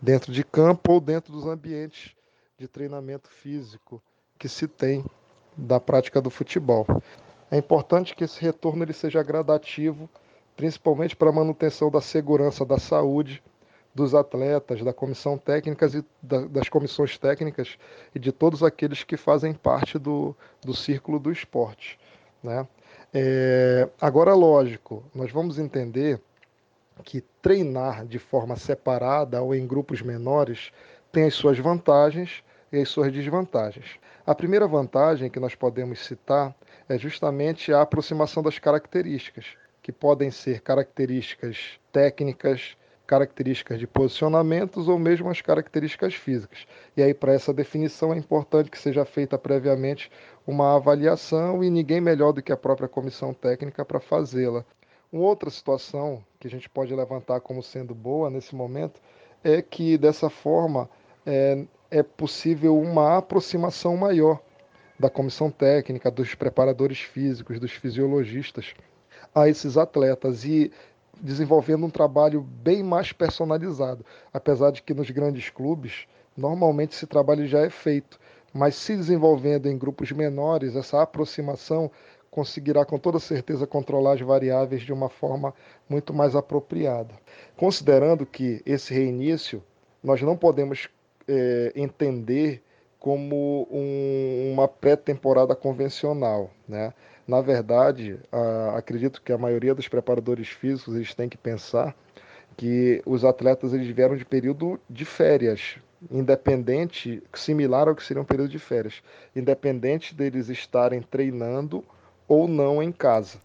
dentro 0.00 0.32
de 0.32 0.42
campo 0.42 0.92
ou 0.92 1.00
dentro 1.00 1.32
dos 1.32 1.46
ambientes 1.46 2.14
de 2.58 2.66
treinamento 2.66 3.28
físico 3.28 4.02
que 4.38 4.48
se 4.48 4.66
tem 4.66 5.04
da 5.56 5.78
prática 5.78 6.20
do 6.20 6.30
futebol. 6.30 6.86
É 7.50 7.56
importante 7.56 8.16
que 8.16 8.24
esse 8.24 8.40
retorno 8.40 8.82
ele 8.82 8.92
seja 8.92 9.22
gradativo, 9.22 10.08
principalmente 10.56 11.14
para 11.14 11.28
a 11.30 11.32
manutenção 11.32 11.90
da 11.90 12.00
segurança 12.00 12.64
da 12.64 12.78
saúde 12.78 13.42
dos 13.94 14.14
atletas, 14.14 14.82
da 14.82 14.92
comissão 14.92 15.38
técnica 15.38 15.86
e 15.86 16.04
da, 16.20 16.40
das 16.46 16.68
comissões 16.68 17.16
técnicas 17.16 17.78
e 18.14 18.18
de 18.18 18.32
todos 18.32 18.62
aqueles 18.62 19.04
que 19.04 19.16
fazem 19.16 19.54
parte 19.54 19.98
do, 19.98 20.34
do 20.60 20.74
círculo 20.74 21.18
do 21.18 21.30
esporte. 21.30 21.98
Né? 22.42 22.66
É, 23.12 23.88
agora, 24.00 24.34
lógico, 24.34 25.04
nós 25.14 25.30
vamos 25.30 25.58
entender 25.58 26.20
que 27.04 27.20
treinar 27.40 28.04
de 28.04 28.18
forma 28.18 28.56
separada 28.56 29.40
ou 29.40 29.54
em 29.54 29.66
grupos 29.66 30.02
menores 30.02 30.72
tem 31.12 31.24
as 31.24 31.34
suas 31.34 31.58
vantagens 31.58 32.42
e 32.72 32.80
as 32.80 32.88
suas 32.88 33.12
desvantagens. 33.12 33.98
A 34.26 34.34
primeira 34.34 34.66
vantagem 34.66 35.30
que 35.30 35.38
nós 35.38 35.54
podemos 35.54 36.00
citar 36.00 36.54
é 36.88 36.98
justamente 36.98 37.72
a 37.72 37.82
aproximação 37.82 38.42
das 38.42 38.58
características, 38.58 39.46
que 39.82 39.92
podem 39.92 40.30
ser 40.30 40.60
características 40.60 41.78
técnicas, 41.92 42.76
características 43.06 43.78
de 43.78 43.86
posicionamentos 43.86 44.88
ou 44.88 44.98
mesmo 44.98 45.28
as 45.28 45.40
características 45.40 46.14
físicas. 46.14 46.66
E 46.96 47.02
aí, 47.02 47.12
para 47.12 47.32
essa 47.32 47.52
definição, 47.52 48.12
é 48.12 48.18
importante 48.18 48.70
que 48.70 48.78
seja 48.78 49.04
feita 49.04 49.38
previamente 49.38 50.10
uma 50.46 50.76
avaliação 50.76 51.62
e 51.62 51.70
ninguém 51.70 52.00
melhor 52.00 52.32
do 52.32 52.42
que 52.42 52.52
a 52.52 52.56
própria 52.56 52.88
comissão 52.88 53.34
técnica 53.34 53.84
para 53.84 54.00
fazê-la. 54.00 54.64
Uma 55.12 55.24
outra 55.24 55.50
situação 55.50 56.24
que 56.40 56.48
a 56.48 56.50
gente 56.50 56.68
pode 56.68 56.94
levantar 56.94 57.40
como 57.40 57.62
sendo 57.62 57.94
boa 57.94 58.30
nesse 58.30 58.54
momento 58.54 59.00
é 59.42 59.60
que, 59.60 59.98
dessa 59.98 60.30
forma, 60.30 60.88
é, 61.26 61.64
é 61.90 62.02
possível 62.02 62.78
uma 62.78 63.18
aproximação 63.18 63.96
maior 63.96 64.40
da 64.98 65.10
comissão 65.10 65.50
técnica, 65.50 66.10
dos 66.10 66.34
preparadores 66.34 67.00
físicos, 67.00 67.60
dos 67.60 67.72
fisiologistas 67.72 68.74
a 69.34 69.48
esses 69.48 69.76
atletas 69.76 70.44
e 70.44 70.72
desenvolvendo 71.20 71.86
um 71.86 71.90
trabalho 71.90 72.40
bem 72.40 72.82
mais 72.82 73.12
personalizado, 73.12 74.04
apesar 74.32 74.70
de 74.70 74.82
que 74.82 74.94
nos 74.94 75.10
grandes 75.10 75.50
clubes 75.50 76.06
normalmente 76.36 76.94
esse 76.94 77.06
trabalho 77.06 77.46
já 77.46 77.60
é 77.60 77.70
feito, 77.70 78.18
mas 78.52 78.74
se 78.74 78.96
desenvolvendo 78.96 79.66
em 79.66 79.78
grupos 79.78 80.12
menores, 80.12 80.76
essa 80.76 81.02
aproximação 81.02 81.90
conseguirá 82.30 82.84
com 82.84 82.98
toda 82.98 83.18
certeza 83.20 83.66
controlar 83.66 84.14
as 84.14 84.20
variáveis 84.20 84.82
de 84.82 84.92
uma 84.92 85.08
forma 85.08 85.54
muito 85.88 86.12
mais 86.12 86.34
apropriada. 86.34 87.14
Considerando 87.56 88.26
que 88.26 88.60
esse 88.66 88.92
reinício 88.92 89.62
nós 90.02 90.20
não 90.20 90.36
podemos 90.36 90.88
é, 91.28 91.72
entender 91.76 92.62
como 92.98 93.68
um, 93.70 94.52
uma 94.52 94.66
pré-temporada 94.66 95.54
convencional, 95.54 96.50
né? 96.66 96.92
Na 97.26 97.40
verdade, 97.40 98.18
acredito 98.76 99.22
que 99.22 99.32
a 99.32 99.38
maioria 99.38 99.74
dos 99.74 99.88
preparadores 99.88 100.48
físicos 100.48 100.94
eles 100.94 101.14
têm 101.14 101.28
que 101.28 101.38
pensar 101.38 101.94
que 102.56 103.02
os 103.06 103.24
atletas 103.24 103.72
eles 103.72 103.88
vieram 103.88 104.16
de 104.16 104.24
período 104.24 104.78
de 104.88 105.04
férias, 105.04 105.76
independente, 106.10 107.22
similar 107.32 107.88
ao 107.88 107.94
que 107.94 108.04
seria 108.04 108.22
um 108.22 108.26
período 108.26 108.50
de 108.50 108.58
férias, 108.58 109.02
independente 109.34 110.14
deles 110.14 110.48
estarem 110.48 111.00
treinando 111.00 111.82
ou 112.28 112.46
não 112.46 112.82
em 112.82 112.92
casa. 112.92 113.38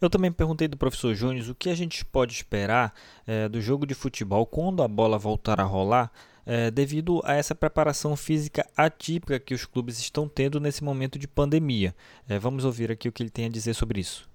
Eu 0.00 0.08
também 0.08 0.32
perguntei 0.32 0.66
do 0.66 0.78
professor 0.78 1.14
Júnior 1.14 1.50
o 1.50 1.54
que 1.54 1.68
a 1.68 1.74
gente 1.74 2.06
pode 2.06 2.32
esperar 2.32 2.94
é, 3.26 3.48
do 3.50 3.60
jogo 3.60 3.86
de 3.86 3.94
futebol 3.94 4.46
quando 4.46 4.82
a 4.82 4.88
bola 4.88 5.18
voltar 5.18 5.60
a 5.60 5.64
rolar, 5.64 6.10
é, 6.50 6.68
devido 6.68 7.20
a 7.22 7.34
essa 7.34 7.54
preparação 7.54 8.16
física 8.16 8.66
atípica 8.76 9.38
que 9.38 9.54
os 9.54 9.64
clubes 9.64 10.00
estão 10.00 10.26
tendo 10.26 10.58
nesse 10.58 10.82
momento 10.82 11.16
de 11.16 11.28
pandemia. 11.28 11.94
É, 12.28 12.40
vamos 12.40 12.64
ouvir 12.64 12.90
aqui 12.90 13.08
o 13.08 13.12
que 13.12 13.22
ele 13.22 13.30
tem 13.30 13.46
a 13.46 13.48
dizer 13.48 13.72
sobre 13.72 14.00
isso. 14.00 14.28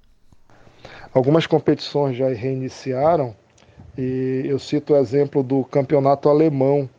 Algumas 1.14 1.46
competições 1.46 2.16
já 2.16 2.30
reiniciaram 2.30 3.36
e 3.98 4.44
eu 4.46 4.58
cito 4.58 4.94
o 4.94 4.96
exemplo 4.96 5.44
do 5.44 5.66
campeonato 5.66 6.30
alemão. 6.30 6.90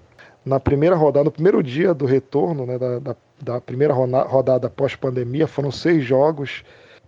Na 0.45 0.61
primeira 0.61 0.95
rodada, 0.95 1.25
no 1.25 1.33
primeiro 1.33 1.63
dia 1.63 1.95
do 1.95 2.05
retorno, 2.05 2.67
né, 2.67 2.79
da, 2.79 2.99
da, 2.99 3.17
da 3.41 3.61
primeira 3.61 3.95
rodada 3.95 4.69
pós-pandemia, 4.69 5.47
foram 5.47 5.71
seis 5.73 6.05
jogos, 6.05 6.63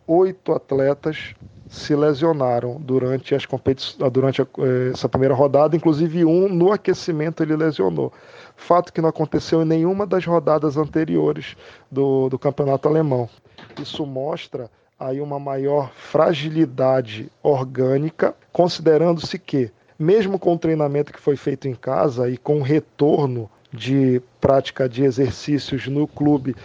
oito 0.07 0.53
atletas 0.53 1.35
se 1.69 1.95
lesionaram 1.95 2.81
durante 2.81 3.35
as 3.35 3.45
competições, 3.45 4.11
durante 4.11 4.43
a, 4.43 4.47
eh, 4.59 4.91
essa 4.93 5.09
primeira 5.09 5.35
rodada, 5.35 5.77
inclusive 5.77 6.25
um 6.25 6.49
no 6.49 6.73
aquecimento 6.73 7.43
ele 7.43 7.57
lesionou. 7.57 8.13
Fato 8.57 8.93
que 8.93 9.01
não 9.01 9.09
aconteceu 9.09 9.63
em 9.63 9.67
nenhuma 9.67 10.07
das 10.07 10.25
rodadas 10.25 10.77
anteriores 10.77 11.57
do, 11.91 12.29
do 12.29 12.39
campeonato 12.39 12.89
alemão. 12.89 13.29
Isso 13.81 14.05
mostra 14.07 14.71
aí 14.99 15.21
uma 15.21 15.39
maior 15.39 15.93
fragilidade 15.93 17.31
orgânica, 17.43 18.35
considerando-se 18.53 19.39
que, 19.39 19.71
mesmo 19.99 20.39
com 20.39 20.55
o 20.55 20.59
treinamento 20.59 21.13
que 21.13 21.21
foi 21.21 21.37
feito 21.37 21.69
em 21.69 21.75
casa 21.75 22.29
e 22.29 22.37
com 22.37 22.59
o 22.59 22.63
retorno 22.63 23.49
de 23.73 24.21
prática 24.41 24.89
de 24.89 25.05
exercícios 25.05 25.87
no 25.87 26.07
clube 26.09 26.57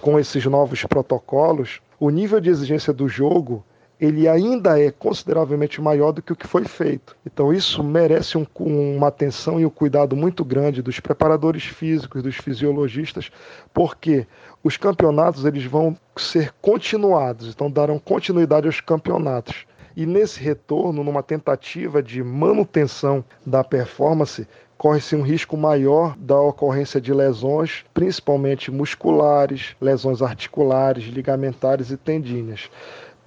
com 0.00 0.18
esses 0.18 0.44
novos 0.44 0.84
protocolos, 0.84 1.80
o 1.98 2.10
nível 2.10 2.40
de 2.40 2.50
exigência 2.50 2.92
do 2.92 3.08
jogo 3.08 3.64
ele 4.00 4.28
ainda 4.28 4.80
é 4.80 4.90
consideravelmente 4.90 5.80
maior 5.80 6.12
do 6.12 6.22
que 6.22 6.32
o 6.32 6.36
que 6.36 6.46
foi 6.46 6.64
feito. 6.64 7.16
Então 7.26 7.52
isso 7.52 7.82
merece 7.82 8.38
um, 8.38 8.46
uma 8.60 9.08
atenção 9.08 9.60
e 9.60 9.66
um 9.66 9.70
cuidado 9.70 10.14
muito 10.14 10.44
grande 10.44 10.82
dos 10.82 11.00
preparadores 11.00 11.64
físicos, 11.64 12.22
dos 12.22 12.36
fisiologistas, 12.36 13.30
porque 13.74 14.26
os 14.62 14.76
campeonatos 14.76 15.44
eles 15.44 15.64
vão 15.64 15.96
ser 16.16 16.52
continuados, 16.60 17.48
então 17.48 17.70
darão 17.70 17.98
continuidade 17.98 18.66
aos 18.66 18.80
campeonatos. 18.80 19.66
E 19.96 20.06
nesse 20.06 20.38
retorno, 20.40 21.02
numa 21.02 21.24
tentativa 21.24 22.00
de 22.00 22.22
manutenção 22.22 23.24
da 23.44 23.64
performance, 23.64 24.46
corre-se 24.76 25.16
um 25.16 25.22
risco 25.22 25.56
maior 25.56 26.16
da 26.16 26.40
ocorrência 26.40 27.00
de 27.00 27.12
lesões, 27.12 27.84
principalmente 27.92 28.70
musculares, 28.70 29.74
lesões 29.80 30.22
articulares, 30.22 31.06
ligamentares 31.06 31.90
e 31.90 31.96
tendíneas 31.96 32.70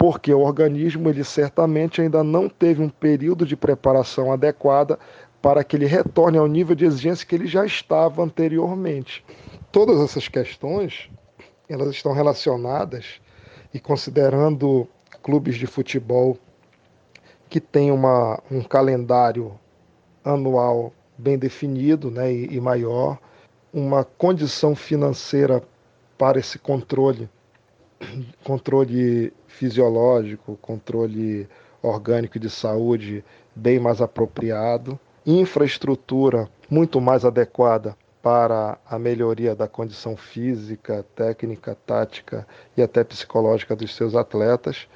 porque 0.01 0.33
o 0.33 0.39
organismo 0.39 1.09
ele 1.09 1.23
certamente 1.23 2.01
ainda 2.01 2.23
não 2.23 2.49
teve 2.49 2.81
um 2.81 2.89
período 2.89 3.45
de 3.45 3.55
preparação 3.55 4.33
adequada 4.33 4.97
para 5.39 5.63
que 5.63 5.75
ele 5.75 5.85
retorne 5.85 6.39
ao 6.39 6.47
nível 6.47 6.75
de 6.75 6.85
exigência 6.85 7.23
que 7.23 7.35
ele 7.35 7.45
já 7.45 7.63
estava 7.63 8.23
anteriormente. 8.23 9.23
Todas 9.71 9.99
essas 9.99 10.27
questões, 10.27 11.07
elas 11.69 11.89
estão 11.91 12.13
relacionadas 12.13 13.21
e 13.71 13.79
considerando 13.79 14.87
clubes 15.21 15.55
de 15.55 15.67
futebol 15.67 16.35
que 17.47 17.59
têm 17.59 17.91
uma, 17.91 18.41
um 18.49 18.63
calendário 18.63 19.53
anual 20.25 20.91
bem 21.15 21.37
definido 21.37 22.09
né, 22.09 22.33
e, 22.33 22.55
e 22.55 22.59
maior, 22.59 23.19
uma 23.71 24.03
condição 24.03 24.75
financeira 24.75 25.61
para 26.17 26.39
esse 26.39 26.57
controle 26.57 27.29
controle 28.43 29.33
fisiológico, 29.47 30.57
controle 30.61 31.47
orgânico 31.81 32.39
de 32.39 32.49
saúde 32.49 33.23
bem 33.55 33.79
mais 33.79 34.01
apropriado, 34.01 34.99
infraestrutura 35.25 36.49
muito 36.69 37.01
mais 37.01 37.25
adequada 37.25 37.95
para 38.21 38.77
a 38.87 38.99
melhoria 38.99 39.55
da 39.55 39.67
condição 39.67 40.15
física, 40.15 41.05
técnica, 41.15 41.75
tática 41.85 42.47
e 42.77 42.81
até 42.81 43.03
psicológica 43.03 43.75
dos 43.75 43.95
seus 43.95 44.15
atletas. 44.15 44.87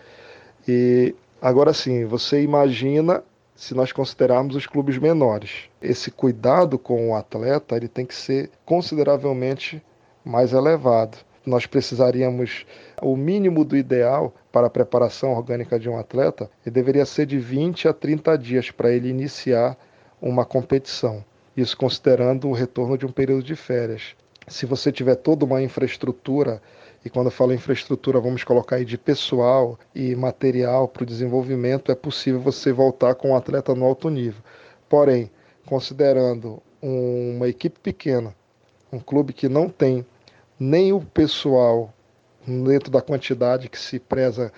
E 0.67 1.15
agora 1.41 1.73
sim, 1.73 2.05
você 2.05 2.41
imagina 2.41 3.23
se 3.55 3.73
nós 3.73 3.91
considerarmos 3.91 4.55
os 4.55 4.67
clubes 4.67 4.97
menores. 4.97 5.69
Esse 5.81 6.11
cuidado 6.11 6.77
com 6.77 7.09
o 7.09 7.15
atleta 7.15 7.75
ele 7.75 7.87
tem 7.87 8.05
que 8.05 8.13
ser 8.13 8.51
consideravelmente 8.63 9.81
mais 10.23 10.53
elevado 10.53 11.17
nós 11.45 11.65
precisaríamos 11.65 12.65
o 13.01 13.15
mínimo 13.15 13.63
do 13.63 13.77
ideal 13.77 14.33
para 14.51 14.67
a 14.67 14.69
preparação 14.69 15.33
orgânica 15.33 15.79
de 15.79 15.89
um 15.89 15.97
atleta 15.97 16.49
e 16.65 16.71
deveria 16.71 17.05
ser 17.05 17.25
de 17.25 17.37
20 17.37 17.87
a 17.87 17.93
30 17.93 18.37
dias 18.37 18.71
para 18.71 18.91
ele 18.91 19.09
iniciar 19.09 19.77
uma 20.21 20.45
competição. 20.45 21.23
Isso 21.55 21.77
considerando 21.77 22.49
o 22.49 22.53
retorno 22.53 22.97
de 22.97 23.05
um 23.05 23.11
período 23.11 23.43
de 23.43 23.55
férias. 23.55 24.15
Se 24.47 24.65
você 24.65 24.91
tiver 24.91 25.15
toda 25.15 25.45
uma 25.45 25.61
infraestrutura, 25.61 26.61
e 27.03 27.09
quando 27.09 27.27
eu 27.27 27.31
falo 27.31 27.53
infraestrutura, 27.53 28.19
vamos 28.19 28.43
colocar 28.43 28.77
aí 28.77 28.85
de 28.85 28.97
pessoal 28.97 29.77
e 29.93 30.15
material 30.15 30.87
para 30.87 31.03
o 31.03 31.05
desenvolvimento, 31.05 31.91
é 31.91 31.95
possível 31.95 32.39
você 32.39 32.71
voltar 32.71 33.15
com 33.15 33.29
um 33.29 33.35
atleta 33.35 33.73
no 33.73 33.85
alto 33.85 34.09
nível. 34.09 34.41
Porém, 34.89 35.31
considerando 35.65 36.61
uma 36.81 37.47
equipe 37.47 37.79
pequena, 37.79 38.35
um 38.91 38.99
clube 38.99 39.33
que 39.33 39.49
não 39.49 39.69
tem 39.69 40.05
nem 40.59 40.93
o 40.93 41.01
pessoal, 41.01 41.93
dentro 42.45 42.91
da 42.91 43.01
quantidade 43.01 43.69
que 43.69 43.79
se 43.79 43.99
preza 43.99 44.51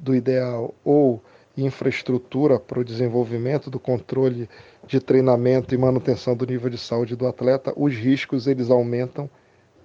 do 0.00 0.14
ideal, 0.14 0.74
ou 0.84 1.22
infraestrutura 1.56 2.60
para 2.60 2.80
o 2.80 2.84
desenvolvimento 2.84 3.70
do 3.70 3.80
controle 3.80 4.48
de 4.86 5.00
treinamento 5.00 5.74
e 5.74 5.78
manutenção 5.78 6.36
do 6.36 6.46
nível 6.46 6.68
de 6.68 6.78
saúde 6.78 7.16
do 7.16 7.26
atleta, 7.26 7.72
os 7.76 7.94
riscos 7.94 8.46
eles 8.46 8.70
aumentam 8.70 9.28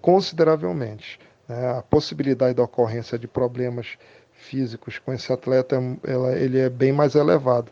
consideravelmente. 0.01 1.19
Né? 1.47 1.69
A 1.77 1.81
possibilidade 1.81 2.55
da 2.55 2.63
ocorrência 2.63 3.17
de 3.17 3.27
problemas 3.27 3.97
físicos 4.33 4.99
com 4.99 5.13
esse 5.13 5.31
atleta 5.31 5.77
ela, 6.03 6.37
ele 6.37 6.59
é 6.59 6.69
bem 6.69 6.91
mais 6.91 7.15
elevado. 7.15 7.71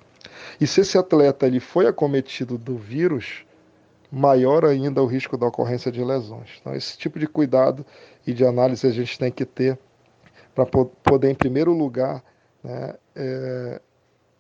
E 0.62 0.68
se 0.68 0.82
esse 0.82 0.98
atleta 0.98 1.46
ele 1.46 1.60
foi 1.60 1.88
acometido 1.88 2.58
do 2.58 2.78
vírus, 2.78 3.44
maior 4.12 4.66
ainda 4.66 5.02
o 5.02 5.06
risco 5.06 5.38
da 5.38 5.48
ocorrência 5.48 5.92
de 5.92 6.04
lesões. 6.04 6.50
Então, 6.60 6.74
esse 6.74 6.98
tipo 6.98 7.20
de 7.20 7.28
cuidado 7.28 7.86
e 8.26 8.34
de 8.34 8.46
análise 8.46 8.86
a 8.88 8.92
gente 8.92 9.18
tem 9.18 9.32
que 9.32 9.46
ter 9.46 9.78
para 10.56 10.66
poder, 10.66 11.30
em 11.30 11.36
primeiro 11.36 11.72
lugar, 11.74 12.24
né, 12.64 12.96
é, 13.16 13.82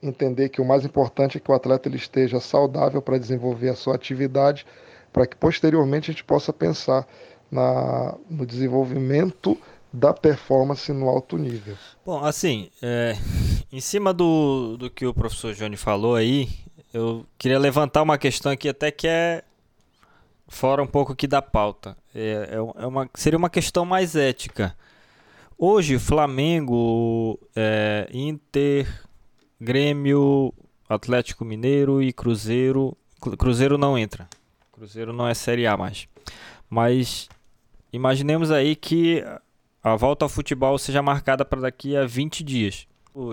entender 0.02 0.50
que 0.50 0.62
o 0.62 0.66
mais 0.66 0.84
importante 0.84 1.38
é 1.38 1.40
que 1.40 1.52
o 1.52 1.54
atleta 1.54 1.88
ele 1.88 1.98
esteja 1.98 2.40
saudável 2.40 3.02
para 3.02 3.18
desenvolver 3.18 3.70
a 3.70 3.76
sua 3.76 3.96
atividade, 3.96 4.66
para 5.14 5.26
que 5.26 5.36
posteriormente 5.36 6.10
a 6.10 6.14
gente 6.14 6.24
possa 6.24 6.52
pensar 6.52 7.08
na, 7.52 8.16
no 8.30 8.46
desenvolvimento 8.46 9.58
da 9.92 10.14
performance 10.14 10.92
no 10.94 11.08
alto 11.10 11.38
nível. 11.38 11.76
Bom, 12.06 12.24
assim, 12.24 12.70
é, 12.82 13.16
em 13.72 13.80
cima 13.80 14.14
do, 14.14 14.78
do 14.78 14.90
que 14.90 15.06
o 15.06 15.14
professor 15.14 15.54
Johnny 15.54 15.78
falou 15.78 16.16
aí, 16.16 16.48
eu 16.94 17.26
queria 17.38 17.60
levantar 17.60 18.02
uma 18.02 18.18
questão 18.18 18.52
aqui 18.52 18.70
até 18.70 18.92
que 18.92 19.08
é 19.08 19.44
fora 20.50 20.84
um 20.84 20.88
pouco 20.88 21.14
aqui 21.14 21.28
da 21.28 21.41
pauta. 21.41 21.95
É, 22.14 22.50
é, 22.52 22.84
é 22.84 22.88
uma, 22.88 23.10
seria 23.14 23.38
uma 23.38 23.50
questão 23.50 23.86
mais 23.86 24.16
ética. 24.16 24.76
Hoje, 25.58 26.00
Flamengo, 26.00 27.39
é, 27.56 28.10
Inter, 28.12 28.88
Grêmio, 29.62 30.54
Atlético 30.88 31.45
Mineiro 31.45 32.02
e 32.02 32.12
Cruzeiro. 32.12 32.97
Cruzeiro 33.38 33.78
não 33.78 33.97
entra. 33.97 34.28
Cruzeiro 34.72 35.14
não 35.14 35.28
é 35.28 35.34
Série 35.34 35.68
A 35.68 35.78
mais. 35.78 36.08
Mas 36.70 37.30
imaginemos 37.91 38.52
aí 38.52 38.76
que 38.76 39.24
a 39.84 39.95
volta 39.95 40.26
ao 40.26 40.30
futebol 40.30 40.78
seja 40.78 41.02
marcada 41.02 41.45
para 41.45 41.62
daqui 41.62 41.95
a 41.95 42.06
20 42.06 42.43
dias. 42.43 42.88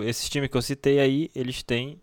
Esses 0.05 0.29
times 0.29 0.49
que 0.49 0.57
eu 0.57 0.61
citei 0.61 0.99
aí, 0.99 1.31
eles 1.33 1.63
têm 1.63 1.99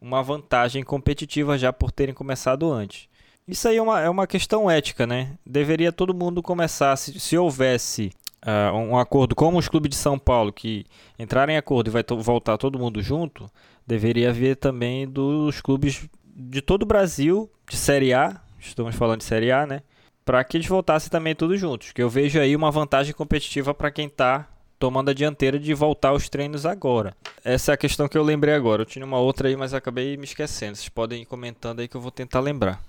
uma 0.00 0.22
vantagem 0.22 0.82
competitiva 0.82 1.56
já 1.56 1.72
por 1.72 1.90
terem 1.90 2.14
começado 2.14 2.70
antes. 2.70 3.08
Isso 3.46 3.66
aí 3.66 3.76
é 3.76 3.82
uma, 3.82 4.00
é 4.00 4.08
uma 4.08 4.26
questão 4.26 4.70
ética, 4.70 5.06
né? 5.06 5.36
Deveria 5.44 5.92
todo 5.92 6.14
mundo 6.14 6.42
começar, 6.42 6.96
se, 6.96 7.18
se 7.18 7.36
houvesse 7.36 8.12
uh, 8.46 8.76
um 8.76 8.96
acordo 8.96 9.34
como 9.34 9.58
os 9.58 9.68
clubes 9.68 9.90
de 9.90 9.96
São 9.96 10.18
Paulo, 10.18 10.52
que 10.52 10.86
entrarem 11.18 11.56
em 11.56 11.58
acordo 11.58 11.88
e 11.88 11.90
vai 11.90 12.04
voltar 12.18 12.56
todo 12.56 12.78
mundo 12.78 13.02
junto, 13.02 13.50
deveria 13.86 14.30
haver 14.30 14.56
também 14.56 15.08
dos 15.08 15.60
clubes 15.60 16.08
de 16.24 16.62
todo 16.62 16.82
o 16.82 16.86
Brasil, 16.86 17.50
de 17.68 17.76
Série 17.76 18.14
A, 18.14 18.40
estamos 18.60 18.94
falando 18.94 19.18
de 19.18 19.24
Série 19.24 19.50
A, 19.50 19.66
né? 19.66 19.82
Para 20.24 20.42
que 20.44 20.56
eles 20.56 20.68
voltassem 20.68 21.10
também 21.10 21.34
todos 21.34 21.58
juntos, 21.58 21.90
que 21.90 22.02
eu 22.02 22.08
vejo 22.08 22.38
aí 22.38 22.54
uma 22.54 22.70
vantagem 22.70 23.12
competitiva 23.12 23.74
para 23.74 23.90
quem 23.90 24.06
está 24.06 24.48
tomando 24.78 25.10
a 25.10 25.14
dianteira 25.14 25.58
de 25.58 25.74
voltar 25.74 26.10
aos 26.10 26.28
treinos 26.28 26.64
agora. 26.64 27.14
Essa 27.44 27.72
é 27.72 27.74
a 27.74 27.76
questão 27.76 28.08
que 28.08 28.16
eu 28.16 28.22
lembrei 28.22 28.54
agora. 28.54 28.82
Eu 28.82 28.86
tinha 28.86 29.04
uma 29.04 29.18
outra 29.18 29.48
aí, 29.48 29.56
mas 29.56 29.74
acabei 29.74 30.16
me 30.16 30.24
esquecendo. 30.24 30.76
Vocês 30.76 30.88
podem 30.88 31.22
ir 31.22 31.26
comentando 31.26 31.80
aí 31.80 31.88
que 31.88 31.96
eu 31.96 32.00
vou 32.00 32.10
tentar 32.10 32.40
lembrar. 32.40 32.82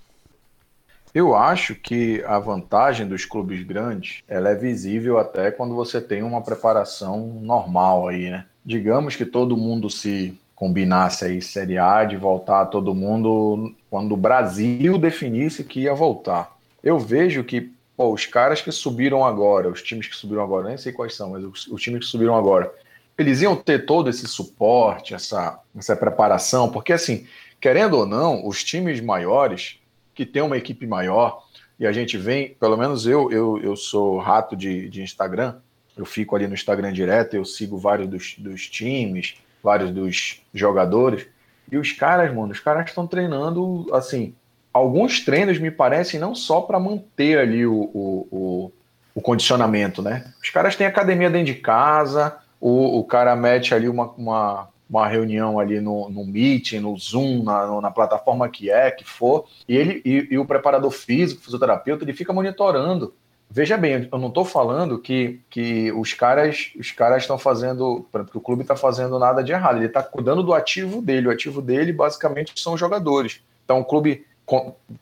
Eu 1.13 1.35
acho 1.35 1.75
que 1.75 2.23
a 2.25 2.39
vantagem 2.39 3.07
dos 3.07 3.23
clubes 3.23 3.63
grandes 3.63 4.23
ela 4.27 4.49
é 4.49 4.55
visível 4.55 5.19
até 5.19 5.51
quando 5.51 5.75
você 5.75 6.01
tem 6.01 6.23
uma 6.23 6.41
preparação 6.41 7.39
normal 7.41 8.07
aí, 8.07 8.31
né? 8.31 8.45
Digamos 8.65 9.15
que 9.15 9.25
todo 9.25 9.55
mundo 9.55 9.91
se 9.91 10.35
combinasse 10.55 11.25
aí 11.25 11.39
Série 11.39 11.77
A 11.77 12.03
de 12.03 12.17
voltar 12.17 12.65
todo 12.65 12.95
mundo 12.95 13.75
quando 13.91 14.13
o 14.13 14.17
Brasil 14.17 14.97
definisse 14.97 15.63
que 15.63 15.81
ia 15.81 15.93
voltar. 15.93 16.55
Eu 16.83 16.97
vejo 16.97 17.43
que 17.43 17.71
pô, 17.95 18.11
os 18.11 18.25
caras 18.25 18.61
que 18.61 18.71
subiram 18.71 19.23
agora, 19.23 19.69
os 19.69 19.83
times 19.83 20.07
que 20.07 20.15
subiram 20.15 20.41
agora, 20.41 20.69
nem 20.69 20.77
sei 20.77 20.91
quais 20.91 21.15
são, 21.15 21.29
mas 21.29 21.43
os, 21.43 21.67
os 21.67 21.81
times 21.81 22.05
que 22.05 22.11
subiram 22.11 22.35
agora, 22.35 22.73
eles 23.15 23.39
iam 23.41 23.55
ter 23.55 23.85
todo 23.85 24.09
esse 24.09 24.27
suporte, 24.27 25.13
essa, 25.13 25.59
essa 25.77 25.95
preparação, 25.95 26.71
porque 26.71 26.91
assim, 26.91 27.27
querendo 27.61 27.97
ou 27.97 28.05
não, 28.07 28.47
os 28.47 28.63
times 28.63 28.99
maiores 28.99 29.77
que 30.13 30.25
tem 30.25 30.41
uma 30.41 30.57
equipe 30.57 30.85
maior, 30.85 31.43
e 31.79 31.87
a 31.87 31.91
gente 31.91 32.17
vem, 32.17 32.55
pelo 32.59 32.77
menos 32.77 33.05
eu, 33.05 33.31
eu, 33.31 33.59
eu 33.61 33.75
sou 33.75 34.17
rato 34.19 34.55
de, 34.55 34.89
de 34.89 35.01
Instagram, 35.01 35.55
eu 35.97 36.05
fico 36.05 36.35
ali 36.35 36.47
no 36.47 36.53
Instagram 36.53 36.91
direto, 36.91 37.35
eu 37.35 37.45
sigo 37.45 37.77
vários 37.77 38.07
dos, 38.07 38.35
dos 38.37 38.67
times, 38.67 39.35
vários 39.63 39.91
dos 39.91 40.41
jogadores, 40.53 41.27
e 41.71 41.77
os 41.77 41.91
caras, 41.91 42.33
mano, 42.33 42.51
os 42.51 42.59
caras 42.59 42.85
estão 42.87 43.07
treinando, 43.07 43.87
assim, 43.93 44.35
alguns 44.73 45.21
treinos 45.21 45.59
me 45.59 45.71
parecem 45.71 46.19
não 46.19 46.33
só 46.33 46.61
para 46.61 46.79
manter 46.79 47.37
ali 47.37 47.65
o, 47.65 47.89
o, 47.93 48.27
o, 48.31 48.71
o, 49.15 49.21
condicionamento, 49.21 50.01
né? 50.01 50.33
Os 50.41 50.49
caras 50.49 50.75
têm 50.75 50.87
academia 50.87 51.29
dentro 51.29 51.53
de 51.53 51.55
casa, 51.55 52.37
o, 52.59 52.99
o 52.99 53.03
cara 53.03 53.35
mete 53.35 53.73
ali 53.73 53.87
uma, 53.87 54.09
uma, 54.11 54.67
uma 54.99 55.07
reunião 55.07 55.59
ali 55.59 55.79
no, 55.79 56.07
no 56.09 56.23
Meeting, 56.23 56.79
no 56.79 56.95
Zoom, 56.97 57.43
na, 57.43 57.81
na 57.81 57.89
plataforma 57.89 58.47
que 58.47 58.69
é, 58.69 58.91
que 58.91 59.03
for, 59.03 59.45
e 59.67 59.75
ele 59.75 60.01
e, 60.05 60.27
e 60.31 60.37
o 60.37 60.45
preparador 60.45 60.91
físico, 60.91 61.41
fisioterapeuta, 61.41 62.03
ele 62.03 62.13
fica 62.13 62.31
monitorando. 62.31 63.13
Veja 63.49 63.77
bem, 63.77 64.07
eu 64.11 64.17
não 64.17 64.29
estou 64.29 64.45
falando 64.45 64.97
que, 64.99 65.39
que 65.49 65.91
os 65.91 66.13
caras 66.13 66.71
os 66.75 66.91
caras 66.91 67.23
estão 67.23 67.37
fazendo, 67.37 68.07
que 68.31 68.37
o 68.37 68.41
clube 68.41 68.63
está 68.63 68.75
fazendo 68.75 69.19
nada 69.19 69.43
de 69.43 69.51
errado. 69.51 69.77
Ele 69.77 69.85
está 69.85 70.01
cuidando 70.01 70.41
do 70.41 70.53
ativo 70.53 71.01
dele. 71.01 71.27
O 71.27 71.31
ativo 71.31 71.61
dele, 71.61 71.93
basicamente, 71.93 72.59
são 72.59 72.73
os 72.73 72.79
jogadores. 72.79 73.41
Então, 73.63 73.79
o 73.79 73.85
clube 73.85 74.25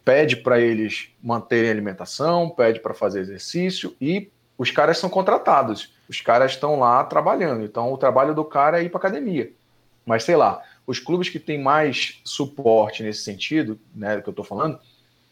pede 0.04 0.36
para 0.36 0.60
eles 0.60 1.10
manterem 1.24 1.70
alimentação, 1.72 2.50
pede 2.50 2.82
para 2.82 2.94
fazer 2.94 3.22
exercício 3.22 3.96
e 4.02 4.30
os 4.58 4.70
caras 4.70 4.98
são 4.98 5.10
contratados. 5.10 5.94
Os 6.10 6.20
caras 6.20 6.52
estão 6.52 6.78
lá 6.78 7.04
trabalhando. 7.06 7.64
Então, 7.64 7.92
o 7.92 7.98
trabalho 7.98 8.36
do 8.36 8.44
cara 8.44 8.82
é 8.82 8.84
ir 8.84 8.90
para 8.90 9.00
academia. 9.00 9.52
Mas 10.06 10.24
sei 10.24 10.36
lá, 10.36 10.62
os 10.86 11.00
clubes 11.00 11.30
que 11.30 11.40
têm 11.40 11.62
mais 11.62 12.22
suporte 12.24 13.04
nesse 13.04 13.24
sentido, 13.24 13.80
né, 13.94 14.20
que 14.22 14.28
eu 14.28 14.32
estou 14.32 14.46
falando, 14.46 14.80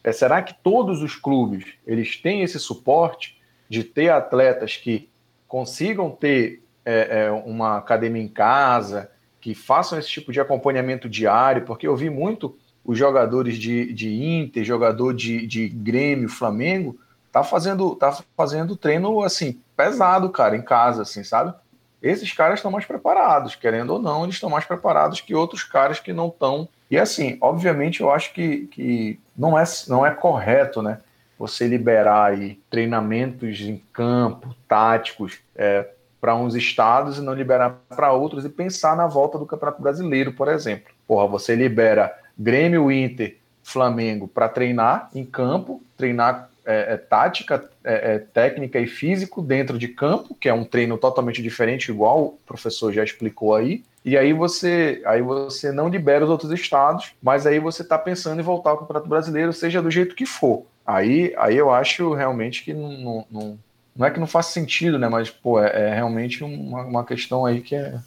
é, 0.03 0.11
será 0.11 0.41
que 0.41 0.53
todos 0.63 1.01
os 1.01 1.15
clubes 1.15 1.65
eles 1.85 2.17
têm 2.17 2.41
esse 2.41 2.59
suporte 2.59 3.39
de 3.67 3.83
ter 3.83 4.09
atletas 4.09 4.77
que 4.77 5.09
consigam 5.47 6.09
ter 6.09 6.63
é, 6.85 7.25
é, 7.25 7.31
uma 7.31 7.77
academia 7.77 8.21
em 8.21 8.27
casa, 8.27 9.11
que 9.41 9.53
façam 9.53 9.97
esse 9.97 10.09
tipo 10.09 10.31
de 10.31 10.39
acompanhamento 10.39 11.09
diário? 11.09 11.65
Porque 11.65 11.87
eu 11.87 11.95
vi 11.95 12.09
muito 12.09 12.57
os 12.83 12.97
jogadores 12.97 13.57
de, 13.57 13.93
de 13.93 14.23
Inter, 14.23 14.63
jogador 14.63 15.13
de, 15.13 15.45
de 15.45 15.67
Grêmio, 15.67 16.29
Flamengo, 16.29 16.97
tá 17.31 17.43
fazendo, 17.43 17.95
tá 17.95 18.17
fazendo 18.35 18.75
treino 18.75 19.21
assim 19.21 19.61
pesado, 19.75 20.29
cara, 20.29 20.57
em 20.57 20.61
casa, 20.61 21.03
assim, 21.03 21.23
sabe? 21.23 21.53
Esses 22.01 22.31
caras 22.33 22.59
estão 22.59 22.71
mais 22.71 22.85
preparados, 22.85 23.55
querendo 23.55 23.91
ou 23.91 23.99
não, 23.99 24.23
eles 24.23 24.35
estão 24.35 24.49
mais 24.49 24.65
preparados 24.65 25.21
que 25.21 25.35
outros 25.35 25.63
caras 25.63 25.99
que 25.99 26.13
não 26.13 26.27
estão. 26.27 26.67
E 26.89 26.97
assim, 26.97 27.37
obviamente, 27.41 28.01
eu 28.01 28.11
acho 28.11 28.33
que, 28.33 28.67
que 28.67 29.19
não, 29.37 29.57
é, 29.57 29.63
não 29.87 30.05
é 30.05 30.11
correto, 30.11 30.81
né? 30.81 30.99
Você 31.37 31.67
liberar 31.67 32.31
aí 32.31 32.59
treinamentos 32.69 33.61
em 33.61 33.81
campo, 33.93 34.55
táticos, 34.67 35.39
é, 35.55 35.87
para 36.19 36.35
uns 36.35 36.55
estados 36.55 37.17
e 37.17 37.21
não 37.21 37.33
liberar 37.33 37.77
para 37.87 38.11
outros 38.11 38.43
e 38.43 38.49
pensar 38.49 38.95
na 38.95 39.07
volta 39.07 39.37
do 39.37 39.45
Campeonato 39.45 39.81
Brasileiro, 39.81 40.33
por 40.33 40.47
exemplo. 40.49 40.93
Porra, 41.07 41.27
você 41.27 41.55
libera 41.55 42.13
Grêmio, 42.37 42.91
Inter, 42.91 43.37
Flamengo 43.63 44.27
para 44.27 44.49
treinar 44.49 45.09
em 45.13 45.23
campo, 45.23 45.81
treinar 45.95 46.49
é, 46.69 46.93
é, 46.93 46.97
tática, 46.97 47.67
é, 47.83 48.13
é, 48.13 48.19
técnica 48.19 48.79
e 48.79 48.85
físico 48.85 49.41
dentro 49.41 49.75
de 49.79 49.87
campo, 49.87 50.35
que 50.35 50.47
é 50.47 50.53
um 50.53 50.63
treino 50.63 50.99
totalmente 50.99 51.41
diferente, 51.41 51.89
igual 51.89 52.25
o 52.25 52.39
professor 52.45 52.93
já 52.93 53.03
explicou 53.03 53.55
aí. 53.55 53.83
E 54.05 54.15
aí 54.15 54.33
você, 54.33 55.01
aí 55.03 55.19
você 55.19 55.71
não 55.71 55.89
libera 55.89 56.23
os 56.23 56.29
outros 56.29 56.51
estados, 56.51 57.13
mas 57.23 57.47
aí 57.47 57.59
você 57.59 57.81
está 57.81 57.97
pensando 57.97 58.39
em 58.39 58.43
voltar 58.43 58.69
ao 58.69 58.77
Campeonato 58.77 59.09
Brasileiro, 59.09 59.51
seja 59.51 59.81
do 59.81 59.89
jeito 59.89 60.15
que 60.15 60.27
for. 60.27 60.63
Aí, 60.85 61.33
aí 61.39 61.57
eu 61.57 61.71
acho 61.71 62.13
realmente 62.13 62.63
que 62.63 62.71
não, 62.71 63.25
não, 63.31 63.59
não, 63.95 64.05
é 64.05 64.11
que 64.11 64.19
não 64.19 64.27
faz 64.27 64.45
sentido, 64.47 64.99
né? 64.99 65.09
Mas 65.09 65.31
pô, 65.31 65.59
é, 65.59 65.89
é 65.89 65.95
realmente 65.95 66.43
uma, 66.43 66.83
uma 66.83 67.03
questão 67.03 67.47
aí 67.47 67.61
que 67.61 67.73
é 67.73 67.99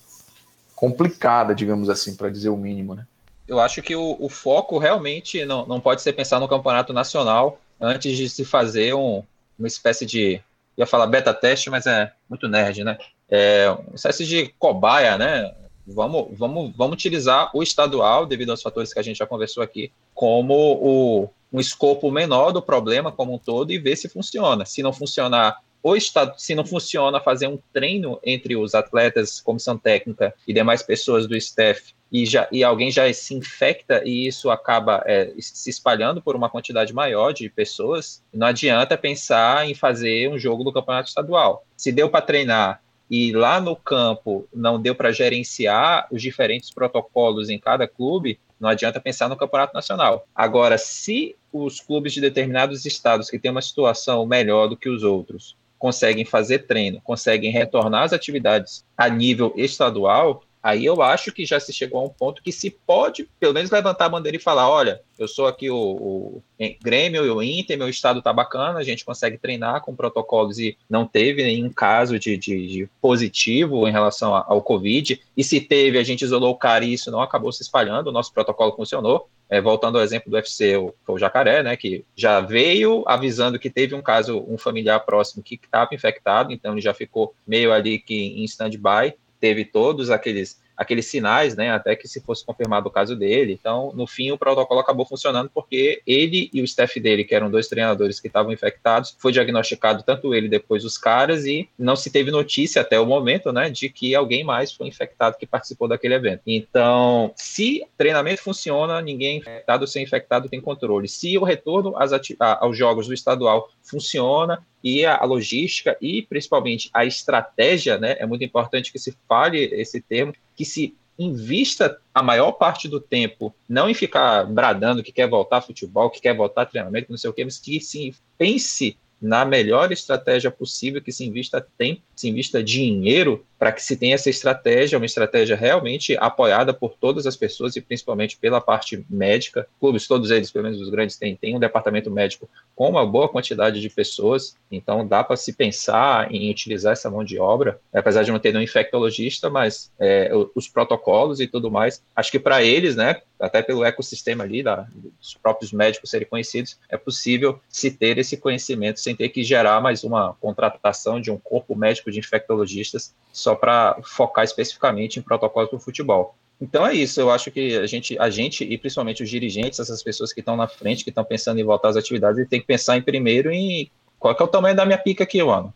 complicada, 0.77 1.53
digamos 1.53 1.91
assim, 1.91 2.15
para 2.15 2.31
dizer 2.31 2.51
o 2.51 2.57
mínimo, 2.57 2.95
né? 2.95 3.07
Eu 3.49 3.59
acho 3.59 3.83
que 3.83 3.97
o, 3.97 4.17
o, 4.21 4.29
foco 4.29 4.79
realmente 4.79 5.45
não, 5.45 5.67
não 5.67 5.81
pode 5.81 6.01
ser 6.01 6.13
pensar 6.13 6.39
no 6.39 6.49
campeonato 6.49 6.93
nacional 6.93 7.59
antes 7.83 8.16
de 8.16 8.28
se 8.28 8.45
fazer 8.45 8.95
um, 8.95 9.24
uma 9.59 9.66
espécie 9.66 10.07
de. 10.07 10.41
ia 10.78 10.87
falar 10.87 11.09
beta 11.09 11.35
teste, 11.35 11.68
mas 11.68 11.87
é 11.87 12.12
muito 12.30 12.49
nerd, 12.49 12.85
né? 12.85 12.97
É 13.28 13.68
uma 13.70 13.97
espécie 13.97 14.24
de 14.24 14.49
cobaia, 14.59 15.18
né? 15.18 15.53
Vamos, 15.87 16.39
vamos, 16.39 16.72
vamos 16.76 16.95
utilizar 16.95 17.51
o 17.53 17.62
estadual, 17.62 18.24
devido 18.24 18.51
aos 18.51 18.62
fatores 18.62 18.93
que 18.93 19.01
a 19.01 19.03
gente 19.03 19.18
já 19.18 19.26
conversou 19.26 19.62
aqui, 19.62 19.91
como 20.14 20.55
o, 20.55 21.28
um 21.53 21.59
escopo 21.59 22.11
menor 22.11 22.53
do 22.53 22.62
problema 22.62 23.11
como 23.11 23.35
um 23.35 23.39
todo 23.39 23.72
e 23.72 23.78
ver 23.78 23.97
se 23.97 24.09
funciona. 24.09 24.64
Se 24.64 24.80
não 24.80 24.93
funcionar, 24.93 25.59
o 25.83 25.97
estado, 25.97 26.35
se 26.39 26.55
não 26.55 26.64
funciona 26.64 27.20
fazer 27.20 27.49
um 27.49 27.59
treino 27.72 28.20
entre 28.22 28.57
os 28.57 28.74
atletas, 28.74 29.41
comissão 29.41 29.76
técnica 29.76 30.33
e 30.47 30.53
demais 30.53 30.83
pessoas 30.83 31.26
do 31.26 31.37
staff 31.37 31.93
e, 32.13 32.27
já, 32.27 32.47
e 32.53 32.63
alguém 32.63 32.91
já 32.91 33.11
se 33.15 33.35
infecta 33.35 34.03
e 34.05 34.27
isso 34.27 34.51
acaba 34.51 35.03
é, 35.07 35.33
se 35.39 35.71
espalhando 35.71 36.21
por 36.21 36.37
uma 36.37 36.51
quantidade 36.51 36.93
maior 36.93 37.33
de 37.33 37.49
pessoas, 37.49 38.23
não 38.33 38.49
adianta 38.49 38.99
pensar 38.99 39.67
em 39.67 39.75
fazer 39.75 40.29
um 40.29 40.39
jogo 40.39 40.63
do 40.63 40.73
campeonato 40.73 41.09
estadual. 41.09 41.65
Se 41.75 41.91
deu 41.91 42.11
para 42.11 42.21
treinar 42.21 42.83
e 43.11 43.33
lá 43.33 43.61
no 43.61 43.75
campo 43.75 44.47
não 44.55 44.81
deu 44.81 44.95
para 44.95 45.11
gerenciar 45.11 46.07
os 46.11 46.21
diferentes 46.21 46.71
protocolos 46.71 47.49
em 47.49 47.59
cada 47.59 47.89
clube, 47.89 48.39
não 48.61 48.69
adianta 48.69 49.01
pensar 49.01 49.29
no 49.29 49.37
campeonato 49.37 49.75
nacional. 49.75 50.27
Agora, 50.35 50.77
se 50.77 51.35
os 51.51 51.81
clubes 51.81 52.13
de 52.13 52.21
determinados 52.21 52.85
estados 52.85 53.31
que 53.31 53.39
têm 53.39 53.51
uma 53.51 53.63
situação 53.63 54.25
melhor 54.27 54.69
do 54.69 54.77
que 54.77 54.89
os 54.89 55.03
outros 55.03 55.57
conseguem 55.79 56.25
fazer 56.25 56.61
treino, 56.61 57.01
conseguem 57.03 57.51
retornar 57.51 58.05
às 58.05 58.13
atividades 58.13 58.85
a 58.97 59.09
nível 59.09 59.53
estadual, 59.57 60.45
Aí 60.63 60.85
eu 60.85 61.03
acho 61.03 61.33
que 61.33 61.45
já 61.45 61.59
se 61.59 61.73
chegou 61.73 62.01
a 62.01 62.05
um 62.05 62.09
ponto 62.09 62.41
que 62.41 62.53
se 62.53 62.71
pode, 62.71 63.29
pelo 63.41 63.53
menos, 63.53 63.71
levantar 63.71 64.05
a 64.05 64.09
bandeira 64.09 64.37
e 64.37 64.41
falar: 64.41 64.71
olha, 64.71 65.01
eu 65.19 65.27
sou 65.27 65.49
aqui 65.49 65.69
o, 65.69 65.77
o 65.77 66.43
Grêmio 66.81 67.27
e 67.27 67.31
o 67.31 67.43
Inter, 67.43 67.77
meu 67.77 67.89
estado 67.89 68.23
tá 68.23 68.33
bacana, 68.33 68.79
a 68.79 68.85
gente 68.85 69.05
consegue 69.05 69.37
treinar 69.37 69.81
com 69.81 69.97
protocolos 69.97 70.61
e 70.61 70.79
não 70.89 71.05
teve 71.05 71.43
nenhum 71.43 71.69
caso 71.69 72.17
de, 72.17 72.37
de, 72.37 72.69
de 72.69 72.89
positivo 73.01 73.89
em 73.89 73.93
relação 73.93 74.37
ao 74.37 74.63
Covid. 74.63 75.21
E 75.37 75.43
se 75.43 75.61
teve, 75.61 75.99
a 75.99 76.05
gente 76.05 76.23
isolou 76.23 76.53
o 76.53 76.59
cara 76.59 76.85
e 76.85 76.93
isso 76.93 77.11
não 77.11 77.21
acabou 77.21 77.51
se 77.51 77.63
espalhando, 77.63 78.07
o 78.09 78.13
nosso 78.13 78.33
protocolo 78.33 78.77
funcionou. 78.77 79.29
É, 79.51 79.61
voltando 79.61 79.99
ao 79.99 80.05
exemplo 80.05 80.31
do 80.31 80.37
UFC, 80.37 80.79
o, 80.79 80.95
o 81.07 81.19
Jacaré, 81.19 81.63
né, 81.63 81.77
que 81.77 82.07
já 82.17 82.41
veio 82.41 83.05
avisando 83.07 83.59
que 83.59 83.69
teve 83.69 83.95
um 83.95 84.01
caso, 84.01 84.43
um 84.49 84.57
familiar 84.57 85.01
próximo 85.01 85.43
que 85.43 85.57
estava 85.57 85.95
infectado, 85.95 86.53
então 86.53 86.73
ele 86.73 86.81
já 86.81 86.95
ficou 86.95 87.35
meio 87.47 87.71
ali 87.71 87.99
que 87.99 88.15
em 88.15 88.45
stand-by 88.45 89.13
teve 89.43 89.64
todos 89.64 90.09
aqueles 90.09 90.62
aqueles 90.74 91.07
sinais, 91.07 91.55
né, 91.55 91.70
até 91.70 91.95
que 91.95 92.09
se 92.09 92.20
fosse 92.20 92.45
confirmado 92.45 92.88
o 92.88 92.90
caso 92.90 93.14
dele. 93.14 93.53
Então, 93.53 93.93
no 93.95 94.07
fim, 94.07 94.32
o 94.32 94.38
protocolo 94.38 94.80
acabou 94.80 95.05
funcionando 95.07 95.51
porque 95.53 96.03
ele 96.07 96.51
e 96.53 96.61
o 96.61 96.64
staff 96.64 96.99
dele, 96.99 97.24
que 97.24 97.34
eram 97.34 97.51
dois 97.51 97.68
treinadores 97.68 98.18
que 98.18 98.26
estavam 98.26 98.51
infectados, 98.51 99.14
foi 99.18 99.32
diagnosticado 99.32 100.03
tanto 100.03 100.34
ele 100.34 100.49
depois 100.49 100.84
os 100.84 100.97
caras 100.97 101.45
e 101.45 101.68
não 101.78 101.95
se 101.95 102.11
teve 102.11 102.30
notícia 102.30 102.80
até 102.80 102.99
o 102.99 103.07
momento, 103.07 103.53
né, 103.53 103.70
de 103.70 103.90
que 103.90 104.14
alguém 104.14 104.43
mais 104.43 104.72
foi 104.72 104.88
infectado 104.88 105.36
que 105.36 105.47
participou 105.47 105.86
daquele 105.86 106.14
evento. 106.14 106.43
Então, 106.47 107.32
se 107.36 107.84
treinamento 107.97 108.43
funciona, 108.43 109.01
ninguém 109.01 109.38
infectado 109.38 109.82
ou 109.82 109.86
sem 109.86 110.03
infectado 110.03 110.49
tem 110.49 110.61
controle. 110.61 111.07
Se 111.07 111.36
o 111.36 111.45
retorno 111.45 111.95
às 111.97 112.12
aos 112.61 112.76
jogos 112.76 113.07
do 113.07 113.14
estadual 113.14 113.68
funciona, 113.82 114.64
e 114.83 115.05
a, 115.05 115.22
logística 115.24 115.97
e 116.01 116.22
principalmente 116.22 116.91
a 116.93 117.05
estratégia, 117.05 117.99
né? 117.99 118.16
É 118.18 118.26
muito 118.26 118.45
importante 118.45 118.93
que 118.93 118.99
se 118.99 119.16
fale 119.28 119.59
esse 119.59 120.01
termo, 120.01 120.35
que 120.57 120.64
se 120.64 120.95
invista 121.18 121.99
a 122.14 122.22
maior 122.22 122.53
parte 122.53 122.89
do 122.89 122.99
tempo 122.99 123.55
não 123.68 123.89
em 123.89 123.95
ficar 123.95 124.45
bradando 124.45 125.03
que 125.03 125.12
quer 125.12 125.28
voltar 125.28 125.61
futebol, 125.61 126.11
que 126.11 126.20
quer 126.20 126.35
voltar 126.35 126.66
treinamento, 126.66 127.11
não 127.11 127.18
sei 127.18 127.30
o 127.30 127.33
que, 127.33 127.45
mas 127.45 127.59
que 127.59 127.80
se 127.80 128.14
pense 128.37 128.97
na 129.20 129.45
melhor 129.45 129.93
estratégia 129.93 130.51
possível, 130.51 131.01
que 131.01 131.12
se 131.12 131.24
invista 131.24 131.64
tempo, 131.78 132.03
se 132.16 132.28
invista 132.28 132.62
dinheiro 132.62 133.47
para 133.63 133.71
que 133.71 133.81
se 133.81 133.97
tenha 133.97 134.17
essa 134.17 134.29
estratégia, 134.29 134.99
uma 134.99 135.07
estratégia 135.07 135.55
realmente 135.55 136.17
apoiada 136.19 136.75
por 136.75 136.95
todas 136.95 137.29
as 137.29 137.37
pessoas 137.37 137.77
e 137.77 137.81
principalmente 137.81 138.37
pela 138.37 138.61
parte 138.61 139.07
médica. 139.09 139.69
Clubes, 139.79 140.09
todos 140.09 140.33
eles, 140.33 140.51
pelo 140.51 140.65
menos 140.65 140.81
os 140.81 140.91
grandes, 140.91 141.17
têm, 141.17 141.37
têm 141.37 141.55
um 141.55 141.61
departamento 141.61 142.11
médico 142.11 142.51
com 142.75 142.89
uma 142.89 143.07
boa 143.07 143.29
quantidade 143.29 143.81
de 143.81 143.89
pessoas, 143.89 144.57
então 144.69 145.07
dá 145.07 145.23
para 145.23 145.37
se 145.37 145.53
pensar 145.53 146.35
em 146.35 146.51
utilizar 146.51 146.95
essa 146.95 147.09
mão 147.09 147.23
de 147.23 147.39
obra, 147.39 147.79
apesar 147.95 148.25
de 148.25 148.33
não 148.33 148.41
ter 148.41 148.51
nenhum 148.51 148.65
infectologista, 148.65 149.49
mas 149.49 149.93
é, 149.97 150.33
os 150.57 150.67
protocolos 150.67 151.39
e 151.39 151.47
tudo 151.47 151.71
mais, 151.71 152.03
acho 152.17 152.33
que 152.33 152.41
para 152.41 152.65
eles, 152.65 152.97
né, 152.97 153.23
até 153.43 153.61
pelo 153.61 153.85
ecossistema 153.85 154.45
ali, 154.45 154.63
da, 154.63 154.87
dos 154.93 155.35
próprios 155.35 155.73
médicos 155.73 156.11
serem 156.11 156.29
conhecidos, 156.29 156.79
é 156.89 156.97
possível 156.97 157.61
se 157.69 157.91
ter 157.91 158.17
esse 158.19 158.37
conhecimento 158.37 159.01
sem 159.01 159.17
ter 159.17 159.29
que 159.31 159.43
gerar 159.43 159.81
mais 159.81 160.05
uma 160.05 160.35
contratação 160.35 161.21
de 161.21 161.31
um 161.31 161.39
corpo 161.39 161.75
médico 161.75 162.11
de 162.11 162.21
infectologistas 162.21 163.15
só 163.33 163.52
para 163.57 163.99
focar 164.03 164.45
especificamente 164.45 165.19
em 165.19 165.23
protocolos 165.23 165.71
para 165.71 165.77
o 165.77 165.81
futebol. 165.81 166.35
Então 166.61 166.87
é 166.87 166.95
isso, 166.95 167.21
eu 167.21 167.31
acho 167.31 167.51
que 167.51 167.77
a 167.77 167.87
gente, 167.87 168.17
a 168.19 168.31
gente 168.31 168.63
e 168.63 168.79
principalmente 168.79 169.23
os 169.23 169.29
dirigentes, 169.29 169.81
essas 169.81 170.03
pessoas 170.03 170.33
que 170.33 170.41
estão 170.41 170.57
na 170.57 170.69
frente, 170.69 171.03
que 171.03 171.11
estão 171.11 171.25
pensando 171.25 171.59
em 171.59 171.65
voltar 171.65 171.89
às 171.89 171.97
atividades, 171.97 172.49
tem 172.49 172.61
que 172.61 172.67
pensar 172.67 172.97
em 172.97 173.03
primeiro 173.03 173.51
em 173.51 173.91
qual 174.19 174.37
é 174.39 174.43
o 174.43 174.47
tamanho 174.47 174.77
da 174.77 174.87
minha 174.87 174.99
pica 174.99 175.25
aqui, 175.25 175.43
mano. 175.43 175.75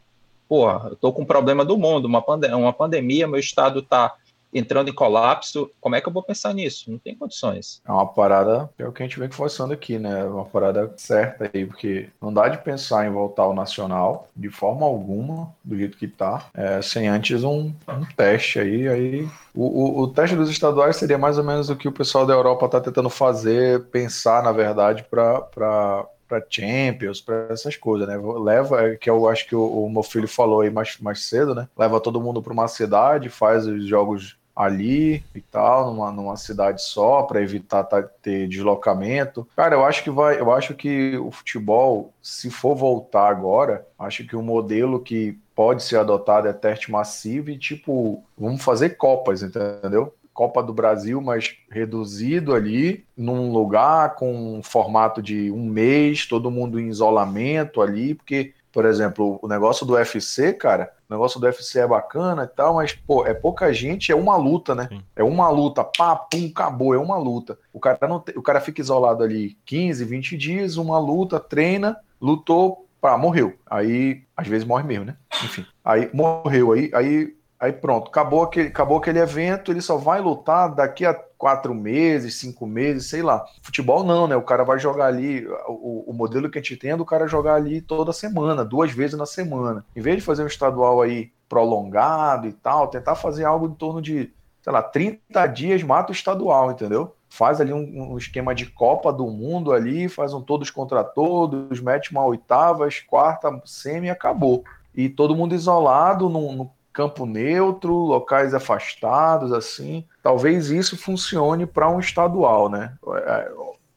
Porra, 0.49 0.91
eu 0.91 0.97
tô 0.97 1.13
com 1.13 1.23
um 1.23 1.27
problema 1.27 1.65
do 1.65 1.77
mundo, 1.77 2.05
uma, 2.05 2.23
pande 2.23 2.47
uma 2.55 2.73
pandemia, 2.73 3.27
meu 3.27 3.41
estado 3.41 3.83
tá 3.83 4.15
entrando 4.59 4.89
em 4.89 4.95
colapso, 4.95 5.71
como 5.81 5.95
é 5.95 6.01
que 6.01 6.09
eu 6.09 6.13
vou 6.13 6.23
pensar 6.23 6.55
nisso? 6.55 6.91
Não 6.91 6.99
tem 6.99 7.15
condições. 7.15 7.83
É 7.87 7.93
uma 7.93 8.07
parada, 8.07 8.71
é 8.79 8.87
o 8.87 8.93
que 8.93 9.03
a 9.03 9.07
gente 9.07 9.19
vem 9.19 9.31
forçando 9.31 9.73
aqui, 9.73 9.99
né? 9.99 10.25
Uma 10.25 10.45
parada 10.45 10.93
certa 10.97 11.51
aí, 11.53 11.67
porque 11.67 12.09
não 12.21 12.33
dá 12.33 12.49
de 12.49 12.59
pensar 12.59 13.07
em 13.07 13.11
voltar 13.11 13.43
ao 13.43 13.55
nacional 13.55 14.29
de 14.35 14.49
forma 14.49 14.87
alguma, 14.87 15.55
do 15.63 15.77
jeito 15.77 15.99
que 15.99 16.09
tá, 16.09 16.47
é, 16.55 16.81
sem 16.81 17.09
antes 17.09 17.45
um, 17.45 17.73
um 17.89 18.05
teste 18.17 18.59
aí. 18.59 18.89
aí 18.89 19.29
o, 19.55 19.65
o, 19.65 20.01
o, 20.03 20.09
teste 20.09 20.37
dos 20.37 20.51
estaduais 20.51 20.97
seria 20.97 21.19
mais 21.19 21.39
ou 21.39 21.45
menos 21.45 21.69
o 21.71 21.77
que 21.77 21.89
o 21.89 21.93
pessoal 21.93 22.27
da 22.27 22.35
Europa 22.35 22.69
tá 22.69 22.81
tentando 22.81 23.11
fazer, 23.11 23.85
pensar, 23.87 24.43
na 24.43 24.53
verdade, 24.53 25.05
para 25.11 26.07
para 26.29 26.45
Champions, 26.51 27.21
para 27.21 27.47
essas 27.51 27.77
coisas, 27.77 28.07
né? 28.07 28.17
Leva, 28.17 28.97
que 28.97 29.09
eu 29.09 29.29
acho 29.29 29.47
que 29.47 29.55
o, 29.55 29.85
o, 29.85 29.91
meu 29.91 30.03
filho 30.03 30.29
falou 30.29 30.61
aí 30.61 30.71
mais, 30.71 30.99
mais 30.99 31.25
cedo, 31.25 31.55
né? 31.55 31.69
Leva 31.77 32.01
todo 32.01 32.21
mundo 32.21 32.43
para 32.43 32.53
uma 32.53 32.69
cidade, 32.69 33.29
faz 33.29 33.67
os 33.67 33.87
jogos 33.87 34.37
ali 34.57 35.23
e 35.35 35.41
tal, 35.43 35.93
numa, 35.93 36.11
numa 36.11 36.37
cidade 36.37 36.81
só, 36.83 37.23
para 37.23 37.43
evitar 37.43 37.85
tá, 37.85 38.03
ter 38.03 38.49
deslocamento. 38.49 39.47
Cara, 39.55 39.75
eu 39.75 39.85
acho 39.85 40.03
que 40.03 40.11
vai, 40.11 40.41
eu 40.41 40.51
acho 40.51 40.75
que 40.75 41.19
o 41.19 41.31
futebol, 41.31 42.15
se 42.23 42.51
for 42.51 42.75
voltar 42.75 43.29
agora, 43.29 43.87
acho 43.99 44.27
que 44.27 44.35
o 44.35 44.43
modelo 44.43 45.01
que 45.01 45.39
pode 45.55 45.83
ser 45.83 45.99
adotado 45.99 46.49
é 46.49 46.53
teste 46.53 46.91
massivo 46.91 47.51
e 47.51 47.59
tipo, 47.59 48.25
vamos 48.37 48.63
fazer 48.63 48.91
copas, 48.97 49.43
entendeu? 49.43 50.15
Copa 50.33 50.63
do 50.63 50.73
Brasil, 50.73 51.19
mas 51.23 51.57
reduzido 51.71 52.55
ali, 52.55 53.07
num 53.17 53.51
lugar 53.51 54.17
com 54.17 54.59
um 54.59 54.63
formato 54.63 55.23
de 55.23 55.51
um 55.51 55.65
mês, 55.65 56.27
todo 56.27 56.51
mundo 56.51 56.79
em 56.79 56.89
isolamento 56.89 57.81
ali, 57.81 58.15
porque, 58.15 58.53
por 58.77 58.85
exemplo, 58.85 59.39
o 59.41 59.49
negócio 59.49 59.87
do 59.87 59.95
UFC, 59.95 60.53
cara, 60.53 60.93
o 61.09 61.15
negócio 61.15 61.41
do 61.41 61.47
UFC 61.47 61.79
é 61.79 61.87
bacana 61.87 62.45
e 62.45 62.47
tal, 62.47 62.75
mas, 62.75 62.93
pô, 62.93 63.27
é 63.27 63.33
pouca 63.33 63.73
gente, 63.73 64.13
é 64.13 64.15
uma 64.15 64.37
luta, 64.37 64.75
né? 64.75 64.87
Sim. 64.91 65.03
É 65.17 65.25
uma 65.25 65.49
luta, 65.49 65.83
pá, 65.83 66.15
pum, 66.15 66.51
acabou, 66.55 66.93
é 66.93 66.99
uma 66.99 67.17
luta. 67.17 67.59
O 67.73 67.81
cara, 67.81 67.99
não 68.03 68.23
o 68.37 68.43
cara 68.43 68.61
fica 68.61 68.83
isolado 68.83 69.25
ali 69.25 69.57
15, 69.65 70.05
20 70.05 70.37
dias, 70.37 70.77
uma 70.77 70.99
luta, 70.99 71.41
treina, 71.41 71.97
lutou, 72.21 72.87
pá, 73.01 73.17
morreu. 73.17 73.55
Aí, 73.65 74.25
às 74.37 74.47
vezes 74.47 74.69
morre 74.69 74.85
mesmo, 74.85 75.07
né? 75.07 75.17
Enfim. 75.43 75.65
Aí 75.83 76.11
morreu, 76.13 76.73
aí, 76.73 76.91
aí 76.93 77.35
Aí 77.59 77.73
pronto, 77.73 78.09
acabou 78.09 78.43
aquele, 78.43 78.69
acabou 78.69 78.99
aquele 78.99 79.19
evento, 79.19 79.73
ele 79.73 79.81
só 79.81 79.97
vai 79.97 80.21
lutar 80.21 80.75
daqui 80.75 81.07
a 81.07 81.15
quatro 81.15 81.75
meses, 81.75 82.35
cinco 82.35 82.67
meses, 82.67 83.09
sei 83.09 83.23
lá. 83.23 83.45
Futebol 83.63 84.05
não, 84.05 84.27
né? 84.27 84.37
O 84.37 84.43
cara 84.43 84.63
vai 84.63 84.79
jogar 84.79 85.07
ali, 85.07 85.47
o, 85.67 86.05
o 86.11 86.13
modelo 86.13 86.51
que 86.51 86.59
a 86.59 86.63
gente 86.63 86.77
tem 86.77 86.91
é 86.91 86.97
do 86.97 87.05
cara 87.05 87.27
jogar 87.27 87.55
ali 87.55 87.81
toda 87.81 88.13
semana, 88.13 88.65
duas 88.65 88.91
vezes 88.93 89.19
na 89.19 89.25
semana. 89.25 89.85
Em 89.95 90.01
vez 90.03 90.17
de 90.17 90.23
fazer 90.23 90.43
um 90.43 90.47
estadual 90.49 91.01
aí 91.01 91.33
prolongado 91.49 92.47
e 92.47 92.53
tal, 92.53 92.89
tentar 92.89 93.15
fazer 93.15 93.45
algo 93.45 93.67
em 93.67 93.75
torno 93.75 94.03
de, 94.03 94.31
sei 94.61 94.73
lá, 94.73 94.83
30 94.83 95.47
dias 95.47 95.83
mata 95.83 96.11
o 96.11 96.15
estadual, 96.15 96.71
entendeu? 96.71 97.15
Faz 97.29 97.59
ali 97.61 97.73
um, 97.73 98.13
um 98.13 98.19
esquema 98.19 98.55
de 98.55 98.67
Copa 98.67 99.11
do 99.11 99.27
Mundo 99.29 99.73
ali, 99.73 100.09
faz 100.09 100.35
um 100.35 100.43
todos 100.43 100.71
contra 100.71 101.03
todos, 101.03 101.81
mete 101.81 102.11
uma 102.11 102.25
oitavas, 102.25 103.01
quarta, 103.01 103.63
semi 103.65 104.11
acabou. 104.11 104.63
E 104.95 105.09
todo 105.09 105.37
mundo 105.37 105.55
isolado 105.55 106.29
num 106.29 106.69
campo 106.97 107.27
neutro, 107.27 107.93
locais 107.93 108.55
afastados, 108.55 109.53
assim. 109.53 110.03
Talvez 110.23 110.71
isso 110.71 110.97
funcione 110.97 111.67
para 111.67 111.91
um 111.91 112.01
estadual, 112.01 112.71
né? 112.71 112.95
É, 113.27 113.53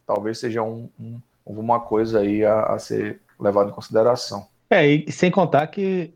talvez 0.05 0.37
seja 0.37 0.61
um, 0.61 0.89
um, 0.99 1.17
alguma 1.47 1.79
coisa 1.79 2.19
aí 2.19 2.43
a, 2.43 2.63
a 2.63 2.77
ser 2.77 3.21
levado 3.39 3.69
em 3.69 3.73
consideração. 3.73 4.45
É, 4.69 4.85
e 4.85 5.09
sem 5.13 5.31
contar 5.31 5.65
que 5.67 6.13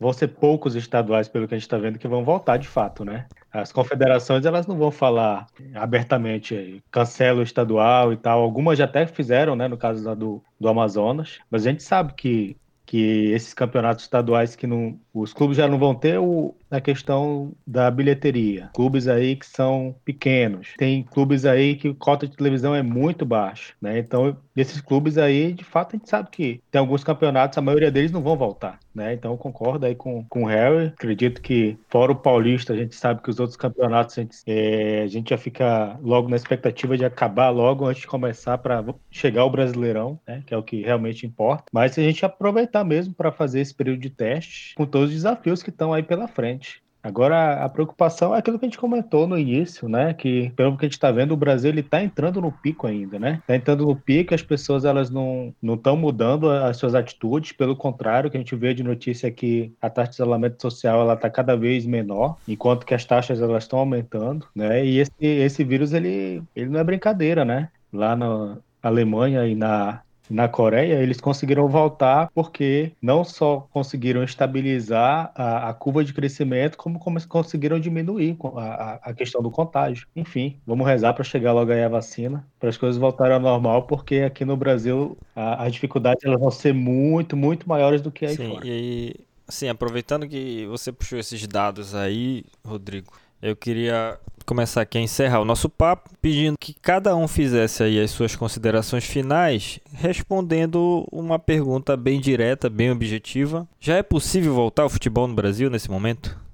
vão 0.00 0.12
ser 0.12 0.26
poucos 0.26 0.74
estaduais, 0.74 1.28
pelo 1.28 1.46
que 1.46 1.54
a 1.54 1.58
gente 1.58 1.66
está 1.66 1.78
vendo, 1.78 1.96
que 1.96 2.08
vão 2.08 2.24
voltar 2.24 2.56
de 2.56 2.66
fato, 2.66 3.04
né? 3.04 3.26
As 3.52 3.70
confederações 3.70 4.44
elas 4.44 4.66
não 4.66 4.76
vão 4.76 4.90
falar 4.90 5.46
abertamente, 5.76 6.82
cancela 6.90 7.38
o 7.38 7.44
estadual 7.44 8.12
e 8.12 8.16
tal. 8.16 8.42
Algumas 8.42 8.76
já 8.76 8.84
até 8.84 9.06
fizeram, 9.06 9.54
né? 9.54 9.68
No 9.68 9.76
caso 9.76 10.12
do, 10.16 10.42
do 10.58 10.68
Amazonas, 10.68 11.38
mas 11.48 11.64
a 11.64 11.70
gente 11.70 11.84
sabe 11.84 12.14
que 12.14 12.56
que 12.86 13.32
esses 13.32 13.52
campeonatos 13.52 14.04
estaduais 14.04 14.54
que 14.54 14.66
não, 14.66 14.98
os 15.12 15.32
clubes 15.32 15.56
já 15.56 15.66
não 15.66 15.78
vão 15.78 15.94
ter 15.94 16.18
o, 16.18 16.54
a 16.70 16.80
questão 16.80 17.52
da 17.66 17.90
bilheteria. 17.90 18.70
Clubes 18.74 19.08
aí 19.08 19.34
que 19.34 19.44
são 19.44 19.94
pequenos. 20.04 20.74
Tem 20.78 21.02
clubes 21.02 21.44
aí 21.44 21.74
que 21.74 21.92
cota 21.94 22.26
de 22.26 22.36
televisão 22.36 22.74
é 22.74 22.82
muito 22.82 23.26
baixa, 23.26 23.74
né? 23.82 23.98
Então, 23.98 24.36
esses 24.56 24.80
clubes 24.80 25.18
aí, 25.18 25.52
de 25.52 25.64
fato, 25.64 25.96
a 25.96 25.98
gente 25.98 26.08
sabe 26.08 26.30
que 26.30 26.62
tem 26.70 26.78
alguns 26.78 27.02
campeonatos, 27.02 27.58
a 27.58 27.62
maioria 27.62 27.90
deles 27.90 28.12
não 28.12 28.22
vão 28.22 28.36
voltar. 28.36 28.78
Né? 28.96 29.12
Então 29.12 29.32
eu 29.32 29.38
concordo 29.38 29.86
aí 29.86 29.94
com, 29.94 30.24
com 30.24 30.44
o 30.44 30.46
Harry. 30.46 30.86
Acredito 30.86 31.40
que, 31.42 31.78
fora 31.88 32.12
o 32.12 32.16
Paulista, 32.16 32.72
a 32.72 32.76
gente 32.76 32.96
sabe 32.96 33.22
que 33.22 33.30
os 33.30 33.38
outros 33.38 33.56
campeonatos 33.56 34.18
a 34.18 34.22
gente, 34.22 34.38
é, 34.46 35.02
a 35.02 35.06
gente 35.06 35.30
já 35.30 35.38
fica 35.38 35.98
logo 36.02 36.28
na 36.28 36.36
expectativa 36.36 36.96
de 36.96 37.04
acabar 37.04 37.50
logo 37.50 37.86
antes 37.86 38.00
de 38.00 38.08
começar 38.08 38.56
para 38.58 38.84
chegar 39.10 39.42
ao 39.42 39.50
Brasileirão, 39.50 40.18
né? 40.26 40.42
Que 40.46 40.54
é 40.54 40.56
o 40.56 40.62
que 40.62 40.82
realmente 40.82 41.26
importa. 41.26 41.64
Mas 41.72 41.92
se 41.92 42.00
a 42.00 42.04
gente 42.04 42.24
aproveitar 42.24 42.84
mesmo 42.84 43.14
para 43.14 43.30
fazer 43.30 43.60
esse 43.60 43.74
período 43.74 44.00
de 44.00 44.10
teste 44.10 44.74
com 44.74 44.86
todos 44.86 45.08
os 45.08 45.14
desafios 45.14 45.62
que 45.62 45.70
estão 45.70 45.92
aí 45.92 46.02
pela 46.02 46.26
frente. 46.26 46.82
Agora, 47.06 47.64
a 47.64 47.68
preocupação 47.68 48.34
é 48.34 48.38
aquilo 48.38 48.58
que 48.58 48.64
a 48.64 48.68
gente 48.68 48.78
comentou 48.78 49.28
no 49.28 49.38
início, 49.38 49.88
né? 49.88 50.12
Que, 50.12 50.50
pelo 50.56 50.76
que 50.76 50.84
a 50.84 50.88
gente 50.88 50.94
está 50.94 51.12
vendo, 51.12 51.32
o 51.32 51.36
Brasil 51.36 51.70
ele 51.70 51.80
está 51.80 52.02
entrando 52.02 52.40
no 52.40 52.50
pico 52.50 52.84
ainda, 52.84 53.16
né? 53.16 53.38
Está 53.42 53.54
entrando 53.54 53.86
no 53.86 53.94
pico, 53.94 54.34
as 54.34 54.42
pessoas 54.42 54.84
elas 54.84 55.08
não 55.08 55.54
estão 55.62 55.96
mudando 55.96 56.50
as 56.50 56.76
suas 56.76 56.96
atitudes, 56.96 57.52
pelo 57.52 57.76
contrário, 57.76 58.26
o 58.26 58.30
que 58.30 58.36
a 58.36 58.40
gente 58.40 58.56
vê 58.56 58.74
de 58.74 58.82
notícia 58.82 59.28
é 59.28 59.30
que 59.30 59.72
a 59.80 59.88
taxa 59.88 60.10
de 60.10 60.16
isolamento 60.16 60.60
social 60.60 61.00
ela 61.00 61.14
está 61.14 61.30
cada 61.30 61.56
vez 61.56 61.86
menor, 61.86 62.36
enquanto 62.48 62.84
que 62.84 62.94
as 62.94 63.04
taxas 63.04 63.40
elas 63.40 63.62
estão 63.62 63.78
aumentando, 63.78 64.48
né? 64.52 64.84
E 64.84 64.98
esse, 64.98 65.12
esse 65.20 65.62
vírus 65.62 65.92
ele, 65.92 66.42
ele 66.56 66.70
não 66.70 66.80
é 66.80 66.84
brincadeira, 66.84 67.44
né? 67.44 67.68
Lá 67.92 68.16
na 68.16 68.58
Alemanha 68.82 69.46
e 69.46 69.54
na 69.54 70.00
na 70.28 70.48
Coreia, 70.48 71.02
eles 71.02 71.20
conseguiram 71.20 71.68
voltar 71.68 72.30
porque 72.34 72.92
não 73.00 73.24
só 73.24 73.66
conseguiram 73.70 74.22
estabilizar 74.22 75.32
a, 75.34 75.70
a 75.70 75.74
curva 75.74 76.04
de 76.04 76.12
crescimento, 76.12 76.76
como, 76.76 76.98
como 76.98 77.16
conseguiram 77.26 77.78
diminuir 77.78 78.36
a, 78.56 79.00
a, 79.02 79.14
questão 79.14 79.42
do 79.42 79.50
contágio. 79.50 80.06
Enfim, 80.14 80.58
vamos 80.66 80.86
rezar 80.86 81.12
para 81.14 81.24
chegar 81.24 81.52
logo 81.52 81.72
aí 81.72 81.82
a 81.82 81.88
vacina, 81.88 82.46
para 82.58 82.68
as 82.68 82.76
coisas 82.76 82.98
voltarem 82.98 83.34
ao 83.34 83.40
normal, 83.40 83.82
porque 83.84 84.16
aqui 84.16 84.44
no 84.44 84.56
Brasil 84.56 85.16
as 85.34 85.72
dificuldades 85.72 86.24
elas 86.24 86.40
vão 86.40 86.50
ser 86.50 86.72
muito, 86.72 87.36
muito 87.36 87.68
maiores 87.68 88.00
do 88.00 88.10
que 88.10 88.26
aí 88.26 88.36
Sim, 88.36 88.50
fora. 88.50 88.66
E 88.66 89.14
assim, 89.46 89.68
aproveitando 89.68 90.28
que 90.28 90.66
você 90.66 90.92
puxou 90.92 91.18
esses 91.18 91.46
dados 91.46 91.94
aí, 91.94 92.44
Rodrigo, 92.64 93.12
eu 93.42 93.54
queria 93.54 94.18
começar 94.44 94.82
aqui 94.82 94.96
a 94.96 95.00
encerrar 95.00 95.40
o 95.40 95.44
nosso 95.44 95.68
papo 95.68 96.10
pedindo 96.22 96.56
que 96.58 96.72
cada 96.72 97.16
um 97.16 97.26
fizesse 97.26 97.82
aí 97.82 98.00
as 98.00 98.12
suas 98.12 98.36
considerações 98.36 99.04
finais, 99.04 99.80
respondendo 99.92 101.06
uma 101.10 101.38
pergunta 101.38 101.96
bem 101.96 102.20
direta, 102.20 102.70
bem 102.70 102.90
objetiva. 102.90 103.66
Já 103.80 103.96
é 103.96 104.02
possível 104.02 104.54
voltar 104.54 104.84
ao 104.84 104.88
futebol 104.88 105.26
no 105.26 105.34
Brasil 105.34 105.68
nesse 105.68 105.90
momento? 105.90 106.45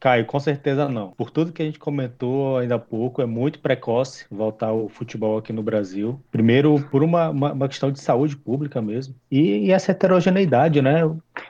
Caio, 0.00 0.26
com 0.26 0.38
certeza 0.38 0.88
não. 0.88 1.10
Por 1.12 1.30
tudo 1.30 1.52
que 1.52 1.62
a 1.62 1.64
gente 1.64 1.78
comentou 1.78 2.58
ainda 2.58 2.76
há 2.76 2.78
pouco, 2.78 3.20
é 3.20 3.26
muito 3.26 3.58
precoce 3.58 4.26
voltar 4.30 4.68
ao 4.68 4.88
futebol 4.88 5.38
aqui 5.38 5.52
no 5.52 5.62
Brasil. 5.62 6.20
Primeiro, 6.30 6.80
por 6.90 7.02
uma, 7.02 7.30
uma, 7.30 7.52
uma 7.52 7.68
questão 7.68 7.90
de 7.90 8.00
saúde 8.00 8.36
pública 8.36 8.80
mesmo. 8.80 9.14
E, 9.30 9.66
e, 9.66 9.72
essa 9.72 9.92
heterogeneidade, 9.92 10.80
né? 10.80 11.02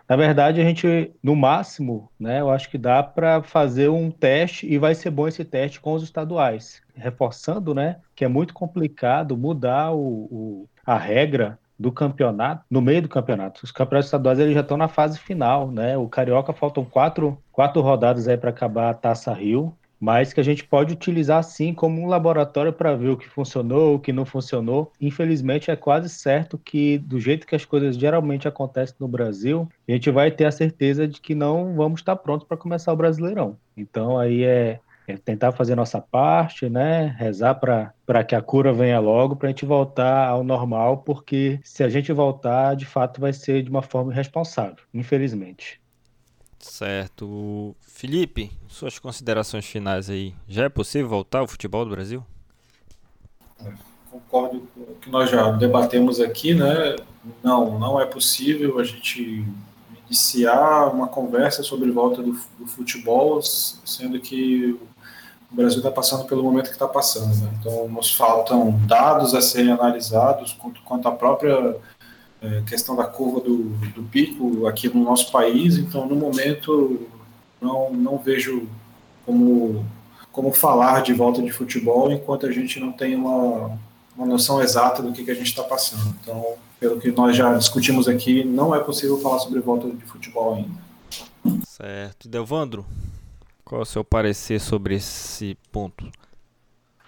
Na 0.09 0.17
verdade, 0.17 0.61
a 0.61 0.65
gente, 0.65 1.13
no 1.23 1.37
máximo, 1.37 2.11
né, 2.19 2.41
eu 2.41 2.51
acho 2.51 2.71
que 2.71 2.79
dá 2.79 3.03
para 3.03 3.43
fazer 3.43 3.91
um 3.91 4.11
teste 4.11 4.67
e 4.67 4.79
vai 4.79 4.95
ser 4.95 5.11
bom 5.11 5.29
esse 5.29 5.45
teste 5.45 5.81
com 5.81 5.93
os 5.93 6.03
estaduais. 6.03 6.81
Reforçando, 6.95 7.75
né, 7.75 7.97
que 8.17 8.25
é 8.25 8.29
muito 8.29 8.55
complicado 8.55 9.37
mudar 9.37 9.93
o, 9.93 10.29
o 10.31 10.69
a 10.85 10.97
regra 10.97 11.59
do 11.79 11.93
campeonato, 11.93 12.65
no 12.71 12.81
meio 12.81 13.03
do 13.03 13.09
campeonato. 13.09 13.61
Os 13.63 13.71
campeonatos 13.71 14.09
estaduais 14.09 14.39
eles 14.39 14.55
já 14.55 14.61
estão 14.61 14.77
na 14.77 14.89
fase 14.89 15.19
final, 15.19 15.71
né? 15.71 15.97
O 15.97 16.09
Carioca 16.09 16.53
faltam 16.53 16.85
quatro, 16.85 17.39
quatro 17.53 17.81
rodadas 17.81 18.27
aí 18.27 18.37
para 18.37 18.51
acabar 18.51 18.91
a 18.91 18.95
Taça 18.95 19.33
Rio, 19.33 19.75
mas 20.01 20.33
que 20.33 20.41
a 20.41 20.45
gente 20.45 20.65
pode 20.65 20.93
utilizar 20.93 21.43
sim 21.43 21.75
como 21.75 22.01
um 22.01 22.07
laboratório 22.07 22.73
para 22.73 22.95
ver 22.95 23.11
o 23.11 23.17
que 23.17 23.29
funcionou, 23.29 23.95
o 23.95 23.99
que 23.99 24.13
não 24.13 24.25
funcionou. 24.25 24.93
Infelizmente 25.01 25.71
é 25.71 25.77
quase 25.77 26.09
certo 26.09 26.59
que 26.59 26.99
do 26.99 27.19
jeito 27.21 27.47
que 27.47 27.57
as 27.57 27.65
coisas 27.65 27.97
geralmente 27.97 28.47
acontecem 28.47 28.97
no 28.99 29.09
Brasil, 29.09 29.69
a 29.89 29.93
gente 29.93 30.11
vai 30.11 30.31
ter 30.31 30.47
a 30.47 30.53
certeza 30.53 31.07
de 31.07 31.21
que 31.21 31.35
não 31.35 31.75
vamos 31.75 32.01
estar 32.01 32.17
prontos 32.17 32.47
para 32.47 32.57
começar 32.57 32.93
o 32.93 32.97
Brasileirão. 32.97 33.57
Então 33.77 34.19
aí 34.19 34.45
é 34.45 34.81
é 35.13 35.17
tentar 35.17 35.53
fazer 35.53 35.75
nossa 35.75 36.01
parte, 36.01 36.69
né? 36.69 37.15
Rezar 37.19 37.55
para 37.55 38.25
que 38.25 38.35
a 38.35 38.43
cura 38.43 38.73
venha 38.73 39.01
logo, 39.01 39.37
para 39.37 39.49
a 39.49 39.51
gente 39.51 39.65
voltar 39.65 40.29
ao 40.29 40.45
normal, 40.45 40.99
porque 40.99 41.61
se 41.63 41.83
a 41.83 41.89
gente 41.89 42.13
voltar, 42.13 42.75
de 42.75 42.87
fato 42.87 43.21
vai 43.21 43.33
ser 43.33 43.63
de 43.63 43.71
uma 43.71 43.83
forma 43.83 44.13
irresponsável, 44.13 44.85
infelizmente. 44.93 45.81
Certo. 46.59 47.77
Felipe, 47.81 48.51
suas 48.69 48.99
considerações 48.99 49.65
finais 49.65 50.11
aí. 50.11 50.35
Já 50.47 50.65
é 50.65 50.69
possível 50.69 51.09
voltar 51.09 51.41
ao 51.41 51.49
futebol 51.49 51.85
do 51.85 51.91
Brasil? 51.93 52.25
Concordo 54.11 54.67
com 54.75 54.81
o 54.81 54.97
que 55.01 55.11
nós 55.11 55.31
já 55.31 55.51
debatemos 55.53 56.21
aqui, 56.21 56.55
né? 56.55 56.97
Não, 57.43 57.79
não 57.79 58.01
é 58.01 58.07
possível 58.07 58.79
a 58.79 58.85
gente 58.85 59.45
iniciar 60.07 60.89
uma 60.89 61.07
conversa 61.07 61.63
sobre 61.63 61.91
volta 61.91 62.23
do, 62.23 62.33
do 62.59 62.67
futebol, 62.67 63.41
sendo 63.43 64.19
que 64.19 64.79
o 65.51 65.57
Brasil 65.57 65.79
está 65.79 65.91
passando 65.91 66.25
pelo 66.27 66.43
momento 66.43 66.67
que 66.67 66.75
está 66.75 66.87
passando. 66.87 67.35
Né? 67.37 67.51
Então, 67.61 67.89
nos 67.89 68.15
faltam 68.15 68.79
dados 68.87 69.35
a 69.35 69.41
serem 69.41 69.73
analisados 69.73 70.53
quanto, 70.53 70.81
quanto 70.83 71.09
à 71.09 71.13
própria 71.13 71.77
é, 72.43 72.63
questão 72.67 72.95
da 72.95 73.05
curva 73.05 73.41
do, 73.41 73.65
do, 73.95 74.03
pico 74.05 74.67
aqui 74.67 74.89
no 74.89 75.03
nosso 75.03 75.33
país. 75.33 75.79
Então, 75.79 76.07
no 76.07 76.15
momento, 76.15 77.09
não, 77.61 77.91
não 77.93 78.19
vejo 78.19 78.69
como, 79.25 79.85
como 80.31 80.53
falar 80.53 81.03
de 81.03 81.15
volta 81.15 81.43
de 81.43 81.51
futebol 81.51 82.13
enquanto 82.13 82.47
a 82.47 82.53
gente 82.53 82.79
não 82.79 82.93
tem 82.93 83.17
uma, 83.17 83.79
uma 84.17 84.27
noção 84.27 84.63
exata 84.63 85.03
do 85.03 85.13
que, 85.13 85.25
que 85.25 85.31
a 85.31 85.35
gente 85.35 85.49
está 85.49 85.63
passando. 85.63 86.15
Então, 86.21 86.45
pelo 86.79 87.01
que 87.01 87.11
nós 87.11 87.35
já 87.35 87.55
discutimos 87.55 88.07
aqui, 88.07 88.45
não 88.45 88.75
é 88.75 88.81
possível 88.81 89.19
falar 89.19 89.39
sobre 89.39 89.61
volta 89.61 89.89
de 89.89 90.05
futebol 90.05 90.55
ainda. 90.55 90.89
Certo. 91.67 92.29
Delvandro? 92.29 92.85
Qual 93.69 93.81
é 93.81 93.83
o 93.83 93.87
seu 93.87 94.03
parecer 94.03 94.59
sobre 94.59 94.95
esse 94.95 95.55
ponto? 95.71 96.11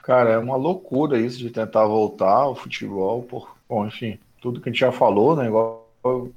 Cara, 0.03 0.33
é 0.33 0.39
uma 0.39 0.57
loucura 0.57 1.19
isso 1.19 1.39
de 1.39 1.49
tentar 1.49 1.87
voltar 1.87 2.35
ao 2.35 2.55
futebol. 2.55 3.23
Por... 3.23 3.57
Bom, 3.67 3.87
enfim, 3.87 4.19
tudo 4.43 4.61
que 4.61 4.69
a 4.69 4.73
gente 4.73 4.81
já 4.81 4.93
falou, 4.93 5.35
né? 5.35 5.47
Igual 5.47 5.89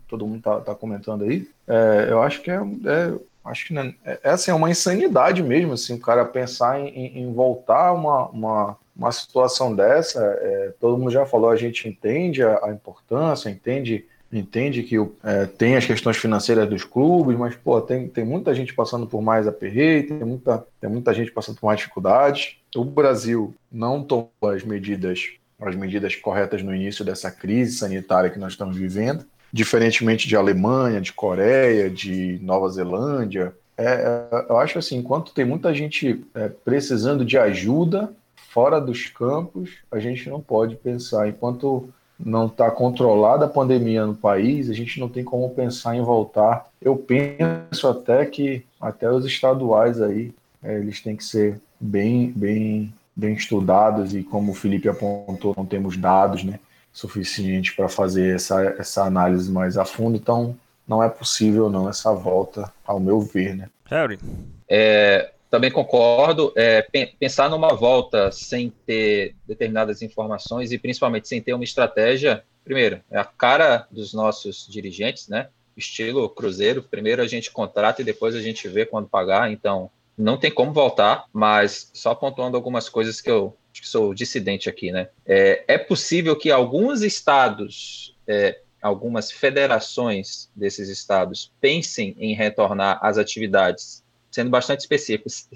todo 0.08 0.26
mundo 0.26 0.42
tá, 0.42 0.62
tá 0.62 0.74
comentando 0.74 1.26
aí. 1.26 1.46
É, 1.68 2.08
eu 2.10 2.22
acho 2.22 2.42
que 2.42 2.50
é, 2.50 2.56
é 2.56 3.20
acho 3.44 3.68
que 3.68 3.74
né, 3.74 3.94
é, 4.06 4.20
é, 4.24 4.30
assim, 4.30 4.50
é 4.50 4.54
uma 4.54 4.72
insanidade 4.72 5.44
mesmo, 5.44 5.74
assim, 5.74 5.96
o 5.96 6.00
cara 6.00 6.24
pensar 6.24 6.80
em, 6.80 7.20
em, 7.20 7.34
voltar 7.34 7.92
uma, 7.92 8.30
uma, 8.30 8.78
uma 8.96 9.12
situação 9.12 9.76
dessa. 9.76 10.24
É, 10.24 10.74
todo 10.80 10.98
mundo 10.98 11.12
já 11.12 11.26
falou, 11.26 11.50
a 11.50 11.58
gente 11.58 11.86
entende 11.90 12.42
a, 12.42 12.64
a 12.64 12.72
importância, 12.72 13.50
entende 13.50 14.06
entende 14.34 14.84
que 14.84 14.96
é, 15.24 15.46
tem 15.46 15.76
as 15.76 15.86
questões 15.86 16.18
financeiras 16.18 16.68
dos 16.68 16.84
clubes, 16.84 17.38
mas 17.38 17.56
pô, 17.56 17.80
tem, 17.80 18.08
tem 18.08 18.26
muita 18.26 18.54
gente 18.54 18.74
passando 18.74 19.06
por 19.06 19.22
mais 19.22 19.48
aperreio, 19.48 20.08
tem 20.08 20.18
muita, 20.20 20.66
tem 20.82 20.90
muita 20.90 21.14
gente 21.14 21.32
passando 21.32 21.60
por 21.60 21.68
mais 21.68 21.80
dificuldades. 21.80 22.58
O 22.76 22.84
Brasil 22.84 23.54
não 23.72 24.04
tomou 24.04 24.32
as 24.42 24.64
medidas, 24.64 25.30
as 25.62 25.76
medidas 25.76 26.16
corretas 26.16 26.64
no 26.64 26.74
início 26.74 27.06
dessa 27.06 27.30
crise 27.30 27.78
sanitária 27.78 28.30
que 28.30 28.40
nós 28.40 28.54
estamos 28.54 28.76
vivendo, 28.76 29.26
diferentemente 29.52 30.28
de 30.28 30.36
Alemanha, 30.36 31.00
de 31.00 31.14
Coreia, 31.14 31.90
de 31.90 32.40
Nova 32.42 32.68
Zelândia. 32.70 33.54
É, 33.78 33.86
é 33.86 34.46
eu 34.50 34.58
acho 34.58 34.80
assim, 34.80 34.98
enquanto 34.98 35.34
tem 35.34 35.46
muita 35.46 35.74
gente 35.74 36.26
é, 36.34 36.50
precisando 36.50 37.24
de 37.24 37.38
ajuda 37.38 38.12
fora 38.53 38.80
dos 38.80 39.07
campos, 39.07 39.72
a 39.91 39.99
gente 39.99 40.30
não 40.30 40.40
pode 40.40 40.76
pensar. 40.76 41.28
Enquanto 41.28 41.90
não 42.19 42.48
está 42.48 42.69
controlada 42.72 43.45
a 43.45 43.49
pandemia 43.49 44.06
no 44.06 44.15
país, 44.15 44.69
a 44.69 44.73
gente 44.73 44.99
não 44.99 45.10
tem 45.10 45.23
como 45.23 45.49
pensar 45.49 45.95
em 45.95 46.02
voltar. 46.02 46.68
Eu 46.81 46.95
penso 46.95 47.88
até 47.88 48.26
que 48.26 48.65
até 48.80 49.11
os 49.11 49.26
estaduais 49.26 50.02
aí 50.02 50.34
é, 50.64 50.77
eles 50.77 51.02
têm 51.02 51.15
que 51.15 51.23
ser 51.23 51.60
bem, 51.80 52.31
bem, 52.35 52.94
bem 53.15 53.34
estudados 53.34 54.15
e 54.15 54.23
como 54.23 54.52
o 54.52 54.56
Felipe 54.56 54.88
apontou, 54.88 55.53
não 55.57 55.65
temos 55.65 55.98
dados, 55.98 56.44
né, 56.44 56.60
suficientes 56.91 57.76
para 57.76 57.90
fazer 57.90 58.35
essa, 58.35 58.61
essa 58.80 59.03
análise 59.03 59.52
mais 59.52 59.77
a 59.77 59.84
fundo. 59.84 60.15
Então, 60.15 60.56
não 60.88 61.03
é 61.03 61.10
possível 61.10 61.69
não 61.69 61.90
essa 61.90 62.14
volta, 62.14 62.72
ao 62.85 62.99
meu 62.99 63.19
ver, 63.19 63.56
né? 63.56 63.69
Harry. 63.85 64.19
É, 64.68 65.32
também 65.54 65.70
concordo. 65.70 66.52
É, 66.56 66.82
pensar 67.20 67.48
numa 67.48 67.76
volta 67.76 68.32
sem 68.32 68.74
ter 68.88 69.36
determinadas 69.48 70.02
informações 70.02 70.72
e 70.72 70.80
principalmente 70.80 71.28
sem 71.28 71.40
ter 71.40 71.54
uma 71.54 71.64
estratégia, 71.64 72.44
primeiro, 72.66 73.00
é 73.12 73.20
a 73.20 73.24
cara 73.24 73.86
dos 73.92 74.16
nossos 74.16 74.68
dirigentes, 74.68 75.28
né? 75.28 75.50
Estilo 75.78 76.28
Cruzeiro. 76.28 76.82
Primeiro 76.82 77.22
a 77.22 77.28
gente 77.28 77.52
contrata 77.52 78.02
e 78.02 78.06
depois 78.06 78.34
a 78.34 78.42
gente 78.42 78.68
vê 78.68 78.84
quando 78.84 79.08
pagar. 79.08 79.52
Então, 79.52 79.92
não 80.18 80.38
tem 80.38 80.50
como 80.50 80.74
voltar, 80.74 81.26
mas 81.32 81.92
só 81.94 82.16
pontuando 82.16 82.58
algumas 82.58 82.90
coisas 82.90 83.22
que 83.22 83.30
eu 83.30 83.56
que 83.72 83.88
sou 83.88 84.12
dissidente 84.12 84.68
aqui, 84.68 84.92
né? 84.92 85.10
É, 85.24 85.66
é 85.68 85.78
possível 85.78 86.36
que 86.36 86.50
alguns 86.50 87.04
estados, 87.04 88.16
é, 88.26 88.60
algumas 88.82 89.32
federações 89.32 90.50
desses 90.56 90.90
estados 90.90 91.52
pensem 91.62 92.16
em 92.18 92.34
retornar 92.34 92.98
às 93.04 93.20
atividades 93.20 94.03
sendo 94.34 94.49
bastante 94.49 94.80
específicos, 94.81 95.47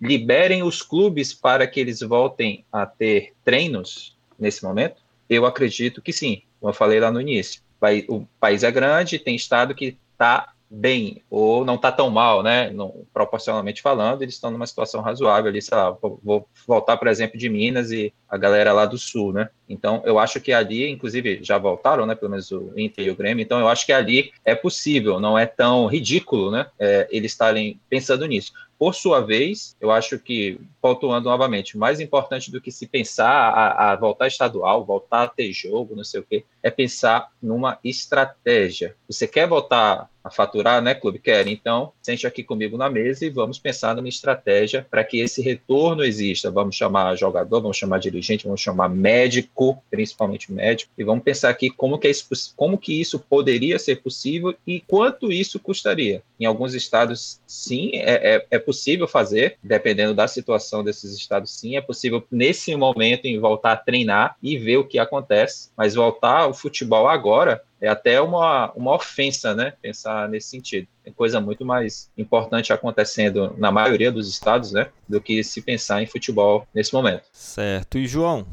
liberem 0.00 0.62
os 0.62 0.80
clubes 0.82 1.34
para 1.34 1.66
que 1.66 1.78
eles 1.78 2.00
voltem 2.00 2.64
a 2.72 2.86
ter 2.86 3.34
treinos 3.44 4.16
nesse 4.38 4.64
momento? 4.64 5.02
Eu 5.28 5.44
acredito 5.44 6.00
que 6.00 6.12
sim, 6.12 6.42
como 6.58 6.70
eu 6.70 6.74
falei 6.74 6.98
lá 6.98 7.12
no 7.12 7.20
início. 7.20 7.62
O 8.08 8.24
país 8.40 8.62
é 8.64 8.70
grande, 8.70 9.18
tem 9.18 9.36
estado 9.36 9.74
que 9.74 9.98
tá 10.16 10.53
bem, 10.70 11.22
ou 11.30 11.64
não 11.64 11.76
está 11.76 11.92
tão 11.92 12.10
mal, 12.10 12.42
né? 12.42 12.70
Não, 12.70 13.06
proporcionalmente 13.12 13.82
falando, 13.82 14.22
eles 14.22 14.34
estão 14.34 14.50
numa 14.50 14.66
situação 14.66 15.00
razoável 15.00 15.50
ali, 15.50 15.62
sei 15.62 15.76
lá, 15.76 15.90
vou, 15.90 16.20
vou, 16.22 16.48
voltar, 16.66 16.96
por 16.96 17.08
exemplo, 17.08 17.38
de 17.38 17.48
Minas 17.48 17.92
e 17.92 18.12
a 18.28 18.36
galera 18.36 18.72
lá 18.72 18.86
do 18.86 18.98
Sul, 18.98 19.32
né? 19.32 19.50
Então, 19.68 20.02
eu 20.04 20.18
acho 20.18 20.40
que 20.40 20.52
ali, 20.52 20.90
inclusive, 20.90 21.40
já 21.42 21.58
voltaram, 21.58 22.06
né? 22.06 22.14
Pelo 22.14 22.30
menos 22.30 22.50
o 22.50 22.72
Inter 22.76 23.06
e 23.06 23.10
o 23.10 23.16
Grêmio, 23.16 23.42
então 23.42 23.60
eu 23.60 23.68
acho 23.68 23.86
que 23.86 23.92
ali 23.92 24.32
é 24.44 24.54
possível, 24.54 25.20
não 25.20 25.38
é 25.38 25.46
tão 25.46 25.86
ridículo, 25.86 26.50
né? 26.50 26.66
É, 26.78 27.06
eles 27.10 27.32
estarem 27.32 27.80
pensando 27.88 28.26
nisso. 28.26 28.52
Por 28.84 28.94
sua 28.94 29.22
vez, 29.22 29.74
eu 29.80 29.90
acho 29.90 30.18
que, 30.18 30.60
pontuando 30.78 31.30
novamente, 31.30 31.78
mais 31.78 32.00
importante 32.00 32.50
do 32.50 32.60
que 32.60 32.70
se 32.70 32.86
pensar 32.86 33.30
a, 33.30 33.92
a, 33.92 33.96
voltar 33.96 34.26
estadual, 34.26 34.84
voltar 34.84 35.22
a 35.22 35.26
ter 35.26 35.50
jogo, 35.54 35.96
não 35.96 36.04
sei 36.04 36.20
o 36.20 36.22
quê, 36.22 36.44
é 36.62 36.70
pensar 36.70 37.30
numa 37.42 37.78
estratégia. 37.82 38.94
Você 39.08 39.26
quer 39.26 39.48
voltar 39.48 40.10
a 40.24 40.30
faturar, 40.30 40.80
né, 40.80 40.94
Clube? 40.94 41.18
Quer? 41.18 41.46
Então, 41.46 41.92
sente 42.02 42.26
aqui 42.26 42.42
comigo 42.42 42.78
na 42.78 42.88
mesa 42.88 43.26
e 43.26 43.30
vamos 43.30 43.58
pensar 43.58 43.94
numa 43.94 44.08
estratégia 44.08 44.86
para 44.90 45.04
que 45.04 45.20
esse 45.20 45.42
retorno 45.42 46.02
exista. 46.02 46.50
Vamos 46.50 46.74
chamar 46.74 47.14
jogador, 47.16 47.60
vamos 47.60 47.76
chamar 47.76 47.98
dirigente, 47.98 48.46
vamos 48.46 48.62
chamar 48.62 48.88
médico, 48.88 49.82
principalmente 49.90 50.50
médico, 50.50 50.90
e 50.96 51.04
vamos 51.04 51.22
pensar 51.22 51.50
aqui 51.50 51.68
como 51.68 51.98
que, 51.98 52.06
é 52.06 52.10
isso, 52.10 52.54
como 52.56 52.78
que 52.78 52.98
isso 52.98 53.18
poderia 53.18 53.78
ser 53.78 53.96
possível 53.96 54.54
e 54.66 54.80
quanto 54.80 55.30
isso 55.30 55.60
custaria. 55.60 56.22
Em 56.40 56.46
alguns 56.46 56.72
estados, 56.72 57.38
sim, 57.46 57.90
é, 57.92 58.36
é, 58.36 58.46
é 58.50 58.58
possível 58.58 58.73
fazer, 59.08 59.56
dependendo 59.62 60.14
da 60.14 60.26
situação 60.26 60.82
desses 60.82 61.16
estados, 61.16 61.52
sim, 61.52 61.76
é 61.76 61.80
possível 61.80 62.24
nesse 62.30 62.74
momento 62.76 63.26
em 63.26 63.38
voltar 63.38 63.72
a 63.72 63.76
treinar 63.76 64.36
e 64.42 64.58
ver 64.58 64.78
o 64.78 64.84
que 64.84 64.98
acontece, 64.98 65.70
mas 65.76 65.94
voltar 65.94 66.42
ao 66.42 66.54
futebol 66.54 67.08
agora 67.08 67.62
é 67.80 67.88
até 67.88 68.20
uma, 68.20 68.72
uma 68.72 68.94
ofensa, 68.94 69.54
né? 69.54 69.74
Pensar 69.82 70.28
nesse 70.28 70.48
sentido. 70.48 70.88
Tem 71.02 71.12
coisa 71.12 71.40
muito 71.40 71.64
mais 71.66 72.10
importante 72.16 72.72
acontecendo 72.72 73.54
na 73.58 73.70
maioria 73.70 74.10
dos 74.10 74.28
estados, 74.28 74.72
né? 74.72 74.88
Do 75.06 75.20
que 75.20 75.44
se 75.44 75.60
pensar 75.60 76.02
em 76.02 76.06
futebol 76.06 76.66
nesse 76.74 76.94
momento. 76.94 77.24
Certo. 77.32 77.98
E 77.98 78.06
João, 78.06 78.46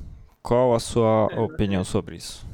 qual 0.44 0.74
a 0.74 0.80
sua 0.80 1.30
é, 1.32 1.40
opinião 1.40 1.84
sobre 1.84 2.18
isso? 2.18 2.46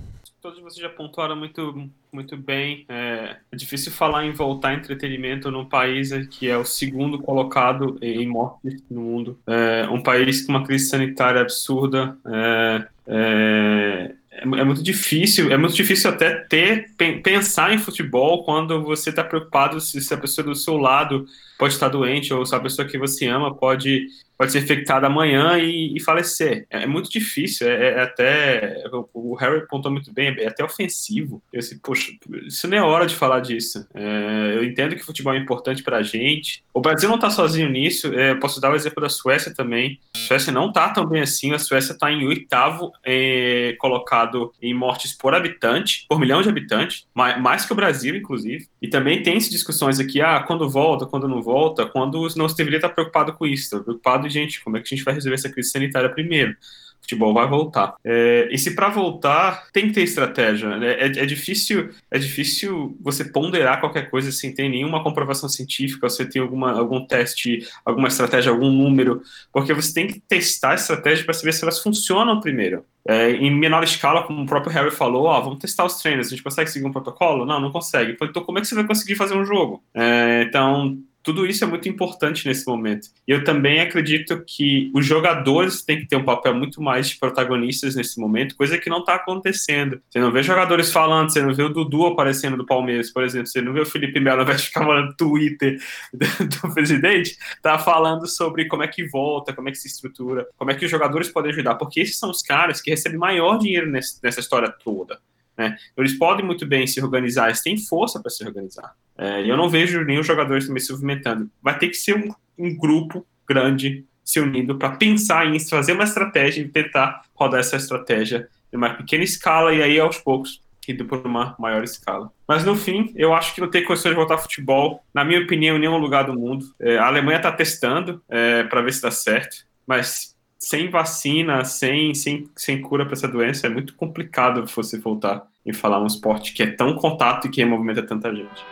Todos 0.41 0.60
vocês 0.60 0.80
já 0.80 0.89
pontuaram 0.89 1.35
muito, 1.35 1.89
muito 2.18 2.35
bem. 2.35 2.84
É, 2.89 3.38
é, 3.52 3.56
difícil 3.56 3.91
falar 3.91 4.26
em 4.26 4.31
voltar 4.31 4.73
entretenimento 4.73 5.52
num 5.52 5.65
país 5.65 6.10
que 6.31 6.49
é 6.49 6.57
o 6.57 6.65
segundo 6.65 7.19
colocado 7.19 7.95
em 8.02 8.26
mortes 8.27 8.81
no 8.89 9.02
mundo. 9.02 9.39
É, 9.45 9.88
um 9.89 10.02
país 10.02 10.41
com 10.44 10.52
uma 10.52 10.65
crise 10.65 10.89
sanitária 10.89 11.41
absurda. 11.41 12.18
É, 12.26 12.88
é 13.07 14.11
é, 14.38 14.41
é, 14.41 14.64
muito 14.64 14.84
difícil, 14.84 15.52
é 15.52 15.57
muito 15.57 15.76
difícil 15.76 16.11
até 16.11 16.35
ter 16.35 16.91
pensar 17.23 17.73
em 17.73 17.80
futebol 17.80 18.44
quando 18.44 18.84
você 18.84 19.10
está 19.10 19.23
preocupado 19.23 19.81
se, 19.81 19.99
se 19.99 20.14
a 20.14 20.18
pessoa 20.18 20.45
do 20.45 20.56
seu 20.56 20.77
lado 20.77 21.26
pode 21.58 21.74
estar 21.74 21.90
doente 21.90 22.34
ou 22.34 22.44
a 22.52 22.60
pessoa 22.60 22.88
que 22.88 22.98
você 22.98 23.28
ama 23.28 23.54
pode 23.54 24.08
pode 24.38 24.52
ser 24.52 24.60
infectado 24.60 25.06
amanhã 25.06 25.58
e, 25.58 25.96
e 25.96 26.00
falecer. 26.00 26.68
É, 26.70 26.84
é, 26.84 26.88
muito 26.88 27.10
difícil, 27.10 27.68
é, 27.68 27.94
é 27.94 28.02
até. 28.02 28.84
O, 29.14 29.36
Harry 29.36 29.58
apontou 29.60 29.92
muito 29.92 30.14
bem, 30.14 30.36
é 30.38 30.48
até 30.48 30.64
ofensivo. 30.64 31.42
Eu 31.52 31.60
assim, 31.60 31.78
poxa, 31.80 32.12
isso 32.46 32.68
nem 32.68 32.80
é 32.80 32.84
hora 32.84 33.08
de 33.08 33.16
falar 33.16 33.40
disso. 33.40 33.86
É, 33.94 34.54
eu 34.56 34.64
entendo 34.64 34.96
que 34.96 35.04
futebol 35.04 35.34
é 35.34 35.38
importante 35.38 35.82
para 35.82 35.98
a 35.98 36.04
gente. 36.04 36.64
O 36.74 36.80
Brasil 36.80 37.10
não 37.10 37.16
está 37.16 37.30
sozinho 37.30 37.70
nisso. 37.70 38.14
É, 38.14 38.36
posso 38.36 38.62
dar 38.62 38.72
o 38.72 38.76
exemplo 38.76 39.02
da 39.02 39.10
Suécia 39.10 39.54
também. 39.54 40.00
A 40.16 40.20
Suécia 40.20 40.54
não 40.54 40.68
está 40.68 40.90
tão 40.90 41.06
bem 41.06 41.22
assim. 41.22 41.54
A 41.54 41.60
Suécia 41.60 41.94
está 41.94 42.12
em 42.12 42.26
oitavo 42.26 42.92
é, 43.04 43.76
colocado 43.80 44.52
em 44.62 44.74
mortes 44.74 45.14
por 45.14 45.34
habitante, 45.34 46.06
por 46.08 46.20
milhão 46.20 46.42
de 46.42 46.50
habitantes, 46.50 47.08
mais, 47.14 47.42
mais 47.42 47.66
que 47.66 47.74
o 47.74 47.76
Brasil, 47.76 48.16
inclusive. 48.16 48.68
E 48.82 48.88
também 48.88 49.24
tem 49.24 49.38
discussões 49.38 50.00
aqui, 50.00 50.22
ah, 50.22 50.40
quando 50.42 50.70
volta, 50.70 51.06
quando 51.06 51.28
não 51.28 51.42
volta, 51.48 51.86
quando 51.86 52.28
não 52.36 52.49
se 52.49 52.57
deveria 52.57 52.78
estar 52.78 52.90
preocupado 52.90 53.32
com 53.32 53.48
isso, 53.48 53.78
tá 53.78 53.82
preocupado 53.82 54.28
gente, 54.28 54.61
como 54.61 54.76
é 54.76 54.82
que 54.82 54.94
a 54.94 54.95
gente 54.95 55.06
vai 55.06 55.14
resolver 55.14 55.36
essa 55.36 55.49
crise 55.49 55.72
sanitária 55.72 56.10
primeiro? 56.10 56.52
O 56.52 57.03
futebol 57.03 57.34
vai 57.34 57.48
voltar. 57.48 57.95
É, 58.03 58.49
e 58.52 58.57
se 58.57 58.76
para 58.76 58.90
voltar 58.90 59.68
tem 59.72 59.88
que 59.88 59.94
ter 59.94 60.02
estratégia. 60.02 60.78
Né? 60.78 60.94
É, 60.94 61.06
é, 61.06 61.26
difícil, 61.26 61.90
é 62.11 62.19
difícil 62.19 62.98
você 62.99 63.24
ponderar 63.24 63.80
qualquer 63.80 64.10
coisa 64.10 64.30
sem 64.30 64.53
ter 64.53 64.68
nenhuma 64.68 65.02
comprovação 65.02 65.48
científica, 65.48 66.10
você 66.10 66.26
tem 66.26 66.41
alguma, 66.41 66.78
algum 66.78 67.06
teste, 67.06 67.65
alguma 67.86 68.10
estratégia, 68.10 68.52
algum 68.52 68.69
número, 68.69 69.22
porque 69.53 69.74
você 69.74 69.94
tem 69.94 70.07
que 70.07 70.19
testar 70.19 70.72
a 70.72 70.76
estratégia 70.76 71.24
para 71.24 71.34
saber 71.34 71.53
se 71.53 71.64
elas 71.64 71.82
funcionam 71.82 72.41
primeiro. 72.41 72.84
É, 73.07 73.32
em 73.32 73.56
menor 73.56 73.86
escala, 73.86 74.24
como 74.24 74.44
o 74.44 74.45
próprio 74.45 74.74
Harry 74.74 74.91
falou, 74.91 75.28
ó, 75.28 75.40
vamos 75.40 75.60
testar 75.60 75.86
os 75.86 76.02
treinos, 76.02 76.28
a 76.28 76.30
gente 76.32 76.44
consegue 76.44 76.69
seguir 76.69 76.86
um 76.86 76.91
protocolo? 76.91 77.45
Não, 77.45 77.57
não 77.57 77.72
consegue. 77.72 78.18
Então, 78.22 78.44
como 78.44 78.57
é 78.57 78.61
que 78.61 78.68
você 78.68 78.76
vai 78.76 78.86
conseguir 78.86 79.15
fazer 79.15 79.34
um 79.34 79.45
jogo? 79.45 79.82
É, 79.94 80.44
então, 80.45 80.98
tudo 81.28 81.45
isso 81.45 81.62
é 81.62 81.68
muito 81.68 81.90
importante 81.90 82.48
nesse 82.48 82.66
momento. 82.66 83.10
E 83.28 83.32
eu 83.34 83.44
também 83.44 83.82
acredito 83.82 84.41
que 84.48 84.90
os 84.94 85.06
jogadores 85.06 85.84
têm 85.84 85.99
que 85.99 86.08
ter 86.08 86.16
um 86.16 86.24
papel 86.24 86.56
muito 86.56 86.82
mais 86.82 87.10
de 87.10 87.18
protagonistas 87.18 87.98
nesse 87.98 88.18
momento, 88.18 88.56
coisa 88.56 88.78
que 88.78 88.90
não 88.90 88.99
está 88.99 89.16
acontecendo. 89.16 90.02
Você 90.10 90.22
não 90.22 90.32
vê 90.32 90.41
jogadores 90.41 90.90
falando, 90.90 91.30
você 91.30 91.41
não 91.41 91.54
vê 91.54 91.64
o 91.64 91.70
Dudu 91.70 92.06
aparecendo 92.06 92.56
do 92.56 92.66
Palmeiras, 92.66 93.12
por 93.12 93.26
exemplo, 93.26 93.48
você 93.48 93.62
não 93.62 93.74
vê 93.74 93.82
o 93.82 93.86
Felipe 93.86 94.22
Melo, 94.22 94.45
de 94.45 94.58
ficar 94.58 94.86
falando 94.86 95.08
no 95.08 95.18
Twitter 95.18 95.78
do, 96.16 96.74
presidente, 96.74 97.38
tá 97.62 97.78
falando 97.78 98.26
sobre 98.26 98.64
como 98.70 98.84
é 98.84 98.88
que 98.88 99.06
volta, 99.06 99.52
como 99.52 99.68
é 99.68 99.74
que 99.74 99.78
se 99.78 99.90
estrutura, 99.90 100.48
como 100.56 100.72
é 100.72 100.76
que 100.76 100.86
os 100.86 100.91
jogadores 100.91 101.28
podem 101.28 101.52
ajudar, 101.52 101.76
porque 101.76 101.99
esses 101.99 102.18
são 102.18 102.30
os 102.30 102.41
caras 102.41 102.80
que 102.80 102.90
recebem 102.90 103.20
maior 103.20 103.58
dinheiro 103.58 103.91
nessa 103.91 104.40
história 104.40 104.74
toda. 104.82 105.20
Né? 105.58 105.76
Eles 105.98 106.18
podem 106.18 106.46
muito 106.46 106.66
bem 106.66 106.86
se 106.86 107.02
organizar, 107.02 107.48
eles 107.48 107.62
têm 107.62 107.78
força 107.78 108.22
para 108.22 108.30
se 108.30 108.46
organizar. 108.46 108.94
É, 109.18 109.44
e 109.44 109.50
eu 109.50 109.58
não 109.58 109.70
vejo 109.70 110.04
nenhum 110.04 110.24
jogador 110.24 110.62
também 110.62 110.82
se 110.82 110.92
movimentando. 110.92 111.50
Vai 111.62 111.78
ter 111.78 111.88
que 111.88 111.96
ser 111.96 112.16
um, 112.16 112.34
um 112.58 112.78
grupo 112.78 113.26
grande 113.48 114.06
se 114.24 114.40
unindo 114.40 114.78
para 114.78 114.92
pensar 114.92 115.48
em 115.48 115.60
fazer 115.60 115.94
uma 115.94 116.04
estratégia 116.04 116.62
e 116.62 116.68
tentar 116.68 117.24
rodar 117.34 117.62
essa 117.62 117.78
estratégia 117.78 118.48
em 118.72 118.78
uma 118.78 118.94
pequena 118.94 119.24
escala 119.24 119.74
e 119.74 119.82
aí 119.82 120.00
aos 120.00 120.18
poucos 120.18 120.62
indo 120.88 121.06
por 121.06 121.26
uma 121.26 121.56
maior 121.60 121.84
escala. 121.84 122.32
Mas 122.48 122.64
no 122.64 122.76
fim, 122.76 123.12
eu 123.16 123.34
acho 123.34 123.54
que 123.54 123.60
não 123.60 123.70
tem 123.70 123.84
condições 123.84 124.12
de 124.12 124.16
voltar 124.16 124.36
ao 124.36 124.42
futebol, 124.42 125.04
na 125.14 125.26
minha 125.26 125.42
opinião, 125.42 125.76
em 125.76 125.80
nenhum 125.80 125.98
lugar 125.98 126.24
do 126.24 126.34
mundo. 126.34 126.66
É, 126.80 126.98
a 126.98 127.08
Alemanha 127.08 127.38
está 127.38 127.52
testando 127.52 128.22
é, 128.30 128.64
para 128.64 128.82
ver 128.82 128.94
se 128.94 129.02
dá 129.02 129.12
certo, 129.12 129.66
mas 129.86 130.34
sem 130.60 130.90
vacina, 130.90 131.64
sem, 131.64 132.14
sem, 132.14 132.50
sem 132.56 132.82
cura 132.82 133.06
para 133.06 133.14
essa 133.14 133.28
doença, 133.28 133.68
é 133.68 133.70
muito 133.70 133.96
complicado 133.96 134.66
você 134.66 135.00
voltar 135.00 135.48
e 135.66 135.74
falar 135.74 136.02
um 136.02 136.08
esporte 136.08 136.54
que 136.54 136.64
é 136.64 136.72
tão 136.72 136.96
contato 136.96 137.48
e 137.48 137.50
que 137.50 137.64
movimenta 137.66 138.02
tanta 138.02 138.34
gente. 138.34 138.66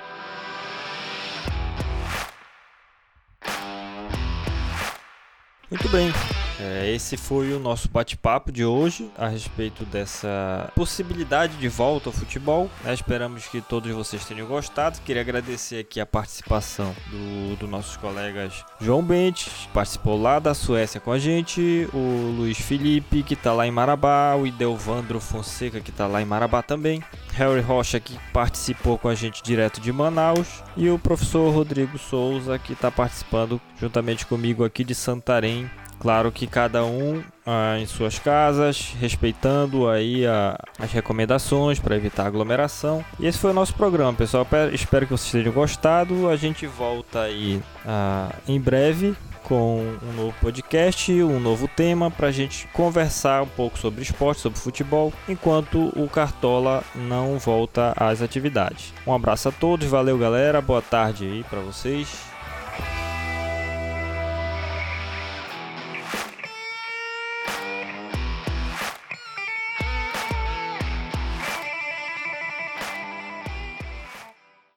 Muito 5.69 5.89
bem. 5.89 6.11
É, 6.59 6.91
esse 6.93 7.17
foi 7.17 7.53
o 7.53 7.59
nosso 7.59 7.89
bate-papo 7.89 8.51
de 8.51 8.63
hoje 8.63 9.09
a 9.17 9.27
respeito 9.27 9.85
dessa 9.85 10.71
possibilidade 10.75 11.57
de 11.57 11.67
volta 11.67 12.09
ao 12.09 12.13
futebol. 12.13 12.69
Né? 12.83 12.93
Esperamos 12.93 13.45
que 13.47 13.61
todos 13.61 13.91
vocês 13.91 14.25
tenham 14.25 14.47
gostado. 14.47 14.99
Queria 15.01 15.21
agradecer 15.21 15.79
aqui 15.79 15.99
a 15.99 16.05
participação 16.05 16.95
dos 17.09 17.59
do 17.59 17.67
nossos 17.67 17.97
colegas 17.97 18.63
João 18.79 19.03
Bentes, 19.03 19.45
que 19.45 19.67
participou 19.69 20.21
lá 20.21 20.39
da 20.39 20.53
Suécia 20.53 20.99
com 20.99 21.11
a 21.11 21.19
gente, 21.19 21.87
o 21.93 22.33
Luiz 22.37 22.57
Felipe, 22.57 23.23
que 23.23 23.33
está 23.33 23.53
lá 23.53 23.67
em 23.67 23.71
Marabá, 23.71 24.35
o 24.35 24.47
Idelvandro 24.47 25.19
Fonseca, 25.19 25.79
que 25.79 25.89
está 25.89 26.07
lá 26.07 26.21
em 26.21 26.25
Marabá 26.25 26.61
também, 26.61 27.03
Harry 27.33 27.61
Rocha, 27.61 27.99
que 27.99 28.17
participou 28.31 28.97
com 28.97 29.07
a 29.07 29.15
gente 29.15 29.43
direto 29.43 29.81
de 29.81 29.91
Manaus, 29.91 30.63
e 30.75 30.89
o 30.89 30.99
professor 30.99 31.53
Rodrigo 31.53 31.97
Souza, 31.97 32.57
que 32.59 32.73
está 32.73 32.91
participando 32.91 33.59
juntamente 33.79 34.25
comigo 34.25 34.63
aqui 34.63 34.83
de 34.83 34.95
Santarém, 34.95 35.69
Claro 35.99 36.31
que 36.31 36.45
cada 36.45 36.85
um 36.85 37.23
ah, 37.45 37.77
em 37.79 37.85
suas 37.85 38.19
casas, 38.19 38.93
respeitando 38.99 39.89
aí 39.89 40.25
a, 40.25 40.57
as 40.79 40.91
recomendações 40.91 41.79
para 41.79 41.95
evitar 41.95 42.25
aglomeração. 42.25 43.03
E 43.19 43.25
esse 43.25 43.37
foi 43.37 43.51
o 43.51 43.53
nosso 43.53 43.73
programa, 43.75 44.13
pessoal. 44.13 44.47
Espero 44.71 45.05
que 45.05 45.11
vocês 45.11 45.31
tenham 45.31 45.53
gostado. 45.53 46.29
A 46.29 46.35
gente 46.35 46.67
volta 46.67 47.21
aí 47.21 47.61
ah, 47.85 48.33
em 48.47 48.59
breve 48.59 49.15
com 49.45 49.97
um 50.01 50.13
novo 50.13 50.33
podcast, 50.41 51.11
um 51.21 51.39
novo 51.39 51.67
tema 51.67 52.09
para 52.09 52.27
a 52.27 52.31
gente 52.31 52.67
conversar 52.73 53.43
um 53.43 53.47
pouco 53.47 53.77
sobre 53.77 54.01
esporte, 54.01 54.41
sobre 54.41 54.57
futebol, 54.57 55.13
enquanto 55.29 55.91
o 55.95 56.09
Cartola 56.09 56.83
não 56.95 57.37
volta 57.37 57.93
às 57.95 58.23
atividades. 58.23 58.91
Um 59.05 59.13
abraço 59.13 59.49
a 59.49 59.51
todos, 59.51 59.87
valeu 59.87 60.17
galera, 60.17 60.61
boa 60.61 60.81
tarde 60.81 61.25
aí 61.25 61.43
para 61.43 61.59
vocês. 61.59 62.07